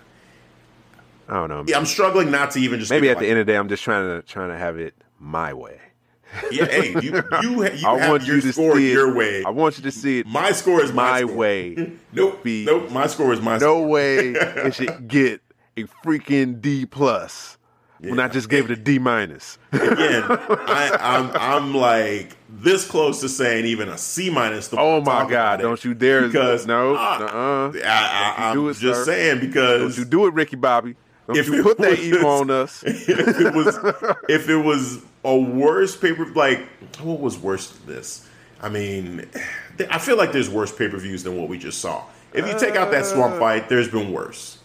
I 1.29 1.35
don't 1.35 1.49
know. 1.49 1.65
yeah, 1.67 1.77
I'm 1.79 1.87
struggling 1.87 2.31
not 2.31 2.51
to 2.53 2.61
even 2.61 2.79
just 2.81 2.91
Maybe 2.91 3.09
at 3.11 3.19
the 3.19 3.25
like- 3.25 3.31
end 3.31 3.39
of 3.41 3.47
the 3.47 3.53
day, 3.53 3.57
I'm 3.59 3.69
just 3.69 3.83
trying 3.83 4.09
to 4.09 4.27
trying 4.27 4.49
to 4.51 4.57
have 4.57 4.79
it 4.79 4.95
my 5.19 5.53
way. 5.53 5.81
Yeah, 6.51 6.67
hey, 6.67 6.91
you 7.03 7.23
you, 7.43 7.65
you 7.65 7.87
I 7.87 7.99
have 7.99 8.09
want 8.11 8.25
your 8.27 8.37
you 8.37 8.43
to 8.43 8.53
score 8.53 8.77
see 8.77 8.91
it 8.91 8.95
your 8.95 9.15
way. 9.15 9.45
I 9.45 9.51
want 9.51 9.77
you 9.79 9.83
to 9.85 9.93
see 9.93 10.21
it 10.21 10.27
My 10.27 10.53
score 10.53 10.83
is 10.83 10.93
my, 10.93 11.11
my 11.11 11.21
score. 11.21 11.37
way. 11.37 11.93
Nope, 12.13 12.43
Be- 12.43 12.65
nope. 12.67 12.91
My 12.91 13.07
score 13.07 13.33
is 13.33 13.41
my 13.41 13.55
No 13.55 13.59
score. 13.79 13.87
way 13.89 14.17
it 14.29 14.75
should 14.75 15.09
get 15.09 15.41
a 15.77 15.85
freaking 16.05 16.61
D 16.61 16.85
plus 16.87 17.57
when 18.01 18.19
I 18.19 18.27
just 18.29 18.49
gave 18.49 18.65
it 18.65 18.71
a 18.73 18.77
D 18.77 18.99
minus. 18.99 19.59
Again, 19.73 20.25
I, 20.27 20.97
I'm 21.01 21.31
I'm 21.35 21.75
like 21.75 22.37
this 22.51 22.87
close 22.87 23.21
to 23.21 23.29
saying 23.29 23.65
even 23.67 23.89
a 23.89 23.97
C 23.97 24.29
minus. 24.29 24.69
Oh 24.77 25.01
my 25.01 25.29
God, 25.29 25.61
don't 25.61 25.83
you 25.85 25.95
dare- 25.95 26.27
Because 26.27 26.67
no, 26.67 26.95
nuh-uh. 26.95 27.73
I, 27.75 27.79
uh-uh. 27.85 28.35
I'm 28.53 28.69
it, 28.69 28.75
just 28.79 29.05
sir. 29.05 29.05
saying 29.05 29.41
because 29.41 29.81
Don't 29.97 29.99
you 29.99 30.11
do 30.11 30.27
it, 30.27 30.35
Ricky 30.35 30.57
Bobby. 30.57 30.97
Don't 31.29 31.37
If 31.39 31.47
you 31.49 31.63
put 31.63 31.79
that 31.79 31.91
was- 31.91 32.01
evil 32.01 32.29
on 32.29 32.51
us. 32.51 32.83
if 32.85 33.09
it 33.09 33.55
was 33.55 33.79
if 34.29 34.49
it 34.49 34.57
was 34.57 34.99
a 35.25 35.37
worse 35.37 35.97
paper 35.97 36.27
like 36.35 36.67
what 37.01 37.21
was 37.21 37.39
worse 37.39 37.71
than 37.71 37.95
this? 37.95 38.29
I 38.61 38.69
mean, 38.69 39.29
I 39.91 39.99
feel 39.99 40.17
like 40.17 40.33
there's 40.33 40.49
worse 40.51 40.73
pay 40.75 40.89
per 40.89 40.99
views 40.99 41.23
than 41.23 41.37
what 41.37 41.49
we 41.49 41.59
just 41.59 41.81
saw. 41.81 42.05
If 42.33 42.47
you 42.47 42.59
take 42.59 42.77
out 42.77 42.91
that 42.93 43.03
Uh, 43.03 43.15
swamp 43.15 43.39
fight, 43.39 43.69
there's 43.69 43.89
been 43.89 44.13
worse. 44.13 44.59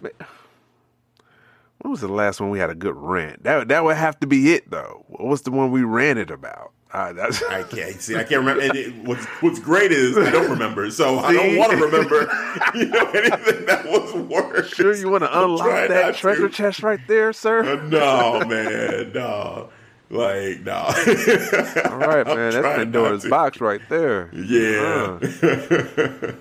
When 0.00 1.90
was 1.90 2.00
the 2.00 2.08
last 2.08 2.40
one 2.40 2.50
we 2.50 2.58
had 2.58 2.70
a 2.70 2.74
good 2.74 2.96
rant? 2.96 3.44
That 3.44 3.68
that 3.68 3.84
would 3.84 3.96
have 3.96 4.18
to 4.20 4.26
be 4.26 4.52
it 4.54 4.70
though. 4.70 5.04
What 5.08 5.26
was 5.26 5.42
the 5.42 5.50
one 5.50 5.70
we 5.70 5.82
ranted 5.82 6.30
about? 6.30 6.72
Uh, 6.96 7.12
that's 7.12 7.42
I 7.42 7.62
can't 7.62 8.00
see. 8.00 8.14
I 8.16 8.20
can't 8.24 8.40
remember. 8.40 8.62
And 8.62 8.74
it, 8.74 8.94
what's 9.04 9.24
What's 9.42 9.58
great 9.58 9.92
is 9.92 10.16
I 10.16 10.30
don't 10.30 10.48
remember, 10.50 10.90
so 10.90 11.18
I 11.18 11.34
don't 11.34 11.56
want 11.58 11.72
to 11.72 11.76
remember. 11.84 12.26
You 12.74 12.86
know 12.86 13.10
anything 13.10 13.66
that 13.66 13.84
was 13.86 14.14
worse? 14.14 14.68
sure 14.74 14.94
you 14.94 15.10
want 15.10 15.22
to 15.24 15.38
unlock 15.44 15.88
that 15.88 16.14
treasure 16.16 16.48
to. 16.48 16.54
chest 16.54 16.82
right 16.82 17.00
there, 17.06 17.32
sir. 17.34 17.64
Uh, 17.64 17.82
No, 17.86 18.42
man, 18.46 19.12
no. 19.12 19.68
Like 20.08 20.60
no. 20.60 20.72
All 21.90 21.98
right, 21.98 22.26
man. 22.26 22.52
That's 22.52 22.78
Pandora's 22.78 23.26
box 23.26 23.60
right 23.60 23.82
there. 23.90 24.30
Yeah. 24.34 25.18
Uh, 25.42 26.32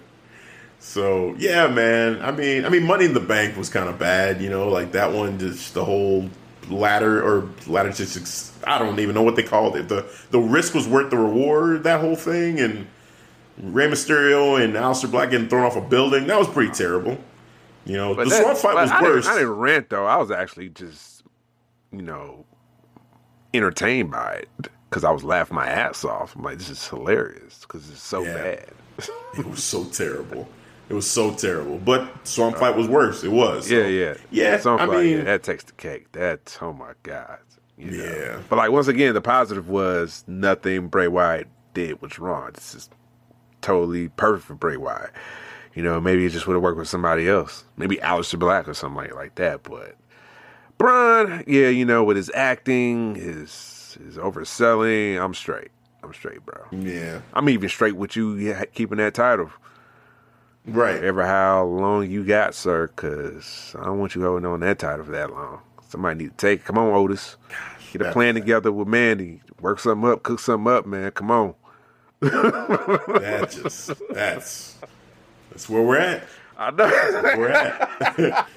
So 0.80 1.36
yeah, 1.38 1.68
man. 1.68 2.22
I 2.22 2.32
mean, 2.32 2.64
I 2.64 2.70
mean, 2.70 2.84
Money 2.84 3.06
in 3.06 3.14
the 3.14 3.20
Bank 3.20 3.58
was 3.58 3.70
kind 3.70 3.90
of 3.90 3.98
bad. 3.98 4.42
You 4.42 4.50
know, 4.50 4.70
like 4.70 4.92
that 4.94 5.12
one. 5.12 5.40
Just 5.40 5.74
the 5.74 5.84
whole 5.84 6.30
ladder 6.70 7.22
or 7.24 7.50
ladder 7.68 7.92
to 7.92 8.06
suc- 8.06 8.55
I 8.68 8.78
don't 8.80 9.00
even 9.00 9.16
know 9.16 9.24
what 9.24 9.36
they 9.36 9.44
called 9.44 9.76
it. 9.76 9.88
The 9.88 10.06
the 10.32 10.40
risk 10.40 10.74
was 10.74 10.88
worth 10.88 11.10
the 11.12 11.18
reward. 11.18 11.84
That 11.84 12.00
whole 12.02 12.16
thing 12.16 12.60
and 12.60 12.88
Rey 13.58 13.88
Mysterio 13.88 14.62
and 14.64 14.74
Aleister 14.74 15.10
Black 15.10 15.30
getting 15.32 15.48
thrown 15.48 15.64
off 15.66 15.76
a 15.76 15.82
building. 15.82 16.28
That 16.28 16.38
was 16.40 16.48
pretty 16.48 16.72
terrible. 16.74 17.18
You 17.86 17.94
know, 17.98 18.16
but 18.16 18.28
the 18.30 18.36
swamp 18.36 18.58
fight 18.58 18.76
was 18.76 18.92
I 18.92 19.02
worse. 19.02 19.26
Didn't, 19.26 19.36
I 19.38 19.40
didn't 19.40 19.56
rant 19.58 19.90
though. 19.90 20.06
I 20.06 20.18
was 20.18 20.32
actually 20.32 20.70
just, 20.70 21.24
you 21.92 22.02
know, 22.02 22.46
entertained 23.54 24.12
by 24.12 24.34
it 24.44 24.50
because 24.90 25.04
I 25.04 25.12
was 25.12 25.24
laughing 25.24 25.56
my 25.56 25.68
ass 25.68 26.04
off. 26.04 26.36
I'm 26.36 26.44
like, 26.44 26.58
this 26.58 26.70
is 26.70 26.88
hilarious 26.88 27.60
because 27.62 27.90
it's 27.90 28.02
so 28.02 28.24
Yeah. 28.24 28.34
bad. 28.34 28.66
It 29.38 29.46
was 29.46 29.64
so 29.64 29.84
terrible. 29.84 30.48
It 30.88 30.94
was 30.94 31.10
so 31.10 31.34
terrible. 31.34 31.78
But 31.78 32.26
swamp 32.28 32.58
fight 32.58 32.76
was 32.76 32.88
worse. 32.88 33.24
It 33.24 33.32
was. 33.32 33.68
So, 33.68 33.76
Yeah, 33.76 33.88
yeah, 33.88 34.14
Yeah, 34.32 34.58
Some 34.60 34.80
I 34.80 34.86
like, 34.86 34.98
mean- 35.00 35.18
yeah, 35.18 35.24
that 35.26 35.44
takes 35.44 35.64
the 35.66 35.74
cake. 35.74 36.12
That 36.14 36.58
oh 36.62 36.72
my 36.74 36.94
god. 37.04 37.40
You 37.78 37.92
know. 37.92 38.04
Yeah. 38.04 38.42
But 38.50 38.58
like 38.58 38.72
once 38.72 38.88
again, 38.88 39.14
the 39.14 39.22
positive 39.22 39.70
was 39.70 40.24
nothing 40.28 40.88
Bray 40.88 41.08
Wyatt 41.08 41.48
did 41.74 42.02
was 42.02 42.20
wrong. 42.20 42.52
This 42.54 42.76
is 42.76 42.90
totally 43.62 44.10
perfect 44.10 44.48
for 44.48 44.56
Bray 44.56 44.78
Wyatt. 44.78 45.12
You 45.74 45.84
know, 45.84 46.00
maybe 46.00 46.26
it 46.26 46.30
just 46.30 46.48
would 46.48 46.54
have 46.54 46.64
worked 46.64 46.78
with 46.78 46.88
somebody 46.88 47.28
else. 47.28 47.66
Maybe 47.76 47.98
Aleister 47.98 48.40
Black 48.40 48.68
or 48.68 48.74
somebody 48.74 49.12
like 49.12 49.36
that. 49.36 49.64
But 49.64 49.96
Braun, 50.78 51.44
yeah, 51.48 51.68
you 51.68 51.84
know, 51.86 52.04
with 52.04 52.18
his 52.18 52.32
acting, 52.34 53.16
his 53.16 53.98
his 54.04 54.18
overselling, 54.18 55.22
I'm 55.22 55.34
straight. 55.34 55.72
I'm 56.04 56.14
straight, 56.14 56.46
bro. 56.46 56.64
Yeah. 56.72 57.22
I'm 57.34 57.50
even 57.50 57.68
straight 57.70 57.96
with 57.96 58.16
you 58.16 58.56
keeping 58.74 58.98
that 59.00 59.14
title 59.16 59.52
Right. 60.68 61.04
ever 61.04 61.26
how 61.26 61.64
long 61.66 62.10
you 62.10 62.24
got, 62.24 62.56
sir, 62.56 62.88
because 62.88 63.76
I 63.80 63.86
don't 63.86 64.00
want 64.00 64.16
you 64.16 64.22
holding 64.24 64.46
on 64.46 64.60
that 64.62 64.80
title 64.80 65.06
for 65.06 65.12
that 65.12 65.32
long. 65.32 65.62
Somebody 65.88 66.24
need 66.24 66.38
to 66.38 66.38
take 66.38 66.62
it. 66.62 66.66
Come 66.66 66.78
on, 66.78 66.94
Otis. 66.94 67.38
Get 67.92 68.02
a 68.02 68.12
plan 68.12 68.34
together 68.34 68.72
with 68.72 68.88
Mandy. 68.88 69.42
Work 69.62 69.80
something 69.80 70.10
up, 70.10 70.24
cook 70.24 70.40
something 70.40 70.72
up, 70.72 70.86
man. 70.86 71.12
Come 71.12 71.32
on. 71.32 71.56
That 72.20 73.50
just 73.52 73.92
that's 74.10 74.78
that's 75.50 75.70
where 75.70 75.82
we're 75.82 75.98
at. 75.98 76.28
I 76.58 76.72
know. 76.72 76.86
We're 77.38 77.50
at. 77.50 78.00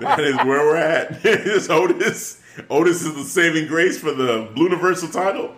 that 0.00 0.20
is 0.20 0.36
where 0.36 0.46
we're 0.46 0.76
at. 0.76 1.20
It's 1.24 1.68
Otis. 1.68 2.40
Otis 2.70 3.02
is 3.02 3.14
the 3.14 3.24
saving 3.24 3.66
grace 3.66 3.98
for 3.98 4.12
the 4.12 4.48
Blue 4.54 4.64
Universal 4.64 5.08
title. 5.08 5.54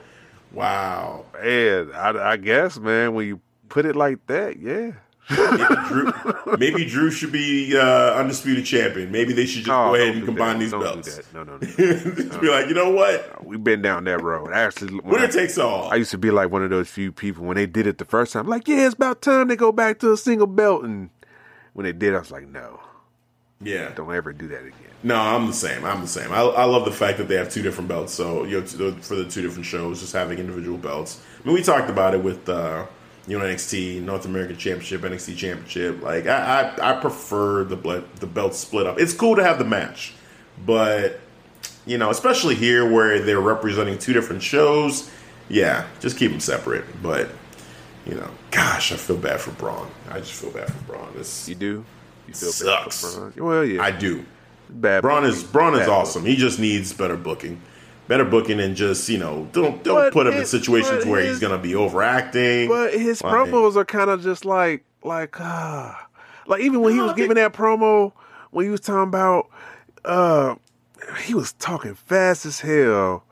Wow. 0.53 1.26
man, 1.34 1.90
I, 1.94 2.32
I 2.32 2.36
guess, 2.38 2.78
man, 2.78 3.12
when 3.14 3.26
you 3.26 3.40
put 3.68 3.84
it 3.84 3.94
like 3.94 4.26
that, 4.26 4.59
yeah. 4.59 4.92
Maybe 5.28 5.74
Drew, 5.88 6.56
maybe 6.58 6.84
Drew 6.84 7.10
should 7.10 7.32
be 7.32 7.76
uh, 7.76 8.14
undisputed 8.14 8.64
champion. 8.64 9.10
Maybe 9.10 9.32
they 9.32 9.44
should 9.46 9.64
just 9.64 9.68
go 9.68 9.94
ahead 9.94 10.14
and 10.14 10.24
combine 10.24 10.54
that. 10.54 10.58
these 10.60 10.70
Don't 10.70 10.80
belts. 10.82 11.16
That. 11.16 11.34
No, 11.34 11.42
no, 11.42 11.56
no. 11.56 11.66
just 11.66 12.40
be 12.40 12.48
like, 12.48 12.68
you 12.68 12.74
know 12.74 12.90
what? 12.90 13.44
We've 13.44 13.62
been 13.62 13.82
down 13.82 14.04
that 14.04 14.22
road. 14.22 14.52
Actually, 14.52 15.00
Winner 15.00 15.24
I- 15.24 15.28
takes 15.28 15.58
all. 15.58 15.90
I 15.90 15.96
used 15.96 16.12
to 16.12 16.18
be 16.18 16.30
like 16.30 16.50
one 16.50 16.62
of 16.62 16.70
those 16.70 16.88
few 16.88 17.10
people 17.10 17.44
when 17.44 17.56
they 17.56 17.66
did 17.66 17.86
it 17.88 17.98
the 17.98 18.04
first 18.04 18.32
time, 18.34 18.46
like, 18.46 18.68
yeah, 18.68 18.86
it's 18.86 18.94
about 18.94 19.20
time 19.20 19.48
they 19.48 19.56
go 19.56 19.72
back 19.72 19.98
to 20.00 20.12
a 20.12 20.16
single 20.16 20.46
belt. 20.46 20.84
And 20.84 21.10
when 21.72 21.84
they 21.84 21.92
did, 21.92 22.14
I 22.14 22.18
was 22.20 22.30
like, 22.30 22.46
no, 22.46 22.80
yeah. 23.61 23.90
don't 23.94 24.14
ever 24.14 24.32
do 24.32 24.46
that 24.48 24.61
again. 24.61 24.72
No, 25.03 25.16
I'm 25.16 25.46
the 25.46 25.53
same. 25.53 25.84
I'm 25.84 26.00
the 26.03 26.08
same. 26.08 26.32
I, 26.32 26.40
I 26.40 26.64
love 26.64 26.84
the 26.84 26.92
fact 26.92 27.18
that 27.18 27.28
they 27.28 27.36
have 27.36 27.50
two 27.50 27.62
different 27.62 27.88
belts. 27.88 28.12
So 28.14 28.44
you 28.44 28.61
know, 28.61 28.66
for 29.00 29.14
the 29.16 29.28
two 29.28 29.42
different 29.42 29.66
shows, 29.66 30.00
just 30.00 30.12
having 30.12 30.38
individual 30.38 30.78
belts. 30.78 31.20
I 31.42 31.46
mean, 31.46 31.54
we 31.54 31.62
talked 31.62 31.90
about 31.90 32.14
it 32.14 32.22
with 32.22 32.48
uh, 32.48 32.86
you 33.26 33.38
know 33.38 33.44
NXT 33.44 34.03
North 34.03 34.24
American 34.24 34.57
Championship, 34.57 35.00
NXT 35.03 35.36
Championship. 35.36 36.03
Like 36.03 36.26
I, 36.26 36.74
I, 36.78 36.96
I 36.96 37.00
prefer 37.00 37.64
the 37.64 37.76
ble- 37.76 38.04
the 38.20 38.26
belt 38.26 38.54
split 38.54 38.86
up. 38.86 38.98
It's 39.00 39.12
cool 39.14 39.36
to 39.36 39.42
have 39.42 39.58
the 39.58 39.64
match, 39.64 40.14
but 40.64 41.20
you 41.86 41.98
know, 41.98 42.11
especially 42.11 42.54
here 42.54 42.90
where 42.90 43.20
they're 43.20 43.40
representing 43.40 43.98
two 43.98 44.12
different 44.12 44.42
shows. 44.42 45.11
Yeah, 45.48 45.86
just 46.00 46.16
keep 46.18 46.30
them 46.30 46.40
separate. 46.40 46.84
But 47.03 47.28
you 48.07 48.14
know, 48.14 48.30
gosh, 48.50 48.92
I 48.92 48.96
feel 48.96 49.16
bad 49.16 49.40
for 49.40 49.50
Braun. 49.53 49.88
I 50.11 50.18
just 50.20 50.32
feel 50.32 50.50
bad 50.50 50.72
for 50.72 50.82
Braun. 50.92 51.08
This 51.16 51.48
You 51.48 51.54
do? 51.54 51.84
You 52.28 52.34
feel 52.34 52.50
Sucks. 52.53 53.03
bad 53.03 53.11
for 53.12 53.30
Braun? 53.30 53.46
Well, 53.48 53.64
yeah. 53.64 53.82
I 53.82 53.90
do. 53.92 54.24
bad. 54.70 55.03
Braun 55.03 55.24
is. 55.24 55.42
Braun 55.44 55.74
is 55.74 55.80
Bad 55.80 55.88
awesome. 55.88 56.24
He 56.24 56.36
just 56.36 56.58
needs 56.58 56.92
better 56.92 57.16
booking. 57.16 57.61
Better 58.08 58.24
booking 58.24 58.61
and 58.61 58.76
just 58.76 59.08
you 59.08 59.18
know 59.18 59.49
don't 59.53 59.83
don't 59.83 59.95
But 59.96 60.12
put 60.12 60.26
him 60.26 60.34
in 60.34 60.46
situations 60.46 61.04
where 61.07 61.20
his- 61.20 61.30
he's 61.30 61.38
gonna 61.41 61.58
be 61.58 61.74
overacting. 61.74 62.68
But 62.68 62.95
his 62.95 63.22
Like- 63.22 63.33
promos 63.34 63.76
are 63.76 63.84
kind 63.84 64.11
of 64.11 64.22
just 64.22 64.45
like 64.45 64.84
like 65.03 65.41
ah, 65.41 66.07
like 66.46 66.61
even 66.62 66.80
when 66.80 66.95
he 66.95 67.00
was 67.00 67.12
giving 67.14 67.37
that 67.37 67.53
promo 67.53 68.12
when 68.50 68.64
he 68.64 68.70
was 68.70 68.80
talking 68.80 69.08
about 69.08 69.49
uh 70.04 70.54
he 71.24 71.34
was 71.34 71.53
talking 71.54 71.95
fast 71.95 72.46
as 72.46 72.61
hell. 72.61 73.24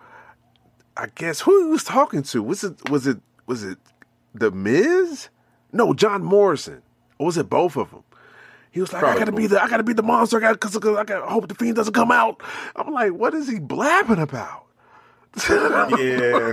I 0.96 1.06
guess 1.14 1.40
who 1.40 1.64
he 1.64 1.70
was 1.70 1.82
talking 1.84 2.22
to 2.22 2.42
was 2.42 2.62
it 2.64 2.88
was 2.90 3.06
it 3.06 3.18
was 3.46 3.64
it 3.64 3.78
the 4.34 4.51
Miz? 4.51 5.28
No, 5.72 5.92
John 5.92 6.22
Morrison. 6.22 6.82
Or 7.18 7.26
was 7.26 7.36
it 7.36 7.48
both 7.51 7.76
of 7.76 7.90
them? 7.90 8.02
He 8.70 8.80
was 8.80 8.92
like, 8.92 9.01
Probably 9.02 9.16
I 9.16 9.24
gotta 9.24 9.36
be 9.36 9.46
the, 9.46 9.62
I 9.62 9.68
gotta 9.68 9.82
be 9.84 9.92
the 9.92 10.02
monster. 10.02 10.36
I 10.36 10.40
gotta, 10.40 10.59
cause, 10.59 10.76
cause 10.78 10.96
I 10.96 11.05
gotta 11.05 11.26
hope 11.26 11.46
the 11.48 11.55
fiend 11.55 11.76
doesn't 11.76 11.94
come 11.94 12.10
out. 12.10 12.40
I'm 12.74 12.92
like, 12.92 13.12
what 13.12 13.32
is 13.34 13.48
he 13.48 13.60
blabbing 13.60 14.18
about? 14.18 14.63
Yeah, 15.48 16.52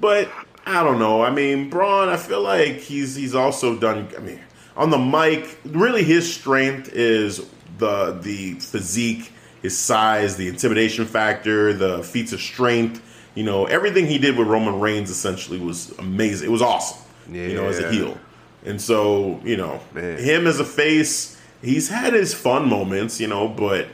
but 0.00 0.30
I 0.66 0.82
don't 0.82 0.98
know. 0.98 1.22
I 1.22 1.30
mean, 1.30 1.70
Braun. 1.70 2.08
I 2.08 2.16
feel 2.16 2.42
like 2.42 2.78
he's 2.78 3.14
he's 3.14 3.34
also 3.34 3.76
done. 3.76 4.08
I 4.16 4.20
mean, 4.20 4.40
on 4.76 4.90
the 4.90 4.98
mic, 4.98 5.58
really, 5.64 6.02
his 6.02 6.32
strength 6.32 6.90
is 6.92 7.46
the 7.78 8.18
the 8.20 8.54
physique, 8.54 9.32
his 9.62 9.76
size, 9.78 10.36
the 10.36 10.48
intimidation 10.48 11.06
factor, 11.06 11.72
the 11.72 12.02
feats 12.02 12.32
of 12.32 12.40
strength. 12.40 13.02
You 13.34 13.44
know, 13.44 13.66
everything 13.66 14.06
he 14.06 14.18
did 14.18 14.36
with 14.36 14.48
Roman 14.48 14.80
Reigns 14.80 15.10
essentially 15.10 15.58
was 15.58 15.90
amazing. 15.98 16.48
It 16.48 16.52
was 16.52 16.62
awesome. 16.62 16.98
Yeah. 17.30 17.46
You 17.46 17.54
know, 17.54 17.66
as 17.66 17.78
a 17.78 17.90
heel, 17.90 18.18
and 18.64 18.80
so 18.80 19.40
you 19.44 19.56
know, 19.56 19.80
Man. 19.94 20.18
him 20.18 20.46
as 20.46 20.60
a 20.60 20.64
face, 20.64 21.40
he's 21.62 21.88
had 21.88 22.12
his 22.12 22.34
fun 22.34 22.68
moments. 22.68 23.20
You 23.20 23.28
know, 23.28 23.48
but 23.48 23.88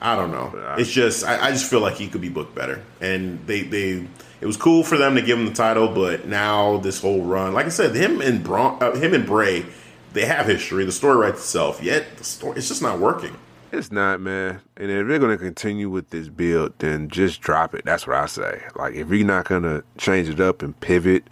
I 0.00 0.14
don't 0.14 0.30
know. 0.30 0.76
It's 0.78 0.90
just 0.90 1.24
I, 1.24 1.48
I 1.48 1.50
just 1.50 1.68
feel 1.68 1.80
like 1.80 1.94
he 1.94 2.08
could 2.08 2.20
be 2.20 2.28
booked 2.28 2.54
better. 2.54 2.82
And 3.00 3.44
they 3.46 3.62
they 3.62 4.06
it 4.40 4.46
was 4.46 4.56
cool 4.56 4.84
for 4.84 4.96
them 4.96 5.16
to 5.16 5.22
give 5.22 5.38
him 5.38 5.46
the 5.46 5.52
title, 5.54 5.88
but 5.88 6.26
now 6.26 6.78
this 6.78 7.00
whole 7.00 7.22
run, 7.22 7.54
like 7.54 7.66
I 7.66 7.70
said, 7.70 7.94
him 7.94 8.20
and 8.20 8.42
Braun, 8.44 8.80
uh, 8.80 8.94
him 8.94 9.12
and 9.12 9.26
Bray, 9.26 9.66
they 10.12 10.24
have 10.26 10.46
history. 10.46 10.84
The 10.84 10.92
story 10.92 11.16
writes 11.16 11.40
itself. 11.40 11.82
Yet 11.82 12.16
the 12.16 12.24
story 12.24 12.58
it's 12.58 12.68
just 12.68 12.82
not 12.82 13.00
working. 13.00 13.36
It's 13.72 13.92
not, 13.92 14.20
man. 14.20 14.60
And 14.76 14.90
if 14.90 15.06
they're 15.08 15.18
gonna 15.18 15.36
continue 15.36 15.90
with 15.90 16.10
this 16.10 16.28
build, 16.28 16.74
then 16.78 17.08
just 17.08 17.40
drop 17.40 17.74
it. 17.74 17.84
That's 17.84 18.06
what 18.06 18.16
I 18.16 18.26
say. 18.26 18.62
Like 18.76 18.94
if 18.94 19.08
you're 19.08 19.26
not 19.26 19.46
gonna 19.46 19.82
change 19.98 20.28
it 20.28 20.40
up 20.40 20.62
and 20.62 20.78
pivot 20.78 21.24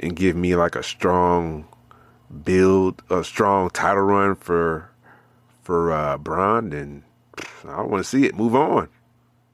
and 0.00 0.16
give 0.16 0.34
me 0.34 0.56
like 0.56 0.74
a 0.74 0.82
strong 0.82 1.68
build, 2.44 3.02
a 3.10 3.22
strong 3.22 3.68
title 3.68 4.04
run 4.04 4.34
for 4.34 4.88
for 5.62 5.92
uh 5.92 6.16
Braun, 6.16 6.70
then 6.70 7.04
I 7.64 7.76
don't 7.76 7.90
want 7.90 8.02
to 8.02 8.08
see 8.08 8.24
it. 8.24 8.34
Move 8.34 8.54
on. 8.54 8.88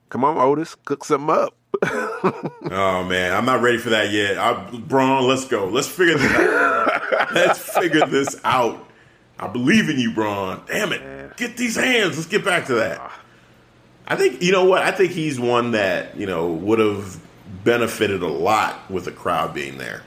Come 0.09 0.25
on, 0.25 0.39
Otis, 0.39 0.75
cook 0.75 1.05
something 1.05 1.31
up. 1.31 1.55
Oh 2.71 3.05
man, 3.05 3.33
I'm 3.33 3.45
not 3.45 3.63
ready 3.63 3.79
for 3.79 3.91
that 3.91 4.11
yet. 4.11 4.37
I, 4.37 4.53
Braun, 4.79 5.27
let's 5.27 5.45
go. 5.45 5.69
Let's 5.69 5.87
figure 5.87 6.19
this 6.19 6.33
out. 6.33 7.33
let's 7.33 7.59
figure 7.61 8.05
this 8.07 8.37
out. 8.45 8.89
I 9.39 9.47
believe 9.47 9.89
in 9.89 9.99
you, 9.99 10.13
Braun. 10.13 10.63
Damn 10.67 10.93
it. 10.93 11.37
Get 11.37 11.57
these 11.57 11.77
hands. 11.77 12.17
Let's 12.17 12.27
get 12.27 12.45
back 12.45 12.67
to 12.67 12.75
that. 12.75 12.99
Ah. 13.01 13.21
I 14.09 14.17
think 14.17 14.43
you 14.43 14.53
know 14.53 14.65
what? 14.65 14.83
I 14.83 14.91
think 14.91 15.13
he's 15.13 15.39
one 15.39 15.71
that, 15.73 16.17
you 16.17 16.27
know, 16.27 16.49
would 16.49 16.79
have 16.79 17.21
benefited 17.65 18.23
a 18.23 18.29
lot 18.29 18.91
with 18.91 19.05
the 19.05 19.13
crowd 19.13 19.55
being 19.55 19.79
there. 19.79 20.03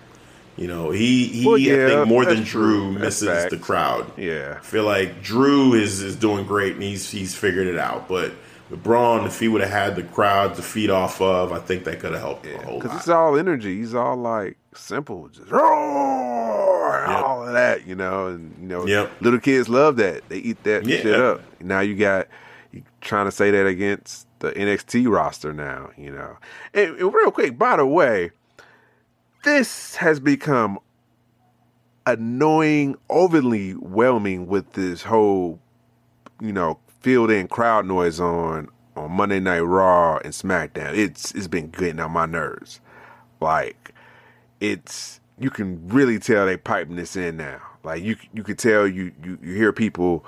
You 0.62 0.68
know, 0.68 0.92
he 0.92 1.26
he 1.26 1.46
Well, 1.48 1.56
I 1.56 1.90
think 1.90 2.08
more 2.08 2.24
than. 2.24 2.44
Drew 2.44 2.92
misses 2.92 3.28
facts. 3.28 3.50
the 3.50 3.58
crowd. 3.58 4.12
Yeah. 4.16 4.58
I 4.60 4.64
feel 4.64 4.84
like 4.84 5.24
Drew 5.24 5.74
is 5.74 6.02
is 6.04 6.16
doing 6.16 6.46
great 6.46 6.74
and 6.74 6.84
he's 6.84 7.10
he's 7.10 7.34
figured 7.34 7.66
it 7.66 7.80
out. 7.80 8.08
But 8.08 8.32
with 8.70 8.84
Braun, 8.84 9.26
if 9.26 9.40
he 9.40 9.48
would 9.48 9.62
have 9.62 9.72
had 9.72 9.96
the 9.96 10.04
crowd 10.04 10.54
to 10.56 10.62
feed 10.62 10.92
off 10.92 11.20
of, 11.20 11.52
I 11.52 11.58
think 11.58 11.86
that 11.86 12.00
could 12.00 12.12
have 12.12 12.22
helped 12.22 12.46
him 12.46 12.60
a 12.60 12.64
whole 12.64 12.80
Because 12.80 12.96
it's 12.96 13.10
all 13.10 13.38
energy. 13.40 13.78
He's 13.80 13.96
all 13.96 14.16
like 14.18 14.58
simple, 14.76 15.30
just 15.30 15.50
roar, 15.50 17.06
Yep. 17.08 17.24
all 17.24 17.48
of 17.48 17.54
that, 17.54 17.88
you 17.88 17.96
know. 17.96 18.28
And 18.28 18.56
you 18.62 18.68
know, 18.68 18.86
Yep. 18.86 19.12
little 19.22 19.40
kids 19.40 19.68
love 19.68 19.96
that. 19.98 20.30
They 20.30 20.38
eat 20.38 20.64
that 20.64 20.86
Yeah. 20.86 20.98
shit 21.02 21.20
up. 21.20 21.42
Now 21.60 21.80
you 21.80 21.96
got 21.96 22.28
you 22.72 22.84
trying 23.02 23.26
to 23.26 23.32
say 23.32 23.52
that 23.52 23.66
against 23.66 24.28
the 24.40 24.52
NXT 24.58 25.08
roster 25.08 25.54
now, 25.54 25.90
you 25.98 26.12
know. 26.12 26.38
And, 26.74 26.98
and 26.98 27.14
real 27.14 27.32
quick, 27.32 27.58
by 27.58 27.78
the 27.78 27.86
way, 27.86 28.32
this 29.44 29.96
has 29.96 30.20
become 30.20 30.80
annoying, 32.06 32.96
overly 33.10 33.72
whelming 33.74 34.48
with 34.48 34.74
this 34.74 35.04
whole, 35.04 35.60
you 36.42 36.52
know, 36.52 36.80
filled 37.02 37.32
in 37.32 37.48
crowd 37.48 37.86
noise 37.86 38.20
on 38.20 38.70
on 38.96 39.12
Monday 39.12 39.40
Night 39.40 39.62
Raw 39.62 40.18
and 40.18 40.34
SmackDown. 40.34 40.96
It's 40.98 41.34
it's 41.34 41.48
been 41.48 41.70
getting 41.70 42.00
on 42.00 42.12
my 42.12 42.26
nerves. 42.26 42.80
Like 43.40 43.94
it's 44.60 45.20
you 45.40 45.50
can 45.50 45.88
really 45.88 46.20
tell 46.20 46.46
they 46.46 46.58
piping 46.58 46.96
this 46.96 47.16
in 47.16 47.38
now. 47.38 47.62
Like 47.84 48.04
you 48.04 48.16
you 48.34 48.44
could 48.44 48.60
tell 48.60 48.88
you 48.88 49.12
you, 49.24 49.40
you 49.42 49.54
hear 49.56 49.74
people, 49.74 50.26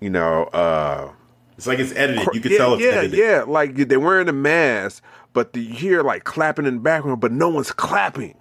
you 0.00 0.10
know, 0.10 0.44
uh 0.44 1.10
It's 1.56 1.66
like 1.66 1.78
it's 1.78 1.92
edited. 1.92 2.28
You 2.32 2.40
can 2.40 2.52
yeah, 2.52 2.58
tell 2.58 2.74
it's 2.74 2.82
yeah, 2.82 2.90
edited. 2.90 3.18
yeah. 3.18 3.44
Like 3.46 3.74
they're 3.76 4.00
wearing 4.00 4.28
a 4.28 4.32
mask, 4.32 5.02
but 5.38 5.54
you 5.54 5.72
hear 5.72 6.02
like 6.02 6.24
clapping 6.24 6.66
in 6.66 6.74
the 6.74 6.80
background, 6.80 7.20
but 7.20 7.30
no 7.30 7.48
one's 7.48 7.70
clapping. 7.70 8.34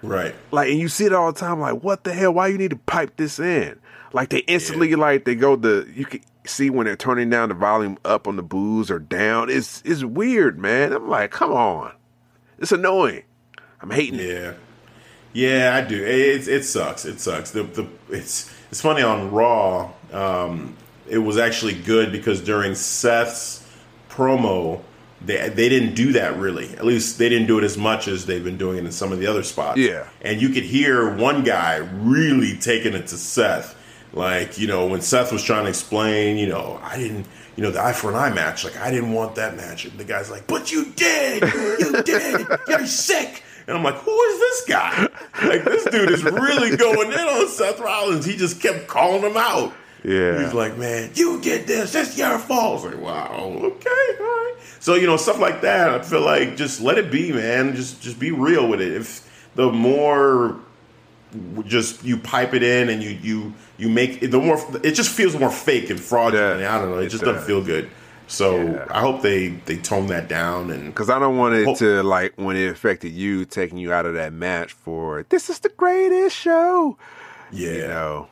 Right. 0.00 0.32
Like, 0.52 0.70
and 0.70 0.78
you 0.78 0.86
see 0.86 1.04
it 1.06 1.12
all 1.12 1.32
the 1.32 1.38
time. 1.40 1.58
Like, 1.58 1.82
what 1.82 2.04
the 2.04 2.12
hell? 2.12 2.34
Why 2.34 2.46
you 2.46 2.56
need 2.56 2.70
to 2.70 2.76
pipe 2.76 3.16
this 3.16 3.40
in? 3.40 3.80
Like, 4.12 4.28
they 4.28 4.38
instantly 4.40 4.94
like 4.94 5.24
they 5.24 5.34
go 5.34 5.56
the 5.56 5.90
you 5.92 6.04
can 6.04 6.20
see 6.44 6.70
when 6.70 6.86
they're 6.86 6.94
turning 6.94 7.30
down 7.30 7.48
the 7.48 7.56
volume 7.56 7.98
up 8.04 8.28
on 8.28 8.36
the 8.36 8.44
booze 8.44 8.92
or 8.92 9.00
down. 9.00 9.50
It's 9.50 9.82
it's 9.84 10.04
weird, 10.04 10.56
man. 10.56 10.92
I'm 10.92 11.08
like, 11.08 11.32
come 11.32 11.50
on, 11.50 11.92
it's 12.60 12.70
annoying. 12.70 13.24
I'm 13.80 13.90
hating 13.90 14.20
it. 14.20 14.28
Yeah. 14.28 14.52
Yeah, 15.32 15.74
I 15.74 15.86
do. 15.86 16.00
It 16.00 16.46
it 16.46 16.64
sucks. 16.64 17.04
It 17.04 17.18
sucks. 17.18 17.50
The 17.50 17.64
the 17.64 17.88
it's 18.08 18.54
it's 18.70 18.80
funny 18.80 19.02
on 19.02 19.32
Raw. 19.32 19.90
Um, 20.12 20.76
it 21.08 21.18
was 21.18 21.38
actually 21.38 21.74
good 21.74 22.12
because 22.12 22.40
during 22.40 22.76
Seth's 22.76 23.68
promo, 24.08 24.80
they 25.26 25.48
they 25.48 25.68
didn't 25.68 25.94
do 25.94 26.12
that 26.12 26.36
really. 26.38 26.70
At 26.76 26.84
least 26.84 27.18
they 27.18 27.28
didn't 27.28 27.46
do 27.46 27.58
it 27.58 27.64
as 27.64 27.76
much 27.76 28.08
as 28.08 28.26
they've 28.26 28.42
been 28.44 28.56
doing 28.58 28.78
it 28.78 28.84
in 28.84 28.92
some 28.92 29.12
of 29.12 29.18
the 29.18 29.26
other 29.26 29.42
spots. 29.42 29.78
Yeah. 29.78 30.06
and 30.22 30.40
you 30.40 30.48
could 30.50 30.62
hear 30.64 31.14
one 31.16 31.44
guy 31.44 31.76
really 31.76 32.56
taking 32.56 32.94
it 32.94 33.06
to 33.08 33.16
Seth. 33.16 33.74
Like 34.12 34.58
you 34.58 34.66
know 34.66 34.86
when 34.86 35.00
Seth 35.02 35.32
was 35.32 35.42
trying 35.42 35.64
to 35.64 35.68
explain, 35.68 36.38
you 36.38 36.46
know, 36.48 36.80
I 36.82 36.96
didn't. 36.96 37.26
You 37.56 37.62
know, 37.62 37.70
the 37.70 37.82
eye 37.82 37.94
for 37.94 38.10
an 38.10 38.16
eye 38.16 38.28
match, 38.34 38.64
like, 38.64 38.76
I 38.76 38.90
didn't 38.90 39.12
want 39.12 39.36
that 39.36 39.56
match. 39.56 39.86
And 39.86 39.96
the 39.98 40.04
guy's 40.04 40.30
like, 40.30 40.46
but 40.46 40.70
you 40.70 40.92
did! 40.94 41.42
You 41.80 42.02
did! 42.04 42.46
You're 42.68 42.84
sick! 42.86 43.42
And 43.66 43.78
I'm 43.78 43.82
like, 43.82 43.94
who 43.94 44.20
is 44.24 44.38
this 44.38 44.64
guy? 44.68 45.08
Like, 45.42 45.64
this 45.64 45.84
dude 45.86 46.10
is 46.10 46.22
really 46.22 46.76
going 46.76 47.12
in 47.12 47.18
on 47.18 47.48
Seth 47.48 47.80
Rollins. 47.80 48.26
He 48.26 48.36
just 48.36 48.60
kept 48.60 48.88
calling 48.88 49.22
him 49.22 49.38
out. 49.38 49.72
Yeah. 50.06 50.44
He's 50.44 50.54
like, 50.54 50.78
man, 50.78 51.10
you 51.14 51.40
did 51.40 51.66
this. 51.66 51.94
It's 51.96 52.16
your 52.16 52.38
fault. 52.38 52.82
I 52.82 52.84
was 52.86 52.94
like, 52.94 53.02
wow, 53.02 53.58
okay, 53.64 53.90
all 54.20 54.24
right. 54.26 54.54
So, 54.78 54.94
you 54.94 55.06
know, 55.06 55.16
stuff 55.16 55.40
like 55.40 55.62
that, 55.62 55.88
I 55.90 56.00
feel 56.02 56.20
like 56.20 56.56
just 56.56 56.80
let 56.80 56.96
it 56.96 57.10
be, 57.10 57.32
man. 57.32 57.74
Just 57.74 58.00
just 58.00 58.18
be 58.20 58.30
real 58.30 58.68
with 58.68 58.80
it. 58.80 58.92
If 58.92 59.28
the 59.56 59.72
more 59.72 60.60
just 61.64 62.04
you 62.04 62.16
pipe 62.16 62.54
it 62.54 62.62
in 62.62 62.88
and 62.88 63.02
you 63.02 63.10
you 63.10 63.54
you 63.78 63.88
make 63.88 64.22
it, 64.22 64.30
the 64.30 64.38
more 64.38 64.58
it 64.82 64.92
just 64.92 65.10
feels 65.10 65.36
more 65.38 65.50
fake 65.50 65.90
and 65.90 66.00
fraudulent. 66.00 66.60
Yeah, 66.60 66.76
I 66.76 66.78
don't 66.80 66.90
know. 66.90 66.98
It, 66.98 67.06
it 67.06 67.08
just 67.10 67.24
doesn't 67.24 67.44
feel 67.46 67.62
good. 67.62 67.90
So 68.28 68.56
Yeah. 68.62 68.86
I 68.90 69.00
hope 69.00 69.22
they 69.22 69.48
they 69.66 69.76
tone 69.76 70.06
that 70.08 70.28
down 70.28 70.70
and 70.70 70.86
Because 70.86 71.10
I 71.10 71.18
don't 71.18 71.36
want 71.36 71.54
it 71.56 71.66
Oh. 71.66 71.74
to 71.76 72.02
like 72.02 72.32
when 72.36 72.56
it 72.56 72.68
affected 72.70 73.10
you, 73.12 73.44
taking 73.44 73.78
you 73.78 73.92
out 73.92 74.06
of 74.06 74.14
that 74.14 74.32
match 74.32 74.72
for 74.72 75.24
this 75.28 75.50
is 75.50 75.58
the 75.60 75.68
greatest 75.68 76.36
show. 76.36 76.96
yeah. 77.52 77.70
You 77.72 77.86
know, 77.88 78.28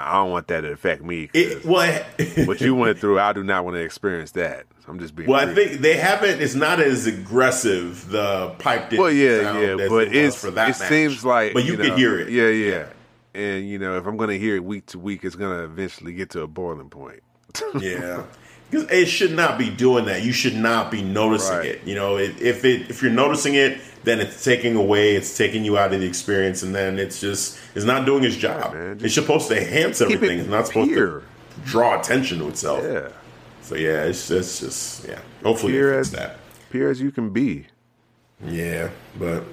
I 0.00 0.14
don't 0.14 0.30
want 0.30 0.48
that 0.48 0.62
to 0.62 0.72
affect 0.72 1.02
me. 1.02 1.30
It, 1.32 1.64
well, 1.64 2.04
what 2.46 2.60
you 2.60 2.74
went 2.74 2.98
through, 2.98 3.18
I 3.20 3.32
do 3.32 3.42
not 3.42 3.64
want 3.64 3.76
to 3.76 3.80
experience 3.80 4.32
that. 4.32 4.66
I'm 4.86 4.98
just 4.98 5.14
being. 5.14 5.28
well, 5.30 5.48
I 5.48 5.54
think 5.54 5.80
they 5.80 5.96
haven't. 5.96 6.42
It's 6.42 6.54
not 6.54 6.78
as 6.80 7.06
aggressive. 7.06 8.10
The 8.10 8.50
pipe 8.58 8.90
did. 8.90 8.98
Well, 8.98 9.10
yeah, 9.10 9.58
yeah, 9.58 9.88
but 9.88 10.08
it 10.08 10.16
it's 10.16 10.36
for 10.36 10.50
that 10.50 10.68
it 10.70 10.78
match. 10.78 10.88
seems 10.88 11.24
like, 11.24 11.54
but 11.54 11.64
you, 11.64 11.76
know, 11.76 11.84
can 11.84 11.96
hear 11.96 12.20
it. 12.20 12.28
Yeah, 12.28 12.48
yeah, 12.48 12.86
And 13.34 13.66
you 13.68 13.78
know, 13.78 13.96
if 13.96 14.06
I'm 14.06 14.16
gonna 14.18 14.34
hear 14.34 14.56
it 14.56 14.64
week 14.64 14.86
to 14.86 14.98
week, 14.98 15.24
it's 15.24 15.36
gonna 15.36 15.64
eventually 15.64 16.12
get 16.12 16.30
to 16.30 16.42
a 16.42 16.46
boiling 16.46 16.90
point. 16.90 17.22
Yeah. 17.80 18.24
Because 18.74 18.90
it 18.90 19.06
should 19.06 19.32
not 19.32 19.58
be 19.58 19.70
doing 19.70 20.04
that. 20.06 20.22
You 20.22 20.32
should 20.32 20.56
not 20.56 20.90
be 20.90 21.02
noticing 21.02 21.56
Right. 21.56 21.66
it. 21.66 21.80
You 21.84 21.94
know, 21.94 22.16
it, 22.16 22.40
if 22.40 22.64
it 22.64 22.90
if 22.90 23.02
you're 23.02 23.12
noticing 23.12 23.54
it, 23.54 23.80
then 24.04 24.20
it's 24.20 24.44
taking 24.44 24.76
away, 24.76 25.14
it's 25.16 25.36
taking 25.36 25.64
you 25.64 25.78
out 25.78 25.92
of 25.94 26.00
the 26.00 26.06
experience, 26.06 26.62
and 26.62 26.74
then 26.74 26.98
it's 26.98 27.20
just 27.20 27.58
it's 27.74 27.84
not 27.84 28.04
doing 28.06 28.24
its 28.24 28.36
job. 28.36 28.74
it's 29.00 29.14
supposed 29.14 29.48
to 29.48 29.58
enhance 29.60 30.00
everything. 30.00 30.38
it 30.38 30.42
It's 30.42 30.50
not 30.50 30.66
supposed 30.66 30.90
pure. 30.90 31.20
to 31.20 31.22
draw 31.64 31.98
attention 31.98 32.38
to 32.40 32.48
itself. 32.48 32.82
Yeah, 32.84 33.08
So 33.62 33.76
yeah, 33.76 34.04
it's 34.04 34.30
it's 34.30 34.60
just 34.60 35.08
yeah. 35.08 35.20
Hopefully 35.42 35.72
Pure 35.72 35.94
as- 36.00 36.10
that. 36.10 36.36
pure 36.70 36.90
as 36.90 37.00
you 37.00 37.10
can 37.10 37.30
be. 37.30 37.66
Yeah, 38.46 38.90
but 39.18 39.44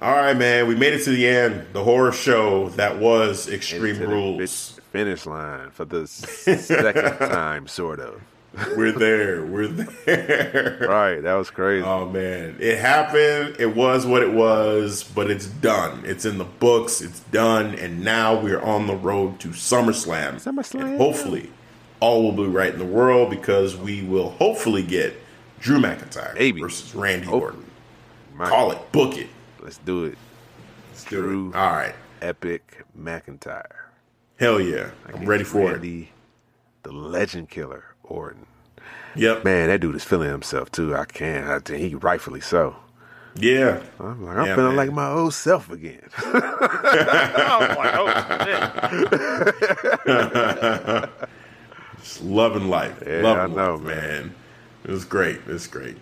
all 0.00 0.12
right, 0.14 0.36
man. 0.36 0.68
We 0.68 0.74
made 0.76 0.92
it 0.92 1.02
to 1.04 1.10
the 1.10 1.26
end. 1.26 1.66
The 1.72 1.82
horror 1.82 2.12
show 2.12 2.68
that 2.70 2.98
was 2.98 3.48
Extreme 3.48 4.00
Rules. 4.00 4.78
finish 4.92 5.26
line 5.26 5.70
for 5.70 5.84
the 5.84 6.06
second 6.06 7.18
time, 7.18 7.66
sort 7.66 7.98
of. 8.00 8.20
We're 8.76 8.92
there. 8.92 9.44
We're 9.44 9.66
there. 9.66 10.78
right, 10.88 11.20
that 11.20 11.34
was 11.34 11.50
crazy. 11.50 11.84
Oh 11.84 12.08
man, 12.08 12.56
it 12.60 12.78
happened. 12.78 13.56
It 13.58 13.74
was 13.74 14.06
what 14.06 14.22
it 14.22 14.32
was, 14.32 15.02
but 15.02 15.30
it's 15.30 15.46
done. 15.46 16.02
It's 16.04 16.24
in 16.24 16.38
the 16.38 16.44
books. 16.44 17.00
It's 17.00 17.20
done, 17.20 17.74
and 17.74 18.04
now 18.04 18.38
we're 18.40 18.60
on 18.62 18.86
the 18.86 18.94
road 18.94 19.40
to 19.40 19.48
SummerSlam. 19.48 20.34
SummerSlam. 20.34 20.82
And 20.84 20.98
hopefully, 20.98 21.50
all 22.00 22.22
will 22.22 22.32
be 22.32 22.44
right 22.46 22.72
in 22.72 22.78
the 22.78 22.84
world 22.84 23.30
because 23.30 23.76
we 23.76 24.02
will 24.02 24.30
hopefully 24.30 24.82
get 24.82 25.14
Drew 25.58 25.80
McIntyre 25.80 26.34
Maybe. 26.34 26.60
versus 26.60 26.94
Randy 26.94 27.26
Hope- 27.26 27.42
Orton. 27.42 27.64
My- 28.34 28.48
Call 28.48 28.70
it, 28.72 28.92
book 28.92 29.16
it. 29.16 29.28
Let's 29.62 29.78
do 29.78 30.04
it. 30.04 30.18
Let's 30.92 31.04
do 31.04 31.20
Drew. 31.22 31.50
it. 31.50 31.56
All 31.56 31.72
right, 31.72 31.94
Epic 32.22 32.84
McIntyre. 32.96 33.66
hell 34.38 34.60
yeah, 34.60 34.90
I'm 35.12 35.24
ready 35.26 35.44
for 35.44 35.72
it. 35.74 35.80
The 35.80 36.92
legend 36.92 37.48
killer 37.48 37.93
Orton. 38.04 38.46
Yep. 39.16 39.44
Man, 39.44 39.68
that 39.68 39.80
dude 39.80 39.94
is 39.96 40.04
feeling 40.04 40.30
himself 40.30 40.70
too. 40.72 40.94
I 40.96 41.04
can't. 41.04 41.46
I 41.48 41.58
think 41.60 41.80
he 41.80 41.94
rightfully 41.94 42.40
so. 42.40 42.76
Yeah. 43.36 43.80
I'm 44.00 44.24
like, 44.24 44.36
I'm 44.36 44.46
Yeah, 44.46 44.54
feeling 44.56 44.76
man. 44.76 44.86
like 44.88 44.92
my 44.92 45.08
old 45.10 45.34
self 45.34 45.70
again. 45.70 46.00
I'm 46.18 46.32
like, 47.76 47.94
oh, 47.96 48.08
shit. 50.04 51.10
Just 51.98 52.22
loving 52.22 52.68
life. 52.68 53.02
Yeah, 53.06 53.20
loving 53.22 53.52
I 53.58 53.64
know, 53.66 53.74
life, 53.76 53.84
man. 53.84 54.34
It 54.84 54.90
was 54.90 55.04
great. 55.04 55.36
It 55.36 55.46
was 55.46 55.66
great. 55.66 55.96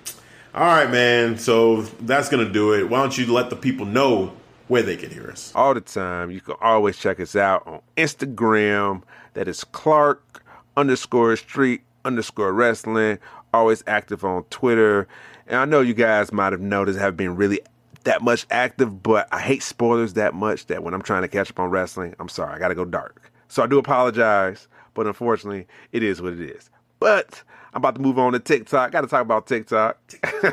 All 0.55 0.67
right, 0.67 0.91
man. 0.91 1.39
So 1.39 1.83
that's 1.83 2.29
gonna 2.29 2.51
do 2.51 2.75
it. 2.75 2.89
Why 2.89 2.99
don't 3.01 3.17
you 3.17 3.33
let 3.33 3.51
the 3.51 3.57
people 3.57 3.87
know 3.87 4.33
where 4.69 4.83
they 4.83 4.97
can 4.97 5.11
hear 5.11 5.31
us? 5.31 5.53
all 5.55 5.75
the 5.75 5.81
time. 5.81 6.31
You 6.31 6.41
can 6.41 6.55
always 6.61 6.97
check 6.99 7.21
us 7.21 7.37
out 7.37 7.67
on 7.67 7.81
Instagram. 7.97 9.03
That 9.35 9.49
is 9.49 9.65
Clark 9.65 10.43
underscore 10.77 11.37
Street 11.37 11.83
underscore 12.05 12.53
Wrestling. 12.53 13.19
Always 13.55 13.83
active 13.87 14.25
on 14.25 14.45
Twitter. 14.45 15.07
And 15.47 15.57
I 15.57 15.65
know 15.65 15.81
you 15.81 15.95
guys 15.95 16.33
might 16.33 16.53
have 16.53 16.61
noticed 16.61 16.99
I 16.99 17.03
have 17.03 17.17
been 17.17 17.37
really 17.37 17.61
that 18.05 18.23
much 18.23 18.47
active, 18.51 19.03
but 19.03 19.29
I 19.33 19.41
hate 19.41 19.63
spoilers 19.63 20.15
that 20.15 20.35
much 20.35 20.67
that 20.67 20.83
when 20.83 20.95
I'm 20.95 21.03
trying 21.03 21.23
to 21.23 21.29
catch 21.29 21.51
up 21.51 21.61
on 21.61 21.71
wrestling, 21.71 22.15
I'm 22.19 22.29
sorry, 22.29 22.55
I 22.55 22.59
got 22.59 22.69
to 22.69 22.75
go 22.75 22.85
dark. 22.85 23.31
So 23.49 23.63
I 23.63 23.67
do 23.67 23.79
apologize, 23.79 24.69
but 24.95 25.07
unfortunately, 25.07 25.67
it 25.93 26.03
is 26.03 26.23
what 26.23 26.33
it 26.33 26.41
is. 26.41 26.71
But 27.01 27.43
I'm 27.75 27.79
about 27.79 27.97
to 27.97 28.01
move 28.01 28.19
on 28.19 28.33
to 28.33 28.39
TikTok. 28.39 28.93
Got 28.93 29.03
to 29.03 29.07
talk 29.07 29.23
about 29.23 29.47
TikTok. 29.47 29.99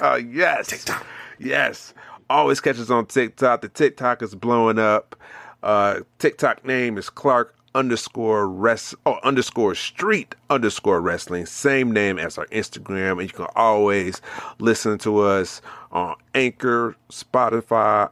Oh, 0.00 0.16
yes. 0.16 0.66
TikTok. 0.66 1.06
Yes. 1.38 1.94
Always 2.28 2.60
catches 2.60 2.90
on 2.90 3.06
TikTok. 3.06 3.62
The 3.62 3.68
TikTok 3.68 4.22
is 4.22 4.34
blowing 4.34 4.78
up. 4.78 5.16
Uh, 5.62 6.00
TikTok 6.18 6.64
name 6.64 6.98
is 6.98 7.08
Clark 7.08 7.53
underscore 7.74 8.48
rest 8.48 8.94
oh 9.06 9.18
underscore 9.22 9.74
street 9.74 10.34
underscore 10.50 11.00
wrestling. 11.00 11.46
Same 11.46 11.92
name 11.92 12.18
as 12.18 12.38
our 12.38 12.46
Instagram. 12.46 13.12
And 13.12 13.22
you 13.22 13.28
can 13.28 13.46
always 13.56 14.20
listen 14.58 14.98
to 14.98 15.20
us 15.20 15.60
on 15.92 16.16
Anchor, 16.34 16.96
Spotify, 17.10 18.10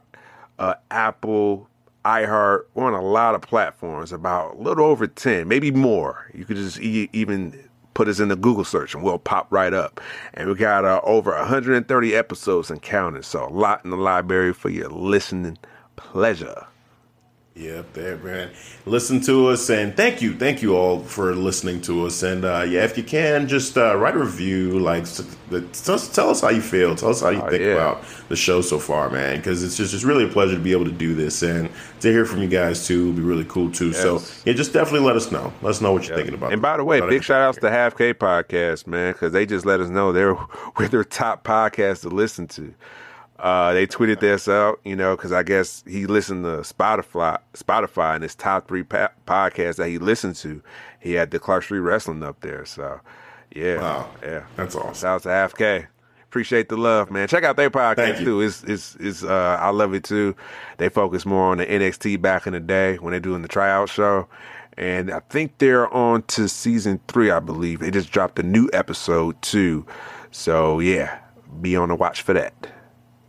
uh, 0.59 0.75
Apple, 0.91 1.67
iHeart. 2.05 2.63
We're 2.73 2.85
on 2.85 2.93
a 2.93 3.01
lot 3.01 3.35
of 3.35 3.41
platforms, 3.41 4.11
about 4.11 4.55
a 4.55 4.61
little 4.61 4.85
over 4.85 5.07
10, 5.07 5.47
maybe 5.47 5.71
more. 5.71 6.29
You 6.33 6.45
could 6.45 6.57
just 6.57 6.79
e- 6.79 7.09
even 7.13 7.57
put 7.93 8.07
us 8.07 8.19
in 8.19 8.27
the 8.29 8.35
Google 8.35 8.65
search 8.65 8.93
and 8.95 9.03
we'll 9.03 9.19
pop 9.19 9.47
right 9.51 9.73
up. 9.73 10.01
And 10.33 10.49
we 10.49 10.55
got 10.55 10.85
uh, 10.85 10.99
over 11.03 11.31
130 11.31 12.15
episodes 12.15 12.71
and 12.71 12.81
counting. 12.81 13.21
So 13.21 13.47
a 13.47 13.49
lot 13.49 13.83
in 13.83 13.91
the 13.91 13.97
library 13.97 14.53
for 14.53 14.69
your 14.69 14.89
listening 14.89 15.57
pleasure. 15.95 16.65
Yep, 17.55 17.93
there, 17.93 18.17
man. 18.17 18.49
Listen 18.87 19.21
to 19.21 19.49
us 19.49 19.69
and 19.69 19.95
thank 19.95 20.23
you, 20.23 20.33
thank 20.35 20.63
you 20.63 20.75
all 20.75 21.01
for 21.03 21.35
listening 21.35 21.81
to 21.81 22.07
us. 22.07 22.23
And 22.23 22.43
uh, 22.45 22.65
yeah, 22.67 22.83
if 22.83 22.97
you 22.97 23.03
can, 23.03 23.47
just 23.47 23.77
uh, 23.77 23.95
write 23.95 24.15
a 24.15 24.19
review. 24.19 24.79
Like, 24.79 25.05
tell, 25.11 25.93
us- 25.93 26.09
tell 26.09 26.31
us 26.31 26.41
how 26.41 26.49
you 26.49 26.61
feel. 26.61 26.95
Tell 26.95 27.09
us 27.09 27.21
how 27.21 27.29
you 27.29 27.43
Oh, 27.43 27.49
think 27.51 27.61
yeah. 27.61 27.73
about 27.73 28.03
the 28.27 28.35
show 28.35 28.61
so 28.61 28.79
far, 28.79 29.11
man. 29.11 29.37
Because 29.37 29.63
it's 29.63 29.77
just 29.77 29.93
it's 29.93 30.03
really 30.03 30.25
a 30.25 30.29
pleasure 30.29 30.55
to 30.55 30.59
be 30.59 30.71
able 30.71 30.85
to 30.85 30.91
do 30.91 31.13
this 31.13 31.43
and 31.43 31.69
to 31.99 32.11
hear 32.11 32.25
from 32.25 32.41
you 32.41 32.47
guys 32.47 32.87
too. 32.87 33.05
Would 33.07 33.17
be 33.17 33.21
really 33.21 33.45
cool 33.45 33.69
too. 33.71 33.93
So 33.93 34.19
yeah, 34.45 34.53
just 34.53 34.73
definitely 34.73 35.05
let 35.05 35.15
us 35.15 35.31
know. 35.31 35.53
Let 35.61 35.69
us 35.69 35.79
know 35.81 35.91
what 35.93 36.07
you're 36.07 36.17
thinking 36.17 36.33
about. 36.33 36.53
And 36.53 36.61
by 36.61 36.77
the 36.77 36.83
way, 36.83 37.01
big 37.01 37.23
shout 37.23 37.41
outs 37.41 37.59
to 37.59 37.69
Half 37.69 37.95
K 37.95 38.15
Podcast, 38.15 38.87
man, 38.87 39.13
because 39.13 39.31
they 39.31 39.45
just 39.45 39.63
let 39.63 39.79
us 39.79 39.89
know 39.89 40.11
they're 40.11 40.33
we're 40.79 40.87
their 40.87 41.03
top 41.03 41.43
podcast 41.43 42.01
to 42.01 42.09
listen 42.09 42.47
to. 42.47 42.73
Uh, 43.39 43.73
they 43.73 43.85
tweeted 43.87 44.19
this 44.19 44.47
out, 44.47 44.79
you 44.85 44.95
know, 44.95 45.15
because 45.15 45.31
I 45.31 45.43
guess 45.43 45.83
he 45.87 46.05
listened 46.05 46.45
to 46.45 46.57
Spotify, 46.61 47.39
Spotify, 47.53 48.13
and 48.15 48.23
his 48.23 48.35
top 48.35 48.67
three 48.67 48.83
pa- 48.83 49.09
podcasts 49.27 49.75
that 49.77 49.89
he 49.89 49.97
listened 49.97 50.35
to, 50.37 50.61
he 50.99 51.13
had 51.13 51.31
the 51.31 51.39
Clark 51.39 51.63
Street 51.63 51.79
Wrestling 51.79 52.23
up 52.23 52.39
there. 52.41 52.63
So, 52.63 53.01
yeah, 53.53 53.81
Wow. 53.81 54.09
yeah, 54.21 54.43
That's 54.55 54.75
awesome. 54.75 54.93
Shout 54.93 55.15
out 55.15 55.23
to 55.23 55.29
Half 55.29 55.55
K. 55.55 55.87
Appreciate 56.23 56.69
the 56.69 56.77
love, 56.77 57.11
man. 57.11 57.27
Check 57.27 57.43
out 57.43 57.57
their 57.57 57.69
podcast 57.69 58.23
too. 58.23 58.41
It's 58.41 58.63
it's 58.63 58.95
it's 58.99 59.23
uh 59.23 59.57
I 59.59 59.69
love 59.69 59.93
it 59.93 60.03
too. 60.03 60.35
They 60.77 60.89
focus 60.89 61.27
more 61.27 61.51
on 61.51 61.59
the 61.59 61.65
NXT 61.67 62.21
back 62.23 62.47
in 62.47 62.53
the 62.53 62.59
day 62.59 62.95
when 62.95 63.11
they're 63.11 63.19
doing 63.19 63.43
the 63.43 63.47
tryout 63.47 63.89
show. 63.89 64.27
And 64.75 65.11
I 65.11 65.19
think 65.29 65.59
they're 65.59 65.93
on 65.93 66.23
to 66.23 66.49
season 66.49 66.99
three, 67.07 67.29
I 67.29 67.39
believe. 67.39 67.81
They 67.81 67.91
just 67.91 68.09
dropped 68.09 68.39
a 68.39 68.43
new 68.43 68.67
episode 68.73 69.39
too. 69.43 69.85
So 70.31 70.79
yeah, 70.79 71.19
be 71.61 71.75
on 71.75 71.89
the 71.89 71.95
watch 71.95 72.23
for 72.23 72.33
that. 72.33 72.53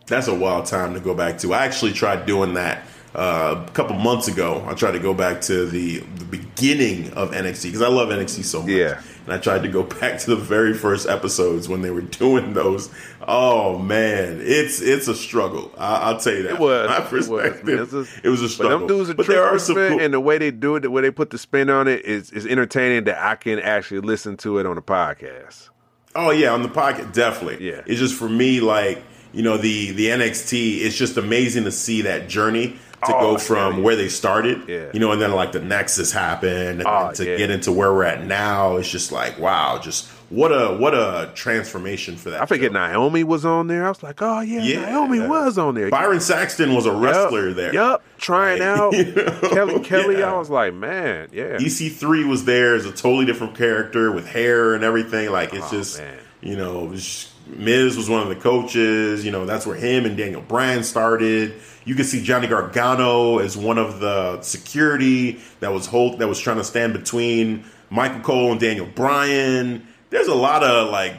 That's 0.06 0.28
a 0.28 0.34
wild 0.34 0.66
time 0.66 0.94
to 0.94 1.00
go 1.00 1.14
back 1.14 1.38
to. 1.38 1.54
I 1.54 1.64
actually 1.64 1.92
tried 1.92 2.26
doing 2.26 2.54
that 2.54 2.84
uh, 3.14 3.64
a 3.66 3.70
couple 3.72 3.96
months 3.96 4.28
ago. 4.28 4.64
I 4.68 4.74
tried 4.74 4.92
to 4.92 4.98
go 4.98 5.14
back 5.14 5.40
to 5.42 5.64
the, 5.66 5.98
the 6.00 6.24
beginning 6.26 7.12
of 7.14 7.30
NXT 7.30 7.64
because 7.64 7.80
I 7.82 7.88
love 7.88 8.08
NXT 8.10 8.44
so 8.44 8.60
much. 8.60 8.70
Yeah. 8.70 9.00
And 9.24 9.32
I 9.32 9.38
tried 9.38 9.62
to 9.62 9.68
go 9.68 9.82
back 10.00 10.18
to 10.20 10.26
the 10.30 10.36
very 10.36 10.74
first 10.74 11.08
episodes 11.08 11.66
when 11.68 11.80
they 11.80 11.90
were 11.90 12.02
doing 12.02 12.52
those. 12.52 12.90
Oh 13.26 13.78
man, 13.78 14.40
it's 14.42 14.82
it's 14.82 15.08
a 15.08 15.14
struggle. 15.14 15.72
I, 15.78 15.94
I'll 16.10 16.18
tell 16.20 16.34
you 16.34 16.42
that. 16.42 16.52
It 16.54 16.58
was. 16.60 17.30
My 17.30 17.38
It 17.46 17.64
was. 17.80 17.94
A- 17.94 18.06
it 18.22 18.28
was 18.28 18.40
a 18.40 18.44
But 18.44 18.50
struggle. 18.50 18.78
them 18.80 18.86
dudes 18.88 19.08
are 19.08 19.14
but 19.14 19.26
there 19.26 19.42
are 19.44 19.58
some 19.58 19.76
cool, 19.76 19.98
and 20.00 20.12
the 20.12 20.20
way 20.20 20.36
they 20.36 20.50
do 20.50 20.76
it, 20.76 20.80
the 20.80 20.90
way 20.90 21.00
they 21.00 21.10
put 21.10 21.30
the 21.30 21.38
spin 21.38 21.70
on 21.70 21.88
it 21.88 22.04
is 22.04 22.30
is 22.32 22.44
entertaining 22.44 23.04
that 23.04 23.18
I 23.18 23.36
can 23.36 23.58
actually 23.60 24.00
listen 24.00 24.36
to 24.38 24.58
it 24.58 24.66
on 24.66 24.76
a 24.76 24.82
podcast. 24.82 25.70
Oh 26.14 26.30
yeah, 26.30 26.50
on 26.52 26.62
the 26.62 26.68
pocket, 26.68 27.14
definitely. 27.14 27.66
Yeah. 27.66 27.80
it's 27.86 28.00
just 28.00 28.14
for 28.16 28.28
me, 28.28 28.60
like 28.60 29.02
you 29.34 29.42
know, 29.42 29.56
the 29.56 29.90
the 29.92 30.06
NXT. 30.06 30.80
It's 30.82 30.96
just 30.96 31.16
amazing 31.16 31.64
to 31.64 31.72
see 31.72 32.02
that 32.02 32.28
journey 32.28 32.78
to 33.06 33.14
Oh, 33.14 33.20
go 33.32 33.38
from 33.38 33.76
yeah. 33.76 33.80
where 33.82 33.96
they 33.96 34.08
started. 34.08 34.66
Yeah. 34.66 34.86
you 34.94 35.00
know, 35.00 35.12
and 35.12 35.20
then 35.20 35.32
like 35.32 35.52
the 35.52 35.60
Nexus 35.60 36.10
happened, 36.12 36.82
oh, 36.86 36.88
and 36.90 37.10
Oh, 37.10 37.12
to 37.12 37.24
yeah. 37.30 37.36
get 37.36 37.50
into 37.50 37.70
where 37.72 37.92
we're 37.92 38.04
at 38.04 38.24
now, 38.24 38.76
it's 38.76 38.88
just 38.90 39.12
like 39.12 39.38
wow, 39.38 39.78
just 39.78 40.08
what 40.30 40.48
a 40.52 40.74
what 40.78 40.94
a 40.94 41.30
transformation 41.34 42.16
for 42.16 42.30
that. 42.30 42.40
I 42.42 42.46
forget 42.46 42.72
show. 42.72 42.78
Naomi 42.78 43.22
was 43.22 43.44
on 43.44 43.66
there. 43.66 43.84
I 43.84 43.88
was 43.90 44.02
like, 44.02 44.22
oh 44.22 44.40
yeah, 44.40 44.62
Yeah. 44.62 44.86
Naomi 44.86 45.20
was 45.20 45.58
on 45.58 45.74
there. 45.74 45.90
Byron 45.90 46.20
Saxton 46.20 46.74
was 46.74 46.86
a 46.86 46.92
wrestler 46.92 47.48
Yup, 47.48 47.56
there. 47.56 47.74
Yup, 47.74 48.02
trying 48.18 48.62
out 48.72 48.92
You 48.94 49.04
know? 49.14 49.38
Kelly. 49.50 49.80
Kelly. 49.80 50.22
I 50.22 50.32
was 50.38 50.48
like, 50.48 50.72
man, 50.72 51.28
yeah. 51.32 51.58
EC3 51.58 52.26
was 52.26 52.46
there 52.46 52.74
as 52.74 52.86
a 52.86 52.90
totally 52.92 53.26
different 53.26 53.54
character 53.54 54.10
with 54.10 54.26
hair 54.26 54.74
and 54.74 54.82
everything. 54.82 55.30
Like 55.30 55.52
it's 55.52 55.66
Oh, 55.72 55.76
just, 55.76 55.98
man. 55.98 56.18
you 56.40 56.56
know, 56.56 56.84
it 56.86 56.90
was- 56.90 57.30
Miz 57.46 57.96
was 57.96 58.08
one 58.08 58.22
of 58.22 58.28
the 58.28 58.36
coaches. 58.36 59.24
You 59.24 59.30
know, 59.30 59.46
that's 59.46 59.66
where 59.66 59.76
him 59.76 60.06
and 60.06 60.16
Daniel 60.16 60.42
Bryan 60.42 60.82
started. 60.82 61.54
You 61.84 61.94
can 61.94 62.04
see 62.04 62.22
Johnny 62.22 62.46
Gargano 62.46 63.38
as 63.38 63.56
one 63.56 63.78
of 63.78 64.00
the 64.00 64.40
security 64.42 65.40
that 65.60 65.72
was 65.72 65.86
hold 65.86 66.18
that 66.18 66.28
was 66.28 66.40
trying 66.40 66.56
to 66.56 66.64
stand 66.64 66.92
between 66.94 67.64
Michael 67.90 68.20
Cole 68.20 68.52
and 68.52 68.60
Daniel 68.60 68.86
Bryan. 68.86 69.86
There's 70.10 70.28
a 70.28 70.34
lot 70.34 70.62
of 70.62 70.90
like 70.90 71.14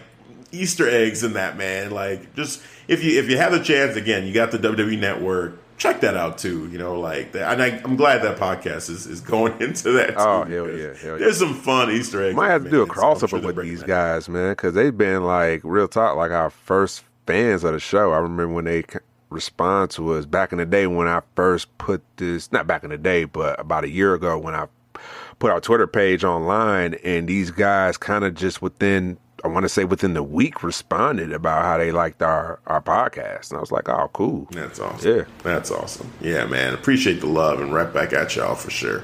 Easter 0.52 0.89
eggs 0.89 1.23
in 1.23 1.34
that 1.34 1.57
man. 1.57 1.91
Like 1.91 2.35
just 2.35 2.61
if 2.88 3.03
you 3.03 3.19
if 3.19 3.30
you 3.30 3.38
have 3.38 3.52
the 3.52 3.64
chance, 3.64 3.95
again, 3.95 4.26
you 4.26 4.34
got 4.34 4.52
the 4.52 4.57
WWE 4.57 4.99
Network. 4.99 5.60
Check 5.77 6.02
that 6.02 6.15
out 6.15 6.38
too. 6.38 6.69
You 6.69 6.77
know, 6.77 6.99
like 6.99 7.34
that. 7.34 7.53
And 7.53 7.61
I, 7.61 7.68
I'm 7.84 7.95
glad 7.95 8.22
that 8.23 8.38
podcast 8.38 8.89
is, 8.89 9.07
is 9.07 9.22
going 9.22 9.53
into 9.61 9.91
that. 9.93 10.10
Too, 10.10 10.15
Oh, 10.18 10.43
hell 10.43 10.69
yeah, 10.69 10.93
hell 10.93 11.14
yeah. 11.14 11.18
There's 11.18 11.39
some 11.39 11.53
fun 11.53 11.91
Easter 11.91 12.23
eggs. 12.23 12.35
Might 12.35 12.49
have 12.49 12.64
to 12.64 12.69
do 12.69 12.81
a 12.84 12.85
man. 12.85 12.95
So 12.95 13.02
I'm 13.02 13.15
crossover 13.15 13.30
sure 13.30 13.39
with 13.41 13.57
these 13.64 13.84
guys, 13.84 14.30
man, 14.30 14.52
because 14.52 14.73
they've 14.73 14.97
been 14.97 15.23
like 15.23 15.61
real 15.64 15.88
talk, 15.88 16.15
like 16.15 16.31
our 16.31 16.49
first 16.49 17.03
fans 17.27 17.64
of 17.64 17.73
the 17.73 17.80
show. 17.80 18.11
I 18.14 18.18
remember 18.18 18.53
when 18.53 18.65
they 18.65 18.84
respond 19.30 19.91
to 19.91 20.14
us 20.14 20.26
back 20.26 20.52
in 20.52 20.60
the 20.60 20.65
day 20.65 20.88
when 20.88 21.07
I 21.07 21.22
first 21.35 21.76
put 21.77 22.02
this, 22.18 22.52
not 22.52 22.68
back 22.68 22.84
in 22.84 22.89
the 22.91 22.97
day, 22.97 23.26
but 23.26 23.60
about 23.60 23.84
a 23.84 23.89
year 23.89 24.14
ago 24.14 24.38
when 24.38 24.56
I 24.56 24.68
put 25.39 25.52
our 25.52 25.60
Twitter 25.60 25.88
page 25.88 26.23
online, 26.23 26.93
and 27.03 27.27
these 27.27 27.52
guys 27.52 27.97
kind 27.97 28.23
of 28.23 28.34
just 28.35 28.61
within, 28.61 29.18
I 29.45 29.47
want 29.47 29.63
to 29.63 29.69
say 29.69 29.85
within 29.85 30.15
the 30.15 30.23
week, 30.23 30.63
responded 30.63 31.31
about 31.31 31.63
how 31.63 31.77
they 31.77 31.91
liked 31.91 32.23
our 32.23 32.59
our 32.65 32.81
podcast, 32.81 33.51
and 33.51 33.57
I 33.57 33.61
was 33.61 33.72
like, 33.72 33.88
oh, 33.88 34.09
cool. 34.11 34.47
That's 34.49 34.80
awesome. 34.80 35.17
Yeah. 35.17 35.23
That's 35.43 35.69
awesome. 35.69 36.11
Yeah, 36.19 36.45
man. 36.47 36.73
Appreciate 36.73 37.19
the 37.19 37.27
love 37.27 37.59
and 37.61 37.72
right 37.72 37.93
back 37.93 38.11
at 38.11 38.35
y'all 38.35 38.55
for 38.55 38.72
sure. 38.72 39.03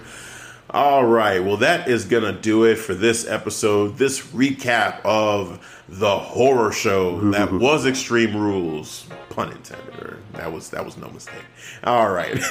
All 0.73 1.06
right. 1.06 1.43
Well, 1.43 1.57
that 1.57 1.89
is 1.89 2.06
going 2.06 2.23
to 2.23 2.31
do 2.31 2.64
it 2.64 2.76
for 2.76 2.93
this 2.93 3.27
episode, 3.27 3.98
this 3.98 4.22
recap 4.27 5.02
of 5.03 5.84
the 5.89 6.18
horror 6.18 6.72
show 6.72 7.19
that 7.31 7.49
mm-hmm. 7.49 7.60
was 7.60 7.85
Extreme 7.85 8.38
Rules. 8.38 9.06
Pun 9.30 9.52
intended. 9.52 9.95
Or 9.95 10.18
that 10.34 10.52
was 10.52 10.69
that 10.69 10.85
was 10.85 10.95
no 10.95 11.10
mistake. 11.10 11.43
All 11.84 12.11
right. 12.11 12.34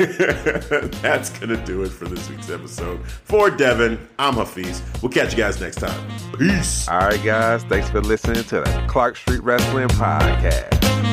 That's 1.01 1.31
going 1.31 1.49
to 1.49 1.65
do 1.65 1.83
it 1.83 1.89
for 1.89 2.05
this 2.07 2.29
week's 2.29 2.51
episode. 2.51 3.01
For 3.09 3.51
Devin, 3.51 3.99
I'm 4.19 4.35
Hafiz. 4.35 4.83
We'll 5.01 5.11
catch 5.11 5.33
you 5.33 5.39
guys 5.39 5.59
next 5.59 5.77
time. 5.77 6.11
Peace. 6.39 6.89
All 6.89 6.99
right, 6.99 7.23
guys. 7.25 7.65
Thanks 7.65 7.89
for 7.89 8.03
listening 8.03 8.45
to 8.45 8.61
the 8.61 8.85
Clark 8.87 9.17
Street 9.17 9.43
Wrestling 9.43 9.89
Podcast. 9.89 11.10